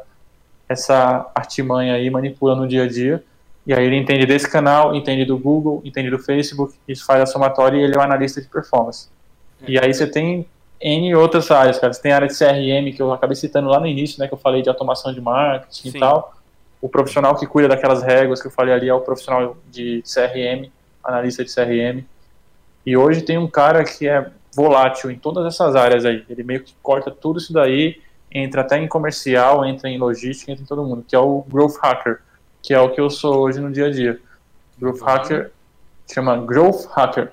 essa 0.69 1.31
artimanha 1.35 1.95
aí, 1.95 2.11
manipula 2.11 2.55
no 2.55 2.69
dia 2.69 2.85
a 2.85 2.89
dia. 2.89 3.25
E 3.67 3.73
aí 3.73 3.85
ele 3.85 3.97
entende 3.97 4.27
desse 4.27 4.49
canal, 4.49 4.95
entende 4.95 5.25
do 5.25 5.39
Google, 5.39 5.81
entende 5.85 6.11
do 6.11 6.19
Facebook, 6.19 6.75
isso 6.87 7.05
faz 7.07 7.23
a 7.23 7.27
somatória 7.27 7.79
e 7.79 7.83
ele 7.83 7.97
é 7.97 7.99
um 7.99 8.03
analista 8.03 8.41
de 8.41 8.47
performance. 8.47 9.09
E 9.67 9.79
aí 9.79 9.93
você 9.93 10.07
tem 10.07 10.47
N 10.81 11.15
outras 11.15 11.51
áreas, 11.51 11.79
cara. 11.79 11.93
Você 11.93 12.03
tem 12.03 12.13
a 12.13 12.17
área 12.17 12.29
de 12.29 12.39
CRM, 12.39 12.95
que 12.95 13.01
eu 13.01 13.13
acabei 13.13 13.35
citando 13.35 13.69
lá 13.69 13.81
no 13.81 13.87
início, 13.87 14.21
né, 14.21 14.29
que 14.29 14.35
eu 14.35 14.39
falei 14.39 14.63
de 14.63 14.69
automação 14.69 15.13
de 15.13 15.21
marketing 15.21 15.91
Sim. 15.91 15.97
e 15.97 16.01
tal. 16.01 16.35
O 16.81 16.89
profissional 16.89 17.35
que 17.35 17.47
cuida 17.47 17.69
daquelas 17.69 18.03
réguas 18.03 18.41
que 18.41 18.47
eu 18.47 18.53
falei 18.53 18.75
ali 18.75 18.89
é 18.89 18.95
o 18.95 19.01
profissional 19.01 19.57
de 19.71 20.03
CRM, 20.03 20.71
analista 21.03 21.43
de 21.43 21.53
CRM. 21.53 22.05
E 22.87 22.97
hoje 22.97 23.23
tem 23.23 23.37
um 23.37 23.49
cara 23.49 23.85
que 23.85 24.07
é 24.07 24.31
volátil 24.55 25.11
em 25.11 25.19
todas 25.19 25.45
essas 25.45 25.75
áreas 25.75 26.05
aí. 26.05 26.25
Ele 26.31 26.45
meio 26.45 26.63
que 26.63 26.73
corta 26.81 27.11
tudo 27.11 27.41
isso 27.41 27.53
daí, 27.53 28.01
entra 28.31 28.61
até 28.61 28.79
em 28.79 28.87
comercial, 28.87 29.67
entra 29.67 29.91
em 29.91 29.99
logística, 29.99 30.53
entra 30.53 30.63
em 30.63 30.67
todo 30.67 30.85
mundo, 30.85 31.05
que 31.07 31.17
é 31.17 31.19
o 31.19 31.43
Growth 31.49 31.77
Hacker, 31.83 32.21
que 32.63 32.73
é 32.73 32.81
o 32.81 32.91
que 32.91 33.01
eu 33.01 33.11
sou 33.11 33.41
hoje 33.41 33.61
no 33.61 33.73
dia 33.73 33.87
a 33.87 33.91
dia. 33.91 34.21
Growth 34.79 35.01
uhum. 35.01 35.07
Hacker 35.07 35.53
chama 36.11 36.37
Growth 36.37 36.87
Hacker. 36.93 37.33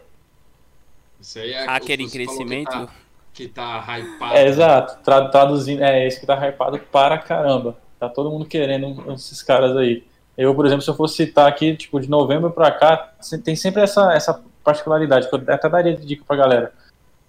Isso 1.21 1.37
aí 1.37 1.53
é 1.53 1.65
Hacker 1.65 2.01
em 2.01 2.09
crescimento. 2.09 2.89
Que 3.31 3.47
tá, 3.47 3.79
que 3.79 3.85
tá 3.85 3.99
hypado. 3.99 4.33
É, 4.35 4.47
exato, 4.47 5.03
traduzindo, 5.03 5.83
é 5.83 6.07
esse 6.07 6.19
que 6.19 6.25
tá 6.25 6.35
hypado 6.47 6.79
para 6.79 7.17
caramba. 7.19 7.77
Tá 7.99 8.09
todo 8.09 8.31
mundo 8.31 8.45
querendo 8.45 9.13
esses 9.13 9.41
caras 9.41 9.77
aí. 9.77 10.03
Eu, 10.35 10.53
por 10.55 10.65
exemplo, 10.65 10.81
se 10.81 10.89
eu 10.89 10.95
fosse 10.95 11.15
citar 11.15 11.47
aqui, 11.47 11.75
tipo, 11.75 11.99
de 11.99 12.09
novembro 12.09 12.49
para 12.49 12.71
cá, 12.71 13.13
tem 13.43 13.55
sempre 13.55 13.83
essa, 13.83 14.11
essa 14.13 14.43
particularidade, 14.63 15.29
que 15.29 15.35
eu 15.35 15.41
até 15.47 15.69
daria 15.69 15.95
de 15.95 16.05
dica 16.05 16.23
pra 16.25 16.35
galera. 16.35 16.73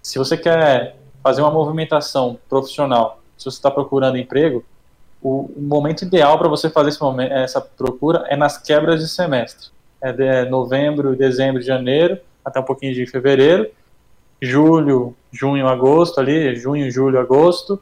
Se 0.01 0.17
você 0.17 0.37
quer 0.37 0.95
fazer 1.23 1.41
uma 1.41 1.51
movimentação 1.51 2.37
profissional, 2.47 3.21
se 3.37 3.45
você 3.45 3.57
está 3.57 3.71
procurando 3.71 4.17
emprego, 4.17 4.63
o, 5.21 5.49
momento 5.57 6.03
ideal 6.03 6.37
para 6.37 6.47
você 6.47 6.69
fazer 6.69 6.95
momento, 7.01 7.31
essa 7.33 7.59
procura 7.59 8.25
é 8.27 8.35
nas 8.35 8.57
quebras 8.57 9.01
de 9.01 9.07
semestre. 9.07 9.69
É 10.01 10.11
de 10.11 10.23
é 10.23 10.45
novembro, 10.45 11.15
dezembro, 11.15 11.61
janeiro, 11.61 12.19
até 12.43 12.59
um 12.59 12.63
pouquinho 12.63 12.93
de 12.93 13.07
fevereiro, 13.07 13.69
julho, 14.39 15.15
junho, 15.31 15.67
agosto 15.67 16.19
ali, 16.19 16.55
junho, 16.55 16.91
julho, 16.91 17.19
agosto, 17.19 17.81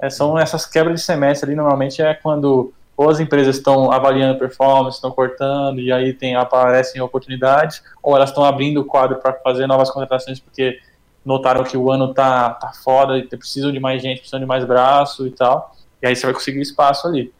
é, 0.00 0.08
são 0.08 0.38
essas 0.38 0.64
quebras 0.66 1.00
de 1.00 1.06
semestre 1.06 1.48
ali, 1.48 1.56
normalmente 1.56 2.00
é 2.00 2.14
quando 2.14 2.72
ou 2.96 3.10
as 3.10 3.20
empresas 3.20 3.56
estão 3.56 3.92
avaliando 3.92 4.38
performance, 4.38 4.96
estão 4.96 5.10
cortando, 5.10 5.80
e 5.80 5.92
aí 5.92 6.12
tem, 6.12 6.34
aparecem 6.34 7.00
oportunidades, 7.00 7.82
ou 8.02 8.16
elas 8.16 8.30
estão 8.30 8.44
abrindo 8.44 8.80
o 8.80 8.84
quadro 8.84 9.18
para 9.18 9.34
fazer 9.34 9.66
novas 9.66 9.90
contratações 9.90 10.40
porque 10.40 10.80
notaram 11.24 11.62
que 11.64 11.76
o 11.76 11.90
ano 11.90 12.14
tá, 12.14 12.50
tá 12.50 12.72
foda 12.72 13.18
e 13.18 13.26
precisam 13.26 13.70
de 13.70 13.80
mais 13.80 14.00
gente, 14.00 14.18
precisam 14.18 14.40
de 14.40 14.46
mais 14.46 14.64
braço 14.64 15.26
e 15.26 15.30
tal, 15.30 15.74
e 16.02 16.06
aí 16.06 16.16
você 16.16 16.24
vai 16.24 16.34
conseguir 16.34 16.60
espaço 16.60 17.06
ali. 17.06 17.32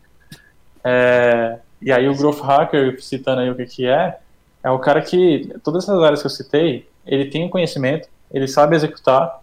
É, 0.85 1.59
e 1.81 1.93
aí 1.93 2.09
o 2.09 2.15
Growth 2.15 2.41
Hacker, 2.41 3.03
citando 3.03 3.41
aí 3.41 3.51
o 3.51 3.55
que, 3.55 3.65
que 3.65 3.87
é, 3.87 4.19
é 4.63 4.71
o 4.71 4.79
cara 4.79 5.01
que, 5.01 5.53
todas 5.63 5.85
essas 5.85 6.03
áreas 6.03 6.21
que 6.21 6.27
eu 6.27 6.31
citei, 6.31 6.89
ele 7.07 7.27
tem 7.27 7.45
um 7.45 7.49
conhecimento, 7.49 8.09
ele 8.31 8.49
sabe 8.49 8.77
executar, 8.77 9.41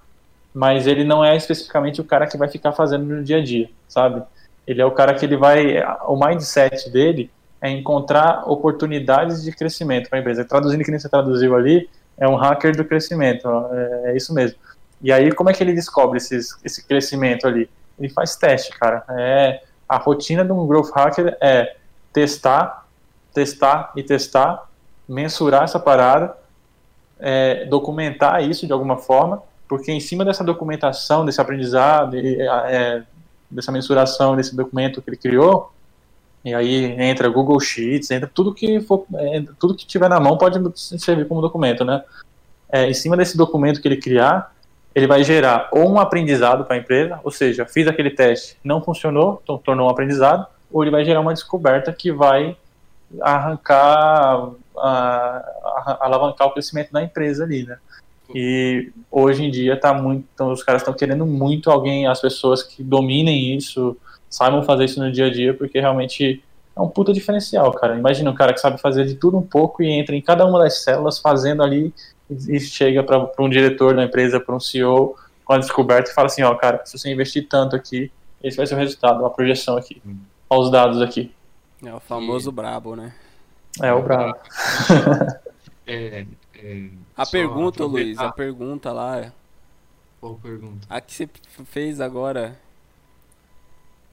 mas 0.53 0.85
ele 0.85 1.03
não 1.03 1.23
é 1.23 1.35
especificamente 1.35 2.01
o 2.01 2.03
cara 2.03 2.27
que 2.27 2.37
vai 2.37 2.47
ficar 2.47 2.73
fazendo 2.73 3.05
no 3.05 3.23
dia 3.23 3.37
a 3.37 3.43
dia, 3.43 3.69
sabe? 3.87 4.21
Ele 4.65 4.81
é 4.81 4.85
o 4.85 4.91
cara 4.91 5.13
que 5.13 5.25
ele 5.25 5.35
vai, 5.35 5.83
o 6.07 6.15
mindset 6.15 6.89
dele 6.89 7.29
é 7.61 7.69
encontrar 7.69 8.49
oportunidades 8.49 9.43
de 9.43 9.51
crescimento 9.51 10.09
para 10.09 10.19
a 10.19 10.21
empresa. 10.21 10.45
Traduzindo 10.45 10.83
que 10.83 10.91
nem 10.91 10.99
você 10.99 11.09
traduziu 11.09 11.55
ali, 11.55 11.89
é 12.17 12.27
um 12.27 12.35
hacker 12.35 12.75
do 12.75 12.85
crescimento, 12.85 13.47
é, 13.47 14.11
é, 14.11 14.17
isso 14.17 14.33
mesmo. 14.33 14.57
E 15.01 15.11
aí 15.11 15.31
como 15.31 15.49
é 15.49 15.53
que 15.53 15.63
ele 15.63 15.73
descobre 15.73 16.17
esses, 16.17 16.57
esse 16.63 16.85
crescimento 16.85 17.47
ali? 17.47 17.69
Ele 17.99 18.09
faz 18.09 18.35
teste, 18.35 18.77
cara. 18.77 19.03
É 19.09 19.61
a 19.87 19.97
rotina 19.97 20.43
de 20.43 20.51
um 20.51 20.65
growth 20.65 20.91
hacker 20.91 21.37
é 21.41 21.75
testar, 22.11 22.87
testar 23.33 23.91
e 23.95 24.03
testar, 24.03 24.69
mensurar 25.07 25.63
essa 25.63 25.79
parada, 25.79 26.35
é, 27.19 27.65
documentar 27.65 28.43
isso 28.43 28.65
de 28.65 28.73
alguma 28.73 28.97
forma 28.97 29.41
porque 29.73 29.91
em 29.91 29.99
cima 29.99 30.23
dessa 30.23 30.43
documentação, 30.43 31.25
desse 31.25 31.41
aprendizado, 31.41 32.15
é, 32.15 33.01
dessa 33.53 33.71
mensuração, 33.71 34.35
desse 34.35 34.55
documento 34.55 35.01
que 35.01 35.09
ele 35.09 35.17
criou, 35.17 35.71
e 36.43 36.53
aí 36.53 36.85
entra 37.01 37.29
Google 37.29 37.59
Sheets, 37.59 38.11
entra 38.11 38.29
tudo 38.31 38.53
que 38.53 38.81
for, 38.81 39.05
é, 39.15 39.43
tudo 39.57 39.75
que 39.75 39.85
tiver 39.85 40.09
na 40.09 40.19
mão 40.19 40.37
pode 40.37 40.59
servir 40.75 41.27
como 41.27 41.41
documento, 41.41 41.85
né? 41.85 42.03
É, 42.69 42.89
em 42.89 42.93
cima 42.93 43.15
desse 43.15 43.37
documento 43.37 43.81
que 43.81 43.87
ele 43.87 43.97
criar, 43.97 44.53
ele 44.93 45.07
vai 45.07 45.23
gerar 45.23 45.69
ou 45.71 45.89
um 45.89 45.99
aprendizado 45.99 46.65
para 46.65 46.75
a 46.75 46.79
empresa, 46.79 47.19
ou 47.23 47.31
seja, 47.31 47.65
fiz 47.65 47.87
aquele 47.87 48.09
teste, 48.09 48.57
não 48.63 48.83
funcionou, 48.83 49.39
então 49.43 49.57
tornou 49.57 49.87
um 49.87 49.89
aprendizado, 49.89 50.45
ou 50.71 50.83
ele 50.83 50.91
vai 50.91 51.05
gerar 51.05 51.21
uma 51.21 51.33
descoberta 51.33 51.93
que 51.93 52.11
vai 52.11 52.57
arrancar, 53.21 54.49
a, 54.77 55.43
a, 55.75 55.97
alavancar 56.01 56.47
o 56.47 56.51
crescimento 56.51 56.91
da 56.91 57.01
empresa 57.01 57.43
ali, 57.43 57.63
né? 57.63 57.77
E 58.33 58.91
hoje 59.11 59.43
em 59.43 59.51
dia 59.51 59.79
tá 59.79 59.93
muito, 59.93 60.25
então, 60.33 60.51
os 60.51 60.63
caras 60.63 60.81
estão 60.81 60.93
querendo 60.93 61.25
muito 61.25 61.69
alguém, 61.69 62.07
as 62.07 62.19
pessoas 62.19 62.63
que 62.63 62.83
dominem 62.83 63.55
isso, 63.55 63.95
saibam 64.29 64.63
fazer 64.63 64.85
isso 64.85 64.99
no 64.99 65.11
dia 65.11 65.27
a 65.27 65.31
dia, 65.31 65.53
porque 65.53 65.79
realmente 65.79 66.43
é 66.75 66.81
um 66.81 66.87
puta 66.87 67.13
diferencial, 67.13 67.71
cara. 67.73 67.95
Imagina 67.95 68.31
um 68.31 68.35
cara 68.35 68.53
que 68.53 68.59
sabe 68.59 68.81
fazer 68.81 69.05
de 69.05 69.15
tudo 69.15 69.37
um 69.37 69.43
pouco 69.43 69.83
e 69.83 69.87
entra 69.87 70.15
em 70.15 70.21
cada 70.21 70.45
uma 70.45 70.59
das 70.59 70.83
células 70.83 71.19
fazendo 71.19 71.61
ali 71.61 71.93
e 72.29 72.59
chega 72.59 73.03
para 73.03 73.29
um 73.39 73.49
diretor 73.49 73.95
da 73.95 74.03
empresa, 74.03 74.39
para 74.39 74.55
um 74.55 74.59
CEO 74.59 75.15
com 75.45 75.53
a 75.53 75.57
descoberta 75.57 76.09
e 76.09 76.13
fala 76.13 76.27
assim, 76.27 76.41
ó, 76.41 76.55
cara, 76.55 76.81
se 76.85 76.97
você 76.97 77.11
investir 77.11 77.47
tanto 77.47 77.75
aqui, 77.75 78.11
esse 78.43 78.57
vai 78.57 78.65
ser 78.65 78.75
o 78.75 78.77
resultado, 78.77 79.19
uma 79.19 79.29
projeção 79.29 79.77
aqui, 79.77 80.01
hum. 80.05 80.17
os 80.49 80.71
dados 80.71 81.01
aqui. 81.01 81.31
É 81.85 81.93
o 81.93 81.99
famoso 81.99 82.49
e... 82.49 82.53
brabo, 82.53 82.95
né? 82.95 83.13
É 83.81 83.93
o 83.93 84.01
brabo. 84.01 84.37
é, 85.85 86.25
é, 86.55 86.87
a 87.15 87.25
pergunta, 87.25 87.85
Luiz, 87.85 88.17
a 88.17 88.31
pergunta 88.31 88.91
lá. 88.91 89.31
Qual 90.19 90.35
pergunta? 90.35 90.87
A 90.89 91.01
que 91.01 91.13
você 91.13 91.29
fez 91.65 91.99
agora. 91.99 92.59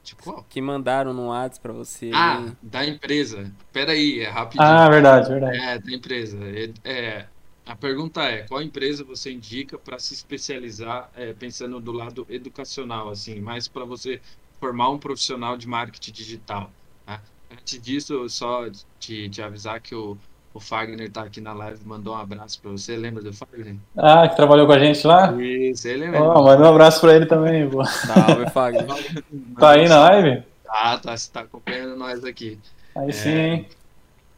Tipo, 0.03 0.45
que 0.49 0.61
mandaram 0.61 1.13
no 1.13 1.29
WhatsApp 1.29 1.61
pra 1.61 1.73
você. 1.73 2.11
Ah, 2.15 2.53
da 2.63 2.85
empresa. 2.85 3.53
Pera 3.73 3.93
aí, 3.93 4.21
é 4.21 4.29
rapidinho. 4.29 4.67
Ah, 4.67 4.89
verdade, 4.89 5.29
verdade. 5.29 5.59
É, 5.59 5.79
da 5.79 5.93
empresa. 5.93 6.39
É, 6.43 6.73
é 6.85 7.27
a 7.71 7.77
pergunta 7.77 8.23
é, 8.23 8.43
qual 8.49 8.61
empresa 8.61 9.05
você 9.05 9.31
indica 9.31 9.79
para 9.79 9.99
se 10.01 10.13
especializar, 10.13 11.09
é, 11.15 11.33
pensando 11.33 11.79
do 11.79 11.93
lado 11.93 12.27
educacional, 12.29 13.09
assim, 13.09 13.39
mais 13.39 13.69
para 13.69 13.85
você 13.85 14.21
formar 14.59 14.91
um 14.91 14.99
profissional 14.99 15.57
de 15.57 15.69
marketing 15.69 16.11
digital? 16.11 16.73
Tá? 17.07 17.23
Antes 17.49 17.81
disso, 17.81 18.29
só 18.29 18.69
te, 18.99 19.29
te 19.29 19.41
avisar 19.41 19.81
que 19.81 19.95
o, 19.95 20.19
o 20.53 20.61
Fagner 20.61 21.07
está 21.07 21.23
aqui 21.23 21.41
na 21.41 21.53
live, 21.53 21.81
mandou 21.85 22.15
um 22.15 22.19
abraço 22.19 22.61
para 22.61 22.71
você. 22.71 22.97
Lembra 22.97 23.23
do 23.23 23.33
Fagner? 23.33 23.77
Ah, 23.97 24.29
que 24.29 24.37
trabalhou 24.37 24.67
com 24.67 24.73
a 24.73 24.79
gente 24.79 25.07
lá? 25.07 25.33
Isso, 25.41 25.87
ele 25.89 26.09
mesmo. 26.09 26.27
Oh, 26.27 26.43
manda 26.43 26.63
um 26.65 26.69
abraço 26.69 27.01
para 27.01 27.17
ele 27.17 27.27
também, 27.27 27.69
pô. 27.69 27.85
Salve, 27.85 28.51
Fagner. 28.51 28.87
tá 29.59 29.71
aí 29.71 29.89
na 29.89 30.01
live? 30.01 30.43
Tá, 30.65 30.99
tá, 30.99 31.17
você 31.17 31.31
tá 31.31 31.41
acompanhando 31.41 31.97
nós 31.97 32.25
aqui. 32.25 32.59
Aí 32.95 33.09
é, 33.09 33.13
sim? 33.13 33.67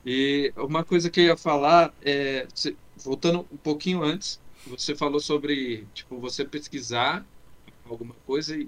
E 0.05 0.53
uma 0.57 0.85
coisa 0.85 1.09
que 1.09 1.21
eu 1.21 1.25
ia 1.27 1.37
falar 1.37 1.93
é, 2.05 2.47
voltando 2.97 3.47
um 3.53 3.57
pouquinho 3.57 4.03
antes, 4.03 4.41
você 4.67 4.95
falou 4.95 5.21
sobre, 5.21 5.87
tipo, 5.95 6.19
você 6.19 6.45
pesquisar 6.45 7.25
alguma 7.89 8.15
coisa 8.27 8.57
e, 8.57 8.65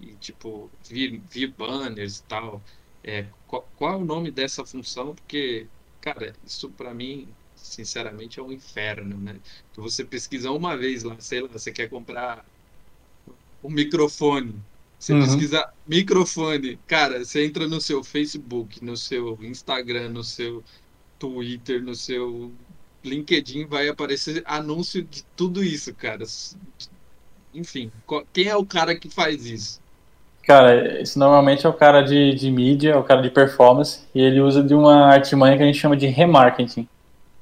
e 0.00 0.16
tipo, 0.20 0.70
vir, 0.88 1.22
vir 1.30 1.48
banners 1.48 2.18
e 2.18 2.22
tal. 2.24 2.62
É, 3.02 3.26
qual, 3.46 3.68
qual, 3.76 3.92
é 3.94 3.96
o 3.96 4.04
nome 4.04 4.30
dessa 4.30 4.64
função? 4.64 5.14
Porque, 5.14 5.66
cara, 6.06 6.32
isso 6.46 6.70
para 6.70 6.94
mim, 6.94 7.26
sinceramente, 7.56 8.38
é 8.38 8.42
um 8.42 8.52
inferno, 8.52 9.18
né? 9.18 9.40
Você 9.74 10.04
pesquisa 10.04 10.52
uma 10.52 10.76
vez 10.76 11.02
lá, 11.02 11.16
sei 11.18 11.40
lá, 11.40 11.48
você 11.48 11.72
quer 11.72 11.90
comprar 11.90 12.46
um 13.62 13.68
microfone. 13.68 14.54
Você 15.00 15.12
uhum. 15.12 15.24
pesquisa 15.24 15.68
microfone, 15.84 16.78
cara, 16.86 17.24
você 17.24 17.44
entra 17.44 17.66
no 17.66 17.80
seu 17.80 18.04
Facebook, 18.04 18.84
no 18.84 18.96
seu 18.96 19.36
Instagram, 19.42 20.10
no 20.10 20.22
seu 20.22 20.62
Twitter, 21.18 21.82
no 21.82 21.96
seu 21.96 22.52
LinkedIn 23.04 23.66
vai 23.66 23.88
aparecer 23.88 24.44
anúncio 24.46 25.02
de 25.02 25.24
tudo 25.34 25.62
isso, 25.62 25.92
cara. 25.92 26.24
Enfim, 27.52 27.90
quem 28.32 28.46
é 28.46 28.56
o 28.56 28.64
cara 28.64 28.94
que 28.94 29.10
faz 29.10 29.44
isso? 29.44 29.80
Cara, 30.46 31.02
isso 31.02 31.18
normalmente 31.18 31.66
é 31.66 31.68
o 31.68 31.72
cara 31.72 32.02
de, 32.02 32.32
de 32.34 32.50
mídia, 32.52 32.92
é 32.92 32.96
o 32.96 33.02
cara 33.02 33.20
de 33.20 33.30
performance, 33.30 34.06
e 34.14 34.22
ele 34.22 34.40
usa 34.40 34.62
de 34.62 34.74
uma 34.74 35.06
artimanha 35.06 35.56
que 35.56 35.62
a 35.64 35.66
gente 35.66 35.78
chama 35.78 35.96
de 35.96 36.06
remarketing. 36.06 36.88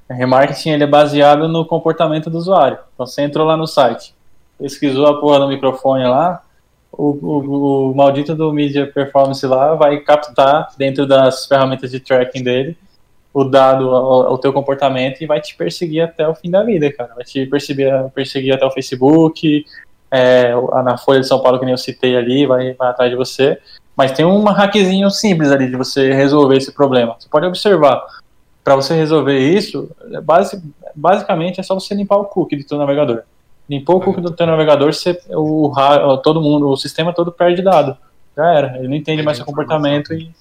O 0.09 0.13
remarketing 0.13 0.71
ele 0.71 0.85
é 0.85 0.87
baseado 0.87 1.47
no 1.47 1.63
comportamento 1.65 2.31
do 2.31 2.37
usuário. 2.39 2.79
Então 2.95 3.05
você 3.05 3.21
entrou 3.21 3.45
lá 3.45 3.55
no 3.55 3.67
site, 3.67 4.15
pesquisou 4.57 5.05
a 5.05 5.19
porra 5.19 5.39
do 5.39 5.47
microfone 5.47 6.03
lá, 6.03 6.41
o, 6.91 7.11
o, 7.11 7.91
o 7.91 7.95
maldito 7.95 8.33
do 8.33 8.51
mídia 8.51 8.87
performance 8.87 9.45
lá 9.45 9.75
vai 9.75 9.99
captar 9.99 10.69
dentro 10.75 11.05
das 11.05 11.45
ferramentas 11.45 11.91
de 11.91 11.99
tracking 11.99 12.41
dele 12.41 12.75
o 13.31 13.43
dado 13.43 13.89
ao, 13.89 14.37
teu 14.37 14.53
comportamento 14.53 15.21
e 15.21 15.27
vai 15.27 15.41
te 15.41 15.55
perseguir 15.57 16.01
até 16.01 16.25
o 16.25 16.33
fim 16.33 16.49
da 16.49 16.63
vida, 16.63 16.89
cara. 16.91 17.13
Vai 17.13 17.25
te 17.25 17.45
perseguir, 17.45 17.91
perseguir 18.13 18.53
até 18.53 18.65
o 18.65 18.71
Facebook, 18.71 19.65
é, 20.15 20.53
na 20.83 20.97
Folha 20.97 21.19
de 21.19 21.27
São 21.27 21.41
Paulo, 21.41 21.59
que 21.59 21.65
nem 21.65 21.73
eu 21.73 21.77
citei 21.77 22.15
ali, 22.15 22.45
vai, 22.45 22.73
vai 22.73 22.89
atrás 22.89 23.09
de 23.11 23.17
você. 23.17 23.59
Mas 23.95 24.11
tem 24.11 24.25
um 24.25 24.43
hackzinho 24.43 25.09
simples 25.09 25.51
ali 25.51 25.69
de 25.69 25.75
você 25.75 26.13
resolver 26.13 26.57
esse 26.57 26.71
problema. 26.71 27.15
Você 27.19 27.29
pode 27.29 27.45
observar, 27.45 28.03
para 28.63 28.75
você 28.75 28.93
resolver 28.93 29.37
isso, 29.37 29.89
é 30.11 30.19
base, 30.21 30.61
basicamente 30.95 31.59
é 31.59 31.63
só 31.63 31.73
você 31.73 31.93
limpar 31.93 32.17
o 32.17 32.25
cookie 32.25 32.55
do 32.55 32.63
teu 32.63 32.77
navegador. 32.77 33.23
Limpou 33.69 33.97
o 33.97 34.01
cookie 34.01 34.21
do 34.21 34.31
teu 34.31 34.45
navegador, 34.45 34.93
você, 34.93 35.19
o, 35.29 36.17
todo 36.17 36.41
mundo, 36.41 36.69
o 36.69 36.77
sistema 36.77 37.13
todo 37.13 37.31
perde 37.31 37.61
dado. 37.61 37.97
Já 38.35 38.53
era. 38.53 38.77
Ele 38.77 38.87
não 38.87 38.95
entende 38.95 39.23
mais 39.23 39.37
seu 39.37 39.45
comportamento 39.45 40.13
e 40.13 40.31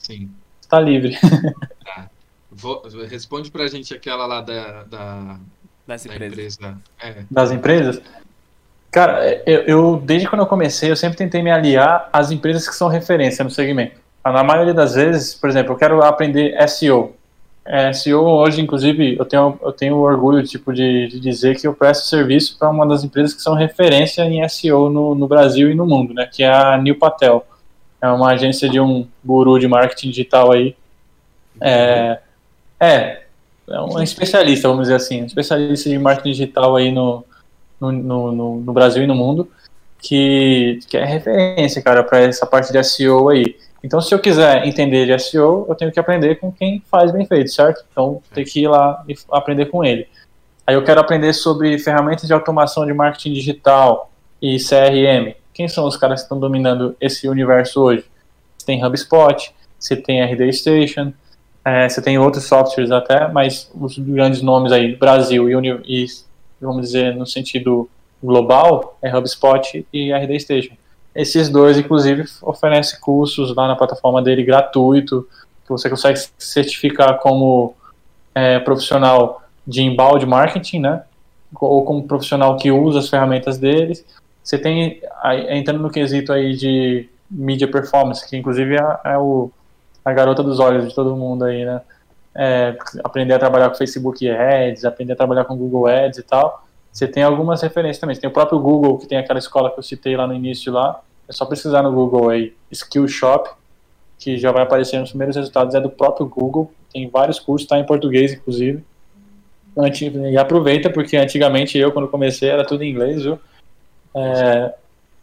está 0.61 0.81
livre. 0.81 1.19
Tá. 1.85 2.09
Vou, 2.51 2.83
responde 3.07 3.51
pra 3.51 3.69
gente 3.69 3.93
aquela 3.93 4.25
lá 4.27 4.41
da, 4.41 4.85
da, 4.85 5.39
das 5.87 6.05
da 6.05 6.15
empresas. 6.15 6.55
Empresa. 6.55 6.79
É. 6.99 7.25
Das 7.31 7.53
empresas? 7.53 8.03
Cara, 8.95 9.43
eu, 9.45 9.63
eu, 9.63 9.97
desde 9.97 10.29
quando 10.29 10.43
eu 10.43 10.47
comecei, 10.47 10.89
eu 10.89 10.95
sempre 10.95 11.19
tentei 11.19 11.43
me 11.43 11.51
aliar 11.51 12.09
às 12.13 12.31
empresas 12.31 12.69
que 12.69 12.77
são 12.77 12.87
referência 12.87 13.43
no 13.43 13.51
segmento. 13.51 13.97
Na 14.25 14.45
maioria 14.45 14.73
das 14.73 14.95
vezes, 14.95 15.35
por 15.35 15.51
exemplo, 15.51 15.73
eu 15.73 15.77
quero 15.77 16.01
aprender 16.01 16.57
SEO. 16.69 17.13
É, 17.65 17.93
SEO 17.93 18.23
hoje, 18.25 18.63
inclusive, 18.63 19.17
eu 19.19 19.25
tenho, 19.25 19.59
eu 19.61 19.73
tenho 19.73 19.97
orgulho 19.97 20.47
tipo, 20.47 20.73
de, 20.73 21.09
de 21.09 21.19
dizer 21.19 21.57
que 21.57 21.67
eu 21.67 21.75
presto 21.75 22.07
serviço 22.07 22.57
para 22.57 22.71
uma 22.71 22.87
das 22.87 23.03
empresas 23.03 23.35
que 23.35 23.43
são 23.43 23.55
referência 23.55 24.23
em 24.23 24.49
SEO 24.49 24.89
no, 24.89 25.13
no 25.17 25.27
Brasil 25.27 25.69
e 25.73 25.75
no 25.75 25.85
mundo, 25.85 26.15
né, 26.15 26.31
que 26.33 26.45
é 26.45 26.55
a 26.55 26.79
New 26.79 26.97
Patel. 26.97 27.45
É 28.01 28.07
uma 28.07 28.31
agência 28.31 28.69
de 28.69 28.79
um 28.79 29.09
guru 29.25 29.59
de 29.59 29.67
marketing 29.67 30.11
digital 30.11 30.53
aí. 30.53 30.77
É, 31.61 32.21
é, 32.79 33.23
é 33.69 33.81
um 33.81 34.01
especialista, 34.01 34.69
vamos 34.69 34.85
dizer 34.85 34.95
assim, 34.95 35.23
um 35.23 35.27
especialista 35.27 35.91
de 35.91 35.99
marketing 35.99 36.31
digital 36.31 36.77
aí 36.77 36.93
no, 36.93 37.25
no, 37.81 37.93
no, 37.93 38.61
no 38.61 38.73
Brasil 38.73 39.03
e 39.03 39.07
no 39.07 39.15
mundo, 39.15 39.49
que, 39.99 40.79
que 40.89 40.97
é 40.97 41.05
referência, 41.05 41.83
cara, 41.83 42.03
para 42.03 42.21
essa 42.21 42.47
parte 42.47 42.73
de 42.73 42.83
SEO 42.85 43.29
aí. 43.31 43.57
Então, 43.83 44.01
se 44.01 44.15
eu 44.15 44.19
quiser 44.19 44.67
entender 44.67 45.07
de 45.07 45.19
SEO, 45.19 45.67
eu 45.69 45.75
tenho 45.75 45.93
que 45.93 46.01
aprender 46.01 46.37
com 46.37 46.51
quem 46.51 46.83
faz 46.91 47.11
bem 47.11 47.27
feito, 47.27 47.51
certo? 47.51 47.85
Então, 47.91 48.23
tem 48.33 48.45
que 48.45 48.63
ir 48.63 48.69
lá 48.69 49.03
e 49.09 49.15
aprender 49.31 49.67
com 49.67 49.85
ele. 49.85 50.07
Aí 50.67 50.75
eu 50.75 50.83
quero 50.83 51.01
aprender 51.01 51.33
sobre 51.35 51.79
ferramentas 51.79 52.27
de 52.27 52.33
automação 52.33 52.87
de 52.87 52.95
marketing 52.95 53.35
digital 53.35 54.11
e 54.41 54.57
CRM. 54.57 55.35
Quem 55.53 55.69
são 55.69 55.87
os 55.87 55.97
caras 55.97 56.21
que 56.21 56.25
estão 56.25 56.41
dominando 56.41 56.97
esse 57.01 57.29
universo 57.29 57.83
hoje? 57.83 58.05
Você 58.57 58.67
tem 58.67 58.85
HubSpot, 58.85 59.55
você 59.79 59.95
tem 59.95 60.23
RD 60.23 60.53
Station, 60.53 61.13
é, 61.65 61.89
você 61.89 62.01
tem 62.01 62.19
outros 62.19 62.45
softwares 62.45 62.91
até, 62.91 63.29
mas 63.29 63.71
os 63.75 63.99
grandes 63.99 64.41
nomes 64.41 64.73
aí, 64.73 64.97
Brasil 64.97 65.49
e, 65.49 66.05
e 66.05 66.07
vamos 66.67 66.87
dizer, 66.87 67.15
no 67.15 67.27
sentido 67.27 67.89
global, 68.23 68.99
é 69.03 69.15
HubSpot 69.15 69.87
e 69.93 70.13
RD 70.13 70.41
Station. 70.41 70.75
Esses 71.15 71.49
dois, 71.49 71.79
inclusive, 71.79 72.25
oferecem 72.43 72.99
cursos 73.01 73.55
lá 73.55 73.69
na 73.69 73.77
plataforma 73.77 74.21
dele 74.23 74.43
gratuito, 74.43 75.29
que 75.65 75.71
você 75.71 75.89
consegue 75.89 76.19
certificar 76.39 77.19
como 77.19 77.75
é, 78.35 78.59
profissional 78.59 79.43
de 79.67 79.83
embalde 79.83 80.27
marketing, 80.27 80.81
né? 80.81 81.03
Ou 81.61 81.85
como 81.85 82.07
profissional 82.07 82.57
que 82.57 82.71
usa 82.73 82.99
as 82.99 83.09
ferramentas 83.09 83.59
deles. 83.59 84.05
Você 84.43 84.59
tem, 84.59 85.01
entrando 85.49 85.81
no 85.81 85.91
quesito 85.91 86.33
aí 86.33 86.55
de 86.57 87.09
mídia 87.31 87.69
performance, 87.71 88.29
que 88.29 88.37
inclusive 88.37 88.75
é, 88.75 89.13
é 89.13 89.19
o 89.19 89.51
a 90.05 90.13
garota 90.13 90.43
dos 90.43 90.61
olhos 90.61 90.87
de 90.87 90.95
todo 90.95 91.17
mundo 91.17 91.45
aí, 91.45 91.65
né? 91.65 91.81
É, 92.37 92.77
aprender 93.03 93.35
a 93.35 93.39
trabalhar 93.39 93.71
com 93.71 93.77
Facebook 93.77 94.29
Ads, 94.29 94.85
aprender 94.85 95.13
a 95.13 95.17
trabalhar 95.17 95.45
com 95.45 95.57
Google 95.57 95.87
Ads 95.87 96.19
e 96.19 96.23
tal. 96.23 96.65
Você 96.93 97.09
tem 97.09 97.23
algumas 97.23 97.63
referências 97.63 97.99
também. 97.99 98.15
Você 98.15 98.21
tem 98.21 98.31
o 98.31 98.33
próprio 98.33 98.59
Google, 98.59 98.99
que 98.99 99.07
tem 99.07 99.19
aquela 99.19 99.39
escola 99.39 99.71
que 99.71 99.79
eu 99.79 99.83
citei 99.83 100.17
lá 100.17 100.27
no 100.27 100.35
início 100.35 100.73
lá. 100.73 101.01
É 101.29 101.33
só 101.33 101.45
pesquisar 101.45 101.83
no 101.83 101.93
Google 101.93 102.29
aí, 102.29 102.55
Skillshop, 102.71 103.51
que 104.19 104.37
já 104.37 104.53
vai 104.53 104.63
aparecer 104.63 104.99
nos 105.01 105.11
primeiros 105.11 105.37
resultados. 105.37 105.75
É 105.75 105.81
do 105.81 105.91
próprio 105.91 106.27
Google. 106.27 106.73
Tem 106.93 107.09
vários 107.09 107.41
cursos, 107.41 107.65
está 107.65 107.79
em 107.79 107.85
português, 107.85 108.33
inclusive. 108.33 108.85
E 110.31 110.39
aproveita, 110.39 110.89
porque 110.89 111.17
antigamente 111.17 111.77
eu, 111.77 111.91
quando 111.91 112.07
comecei, 112.07 112.49
era 112.49 112.65
tudo 112.65 112.85
em 112.85 112.91
inglês, 112.91 113.23
viu? 113.23 113.41
É, 114.15 114.73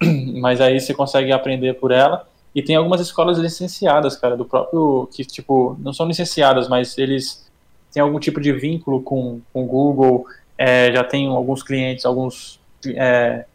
mas 0.42 0.60
aí 0.60 0.80
você 0.80 0.94
consegue 0.94 1.32
aprender 1.32 1.76
por 1.76 1.92
ela. 1.92 2.28
E 2.54 2.62
tem 2.62 2.76
algumas 2.76 3.00
escolas 3.00 3.38
licenciadas, 3.38 4.16
cara, 4.16 4.36
do 4.36 4.46
próprio. 4.46 5.08
que, 5.12 5.24
tipo, 5.24 5.78
não 5.80 5.94
são 5.94 6.08
licenciadas, 6.08 6.68
mas 6.68 6.98
eles 6.98 7.50
têm 7.92 8.02
algum 8.02 8.20
tipo 8.20 8.40
de 8.40 8.52
vínculo 8.52 9.02
com 9.02 9.42
o 9.54 9.64
Google, 9.64 10.26
é, 10.58 10.92
já 10.94 11.04
tem 11.04 11.28
alguns 11.28 11.64
clientes, 11.64 12.06
alguns 12.06 12.60
é, 12.88 13.46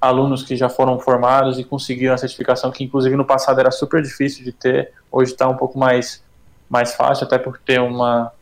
alunos 0.00 0.42
que 0.42 0.56
já 0.56 0.68
foram 0.68 0.98
formados 0.98 1.58
e 1.58 1.64
conseguiram 1.64 2.14
a 2.14 2.18
certificação, 2.18 2.70
que 2.70 2.84
inclusive 2.84 3.16
no 3.16 3.24
passado 3.24 3.58
era 3.60 3.70
super 3.70 4.02
difícil 4.02 4.44
de 4.44 4.52
ter, 4.52 4.92
hoje 5.10 5.32
está 5.32 5.48
um 5.48 5.56
pouco 5.56 5.78
mais, 5.78 6.22
mais 6.68 6.94
fácil, 6.94 7.26
até 7.26 7.38
por 7.38 7.58
ter 7.58 7.80
uma, 7.80 8.32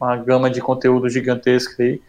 uma 0.00 0.16
gama 0.16 0.50
de 0.50 0.60
conteúdo 0.60 1.08
gigantesca 1.08 1.82
aí. 1.82 2.00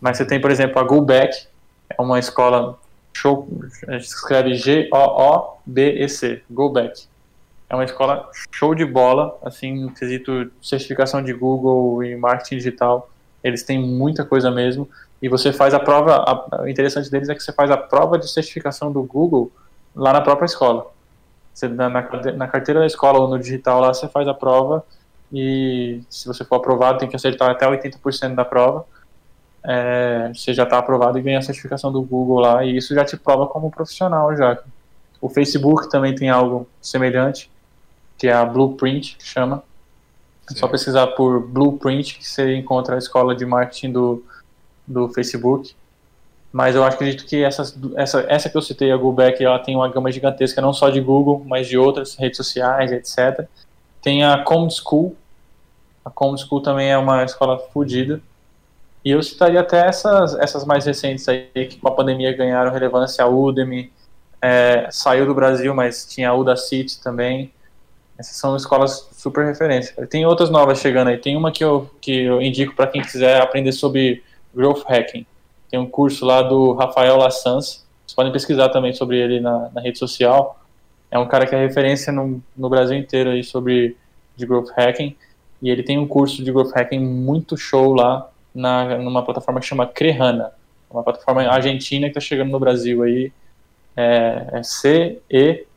Mas 0.00 0.16
você 0.16 0.24
tem, 0.24 0.40
por 0.40 0.50
exemplo, 0.50 0.78
a 0.78 0.84
GoBack, 0.84 1.46
É 1.90 2.00
uma 2.00 2.18
escola 2.18 2.78
show, 3.12 3.48
a 3.88 3.92
gente 3.92 4.04
escreve 4.04 4.54
G-O-O-B-E-C, 4.54 6.42
Go 6.50 6.70
Back. 6.70 7.09
É 7.70 7.74
uma 7.76 7.84
escola 7.84 8.28
show 8.50 8.74
de 8.74 8.84
bola, 8.84 9.38
assim, 9.44 9.84
no 9.84 9.92
quesito 9.92 10.50
certificação 10.60 11.22
de 11.22 11.32
Google 11.32 12.02
e 12.02 12.16
marketing 12.16 12.56
digital. 12.56 13.08
Eles 13.44 13.62
têm 13.62 13.80
muita 13.80 14.24
coisa 14.24 14.50
mesmo. 14.50 14.88
E 15.22 15.28
você 15.28 15.52
faz 15.52 15.72
a 15.72 15.78
prova, 15.78 16.16
a, 16.16 16.62
o 16.62 16.68
interessante 16.68 17.08
deles 17.08 17.28
é 17.28 17.34
que 17.34 17.40
você 17.40 17.52
faz 17.52 17.70
a 17.70 17.76
prova 17.76 18.18
de 18.18 18.28
certificação 18.28 18.90
do 18.90 19.04
Google 19.04 19.52
lá 19.94 20.12
na 20.12 20.20
própria 20.20 20.46
escola. 20.46 20.90
Você, 21.54 21.68
na, 21.68 21.88
na 21.88 22.48
carteira 22.48 22.80
da 22.80 22.86
escola 22.86 23.20
ou 23.20 23.28
no 23.28 23.38
digital 23.38 23.80
lá, 23.80 23.94
você 23.94 24.08
faz 24.08 24.26
a 24.26 24.34
prova 24.34 24.84
e 25.32 26.02
se 26.10 26.26
você 26.26 26.44
for 26.44 26.56
aprovado, 26.56 26.98
tem 26.98 27.08
que 27.08 27.14
acertar 27.14 27.50
até 27.50 27.66
80% 27.66 28.34
da 28.34 28.44
prova. 28.44 28.84
É, 29.62 30.32
você 30.34 30.52
já 30.52 30.64
está 30.64 30.78
aprovado 30.78 31.18
e 31.18 31.22
ganha 31.22 31.38
a 31.38 31.42
certificação 31.42 31.92
do 31.92 32.02
Google 32.02 32.40
lá, 32.40 32.64
e 32.64 32.76
isso 32.76 32.94
já 32.94 33.04
te 33.04 33.16
prova 33.16 33.46
como 33.46 33.70
profissional 33.70 34.34
já. 34.36 34.58
O 35.20 35.28
Facebook 35.28 35.88
também 35.88 36.14
tem 36.14 36.30
algo 36.30 36.66
semelhante 36.80 37.48
que 38.20 38.28
é 38.28 38.32
a 38.34 38.44
Blueprint, 38.44 39.16
que 39.16 39.26
chama. 39.26 39.64
É 40.50 40.54
só 40.54 40.68
pesquisar 40.68 41.06
por 41.08 41.40
Blueprint 41.40 42.18
que 42.18 42.28
você 42.28 42.54
encontra 42.54 42.96
a 42.96 42.98
escola 42.98 43.34
de 43.34 43.46
marketing 43.46 43.92
do, 43.92 44.22
do 44.86 45.08
Facebook. 45.08 45.74
Mas 46.52 46.74
eu 46.74 46.84
acredito 46.84 47.24
que 47.24 47.42
essas, 47.42 47.78
essa, 47.96 48.26
essa 48.28 48.50
que 48.50 48.56
eu 48.56 48.60
citei, 48.60 48.92
a 48.92 48.96
GoBack, 48.96 49.42
ela 49.42 49.58
tem 49.58 49.74
uma 49.74 49.88
gama 49.88 50.12
gigantesca, 50.12 50.60
não 50.60 50.74
só 50.74 50.90
de 50.90 51.00
Google, 51.00 51.42
mas 51.46 51.66
de 51.66 51.78
outras 51.78 52.14
redes 52.14 52.36
sociais, 52.36 52.92
etc. 52.92 53.48
Tem 54.02 54.22
a 54.22 54.44
Com 54.44 54.68
School. 54.68 55.16
A 56.04 56.10
Com 56.10 56.36
School 56.36 56.60
também 56.60 56.90
é 56.90 56.98
uma 56.98 57.24
escola 57.24 57.58
fodida. 57.72 58.20
E 59.02 59.12
eu 59.12 59.22
citaria 59.22 59.60
até 59.60 59.86
essas, 59.86 60.34
essas 60.34 60.66
mais 60.66 60.84
recentes 60.84 61.26
aí, 61.26 61.48
que 61.54 61.78
com 61.78 61.88
a 61.88 61.92
pandemia 61.92 62.36
ganharam 62.36 62.70
relevância. 62.70 63.24
A 63.24 63.28
Udemy 63.28 63.90
é, 64.42 64.88
saiu 64.90 65.24
do 65.24 65.34
Brasil, 65.34 65.74
mas 65.74 66.04
tinha 66.04 66.28
a 66.28 66.34
Udacity 66.34 67.00
também. 67.00 67.50
Essas 68.20 68.36
são 68.36 68.54
escolas 68.54 69.08
super 69.12 69.46
referências. 69.46 69.96
Tem 70.10 70.26
outras 70.26 70.50
novas 70.50 70.78
chegando 70.78 71.08
aí. 71.08 71.16
Tem 71.16 71.34
uma 71.34 71.50
que 71.50 71.64
eu, 71.64 71.88
que 72.02 72.24
eu 72.24 72.42
indico 72.42 72.74
para 72.74 72.86
quem 72.86 73.00
quiser 73.00 73.40
aprender 73.40 73.72
sobre 73.72 74.22
Growth 74.54 74.84
Hacking. 74.86 75.24
Tem 75.70 75.80
um 75.80 75.86
curso 75.86 76.26
lá 76.26 76.42
do 76.42 76.74
Rafael 76.74 77.16
Lassans. 77.16 77.82
Vocês 78.04 78.14
podem 78.14 78.30
pesquisar 78.30 78.68
também 78.68 78.92
sobre 78.92 79.16
ele 79.18 79.40
na, 79.40 79.70
na 79.70 79.80
rede 79.80 79.98
social. 79.98 80.60
É 81.10 81.18
um 81.18 81.26
cara 81.26 81.46
que 81.46 81.54
é 81.54 81.58
referência 81.66 82.12
no, 82.12 82.42
no 82.54 82.68
Brasil 82.68 82.94
inteiro 82.98 83.30
aí 83.30 83.42
sobre 83.42 83.96
de 84.36 84.44
Growth 84.44 84.68
Hacking. 84.76 85.16
E 85.62 85.70
ele 85.70 85.82
tem 85.82 85.96
um 85.98 86.06
curso 86.06 86.44
de 86.44 86.52
Growth 86.52 86.76
Hacking 86.76 87.00
muito 87.00 87.56
show 87.56 87.94
lá 87.94 88.28
na, 88.54 88.98
numa 88.98 89.24
plataforma 89.24 89.60
que 89.60 89.66
chama 89.66 89.86
Crehana. 89.86 90.52
Uma 90.90 91.02
plataforma 91.02 91.40
argentina 91.48 92.06
que 92.06 92.10
está 92.10 92.20
chegando 92.20 92.50
no 92.50 92.60
Brasil 92.60 93.02
aí. 93.02 93.32
É, 93.96 94.46
é 94.52 94.62
C-E-C-R-E-H-A 94.62 95.70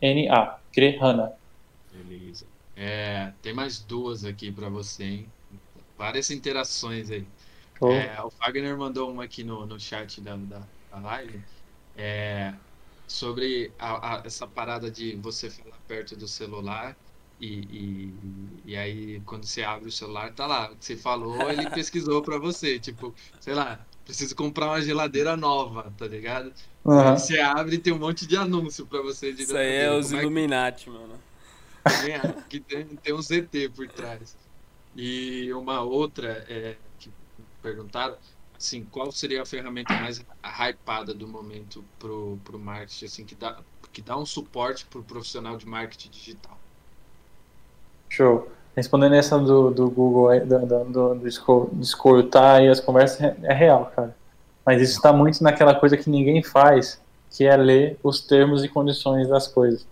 N-A, 0.00 0.60
Crehana. 0.72 1.32
Beleza. 1.92 2.46
É, 2.74 3.32
tem 3.40 3.54
mais 3.54 3.78
duas 3.78 4.24
aqui 4.24 4.52
para 4.52 4.68
você, 4.68 5.04
hein? 5.04 5.32
Várias 5.96 6.30
interações 6.30 7.10
aí. 7.10 7.26
Oh. 7.80 7.90
É, 7.90 8.20
o 8.22 8.30
Fagner 8.30 8.76
mandou 8.76 9.10
uma 9.10 9.24
aqui 9.24 9.42
no, 9.42 9.66
no 9.66 9.80
chat 9.80 10.20
da, 10.20 10.36
da, 10.36 10.62
da 10.90 10.98
live. 10.98 11.42
É, 11.96 12.54
sobre 13.06 13.72
a, 13.78 14.16
a, 14.16 14.26
essa 14.26 14.46
parada 14.46 14.90
de 14.90 15.16
você 15.16 15.48
falar 15.50 15.78
perto 15.86 16.16
do 16.16 16.26
celular 16.26 16.96
e, 17.38 17.60
e, 17.70 18.72
e, 18.72 18.76
aí 18.76 19.20
quando 19.20 19.44
você 19.44 19.62
abre 19.62 19.88
o 19.88 19.92
celular 19.92 20.32
tá 20.34 20.46
lá 20.46 20.72
o 20.72 20.76
que 20.76 20.84
você 20.84 20.96
falou 20.96 21.50
ele 21.50 21.68
pesquisou 21.70 22.22
para 22.22 22.38
você 22.38 22.80
tipo 22.80 23.14
sei 23.40 23.54
lá 23.54 23.86
preciso 24.06 24.34
comprar 24.34 24.68
uma 24.68 24.80
geladeira 24.80 25.36
nova 25.36 25.92
tá 25.98 26.06
ligado 26.06 26.52
Uhum. 26.86 27.00
Aí 27.00 27.18
você 27.18 27.40
abre 27.40 27.74
e 27.74 27.78
tem 27.78 27.92
um 27.92 27.98
monte 27.98 28.24
de 28.28 28.36
anúncio 28.36 28.86
pra 28.86 29.02
você. 29.02 29.32
De 29.32 29.42
Isso 29.42 29.56
aí 29.56 29.74
é 29.74 29.90
os 29.90 30.12
é 30.12 30.18
Illuminati, 30.18 30.84
que... 30.84 30.90
mano. 30.90 31.18
que 32.48 32.60
tem, 32.60 32.86
tem 32.86 33.12
um 33.12 33.20
ZT 33.20 33.70
por 33.74 33.88
trás. 33.88 34.36
E 34.94 35.52
uma 35.52 35.80
outra 35.80 36.46
é, 36.48 36.76
que 37.00 37.10
perguntaram, 37.60 38.16
assim, 38.56 38.84
qual 38.84 39.10
seria 39.10 39.42
a 39.42 39.46
ferramenta 39.46 39.92
mais 39.94 40.24
hypada 40.44 41.12
do 41.12 41.26
momento 41.26 41.84
pro, 41.98 42.38
pro 42.44 42.56
marketing, 42.56 43.04
assim, 43.04 43.24
que 43.24 43.34
dá, 43.34 43.58
que 43.92 44.00
dá 44.00 44.16
um 44.16 44.24
suporte 44.24 44.86
pro 44.86 45.02
profissional 45.02 45.56
de 45.56 45.66
marketing 45.66 46.10
digital? 46.10 46.56
Show. 48.08 48.48
Respondendo 48.76 49.14
essa 49.14 49.38
do, 49.38 49.70
do 49.70 49.90
Google, 49.90 50.38
do, 50.44 50.58
do, 50.66 50.84
do, 50.84 51.14
do 51.14 52.38
aí 52.38 52.68
as 52.68 52.78
conversas, 52.78 53.20
é, 53.22 53.36
é 53.44 53.54
real, 53.54 53.90
cara 53.96 54.14
mas 54.66 54.82
isso 54.82 54.94
está 54.94 55.12
muito 55.12 55.44
naquela 55.44 55.76
coisa 55.76 55.96
que 55.96 56.10
ninguém 56.10 56.42
faz, 56.42 57.00
que 57.30 57.44
é 57.46 57.56
ler 57.56 57.96
os 58.02 58.20
termos 58.20 58.64
e 58.64 58.68
condições 58.68 59.28
das 59.28 59.46
coisas. 59.46 59.86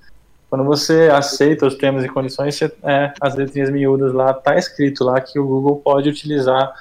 Quando 0.51 0.65
você 0.65 1.09
aceita 1.12 1.65
os 1.65 1.77
termos 1.77 2.05
e 2.05 2.09
condições, 2.09 2.56
você, 2.56 2.73
é, 2.82 3.12
as 3.20 3.36
letrinhas 3.36 3.70
miúdas 3.70 4.12
lá, 4.12 4.32
está 4.32 4.56
escrito 4.56 5.05
lá 5.05 5.20
que 5.20 5.39
o 5.39 5.47
Google 5.47 5.77
pode 5.77 6.09
utilizar 6.09 6.74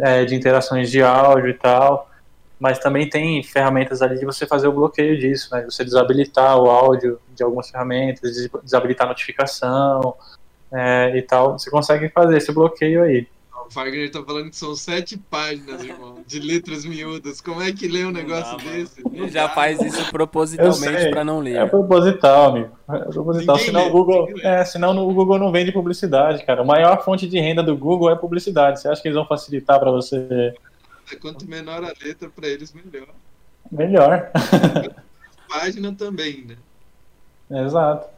é, 0.00 0.24
de 0.24 0.34
interações 0.34 0.90
de 0.90 1.02
áudio 1.02 1.50
e 1.50 1.54
tal, 1.54 2.10
mas 2.58 2.80
também 2.80 3.08
tem 3.08 3.42
ferramentas 3.44 4.02
ali 4.02 4.18
de 4.18 4.24
você 4.24 4.44
fazer 4.44 4.66
o 4.66 4.72
bloqueio 4.72 5.16
disso, 5.18 5.54
né? 5.54 5.62
Você 5.62 5.84
desabilitar 5.84 6.58
o 6.58 6.68
áudio 6.68 7.20
de 7.34 7.44
algumas 7.44 7.70
ferramentas, 7.70 8.32
desabilitar 8.64 9.06
a 9.06 9.10
notificação 9.10 10.16
é, 10.76 11.16
e 11.16 11.22
tal. 11.22 11.58
Você 11.58 11.70
consegue 11.70 12.08
fazer 12.10 12.36
esse 12.36 12.52
bloqueio 12.52 13.02
aí. 13.02 13.26
O 13.66 13.70
Fagner 13.70 14.08
tá 14.12 14.22
falando 14.22 14.50
que 14.50 14.56
são 14.56 14.76
sete 14.76 15.18
páginas, 15.18 15.82
irmão, 15.82 16.22
de 16.24 16.38
letras 16.38 16.84
miúdas. 16.84 17.40
Como 17.40 17.60
é 17.60 17.72
que 17.72 17.88
lê 17.88 18.04
um 18.04 18.12
negócio 18.12 18.56
dá, 18.58 18.62
desse? 18.62 19.02
Ele 19.12 19.28
já 19.28 19.48
faz 19.48 19.80
isso 19.80 20.08
propositalmente 20.12 21.10
para 21.10 21.24
não 21.24 21.40
ler. 21.40 21.56
É 21.56 21.66
proposital, 21.66 22.50
amigo. 22.50 22.70
É 22.88 22.98
proposital. 22.98 23.56
Ninguém 23.56 23.72
senão, 23.72 23.82
lê, 23.82 23.88
o 23.88 23.92
Google, 23.92 24.28
é, 24.40 24.64
senão 24.64 25.08
o 25.08 25.12
Google 25.12 25.38
não 25.38 25.50
vende 25.50 25.72
publicidade, 25.72 26.44
cara. 26.44 26.60
A 26.60 26.64
maior 26.64 27.04
fonte 27.04 27.26
de 27.26 27.40
renda 27.40 27.60
do 27.60 27.76
Google 27.76 28.08
é 28.10 28.14
publicidade. 28.14 28.80
Você 28.80 28.88
acha 28.88 29.02
que 29.02 29.08
eles 29.08 29.16
vão 29.16 29.26
facilitar 29.26 29.80
para 29.80 29.90
você? 29.90 30.54
Quanto 31.20 31.48
menor 31.48 31.82
a 31.82 31.92
letra, 32.04 32.30
para 32.30 32.46
eles, 32.46 32.72
melhor. 32.72 33.08
Melhor. 33.72 34.30
Página 35.48 35.92
também, 35.92 36.44
né? 36.44 36.56
Exato. 37.64 38.15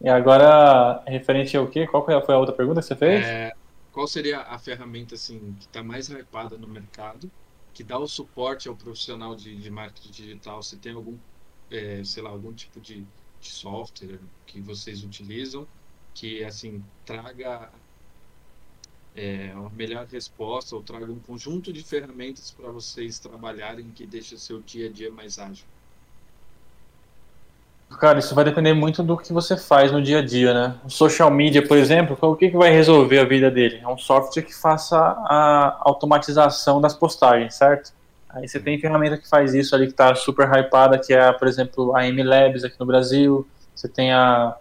E 0.00 0.08
agora, 0.08 1.02
referente 1.06 1.56
ao 1.56 1.68
quê? 1.68 1.86
Qual 1.86 2.04
foi 2.04 2.14
a 2.34 2.38
outra 2.38 2.54
pergunta 2.54 2.80
que 2.80 2.86
você 2.86 2.96
fez? 2.96 3.26
É, 3.26 3.50
qual 3.90 4.06
seria 4.06 4.40
a 4.42 4.58
ferramenta 4.58 5.14
assim 5.14 5.54
que 5.56 5.66
está 5.66 5.82
mais 5.82 6.08
hypada 6.08 6.58
no 6.58 6.68
mercado, 6.68 7.32
que 7.72 7.82
dá 7.84 7.98
o 7.98 8.06
suporte 8.06 8.68
ao 8.68 8.76
profissional 8.76 9.34
de, 9.34 9.56
de 9.60 9.70
marketing 9.70 10.10
digital? 10.10 10.62
Se 10.62 10.78
tem 10.78 10.92
algum, 10.92 11.20
é, 11.70 12.04
sei 12.04 12.22
lá, 12.22 12.30
algum 12.30 12.54
tipo 12.54 12.80
de, 12.80 13.04
de 13.40 13.48
software 13.48 14.20
que 14.46 14.60
vocês 14.60 15.02
utilizam 15.04 15.68
que 16.14 16.42
assim 16.44 16.84
traga 17.04 17.72
é, 19.14 19.54
uma 19.54 19.70
melhor 19.70 20.06
resposta 20.06 20.74
ou 20.76 20.82
traga 20.82 21.10
um 21.12 21.20
conjunto 21.20 21.72
de 21.72 21.82
ferramentas 21.84 22.50
para 22.52 22.70
vocês 22.70 23.18
trabalharem 23.18 23.92
que 23.92 24.06
deixa 24.06 24.36
seu 24.38 24.62
dia 24.62 24.88
a 24.88 24.92
dia 24.92 25.10
mais 25.12 25.38
ágil? 25.38 25.68
Cara, 27.96 28.18
isso 28.18 28.34
vai 28.34 28.44
depender 28.44 28.74
muito 28.74 29.02
do 29.02 29.16
que 29.16 29.32
você 29.32 29.56
faz 29.56 29.90
no 29.90 30.00
dia 30.00 30.18
a 30.18 30.24
dia, 30.24 30.54
né? 30.54 30.74
O 30.84 30.90
social 30.90 31.30
media, 31.30 31.66
por 31.66 31.76
exemplo, 31.76 32.16
o 32.20 32.36
que, 32.36 32.50
que 32.50 32.56
vai 32.56 32.70
resolver 32.70 33.18
a 33.18 33.24
vida 33.24 33.50
dele? 33.50 33.80
É 33.82 33.88
um 33.88 33.98
software 33.98 34.42
que 34.42 34.54
faça 34.54 34.96
a 34.96 35.76
automatização 35.80 36.80
das 36.80 36.94
postagens, 36.94 37.54
certo? 37.54 37.92
Aí 38.28 38.46
você 38.46 38.60
tem 38.60 38.78
ferramenta 38.78 39.16
que 39.16 39.28
faz 39.28 39.54
isso 39.54 39.74
ali 39.74 39.86
que 39.86 39.92
está 39.92 40.14
super 40.14 40.48
hypada, 40.48 40.98
que 40.98 41.12
é, 41.12 41.32
por 41.32 41.48
exemplo, 41.48 41.96
a 41.96 42.04
MLabs 42.04 42.62
aqui 42.62 42.78
no 42.78 42.86
Brasil, 42.86 43.48
você 43.74 43.88
tem 43.88 44.12
a, 44.12 44.54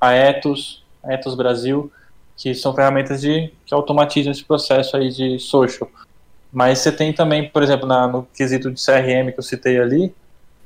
a 0.00 0.12
Ethos, 0.12 0.84
a 1.02 1.14
Ethos 1.14 1.34
Brasil, 1.34 1.90
que 2.36 2.54
são 2.54 2.74
ferramentas 2.74 3.20
de, 3.20 3.52
que 3.64 3.72
automatizam 3.72 4.32
esse 4.32 4.44
processo 4.44 4.96
aí 4.96 5.08
de 5.08 5.38
social. 5.38 5.88
Mas 6.52 6.80
você 6.80 6.90
tem 6.90 7.12
também, 7.12 7.48
por 7.48 7.62
exemplo, 7.62 7.86
na, 7.86 8.06
no 8.06 8.24
quesito 8.34 8.70
de 8.70 8.84
CRM 8.84 9.32
que 9.32 9.38
eu 9.38 9.42
citei 9.42 9.78
ali, 9.80 10.14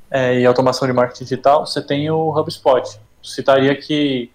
é, 0.09 0.39
e 0.39 0.45
automação 0.45 0.87
de 0.87 0.93
marketing 0.93 1.23
digital, 1.23 1.65
você 1.65 1.81
tem 1.81 2.09
o 2.09 2.37
HubSpot. 2.37 2.99
Citaria 3.21 3.75
que 3.75 4.31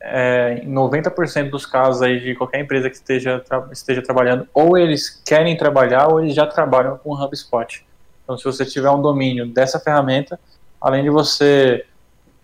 é, 0.00 0.60
em 0.62 0.72
90% 0.72 1.50
dos 1.50 1.64
casos 1.64 2.02
aí 2.02 2.20
de 2.20 2.34
qualquer 2.34 2.60
empresa 2.60 2.90
que 2.90 2.96
esteja, 2.96 3.40
tra 3.40 3.66
esteja 3.72 4.02
trabalhando, 4.02 4.46
ou 4.52 4.76
eles 4.76 5.22
querem 5.24 5.56
trabalhar 5.56 6.08
ou 6.08 6.20
eles 6.20 6.34
já 6.34 6.46
trabalham 6.46 6.98
com 6.98 7.10
o 7.10 7.24
HubSpot. 7.24 7.84
Então, 8.22 8.36
se 8.36 8.44
você 8.44 8.64
tiver 8.64 8.90
um 8.90 9.00
domínio 9.00 9.46
dessa 9.46 9.80
ferramenta, 9.80 10.38
além 10.80 11.02
de 11.02 11.10
você 11.10 11.86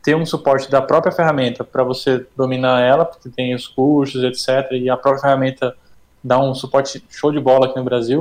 ter 0.02 0.14
um 0.14 0.24
suporte 0.24 0.70
da 0.70 0.80
própria 0.80 1.12
ferramenta 1.12 1.62
para 1.62 1.84
você 1.84 2.26
dominar 2.34 2.80
ela, 2.80 3.04
porque 3.04 3.28
tem 3.28 3.54
os 3.54 3.66
cursos, 3.66 4.22
etc., 4.24 4.72
e 4.72 4.88
a 4.88 4.96
própria 4.96 5.22
ferramenta 5.22 5.76
dá 6.24 6.40
um 6.40 6.54
suporte 6.54 7.04
show 7.10 7.30
de 7.30 7.40
bola 7.40 7.66
aqui 7.66 7.76
no 7.76 7.84
Brasil. 7.84 8.20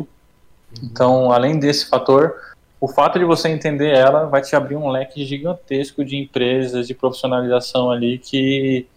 Uhum. 0.77 0.89
Então, 0.91 1.31
além 1.31 1.57
desse 1.57 1.87
fator, 1.87 2.35
o 2.81 2.87
fato 2.87 3.19
de 3.19 3.25
você 3.25 3.49
entender 3.49 3.93
ela 3.93 4.25
vai 4.25 4.41
te 4.41 4.55
abrir 4.55 4.75
um 4.75 4.89
leque 4.89 5.25
gigantesco 5.25 6.03
de 6.03 6.15
empresas, 6.15 6.87
de 6.87 6.93
profissionalização 6.93 7.91
ali 7.91 8.17
que, 8.17 8.87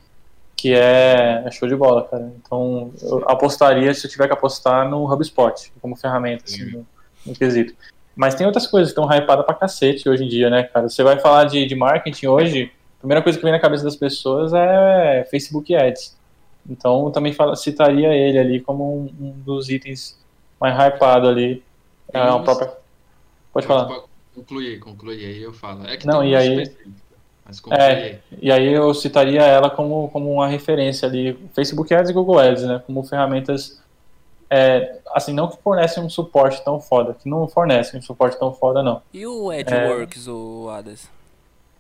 que 0.57 0.73
é, 0.73 1.43
é 1.45 1.51
show 1.51 1.69
de 1.69 1.75
bola, 1.75 2.05
cara. 2.05 2.33
Então, 2.41 2.93
eu 3.03 3.29
apostaria, 3.29 3.93
se 3.93 4.07
eu 4.07 4.11
tiver 4.11 4.29
que 4.29 4.33
apostar, 4.33 4.89
no 4.89 5.13
HubSpot 5.13 5.73
como 5.81 5.97
ferramenta. 5.97 6.45
Assim, 6.45 6.85
no 7.27 7.35
quesito. 7.35 7.75
Mas 8.15 8.35
tem 8.35 8.47
outras 8.47 8.67
coisas 8.67 8.93
que 8.93 9.01
estão 9.01 9.13
hypadas 9.13 9.45
pra 9.45 9.55
cacete 9.55 10.09
hoje 10.09 10.25
em 10.25 10.29
dia, 10.29 10.51
né, 10.51 10.63
cara? 10.65 10.89
Você 10.89 11.03
vai 11.03 11.19
falar 11.19 11.45
de, 11.45 11.67
de 11.67 11.75
marketing 11.75 12.27
hoje, 12.27 12.73
a 12.99 13.01
primeira 13.01 13.23
coisa 13.23 13.39
que 13.39 13.45
vem 13.45 13.53
na 13.53 13.59
cabeça 13.59 13.83
das 13.83 13.97
pessoas 13.97 14.53
é 14.53 15.27
Facebook 15.31 15.75
Ads. 15.75 16.17
Então, 16.69 17.11
também 17.11 17.33
fala, 17.33 17.57
citaria 17.57 18.09
ele 18.15 18.39
ali 18.39 18.61
como 18.61 18.85
um, 18.85 19.13
um 19.21 19.31
dos 19.45 19.69
itens 19.69 20.17
mais 20.61 20.77
hypado 20.77 21.27
ali. 21.29 21.63
É 22.13 22.21
a 22.21 22.39
própria... 22.39 22.82
Pode 23.53 23.66
falar. 23.66 24.03
Conclui, 24.35 24.79
conclui 24.79 25.24
aí, 25.24 25.43
eu 25.43 25.53
falo. 25.53 25.87
É 25.87 25.97
que 25.97 26.07
Não, 26.07 26.24
e 26.24 26.35
aí... 26.35 26.70
É, 27.73 28.19
e 28.41 28.53
aí 28.53 28.73
eu 28.73 28.95
citaria 28.95 29.43
ela 29.43 29.69
como, 29.69 30.09
como 30.11 30.33
uma 30.33 30.47
referência 30.47 31.09
ali, 31.09 31.37
Facebook 31.55 31.93
Ads 31.93 32.11
e 32.11 32.15
Google 32.15 32.39
Ads, 32.39 32.62
né, 32.62 32.83
como 32.87 33.03
ferramentas, 33.03 33.83
é, 34.49 34.99
assim, 35.15 35.33
não 35.33 35.49
que 35.49 35.57
fornecem 35.62 36.03
um 36.03 36.09
suporte 36.09 36.62
tão 36.65 36.81
foda, 36.81 37.15
que 37.15 37.29
não 37.29 37.49
fornecem 37.49 37.99
um 37.99 38.03
suporte 38.03 38.39
tão 38.39 38.53
foda, 38.53 38.83
não. 38.83 39.03
E 39.12 39.27
o 39.27 39.51
AdWorks, 39.51 40.29
é, 40.29 40.31
o 40.31 40.69
Adas? 40.70 41.09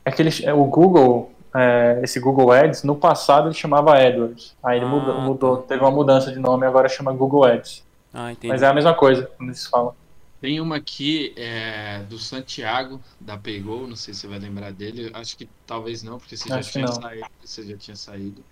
É 0.04 0.10
que 0.10 0.20
ele, 0.20 0.50
o 0.52 0.64
Google, 0.64 1.30
é, 1.54 2.00
esse 2.02 2.18
Google 2.18 2.50
Ads, 2.50 2.82
no 2.82 2.96
passado 2.96 3.48
ele 3.48 3.54
chamava 3.54 3.96
AdWords, 3.96 4.56
aí 4.62 4.78
ele 4.78 4.86
ah, 4.86 4.88
mudou, 4.88 5.20
mudou 5.20 5.56
tá. 5.58 5.68
teve 5.68 5.82
uma 5.82 5.90
mudança 5.90 6.32
de 6.32 6.40
nome, 6.40 6.66
agora 6.66 6.88
chama 6.88 7.12
Google 7.12 7.44
Ads. 7.44 7.84
Ah, 8.12 8.32
entendi. 8.32 8.48
Mas 8.48 8.62
é 8.62 8.66
a 8.66 8.74
mesma 8.74 8.94
coisa, 8.94 9.30
quando 9.36 9.50
eles 9.50 9.66
falam. 9.66 9.94
Tem 10.42 10.60
uma 10.60 10.74
aqui 10.74 11.32
é, 11.36 12.00
do 12.10 12.18
Santiago, 12.18 13.00
da 13.20 13.38
Pegou, 13.38 13.86
não 13.86 13.94
sei 13.94 14.12
se 14.12 14.22
você 14.22 14.26
vai 14.26 14.40
lembrar 14.40 14.72
dele. 14.72 15.08
Acho 15.14 15.36
que 15.36 15.48
talvez 15.64 16.02
não, 16.02 16.18
porque 16.18 16.36
você 16.36 16.48
já 16.48 16.60
tinha 16.60 16.88
saído. 16.88 17.26
Você 17.44 17.62
já 17.62 17.76
tinha 17.76 17.96
saído. 17.96 18.44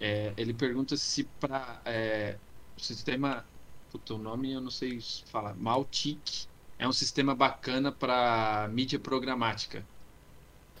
É, 0.00 0.32
ele 0.36 0.52
pergunta 0.52 0.96
se 0.96 1.22
para 1.38 1.80
é, 1.84 2.34
o 2.76 2.80
sistema. 2.80 3.44
Puta, 3.92 4.14
o 4.14 4.18
nome 4.18 4.52
eu 4.52 4.60
não 4.60 4.70
sei 4.72 4.98
falar. 5.30 5.54
Maltic 5.54 6.18
é 6.76 6.88
um 6.88 6.92
sistema 6.92 7.36
bacana 7.36 7.92
para 7.92 8.68
mídia 8.72 8.98
programática. 8.98 9.84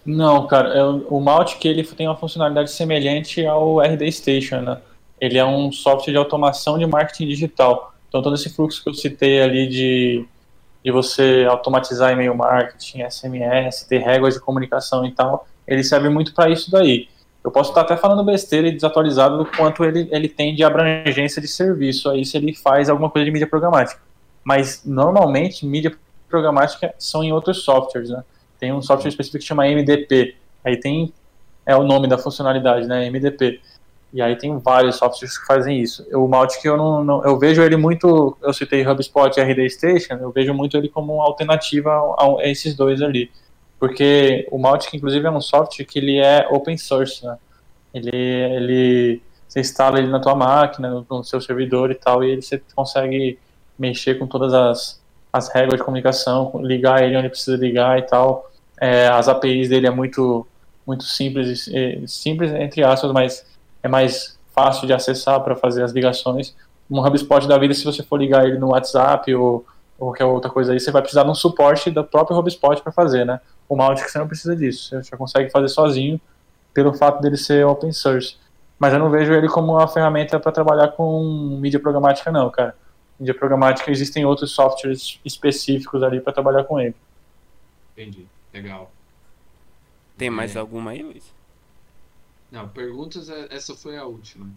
Não, 0.04 0.44
cara, 0.48 0.74
é, 0.74 0.82
o 0.82 1.20
Maltic 1.20 1.64
ele 1.66 1.84
tem 1.84 2.08
uma 2.08 2.16
funcionalidade 2.16 2.72
semelhante 2.72 3.46
ao 3.46 3.78
RD 3.78 4.10
Station, 4.10 4.62
né? 4.62 4.82
Ele 5.20 5.38
é 5.38 5.44
um 5.44 5.70
software 5.70 6.14
de 6.14 6.18
automação 6.18 6.76
de 6.76 6.84
marketing 6.84 7.28
digital. 7.28 7.94
Então 8.08 8.20
todo 8.20 8.34
esse 8.34 8.50
fluxo 8.50 8.82
que 8.82 8.88
eu 8.88 8.94
citei 8.94 9.40
ali 9.40 9.68
de 9.68 10.26
de 10.84 10.90
você 10.90 11.46
automatizar 11.48 12.12
e-mail 12.12 12.34
marketing, 12.34 13.02
SMS, 13.08 13.84
ter 13.84 13.98
regras 13.98 14.34
de 14.34 14.40
comunicação 14.40 15.04
e 15.04 15.12
tal, 15.12 15.46
ele 15.66 15.82
serve 15.82 16.08
muito 16.08 16.32
para 16.34 16.48
isso 16.50 16.70
daí. 16.70 17.08
Eu 17.42 17.50
posso 17.50 17.70
estar 17.70 17.82
até 17.82 17.96
falando 17.96 18.24
besteira 18.24 18.68
e 18.68 18.72
desatualizado 18.72 19.38
do 19.38 19.46
quanto 19.46 19.84
ele, 19.84 20.08
ele 20.10 20.28
tem 20.28 20.54
de 20.54 20.64
abrangência 20.64 21.40
de 21.40 21.48
serviço 21.48 22.10
aí 22.10 22.24
se 22.24 22.36
ele 22.36 22.54
faz 22.54 22.88
alguma 22.88 23.10
coisa 23.10 23.24
de 23.24 23.30
mídia 23.30 23.46
programática. 23.46 24.00
Mas 24.44 24.82
normalmente 24.84 25.66
mídia 25.66 25.96
programática 26.28 26.94
são 26.98 27.22
em 27.22 27.32
outros 27.32 27.62
softwares, 27.64 28.10
né? 28.10 28.22
Tem 28.58 28.72
um 28.72 28.82
software 28.82 29.08
específico 29.08 29.38
que 29.38 29.44
chama 29.44 29.66
MDP. 29.66 30.36
Aí 30.64 30.76
tem 30.78 31.12
é 31.64 31.76
o 31.76 31.84
nome 31.84 32.08
da 32.08 32.16
funcionalidade, 32.16 32.86
né? 32.86 33.10
MDP. 33.10 33.60
E 34.12 34.22
aí 34.22 34.36
tem 34.36 34.56
vários 34.58 34.96
softwares 34.96 35.38
que 35.38 35.46
fazem 35.46 35.80
isso. 35.80 36.06
O 36.14 36.26
Mautic 36.26 36.64
eu 36.64 36.76
não, 36.76 37.04
não, 37.04 37.24
eu 37.24 37.38
vejo 37.38 37.62
ele 37.62 37.76
muito, 37.76 38.36
eu 38.42 38.52
citei 38.54 38.86
HubSpot 38.86 39.38
e 39.38 39.42
RD 39.42 39.68
Station, 39.68 40.14
eu 40.14 40.30
vejo 40.30 40.54
muito 40.54 40.76
ele 40.76 40.88
como 40.88 41.14
uma 41.14 41.24
alternativa 41.24 41.90
a, 41.90 42.40
a 42.40 42.48
esses 42.48 42.74
dois 42.74 43.02
ali. 43.02 43.30
Porque 43.78 44.48
o 44.50 44.58
Mautic 44.58 44.94
inclusive 44.94 45.26
é 45.26 45.30
um 45.30 45.40
software 45.40 45.84
que 45.84 45.98
ele 45.98 46.18
é 46.18 46.48
open 46.50 46.76
source, 46.78 47.24
né? 47.24 47.36
Ele 47.92 48.10
ele 48.10 49.22
você 49.46 49.60
instala 49.60 49.98
ele 49.98 50.08
na 50.08 50.20
tua 50.20 50.34
máquina, 50.34 50.90
no, 50.90 51.06
no 51.08 51.24
seu 51.24 51.40
servidor 51.40 51.90
e 51.90 51.94
tal, 51.94 52.22
e 52.24 52.30
ele 52.30 52.42
você 52.42 52.62
consegue 52.74 53.38
mexer 53.78 54.18
com 54.18 54.26
todas 54.26 54.52
as, 54.52 55.02
as 55.32 55.48
regras 55.48 55.78
de 55.78 55.84
comunicação, 55.84 56.52
ligar 56.62 57.02
ele 57.02 57.16
onde 57.16 57.28
precisa 57.28 57.56
ligar 57.56 57.98
e 57.98 58.02
tal. 58.02 58.50
É, 58.80 59.08
as 59.08 59.28
APIs 59.28 59.68
dele 59.68 59.86
é 59.86 59.90
muito 59.90 60.46
muito 60.86 61.04
simples, 61.04 61.68
simples 62.06 62.50
entre 62.52 62.82
aspas, 62.82 63.12
mas 63.12 63.44
é 63.82 63.88
mais 63.88 64.38
fácil 64.54 64.86
de 64.86 64.92
acessar 64.92 65.40
para 65.42 65.54
fazer 65.56 65.82
as 65.82 65.92
ligações. 65.92 66.54
Um 66.90 67.04
HubSpot 67.04 67.46
da 67.46 67.58
vida, 67.58 67.74
se 67.74 67.84
você 67.84 68.02
for 68.02 68.16
ligar 68.16 68.46
ele 68.46 68.58
no 68.58 68.68
WhatsApp 68.68 69.32
ou, 69.34 69.64
ou 69.98 70.08
qualquer 70.08 70.24
outra 70.24 70.50
coisa 70.50 70.72
aí, 70.72 70.80
você 70.80 70.90
vai 70.90 71.02
precisar 71.02 71.24
de 71.24 71.30
um 71.30 71.34
suporte 71.34 71.90
do 71.90 72.02
próprio 72.02 72.36
HubSpot 72.38 72.80
para 72.82 72.92
fazer, 72.92 73.24
né? 73.24 73.40
O 73.68 73.76
Mautic 73.76 74.08
você 74.08 74.18
não 74.18 74.26
precisa 74.26 74.56
disso, 74.56 74.90
você 74.90 75.10
já 75.10 75.16
consegue 75.16 75.50
fazer 75.50 75.68
sozinho 75.68 76.20
pelo 76.72 76.94
fato 76.94 77.20
dele 77.20 77.36
ser 77.36 77.66
open 77.66 77.92
source. 77.92 78.36
Mas 78.78 78.92
eu 78.92 78.98
não 78.98 79.10
vejo 79.10 79.32
ele 79.32 79.48
como 79.48 79.72
uma 79.72 79.88
ferramenta 79.88 80.38
para 80.38 80.52
trabalhar 80.52 80.88
com 80.88 81.58
mídia 81.60 81.80
programática, 81.80 82.30
não, 82.30 82.48
cara. 82.50 82.74
Mídia 83.18 83.34
programática 83.34 83.90
existem 83.90 84.24
outros 84.24 84.52
softwares 84.52 85.20
específicos 85.24 86.02
ali 86.02 86.20
para 86.20 86.32
trabalhar 86.32 86.64
com 86.64 86.80
ele. 86.80 86.94
Entendi, 87.92 88.26
legal. 88.54 88.90
Tem 90.16 90.30
mais 90.30 90.54
é. 90.54 90.58
alguma 90.60 90.92
aí, 90.92 91.02
Luiz? 91.02 91.37
Não, 92.50 92.68
perguntas, 92.68 93.28
é, 93.28 93.48
essa 93.50 93.74
foi 93.74 93.96
a 93.96 94.04
última. 94.04 94.50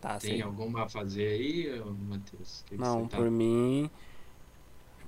Tá, 0.00 0.18
Tem 0.18 0.36
sim. 0.36 0.42
alguma 0.42 0.84
a 0.84 0.88
fazer 0.88 1.26
aí, 1.28 1.82
Matheus? 2.08 2.62
Que 2.66 2.76
Não, 2.76 3.06
que 3.06 3.16
por 3.16 3.24
tá... 3.24 3.30
mim. 3.30 3.90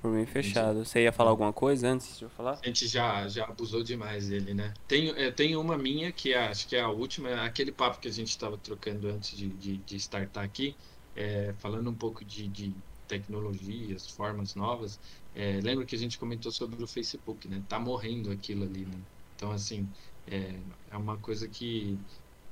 Por 0.00 0.10
mim 0.12 0.26
fechado. 0.26 0.84
Você 0.84 1.02
ia 1.02 1.12
falar 1.12 1.30
alguma 1.30 1.52
coisa 1.52 1.88
antes 1.88 2.18
de 2.18 2.24
eu 2.24 2.30
falar? 2.30 2.58
A 2.62 2.66
gente 2.66 2.86
já, 2.86 3.28
já 3.28 3.44
abusou 3.44 3.82
demais 3.82 4.28
dele, 4.28 4.54
né? 4.54 4.72
Tem, 4.86 5.10
é, 5.10 5.30
tem 5.30 5.56
uma 5.56 5.76
minha 5.76 6.12
que 6.12 6.32
é, 6.32 6.46
acho 6.46 6.68
que 6.68 6.76
é 6.76 6.80
a 6.80 6.88
última, 6.88 7.28
é 7.28 7.38
aquele 7.40 7.72
papo 7.72 7.98
que 7.98 8.08
a 8.08 8.12
gente 8.12 8.30
estava 8.30 8.56
trocando 8.56 9.08
antes 9.08 9.36
de, 9.36 9.48
de, 9.48 9.76
de 9.78 9.96
startar 9.96 10.44
aqui, 10.44 10.76
é, 11.16 11.52
falando 11.58 11.90
um 11.90 11.94
pouco 11.94 12.24
de, 12.24 12.46
de 12.46 12.72
tecnologias, 13.08 14.06
formas 14.06 14.54
novas. 14.54 15.00
É, 15.34 15.60
lembra 15.62 15.84
que 15.84 15.96
a 15.96 15.98
gente 15.98 16.18
comentou 16.18 16.52
sobre 16.52 16.82
o 16.82 16.86
Facebook, 16.86 17.48
né? 17.48 17.62
Tá 17.68 17.78
morrendo 17.78 18.30
aquilo 18.30 18.64
ali, 18.64 18.84
né? 18.84 18.98
Então, 19.36 19.52
assim, 19.52 19.88
é, 20.30 20.54
é 20.90 20.96
uma 20.96 21.16
coisa 21.18 21.46
que 21.48 21.98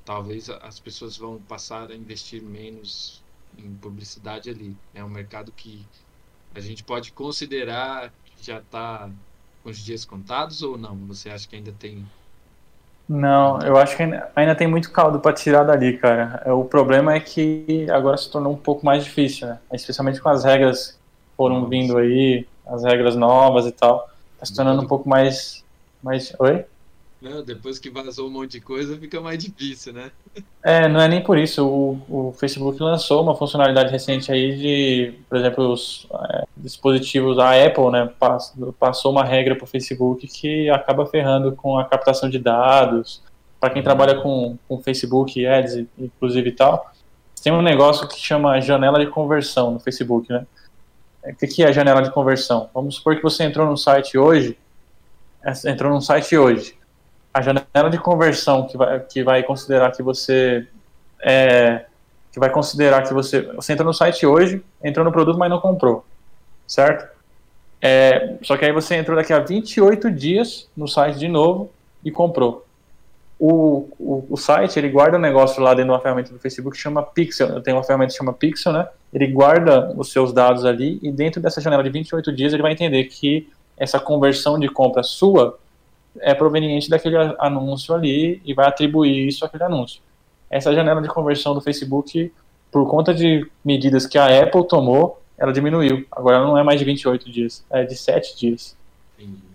talvez 0.05 0.49
as 0.49 0.79
pessoas 0.79 1.17
vão 1.17 1.39
passar 1.39 1.91
a 1.91 1.95
investir 1.95 2.43
menos 2.43 3.23
em 3.59 3.75
publicidade 3.75 4.51
ali. 4.51 4.77
É 4.95 5.03
um 5.05 5.09
mercado 5.09 5.53
que 5.53 5.85
a 6.55 6.61
gente 6.61 6.85
pode 6.85 7.13
considerar 7.13 8.13
que 8.37 8.47
já 8.47 8.59
está 8.59 9.11
com 9.63 9.71
os 9.71 9.79
dias 9.79 10.05
contados 10.05 10.63
ou 10.63 10.79
não? 10.79 10.97
Você 11.07 11.29
acha 11.31 11.49
que 11.49 11.57
ainda 11.57 11.73
tem 11.73 12.07
não, 13.09 13.61
eu 13.61 13.77
acho 13.77 13.97
que 13.97 14.03
ainda, 14.03 14.31
ainda 14.35 14.55
tem 14.55 14.67
muito 14.67 14.91
caldo 14.91 15.21
para 15.21 15.33
tirar 15.33 15.63
dali, 15.63 15.97
cara. 15.97 16.43
É, 16.45 16.53
o 16.53 16.65
problema 16.65 17.15
é 17.15 17.21
que 17.21 17.87
agora 17.89 18.17
se 18.17 18.29
tornou 18.29 18.53
um 18.53 18.57
pouco 18.57 18.85
mais 18.85 19.05
difícil, 19.05 19.47
né? 19.47 19.61
Especialmente 19.73 20.21
com 20.21 20.29
as 20.29 20.43
regras 20.45 20.89
que 20.91 21.37
foram 21.37 21.61
Nossa. 21.61 21.71
vindo 21.71 21.97
aí, 21.97 22.47
as 22.67 22.83
regras 22.83 23.15
novas 23.15 23.65
e 23.65 23.71
tal. 23.71 24.11
Tá 24.39 24.45
se 24.45 24.55
tornando 24.55 24.83
um 24.83 24.89
pouco 24.89 25.09
mais. 25.09 25.65
mais... 26.03 26.35
Oi? 26.41 26.65
Não, 27.21 27.43
depois 27.43 27.79
que 27.79 27.89
vazou 27.89 28.29
um 28.29 28.31
monte 28.31 28.53
de 28.53 28.61
coisa, 28.61 28.97
fica 28.99 29.21
mais 29.21 29.43
difícil, 29.43 29.93
né? 29.93 30.11
É, 30.63 30.87
não 30.87 31.01
é 31.01 31.09
nem 31.09 31.23
por 31.23 31.39
isso. 31.39 31.67
O, 31.67 32.29
o 32.29 32.33
Facebook 32.33 32.81
lançou 32.83 33.23
uma 33.23 33.35
funcionalidade 33.35 33.91
recente 33.91 34.31
aí 34.31 34.57
de, 34.57 35.15
por 35.29 35.39
exemplo, 35.39 35.73
os 35.73 36.07
é, 36.31 36.45
dispositivos, 36.57 37.39
a 37.39 37.53
Apple, 37.65 37.91
né, 37.91 38.11
passou 38.79 39.13
uma 39.13 39.25
regra 39.25 39.57
para 39.57 39.65
o 39.65 39.67
Facebook 39.67 40.27
que 40.27 40.69
acaba 40.69 41.07
ferrando 41.07 41.53
com 41.53 41.79
a 41.79 41.85
captação 41.87 42.29
de 42.29 42.39
dados. 42.39 43.23
Para 43.59 43.71
quem 43.71 43.83
trabalha 43.83 44.21
com, 44.21 44.59
com 44.69 44.83
Facebook, 44.83 45.45
Ads, 45.47 45.87
inclusive 45.99 46.51
e 46.51 46.53
tal, 46.53 46.93
tem 47.43 47.53
um 47.53 47.63
negócio 47.63 48.07
que 48.07 48.19
chama 48.19 48.61
janela 48.61 48.99
de 48.99 49.11
conversão 49.11 49.71
no 49.71 49.81
Facebook, 49.81 50.31
né? 50.31 50.47
O 51.25 51.35
que 51.35 51.63
é 51.63 51.69
a 51.69 51.73
janela 51.73 52.03
de 52.03 52.11
conversão? 52.13 52.69
Vamos 52.75 52.97
supor 52.97 53.17
que 53.17 53.23
você 53.23 53.43
entrou 53.43 53.67
no 53.67 53.77
site 53.77 54.17
hoje, 54.19 54.57
entrou 55.65 55.93
num 55.93 56.01
site 56.01 56.37
hoje, 56.37 56.76
a 57.37 57.43
janela 57.43 57.91
de 57.91 57.99
conversão 57.99 58.67
que 58.67 58.79
vai, 58.79 59.01
que 59.01 59.23
vai 59.23 59.43
considerar 59.43 59.93
que 59.93 60.03
você 60.03 60.67
é, 61.23 61.85
que 62.33 62.41
vai 62.41 62.49
considerar 62.49 63.03
que 63.03 63.13
você 63.13 63.43
você 63.43 63.75
entrou 63.75 63.87
no 63.87 63.93
site 63.93 64.27
hoje, 64.27 64.65
entrou 64.83 65.05
no 65.05 65.13
produto, 65.13 65.39
mas 65.39 65.51
não 65.51 65.61
comprou, 65.61 66.03
certo? 66.67 67.07
É, 67.83 68.37
só 68.43 68.57
que 68.57 68.65
aí 68.65 68.73
você 68.73 68.95
entrou 68.95 69.15
daqui 69.15 69.35
a 69.35 69.39
28 69.39 70.11
dias 70.11 70.67
no 70.75 70.89
site 70.89 71.19
de 71.19 71.29
novo 71.29 71.71
e 72.03 72.11
comprou. 72.11 72.65
O, 73.39 73.87
o, 73.99 74.27
o 74.31 74.37
site 74.39 74.79
ele 74.79 74.89
guarda 74.89 75.19
um 75.19 75.21
negócio 75.21 75.63
lá 75.63 75.75
dentro 75.75 75.89
de 75.89 75.91
uma 75.91 76.01
ferramenta 76.01 76.33
do 76.33 76.39
Facebook 76.39 76.75
que 76.75 76.83
chama 76.83 77.03
Pixel. 77.03 77.61
Tem 77.61 77.75
uma 77.75 77.85
ferramenta 77.85 78.13
que 78.13 78.17
chama 78.17 78.33
Pixel, 78.33 78.73
né? 78.73 78.89
Ele 79.13 79.27
guarda 79.27 79.93
os 79.95 80.11
seus 80.11 80.33
dados 80.33 80.65
ali 80.65 80.99
e 81.03 81.13
dentro 81.13 81.39
dessa 81.39 81.61
janela 81.61 81.85
de 81.85 81.91
28 81.91 82.33
dias 82.33 82.55
ele 82.55 82.63
vai 82.63 82.73
entender 82.73 83.05
que 83.05 83.47
essa 83.77 84.01
conversão 84.01 84.59
de 84.59 84.71
compra 84.71 85.03
sua 85.03 85.59
é 86.21 86.35
proveniente 86.35 86.89
daquele 86.89 87.17
anúncio 87.39 87.95
ali 87.95 88.41
e 88.45 88.55
vai 88.55 88.67
atribuir 88.67 89.27
isso 89.27 89.45
àquele 89.45 89.65
anúncio. 89.65 90.01
Essa 90.51 90.73
janela 90.75 91.03
de 91.03 91.09
conversão 91.09 91.55
do 91.55 91.61
Facebook, 91.61 92.33
por 92.71 92.89
conta 92.89 93.13
de 93.13 93.49
medidas 93.65 94.07
que 94.07 94.19
a 94.19 94.43
Apple 94.43 94.67
tomou, 94.67 95.21
ela 95.39 95.53
diminuiu. 95.53 96.07
Agora 96.11 96.39
não 96.41 96.57
é 96.57 96.63
mais 96.63 96.79
de 96.79 96.85
28 96.85 97.31
dias, 97.31 97.65
é 97.71 97.85
de 97.85 97.97
7 97.97 98.37
dias. 98.37 98.77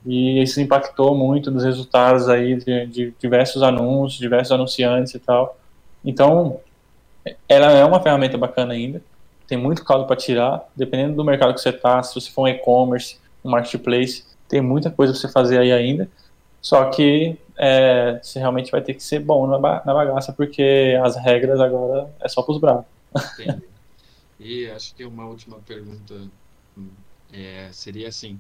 E 0.06 0.42
isso 0.42 0.60
impactou 0.60 1.16
muito 1.16 1.52
nos 1.52 1.64
resultados 1.64 2.28
aí 2.28 2.56
de, 2.56 2.86
de 2.88 3.14
diversos 3.20 3.62
anúncios, 3.62 4.20
diversos 4.20 4.52
anunciantes 4.52 5.14
e 5.14 5.20
tal. 5.20 5.58
Então, 6.04 6.60
ela 7.48 7.72
é 7.72 7.86
uma 7.86 8.02
ferramenta 8.02 8.38
bacana 8.38 8.74
ainda. 8.74 9.02
tem 9.48 9.58
muito 9.58 9.84
caldo 9.84 10.08
para 10.08 10.16
tirar, 10.16 10.68
dependendo 10.76 11.16
do 11.16 11.24
mercado 11.24 11.54
que 11.54 11.62
você 11.62 11.70
está, 11.70 12.02
se 12.02 12.16
você 12.16 12.32
for 12.32 12.44
um 12.44 12.48
e-commerce, 12.48 13.18
um 13.44 13.52
marketplace, 13.52 14.24
tem 14.48 14.62
muita 14.62 14.90
coisa 14.90 15.14
para 15.14 15.22
você 15.22 15.30
fazer 15.30 15.60
aí 15.60 15.72
ainda. 15.72 16.10
Só 16.62 16.90
que 16.92 17.38
é, 17.58 18.20
você 18.22 18.40
realmente 18.40 18.72
vai 18.72 18.82
ter 18.82 18.94
que 18.94 19.04
ser 19.04 19.20
bom 19.20 19.48
na, 19.48 19.58
bagaça, 19.58 20.32
porque 20.32 20.98
as 21.04 21.16
regras 21.16 21.60
agora 21.60 22.14
é 22.20 22.30
só 22.30 22.44
para 22.44 22.54
os 22.54 22.60
bravos. 22.60 22.86
Entendi. 23.34 23.64
E 24.40 24.70
acho 24.70 24.96
que 24.96 25.06
uma 25.06 25.26
última 25.26 25.60
pergunta 25.60 26.28
hum, 26.78 26.90
é, 27.32 27.70
seria 27.72 28.08
assim: 28.08 28.40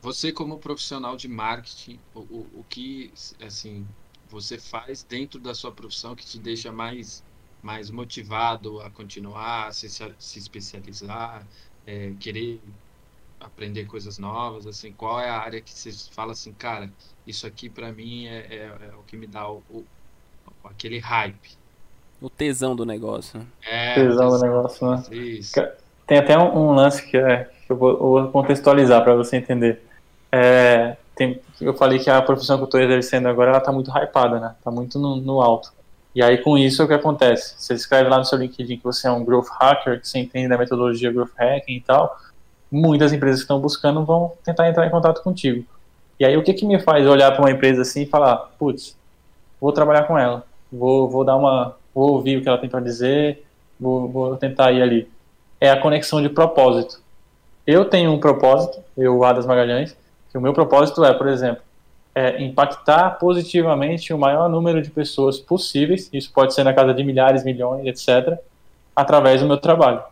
você 0.00 0.32
como 0.32 0.58
profissional 0.58 1.16
de 1.16 1.28
marketing, 1.28 1.98
o, 2.14 2.20
o, 2.20 2.46
o, 2.58 2.64
que 2.68 3.12
assim 3.40 3.86
você 4.28 4.58
faz 4.58 5.02
dentro 5.02 5.40
da 5.40 5.54
sua 5.54 5.72
profissão 5.72 6.14
que 6.14 6.24
te 6.24 6.38
deixa 6.38 6.70
mais 6.72 7.24
mais 7.62 7.90
motivado 7.90 8.80
a 8.80 8.90
continuar, 8.90 9.68
a 9.68 9.72
se, 9.72 9.88
se 9.88 10.38
especializar, 10.38 11.46
é, 11.86 12.12
querer 12.18 12.60
aprender 13.44 13.84
coisas 13.86 14.18
novas, 14.18 14.66
assim, 14.66 14.92
qual 14.92 15.20
é 15.20 15.28
a 15.28 15.38
área 15.38 15.60
que 15.60 15.72
você 15.72 15.92
fala 16.12 16.32
assim, 16.32 16.52
cara, 16.52 16.90
isso 17.26 17.46
aqui 17.46 17.68
para 17.68 17.92
mim 17.92 18.26
é, 18.26 18.46
é, 18.50 18.56
é, 18.56 18.94
o 18.98 19.02
que 19.06 19.16
me 19.16 19.26
dá 19.26 19.48
o, 19.48 19.62
o, 19.70 19.84
aquele 20.64 20.98
hype. 20.98 21.50
O 22.20 22.30
tesão 22.30 22.76
do 22.76 22.86
negócio. 22.86 23.40
Né? 23.40 23.46
É, 23.62 23.94
tesão, 23.94 24.08
tesão 24.10 24.30
do 24.30 24.44
negócio, 24.44 24.90
né? 24.90 25.02
Isso. 25.10 25.54
Tem 26.06 26.18
até 26.18 26.38
um, 26.38 26.56
um 26.56 26.72
lance 26.72 27.04
que, 27.04 27.16
é, 27.16 27.50
que 27.66 27.72
eu 27.72 27.76
vou, 27.76 27.98
vou 27.98 28.28
contextualizar 28.30 29.02
para 29.02 29.14
você 29.14 29.36
entender. 29.36 29.82
É, 30.30 30.96
tem, 31.14 31.40
eu 31.60 31.74
falei 31.74 31.98
que 31.98 32.08
a 32.08 32.22
profissão 32.22 32.56
que 32.56 32.62
eu 32.62 32.66
estou 32.66 32.80
exercendo 32.80 33.26
agora 33.28 33.50
ela 33.50 33.60
tá 33.60 33.72
muito 33.72 33.90
hypada, 33.90 34.38
né? 34.38 34.54
Tá 34.62 34.70
muito 34.70 34.98
no, 34.98 35.16
no, 35.16 35.42
alto. 35.42 35.72
E 36.14 36.22
aí 36.22 36.38
com 36.38 36.56
isso 36.56 36.84
o 36.84 36.86
que 36.86 36.94
acontece? 36.94 37.54
Você 37.58 37.74
escreve 37.74 38.08
lá 38.08 38.18
no 38.18 38.24
seu 38.24 38.38
LinkedIn 38.38 38.78
que 38.78 38.84
você 38.84 39.08
é 39.08 39.10
um 39.10 39.24
growth 39.24 39.48
hacker, 39.48 40.00
que 40.00 40.08
você 40.08 40.18
entende 40.18 40.48
da 40.48 40.58
metodologia 40.58 41.12
growth 41.12 41.32
hacking 41.36 41.76
e 41.76 41.80
tal 41.80 42.16
muitas 42.72 43.12
empresas 43.12 43.40
que 43.40 43.44
estão 43.44 43.60
buscando 43.60 44.02
vão 44.04 44.32
tentar 44.42 44.68
entrar 44.68 44.86
em 44.86 44.90
contato 44.90 45.22
contigo. 45.22 45.64
E 46.18 46.24
aí 46.24 46.36
o 46.36 46.42
que, 46.42 46.54
que 46.54 46.64
me 46.64 46.80
faz 46.80 47.06
olhar 47.06 47.30
para 47.32 47.42
uma 47.42 47.50
empresa 47.50 47.82
assim 47.82 48.02
e 48.02 48.06
falar, 48.06 48.36
putz, 48.58 48.96
vou 49.60 49.72
trabalhar 49.72 50.04
com 50.04 50.18
ela, 50.18 50.44
vou, 50.72 51.08
vou 51.08 51.24
dar 51.24 51.36
uma, 51.36 51.76
vou 51.94 52.12
ouvir 52.12 52.38
o 52.38 52.42
que 52.42 52.48
ela 52.48 52.58
tem 52.58 52.70
para 52.70 52.80
dizer, 52.80 53.44
vou, 53.78 54.08
vou 54.08 54.36
tentar 54.36 54.72
ir 54.72 54.82
ali. 54.82 55.08
É 55.60 55.70
a 55.70 55.80
conexão 55.80 56.22
de 56.22 56.28
propósito. 56.28 57.00
Eu 57.66 57.84
tenho 57.84 58.10
um 58.10 58.18
propósito, 58.18 58.80
eu, 58.96 59.22
Adas 59.22 59.46
Magalhães, 59.46 59.96
que 60.30 60.38
o 60.38 60.40
meu 60.40 60.52
propósito 60.52 61.04
é, 61.04 61.12
por 61.12 61.28
exemplo, 61.28 61.62
é 62.14 62.42
impactar 62.42 63.18
positivamente 63.18 64.12
o 64.12 64.18
maior 64.18 64.48
número 64.48 64.82
de 64.82 64.90
pessoas 64.90 65.38
possíveis, 65.38 66.08
isso 66.12 66.32
pode 66.32 66.54
ser 66.54 66.64
na 66.64 66.72
casa 66.72 66.92
de 66.92 67.04
milhares, 67.04 67.44
milhões, 67.44 67.86
etc., 67.86 68.38
através 68.94 69.40
do 69.40 69.46
meu 69.46 69.56
trabalho. 69.56 70.02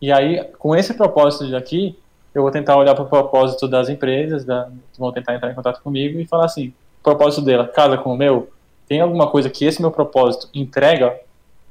E 0.00 0.10
aí, 0.10 0.44
com 0.58 0.74
esse 0.74 0.94
propósito 0.94 1.54
aqui, 1.54 1.98
eu 2.34 2.42
vou 2.42 2.50
tentar 2.50 2.76
olhar 2.76 2.94
para 2.94 3.04
o 3.04 3.08
propósito 3.08 3.68
das 3.68 3.88
empresas, 3.88 4.44
da, 4.44 4.70
que 4.92 4.98
vão 4.98 5.12
tentar 5.12 5.34
entrar 5.34 5.50
em 5.50 5.54
contato 5.54 5.82
comigo 5.82 6.18
e 6.18 6.26
falar 6.26 6.46
assim: 6.46 6.68
o 7.00 7.02
propósito 7.02 7.42
dela 7.42 7.66
casa 7.66 7.98
com 7.98 8.14
o 8.14 8.16
meu? 8.16 8.50
Tem 8.88 9.00
alguma 9.00 9.28
coisa 9.28 9.50
que 9.50 9.64
esse 9.64 9.80
meu 9.80 9.90
propósito 9.90 10.48
entrega 10.54 11.18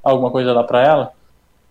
alguma 0.04 0.32
coisa 0.32 0.54
lá 0.54 0.64
para 0.64 0.86
ela? 0.86 1.14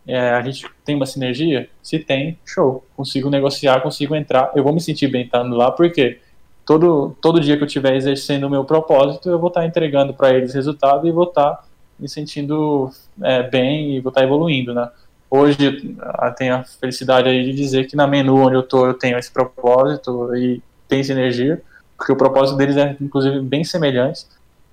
É, 0.07 0.31
a 0.31 0.43
gente 0.43 0.67
tem 0.85 0.97
uma 0.97 1.07
sinergia? 1.07 1.69
Se 1.83 1.99
tem, 1.99 2.39
show. 2.45 2.85
Consigo 2.97 3.29
negociar, 3.31 3.81
consigo 3.81 4.15
entrar. 4.15 4.53
Eu 4.55 4.65
vou 4.65 4.73
me 4.73 4.81
sentir 4.81 5.07
bem 5.09 5.25
estando 5.25 5.55
lá, 5.55 5.71
porque 5.71 6.19
todo, 6.65 7.17
todo 7.21 7.41
dia 7.41 7.57
que 7.57 7.63
eu 7.63 7.67
estiver 7.67 7.95
exercendo 7.95 8.45
o 8.45 8.51
meu 8.51 8.65
propósito, 8.65 9.29
eu 9.29 9.39
vou 9.39 9.49
estar 9.49 9.67
entregando 9.67 10.15
para 10.15 10.33
eles 10.33 10.55
resultado 10.55 11.07
e 11.07 11.13
vou 11.13 11.25
estar 11.25 11.65
me 11.99 12.09
sentindo 12.09 12.91
é, 13.23 13.43
bem 13.43 13.97
e 13.97 14.01
vou 14.01 14.11
estar 14.11 14.23
evoluindo, 14.23 14.73
né? 14.73 14.91
Hoje 15.31 15.93
tenho 16.37 16.55
a 16.55 16.65
felicidade 16.65 17.29
de 17.45 17.53
dizer 17.53 17.87
que 17.87 17.95
na 17.95 18.07
menu 18.07 18.37
onde 18.37 18.57
eu 18.57 18.63
tô 18.63 18.87
eu 18.87 18.95
tenho 18.95 19.19
esse 19.19 19.31
propósito 19.31 20.35
e 20.35 20.63
tem 20.89 21.03
sinergia, 21.05 21.61
porque 21.97 22.13
o 22.13 22.17
propósito 22.17 22.57
deles 22.57 22.77
é 22.77 22.97
inclusive 23.01 23.41
bem 23.41 23.63
semelhante. 23.63 24.27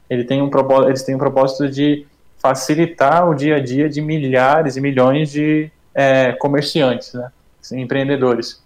Ele 0.10 0.24
tem 0.24 0.42
um 0.42 0.50
propósito, 0.50 0.90
eles 0.90 1.04
têm 1.04 1.16
um 1.16 1.20
propósito 1.20 1.68
de 1.68 2.06
facilitar 2.38 3.28
o 3.30 3.36
dia 3.36 3.56
a 3.56 3.60
dia 3.60 3.90
de 3.90 4.02
milhares 4.02 4.78
e 4.78 4.82
milhões 4.82 5.32
de 5.32 5.70
é, 5.94 6.32
comerciantes, 6.34 7.14
né, 7.14 7.32
empreendedores. 7.74 8.64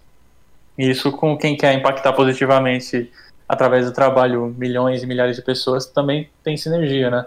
E 0.78 0.88
isso 0.88 1.10
com 1.10 1.36
quem 1.36 1.56
quer 1.56 1.72
impactar 1.74 2.12
positivamente 2.12 3.10
através 3.48 3.86
do 3.86 3.92
trabalho 3.92 4.54
milhões 4.56 5.02
e 5.02 5.06
milhares 5.06 5.36
de 5.36 5.42
pessoas 5.42 5.86
também 5.86 6.30
tem 6.44 6.56
sinergia, 6.56 7.10
né? 7.10 7.26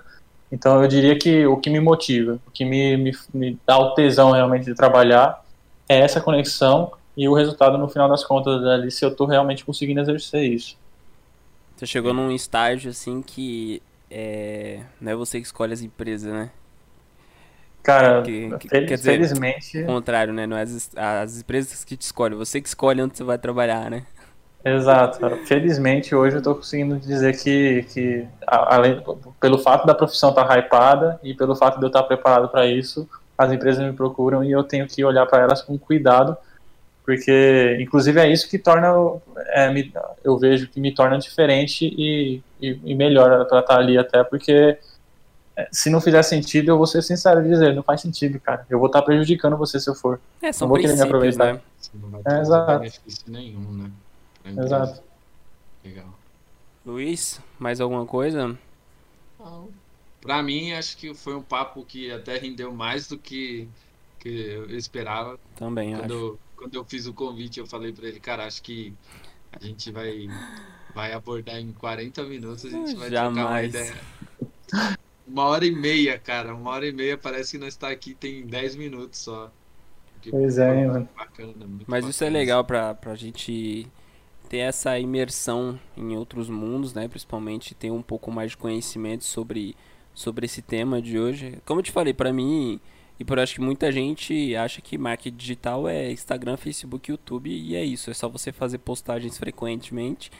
Então 0.53 0.84
eu 0.84 0.88
diria 0.88 1.17
que 1.17 1.47
o 1.47 1.57
que 1.57 1.67
me 1.67 1.80
motiva, 1.80 2.39
o 2.45 2.51
que 2.51 2.63
me, 2.63 2.95
me, 2.95 3.11
me 3.34 3.59
dá 3.65 3.75
o 3.80 3.95
tesão 3.95 4.30
realmente 4.30 4.65
de 4.65 4.75
trabalhar 4.75 5.43
é 5.89 5.97
essa 5.99 6.21
conexão 6.21 6.91
e 7.17 7.27
o 7.27 7.34
resultado 7.34 7.75
no 7.75 7.89
final 7.89 8.07
das 8.07 8.23
contas 8.23 8.63
ali 8.63 8.91
se 8.91 9.03
eu 9.03 9.09
estou 9.09 9.25
realmente 9.25 9.65
conseguindo 9.65 9.99
exercer 9.99 10.43
isso. 10.43 10.77
Você 11.75 11.88
chegou 11.88 12.13
num 12.13 12.30
estágio 12.30 12.91
assim 12.91 13.23
que 13.23 13.81
é, 14.11 14.81
não 15.01 15.11
é 15.11 15.15
você 15.15 15.39
que 15.39 15.47
escolhe 15.47 15.73
as 15.73 15.81
empresas, 15.81 16.31
né? 16.31 16.51
Cara, 17.81 18.21
que, 18.21 18.55
que, 18.59 18.67
quer 18.69 18.84
dizer, 18.84 19.11
felizmente. 19.13 19.80
Ao 19.80 19.88
contrário, 19.88 20.31
né? 20.31 20.45
Não 20.45 20.55
é 20.55 20.61
as, 20.61 20.91
as 20.95 21.41
empresas 21.41 21.84
que 21.84 21.97
te 21.97 22.03
escolhem, 22.03 22.38
você 22.38 22.61
que 22.61 22.67
escolhe 22.67 23.01
onde 23.01 23.17
você 23.17 23.23
vai 23.23 23.39
trabalhar, 23.39 23.89
né? 23.89 24.05
Exato. 24.65 25.19
Felizmente, 25.45 26.15
hoje 26.15 26.38
eu 26.38 26.40
estou 26.40 26.56
conseguindo 26.56 26.98
dizer 26.98 27.38
que, 27.38 27.84
que 27.94 28.26
além, 28.48 29.03
pelo 29.40 29.57
fato 29.57 29.85
da 29.85 29.94
profissão 29.94 30.30
estar 30.30 30.45
tá 30.45 30.57
hypada 30.57 31.19
e 31.22 31.34
pelo 31.34 31.56
fato 31.56 31.80
de 31.80 31.85
eu 31.85 31.88
estar 31.88 32.02
tá 32.02 32.07
preparado 32.07 32.48
para 32.48 32.65
isso, 32.65 33.07
as 33.38 33.52
empresas 33.52 33.84
me 33.85 33.91
procuram 33.91 34.44
e 34.44 34.52
eu 34.52 34.64
tenho 34.64 34.88
que 34.88 35.03
olhar 35.03 35.26
para 35.26 35.44
elas 35.44 35.61
com 35.61 35.77
cuidado, 35.77 36.38
porque, 37.06 37.77
inclusive, 37.81 38.19
é 38.22 38.31
isso 38.31 38.49
que 38.49 38.57
torna, 38.57 38.94
é, 39.48 39.69
me, 39.69 39.91
eu 40.23 40.38
vejo 40.38 40.69
que 40.69 40.80
me 40.80 40.94
torna 40.94 41.19
diferente 41.19 41.85
e, 41.85 42.41
e, 42.61 42.80
e 42.85 42.95
melhor 42.95 43.45
para 43.45 43.60
estar 43.60 43.77
ali 43.77 43.98
até, 43.98 44.23
porque 44.23 44.77
é, 45.57 45.68
se 45.72 45.90
não 45.90 45.99
fizer 45.99 46.23
sentido, 46.23 46.69
eu 46.69 46.77
vou 46.77 46.88
ser 46.88 47.02
sincero 47.03 47.45
e 47.45 47.49
dizer, 47.49 47.76
não 47.76 47.84
faz 47.84 47.99
sentido, 47.99 48.40
cara. 48.40 48.65
Eu 48.69 48.80
vou 48.80 48.88
estar 48.88 49.02
prejudicando 49.02 49.57
você 49.57 49.80
se 49.80 49.90
eu 49.90 49.94
for. 49.94 50.19
É, 50.41 50.53
são 50.53 50.68
não 50.68 50.73
vou 50.73 50.81
querer 50.81 50.95
me 50.95 51.02
aproveitar. 51.02 51.53
Né? 51.53 51.61
não 51.94 52.10
vai 52.10 52.23
ter 52.23 52.34
é, 52.34 52.40
exato. 52.40 52.80
benefício 52.80 53.23
nenhum, 53.27 53.72
né? 53.73 53.91
Exato. 54.45 55.02
Legal. 55.84 56.14
Luiz, 56.86 57.41
mais 57.60 57.80
alguma 57.80 58.06
coisa? 58.06 58.57
Para 60.22 60.41
mim, 60.41 60.72
acho 60.74 60.98
que 60.98 61.14
foi 61.14 61.36
um 61.36 61.41
papo 61.41 61.84
que 61.86 62.11
até 62.11 62.38
rendeu 62.38 62.72
mais 62.74 63.07
do 63.07 63.18
que, 63.18 63.68
que 64.20 64.30
eu 64.30 64.70
esperava. 64.78 65.38
Também, 65.56 65.95
quando, 65.95 66.14
acho. 66.14 66.40
Quando 66.56 66.76
eu 66.76 66.86
fiz 66.86 67.07
o 67.07 67.14
convite, 67.14 67.60
eu 67.60 67.68
falei 67.68 67.91
para 67.91 68.07
ele, 68.07 68.20
cara, 68.20 68.45
acho 68.45 68.61
que 68.64 68.94
a 69.52 69.60
gente 69.64 69.91
vai, 69.91 70.28
vai 70.95 71.14
abordar 71.14 71.57
em 71.60 71.72
40 71.74 72.24
minutos, 72.24 72.65
a 72.65 72.70
gente 72.70 72.95
vai 72.95 73.10
Jamais. 73.10 73.36
trocar 73.36 73.49
uma 73.49 73.64
ideia. 73.64 74.02
Uma 75.28 75.44
hora 75.45 75.65
e 75.65 75.72
meia, 75.72 76.20
cara. 76.20 76.53
Uma 76.56 76.72
hora 76.72 76.88
e 76.88 76.91
meia 76.91 77.18
parece 77.18 77.52
que 77.52 77.57
nós 77.57 77.70
está 77.74 77.90
aqui 77.90 78.14
tem 78.14 78.45
10 78.45 78.76
minutos 78.76 79.20
só. 79.20 79.52
pois 80.30 80.57
é, 80.57 80.86
mano. 80.88 81.10
Bacana, 81.15 81.53
Mas 81.88 81.88
bacana. 81.88 82.10
isso 82.10 82.24
é 82.24 82.30
legal 82.30 82.64
pra, 82.64 82.94
pra 82.94 83.15
gente 83.15 83.88
ter 84.53 84.59
essa 84.59 84.99
imersão 84.99 85.80
em 85.97 86.15
outros 86.15 86.47
mundos, 86.47 86.93
né? 86.93 87.07
Principalmente 87.07 87.73
ter 87.73 87.89
um 87.89 88.03
pouco 88.03 88.31
mais 88.31 88.51
de 88.51 88.57
conhecimento 88.57 89.23
sobre, 89.23 89.75
sobre 90.13 90.45
esse 90.45 90.61
tema 90.61 91.01
de 91.01 91.17
hoje. 91.17 91.57
Como 91.65 91.80
eu 91.80 91.84
te 91.84 91.91
falei, 91.91 92.13
para 92.13 92.31
mim 92.31 92.80
e 93.19 93.25
por 93.25 93.39
acho 93.39 93.55
que 93.55 93.61
muita 93.61 93.91
gente 93.91 94.55
acha 94.55 94.80
que 94.80 94.95
marketing 94.95 95.35
digital 95.35 95.89
é 95.89 96.11
Instagram, 96.11 96.55
Facebook, 96.55 97.09
YouTube 97.09 97.49
e 97.49 97.75
é 97.75 97.84
isso. 97.84 98.11
É 98.11 98.13
só 98.13 98.30
você 98.30 98.51
fazer 98.51 98.77
postagens 98.77 99.39
frequentemente. 99.39 100.31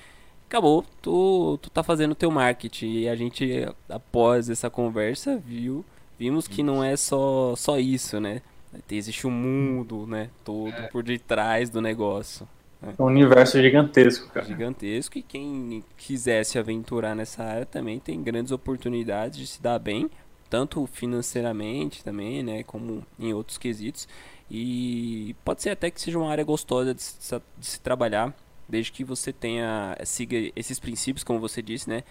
Acabou, 0.46 0.86
tu, 1.02 1.58
tu 1.60 1.72
tá 1.72 1.82
fazendo 1.82 2.12
o 2.12 2.16
teu 2.16 2.30
marketing. 2.30 2.92
E 2.92 3.10
a 3.10 3.16
gente, 3.16 3.68
após 3.90 4.48
essa 4.48 4.70
conversa, 4.70 5.42
viu, 5.44 5.84
vimos 6.20 6.48
que 6.48 6.62
não 6.62 6.84
é 6.84 6.96
só, 6.96 7.56
só 7.56 7.80
isso, 7.80 8.20
né? 8.20 8.44
Existe 8.92 9.26
um 9.26 9.32
mundo, 9.32 10.06
né? 10.06 10.30
Todo 10.44 10.72
é. 10.72 10.88
por 10.90 11.02
detrás 11.02 11.72
do 11.72 11.82
negócio. 11.82 12.48
É 12.86 13.02
um 13.02 13.06
universo 13.06 13.62
gigantesco, 13.62 14.30
cara. 14.30 14.46
Gigantesco 14.46 15.18
e 15.18 15.22
quem 15.22 15.84
quiser 15.98 16.44
se 16.44 16.60
aventurar 16.60 17.16
nessa 17.16 17.44
área 17.44 17.66
também 17.66 18.00
tem 18.00 18.22
grandes 18.22 18.52
oportunidades 18.52 19.40
de 19.40 19.48
se 19.48 19.62
dar 19.62 19.80
bem, 19.80 20.10
tanto 20.50 20.86
financeiramente 20.88 22.04
também, 22.04 22.44
né, 22.44 22.64
como 22.64 23.06
em 23.18 23.34
outros 23.34 23.58
quesitos. 23.58 24.08
E 24.52 25.36
pode 25.46 25.62
ser 25.62 25.70
até 25.70 25.90
que 25.90 26.02
seja 26.02 26.20
uma 26.20 26.30
área 26.30 26.44
gostosa 26.44 26.94
de 26.94 27.02
se, 27.02 27.42
de 27.58 27.66
se 27.66 27.80
trabalhar, 27.80 28.34
desde 28.68 28.92
que 28.92 29.04
você 29.04 29.32
tenha 29.32 29.98
siga 30.04 30.52
esses 30.56 30.80
princípios, 30.80 31.24
como 31.24 31.40
você 31.40 31.62
disse, 31.62 31.90
né? 31.90 32.04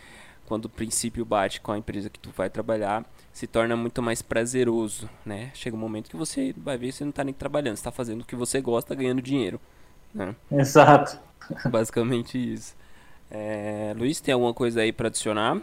Quando 0.47 0.65
o 0.65 0.69
princípio 0.69 1.25
bate 1.25 1.61
com 1.61 1.73
a 1.73 1.79
empresa 1.79 2.11
que 2.11 2.19
tu 2.19 2.31
vai 2.37 2.51
trabalhar, 2.51 3.05
se 3.33 3.47
torna 3.47 3.77
muito 3.77 4.03
mais 4.03 4.23
prazeroso, 4.23 5.09
né? 5.25 5.51
Chega 5.55 5.77
um 5.77 5.79
momento 5.79 6.11
que 6.11 6.17
você 6.17 6.55
vai 6.57 6.77
ver 6.77 6.87
que 6.89 6.93
você 6.93 7.05
não 7.05 7.11
está 7.11 7.23
nem 7.23 7.33
trabalhando, 7.33 7.77
está 7.77 7.93
fazendo 7.93 8.23
o 8.23 8.25
que 8.25 8.35
você 8.35 8.61
gosta, 8.61 8.95
ganhando 8.95 9.23
dinheiro. 9.23 9.61
Né? 10.15 10.35
Exato. 10.51 11.19
Basicamente 11.71 12.39
isso. 12.39 12.75
É, 13.31 13.95
Luiz, 13.97 14.21
tem 14.21 14.35
alguma 14.35 14.53
coisa 14.53 14.83
aí 14.83 14.93
para 14.93 15.09
adicionar? 15.09 15.61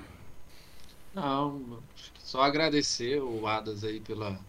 Não, 1.13 1.79
só 2.17 2.41
agradecer 2.41 3.21
o 3.21 3.45
Adas 3.47 3.83
aí 3.83 3.99
pela, 3.99 4.39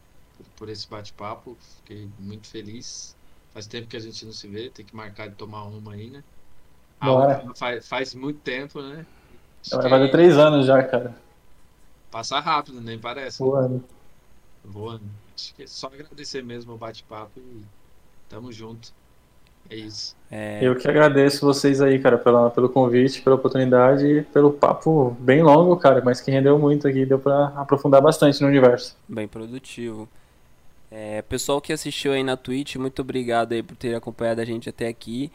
por 0.57 0.69
esse 0.69 0.89
bate-papo. 0.89 1.57
Fiquei 1.77 2.09
muito 2.19 2.49
feliz. 2.49 3.17
Faz 3.53 3.67
tempo 3.67 3.89
que 3.89 3.97
a 3.97 4.01
gente 4.01 4.25
não 4.25 4.33
se 4.33 4.47
vê, 4.47 4.71
tem 4.71 4.85
que 4.85 4.95
marcar 4.95 5.29
de 5.29 5.35
tomar 5.35 5.65
uma 5.65 5.93
aí, 5.93 6.09
né? 6.09 6.23
Bora. 7.03 7.45
Faz, 7.55 7.89
faz 7.89 8.15
muito 8.15 8.41
tempo, 8.41 8.81
né? 8.81 9.05
Vai 9.73 9.89
fazer 9.89 10.11
três 10.11 10.39
anos 10.39 10.67
já, 10.67 10.83
cara. 10.83 11.15
Passa 12.11 12.39
rápido, 12.41 12.81
nem 12.81 12.99
parece. 12.99 13.39
Voando. 13.39 13.85
Voando. 14.65 15.05
Acho 15.35 15.55
que 15.55 15.63
é 15.63 15.67
só 15.67 15.87
agradecer 15.89 16.43
mesmo 16.43 16.75
o 16.75 16.79
bate-papo 16.79 17.39
e 17.41 17.63
tamo 18.29 18.53
junto. 18.53 18.93
É 19.69 19.77
isso. 19.77 20.17
É... 20.31 20.59
Eu 20.63 20.77
que 20.77 20.89
agradeço 20.89 21.45
vocês 21.45 21.81
aí, 21.81 21.99
cara, 21.99 22.17
pela, 22.17 22.51
pelo 22.51 22.69
convite, 22.69 23.21
pela 23.21 23.37
oportunidade 23.37 24.07
e 24.07 24.23
pelo 24.23 24.53
papo 24.53 25.17
bem 25.21 25.43
longo, 25.43 25.77
cara, 25.77 26.01
mas 26.05 26.21
que 26.21 26.31
rendeu 26.31 26.59
muito 26.59 26.87
aqui, 26.87 27.05
deu 27.05 27.19
para 27.19 27.47
aprofundar 27.57 28.01
bastante 28.01 28.41
no 28.41 28.49
universo. 28.49 28.97
Bem 29.09 29.27
produtivo. 29.27 30.09
É, 30.91 31.23
pessoal 31.23 31.61
que 31.61 31.73
assistiu 31.73 32.13
aí 32.13 32.23
na 32.23 32.37
Twitch, 32.37 32.77
muito 32.77 33.01
obrigado 33.03 33.53
aí 33.53 33.63
por 33.63 33.77
ter 33.77 33.95
acompanhado 33.95 34.41
a 34.41 34.45
gente 34.45 34.69
até 34.69 34.89
aqui. 34.89 35.31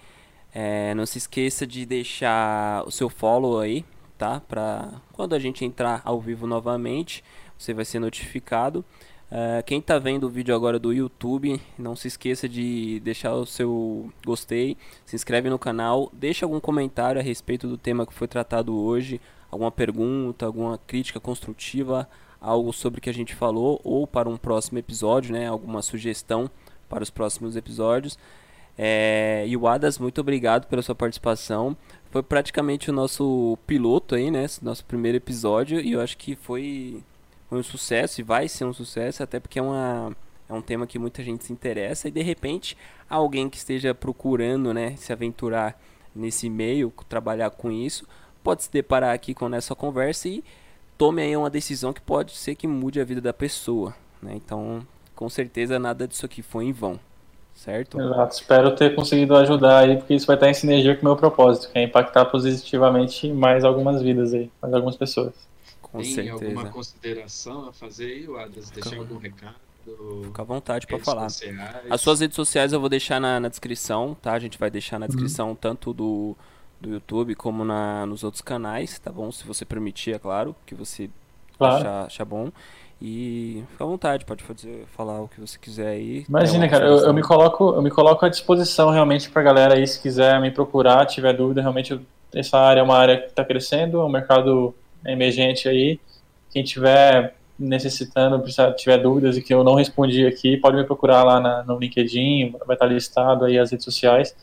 É, 0.53 0.93
não 0.93 1.05
se 1.05 1.17
esqueça 1.17 1.65
de 1.67 1.85
deixar 1.85 2.85
o 2.85 2.91
seu 2.91 3.09
follow 3.09 3.59
aí, 3.59 3.85
tá? 4.17 4.41
Pra 4.47 4.89
quando 5.13 5.33
a 5.33 5.39
gente 5.39 5.63
entrar 5.63 6.01
ao 6.03 6.19
vivo 6.19 6.47
novamente, 6.47 7.23
você 7.57 7.73
vai 7.73 7.85
ser 7.85 7.99
notificado. 7.99 8.83
Uh, 9.31 9.63
quem 9.65 9.79
está 9.79 9.97
vendo 9.97 10.25
o 10.25 10.29
vídeo 10.29 10.55
agora 10.55 10.77
do 10.77 10.93
YouTube, 10.93 11.59
não 11.77 11.95
se 11.95 12.07
esqueça 12.07 12.47
de 12.47 12.99
deixar 12.99 13.33
o 13.33 13.45
seu 13.45 14.11
gostei, 14.23 14.77
se 15.05 15.15
inscreve 15.15 15.49
no 15.49 15.57
canal, 15.57 16.11
deixa 16.13 16.45
algum 16.45 16.59
comentário 16.59 17.19
a 17.19 17.23
respeito 17.23 17.67
do 17.67 17.77
tema 17.77 18.05
que 18.05 18.13
foi 18.13 18.27
tratado 18.27 18.75
hoje, 18.75 19.19
alguma 19.49 19.71
pergunta, 19.71 20.45
alguma 20.45 20.77
crítica 20.77 21.19
construtiva, 21.19 22.07
algo 22.39 22.71
sobre 22.71 22.99
o 22.99 23.01
que 23.01 23.09
a 23.09 23.13
gente 23.13 23.33
falou 23.33 23.81
ou 23.83 24.05
para 24.05 24.29
um 24.29 24.37
próximo 24.37 24.77
episódio, 24.77 25.33
né, 25.33 25.47
alguma 25.47 25.81
sugestão 25.81 26.49
para 26.87 27.03
os 27.03 27.09
próximos 27.09 27.55
episódios. 27.55 28.19
É, 28.77 29.45
e 29.47 29.55
o 29.57 29.67
Adas, 29.67 29.97
muito 29.97 30.21
obrigado 30.21 30.67
pela 30.67 30.81
sua 30.81 30.93
participação. 30.93 31.75
Foi 32.11 32.21
praticamente 32.21 32.89
o 32.89 32.93
nosso 32.93 33.57
piloto 33.65 34.15
aí, 34.15 34.29
né? 34.29 34.45
Nosso 34.61 34.85
primeiro 34.85 35.17
episódio 35.17 35.79
e 35.79 35.93
eu 35.93 36.01
acho 36.01 36.17
que 36.17 36.35
foi 36.35 37.01
foi 37.55 37.59
um 37.59 37.63
sucesso 37.63 38.19
e 38.19 38.23
vai 38.23 38.47
ser 38.49 38.65
um 38.65 38.73
sucesso, 38.73 39.23
até 39.23 39.39
porque 39.39 39.59
é, 39.59 39.61
uma, 39.61 40.11
é 40.49 40.53
um 40.53 40.61
tema 40.61 40.85
que 40.85 40.99
muita 40.99 41.23
gente 41.23 41.45
se 41.45 41.53
interessa 41.53 42.09
e 42.09 42.11
de 42.11 42.21
repente 42.21 42.77
alguém 43.09 43.49
que 43.49 43.57
esteja 43.57 43.95
procurando 43.95 44.73
né, 44.73 44.95
se 44.97 45.13
aventurar 45.13 45.79
nesse 46.13 46.49
meio, 46.49 46.91
trabalhar 47.07 47.49
com 47.51 47.71
isso, 47.71 48.05
pode 48.43 48.63
se 48.63 48.71
deparar 48.71 49.13
aqui 49.13 49.33
com 49.33 49.53
essa 49.53 49.73
conversa 49.73 50.27
e 50.27 50.43
tome 50.97 51.21
aí 51.21 51.35
uma 51.37 51.49
decisão 51.49 51.93
que 51.93 52.01
pode 52.01 52.33
ser 52.33 52.55
que 52.55 52.67
mude 52.67 52.99
a 52.99 53.05
vida 53.05 53.21
da 53.21 53.33
pessoa. 53.33 53.95
Né? 54.21 54.33
Então, 54.35 54.85
com 55.15 55.29
certeza 55.29 55.79
nada 55.79 56.07
disso 56.07 56.25
aqui 56.25 56.41
foi 56.41 56.65
em 56.65 56.73
vão. 56.73 56.99
Certo? 57.53 58.01
Exato. 58.01 58.35
Espero 58.35 58.75
ter 58.75 58.93
conseguido 58.95 59.33
ajudar 59.37 59.79
aí, 59.79 59.95
porque 59.95 60.13
isso 60.13 60.27
vai 60.27 60.35
estar 60.35 60.49
em 60.49 60.53
sinergia 60.53 60.93
com 60.93 61.03
o 61.03 61.05
meu 61.05 61.15
propósito, 61.15 61.71
que 61.71 61.79
é 61.79 61.83
impactar 61.83 62.25
positivamente 62.25 63.31
mais 63.31 63.63
algumas 63.63 64.01
vidas 64.01 64.33
aí, 64.33 64.51
mais 64.61 64.73
algumas 64.73 64.97
pessoas. 64.97 65.33
Com 65.95 66.01
Tem 66.01 66.13
certeza. 66.13 66.33
alguma 66.33 66.69
consideração 66.69 67.69
a 67.69 67.73
fazer 67.73 68.05
aí, 68.05 68.27
Wadas? 68.27 68.69
Deixar 68.69 68.97
algum 68.97 69.17
recado? 69.17 69.55
Fica 70.23 70.41
à 70.41 70.45
vontade 70.45 70.85
para 70.85 70.99
falar. 70.99 71.29
Sociais. 71.29 71.85
As 71.89 72.01
suas 72.01 72.19
redes 72.19 72.35
sociais 72.35 72.73
eu 72.73 72.81
vou 72.81 72.89
deixar 72.89 73.21
na, 73.21 73.39
na, 73.39 73.47
descrição, 73.47 74.17
tá? 74.21 74.33
A 74.33 74.39
gente 74.39 74.57
vai 74.57 74.69
deixar 74.69 74.99
na 74.99 75.05
uhum. 75.05 75.07
descrição 75.07 75.49
uhum. 75.49 75.55
tanto 75.55 75.93
do, 75.93 76.35
do 76.81 76.89
YouTube 76.89 77.33
como 77.35 77.63
na, 77.63 78.05
nos 78.05 78.25
outros 78.25 78.41
canais, 78.41 78.99
tá 78.99 79.09
bom? 79.09 79.31
Se 79.31 79.47
você 79.47 79.63
permitir, 79.63 80.15
é 80.15 80.19
claro, 80.19 80.53
que 80.65 80.75
você 80.75 81.09
claro. 81.57 81.75
achar, 81.75 82.05
achar 82.07 82.25
bom. 82.25 82.51
E 83.01 83.63
fica 83.71 83.85
à 83.85 83.87
vontade, 83.87 84.25
pode 84.25 84.43
fazer, 84.43 84.85
falar 84.97 85.21
o 85.21 85.29
que 85.29 85.39
você 85.39 85.57
quiser 85.57 85.87
aí. 85.87 86.25
Imagina, 86.27 86.67
cara, 86.67 86.87
eu, 86.87 86.97
eu, 86.97 87.13
me 87.13 87.21
coloco, 87.21 87.75
eu 87.75 87.81
me 87.81 87.91
coloco 87.91 88.25
à 88.25 88.29
disposição 88.29 88.89
realmente 88.89 89.29
pra 89.29 89.41
galera 89.41 89.75
aí, 89.75 89.87
se 89.87 90.01
quiser 90.01 90.41
me 90.41 90.51
procurar, 90.51 91.05
tiver 91.05 91.31
dúvida, 91.33 91.61
realmente 91.61 91.97
essa 92.33 92.57
área 92.57 92.81
é 92.81 92.83
uma 92.83 92.97
área 92.97 93.21
que 93.21 93.27
está 93.27 93.45
crescendo, 93.45 93.99
é 93.99 94.03
um 94.03 94.09
mercado 94.09 94.75
emergente 95.05 95.67
aí. 95.67 95.99
Quem 96.51 96.63
tiver 96.63 97.35
necessitando, 97.57 98.43
tiver 98.75 98.97
dúvidas 98.97 99.37
e 99.37 99.41
que 99.41 99.53
eu 99.53 99.63
não 99.63 99.75
respondi 99.75 100.25
aqui, 100.25 100.57
pode 100.57 100.75
me 100.75 100.83
procurar 100.83 101.23
lá 101.23 101.39
na, 101.39 101.63
no 101.63 101.79
LinkedIn, 101.79 102.55
vai 102.65 102.75
estar 102.75 102.85
listado 102.85 103.45
aí 103.45 103.57
as 103.57 103.71
redes 103.71 103.85
sociais. 103.85 104.35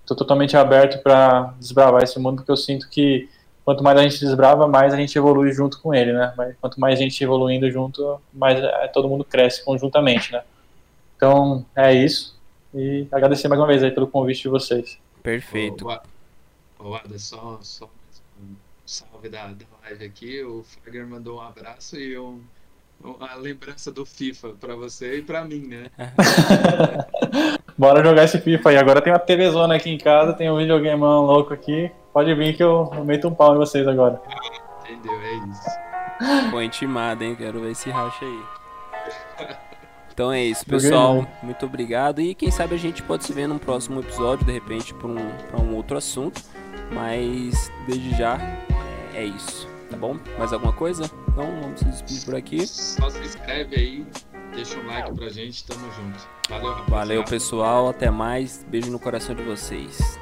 Estou 0.00 0.16
totalmente 0.16 0.56
aberto 0.56 1.02
para 1.02 1.54
desbravar 1.58 2.02
esse 2.02 2.18
mundo, 2.18 2.36
porque 2.36 2.50
eu 2.50 2.56
sinto 2.56 2.88
que 2.88 3.28
quanto 3.64 3.84
mais 3.84 3.98
a 3.98 4.02
gente 4.02 4.18
desbrava, 4.18 4.66
mais 4.66 4.94
a 4.94 4.96
gente 4.96 5.16
evolui 5.16 5.52
junto 5.52 5.80
com 5.80 5.94
ele, 5.94 6.12
né? 6.12 6.32
Mas 6.36 6.56
quanto 6.60 6.80
mais 6.80 6.98
gente 6.98 7.22
evoluindo 7.22 7.70
junto, 7.70 8.20
mais 8.32 8.58
é, 8.58 8.88
todo 8.88 9.08
mundo 9.08 9.24
cresce 9.24 9.62
conjuntamente, 9.64 10.32
né? 10.32 10.42
Então, 11.16 11.66
é 11.76 11.92
isso. 11.92 12.36
E 12.74 13.06
agradecer 13.12 13.48
mais 13.48 13.60
uma 13.60 13.66
vez 13.66 13.82
aí 13.82 13.90
pelo 13.90 14.06
convite 14.06 14.42
de 14.42 14.48
vocês. 14.48 14.98
Perfeito. 15.22 15.86
Ô, 16.78 16.94
Ada, 16.94 17.18
só, 17.18 17.58
só 17.60 17.90
salve 18.86 19.28
da, 19.28 19.48
da 19.48 19.66
live 19.88 20.04
aqui. 20.04 20.42
O 20.42 20.62
Fagner 20.62 21.06
mandou 21.06 21.38
um 21.38 21.40
abraço 21.40 21.96
e 21.96 22.18
um, 22.18 22.40
uma 23.02 23.34
lembrança 23.34 23.90
do 23.90 24.04
FIFA 24.04 24.50
para 24.60 24.76
você 24.76 25.18
e 25.18 25.22
para 25.22 25.44
mim, 25.44 25.66
né? 25.66 25.90
Bora 27.76 28.02
jogar 28.02 28.24
esse 28.24 28.40
FIFA 28.40 28.70
aí. 28.70 28.76
Agora 28.76 29.00
tem 29.00 29.12
uma 29.12 29.18
TV 29.18 29.50
zona 29.50 29.76
aqui 29.76 29.90
em 29.90 29.98
casa, 29.98 30.32
tem 30.32 30.50
um 30.50 30.58
videogame 30.58 31.00
louco 31.00 31.54
aqui. 31.54 31.90
Pode 32.12 32.34
vir 32.34 32.56
que 32.56 32.62
eu, 32.62 32.90
eu 32.94 33.04
meto 33.04 33.28
um 33.28 33.34
pau 33.34 33.54
em 33.54 33.58
vocês 33.58 33.86
agora. 33.86 34.20
Entendeu? 34.82 35.20
É 35.20 35.34
isso. 35.36 36.50
Pô, 36.50 36.60
intimado, 36.60 37.22
hein? 37.22 37.36
Quero 37.36 37.60
ver 37.60 37.70
esse 37.72 37.90
racha 37.90 38.24
aí. 38.24 39.56
Então 40.18 40.32
é 40.32 40.42
isso, 40.42 40.66
pessoal. 40.66 41.24
Muito 41.40 41.64
obrigado. 41.64 42.20
E 42.20 42.34
quem 42.34 42.50
sabe 42.50 42.74
a 42.74 42.76
gente 42.76 43.04
pode 43.04 43.24
se 43.24 43.32
ver 43.32 43.46
num 43.46 43.56
próximo 43.56 44.00
episódio, 44.00 44.44
de 44.44 44.50
repente, 44.50 44.92
para 44.92 45.06
um, 45.06 45.30
pra 45.48 45.60
um 45.60 45.76
outro 45.76 45.96
assunto. 45.96 46.42
Mas 46.92 47.70
desde 47.86 48.16
já 48.16 48.36
é 49.14 49.24
isso, 49.24 49.68
tá 49.88 49.96
bom? 49.96 50.16
Mais 50.38 50.52
alguma 50.52 50.72
coisa? 50.72 51.04
Então 51.28 51.60
vamos 51.60 51.80
se 51.80 51.84
despedir 51.86 52.24
por 52.24 52.34
aqui. 52.34 52.66
Só 52.66 53.08
se 53.10 53.20
inscreve 53.20 53.76
aí, 53.76 54.06
deixa 54.54 54.78
um 54.78 54.86
like 54.86 55.12
pra 55.14 55.28
gente, 55.28 55.64
tamo 55.64 55.90
junto. 55.92 56.28
Valeu, 56.48 56.70
rapaziada. 56.70 56.90
Valeu, 56.90 57.24
pessoal. 57.24 57.88
Até 57.88 58.10
mais. 58.10 58.64
Beijo 58.68 58.90
no 58.90 58.98
coração 58.98 59.34
de 59.34 59.42
vocês. 59.42 60.18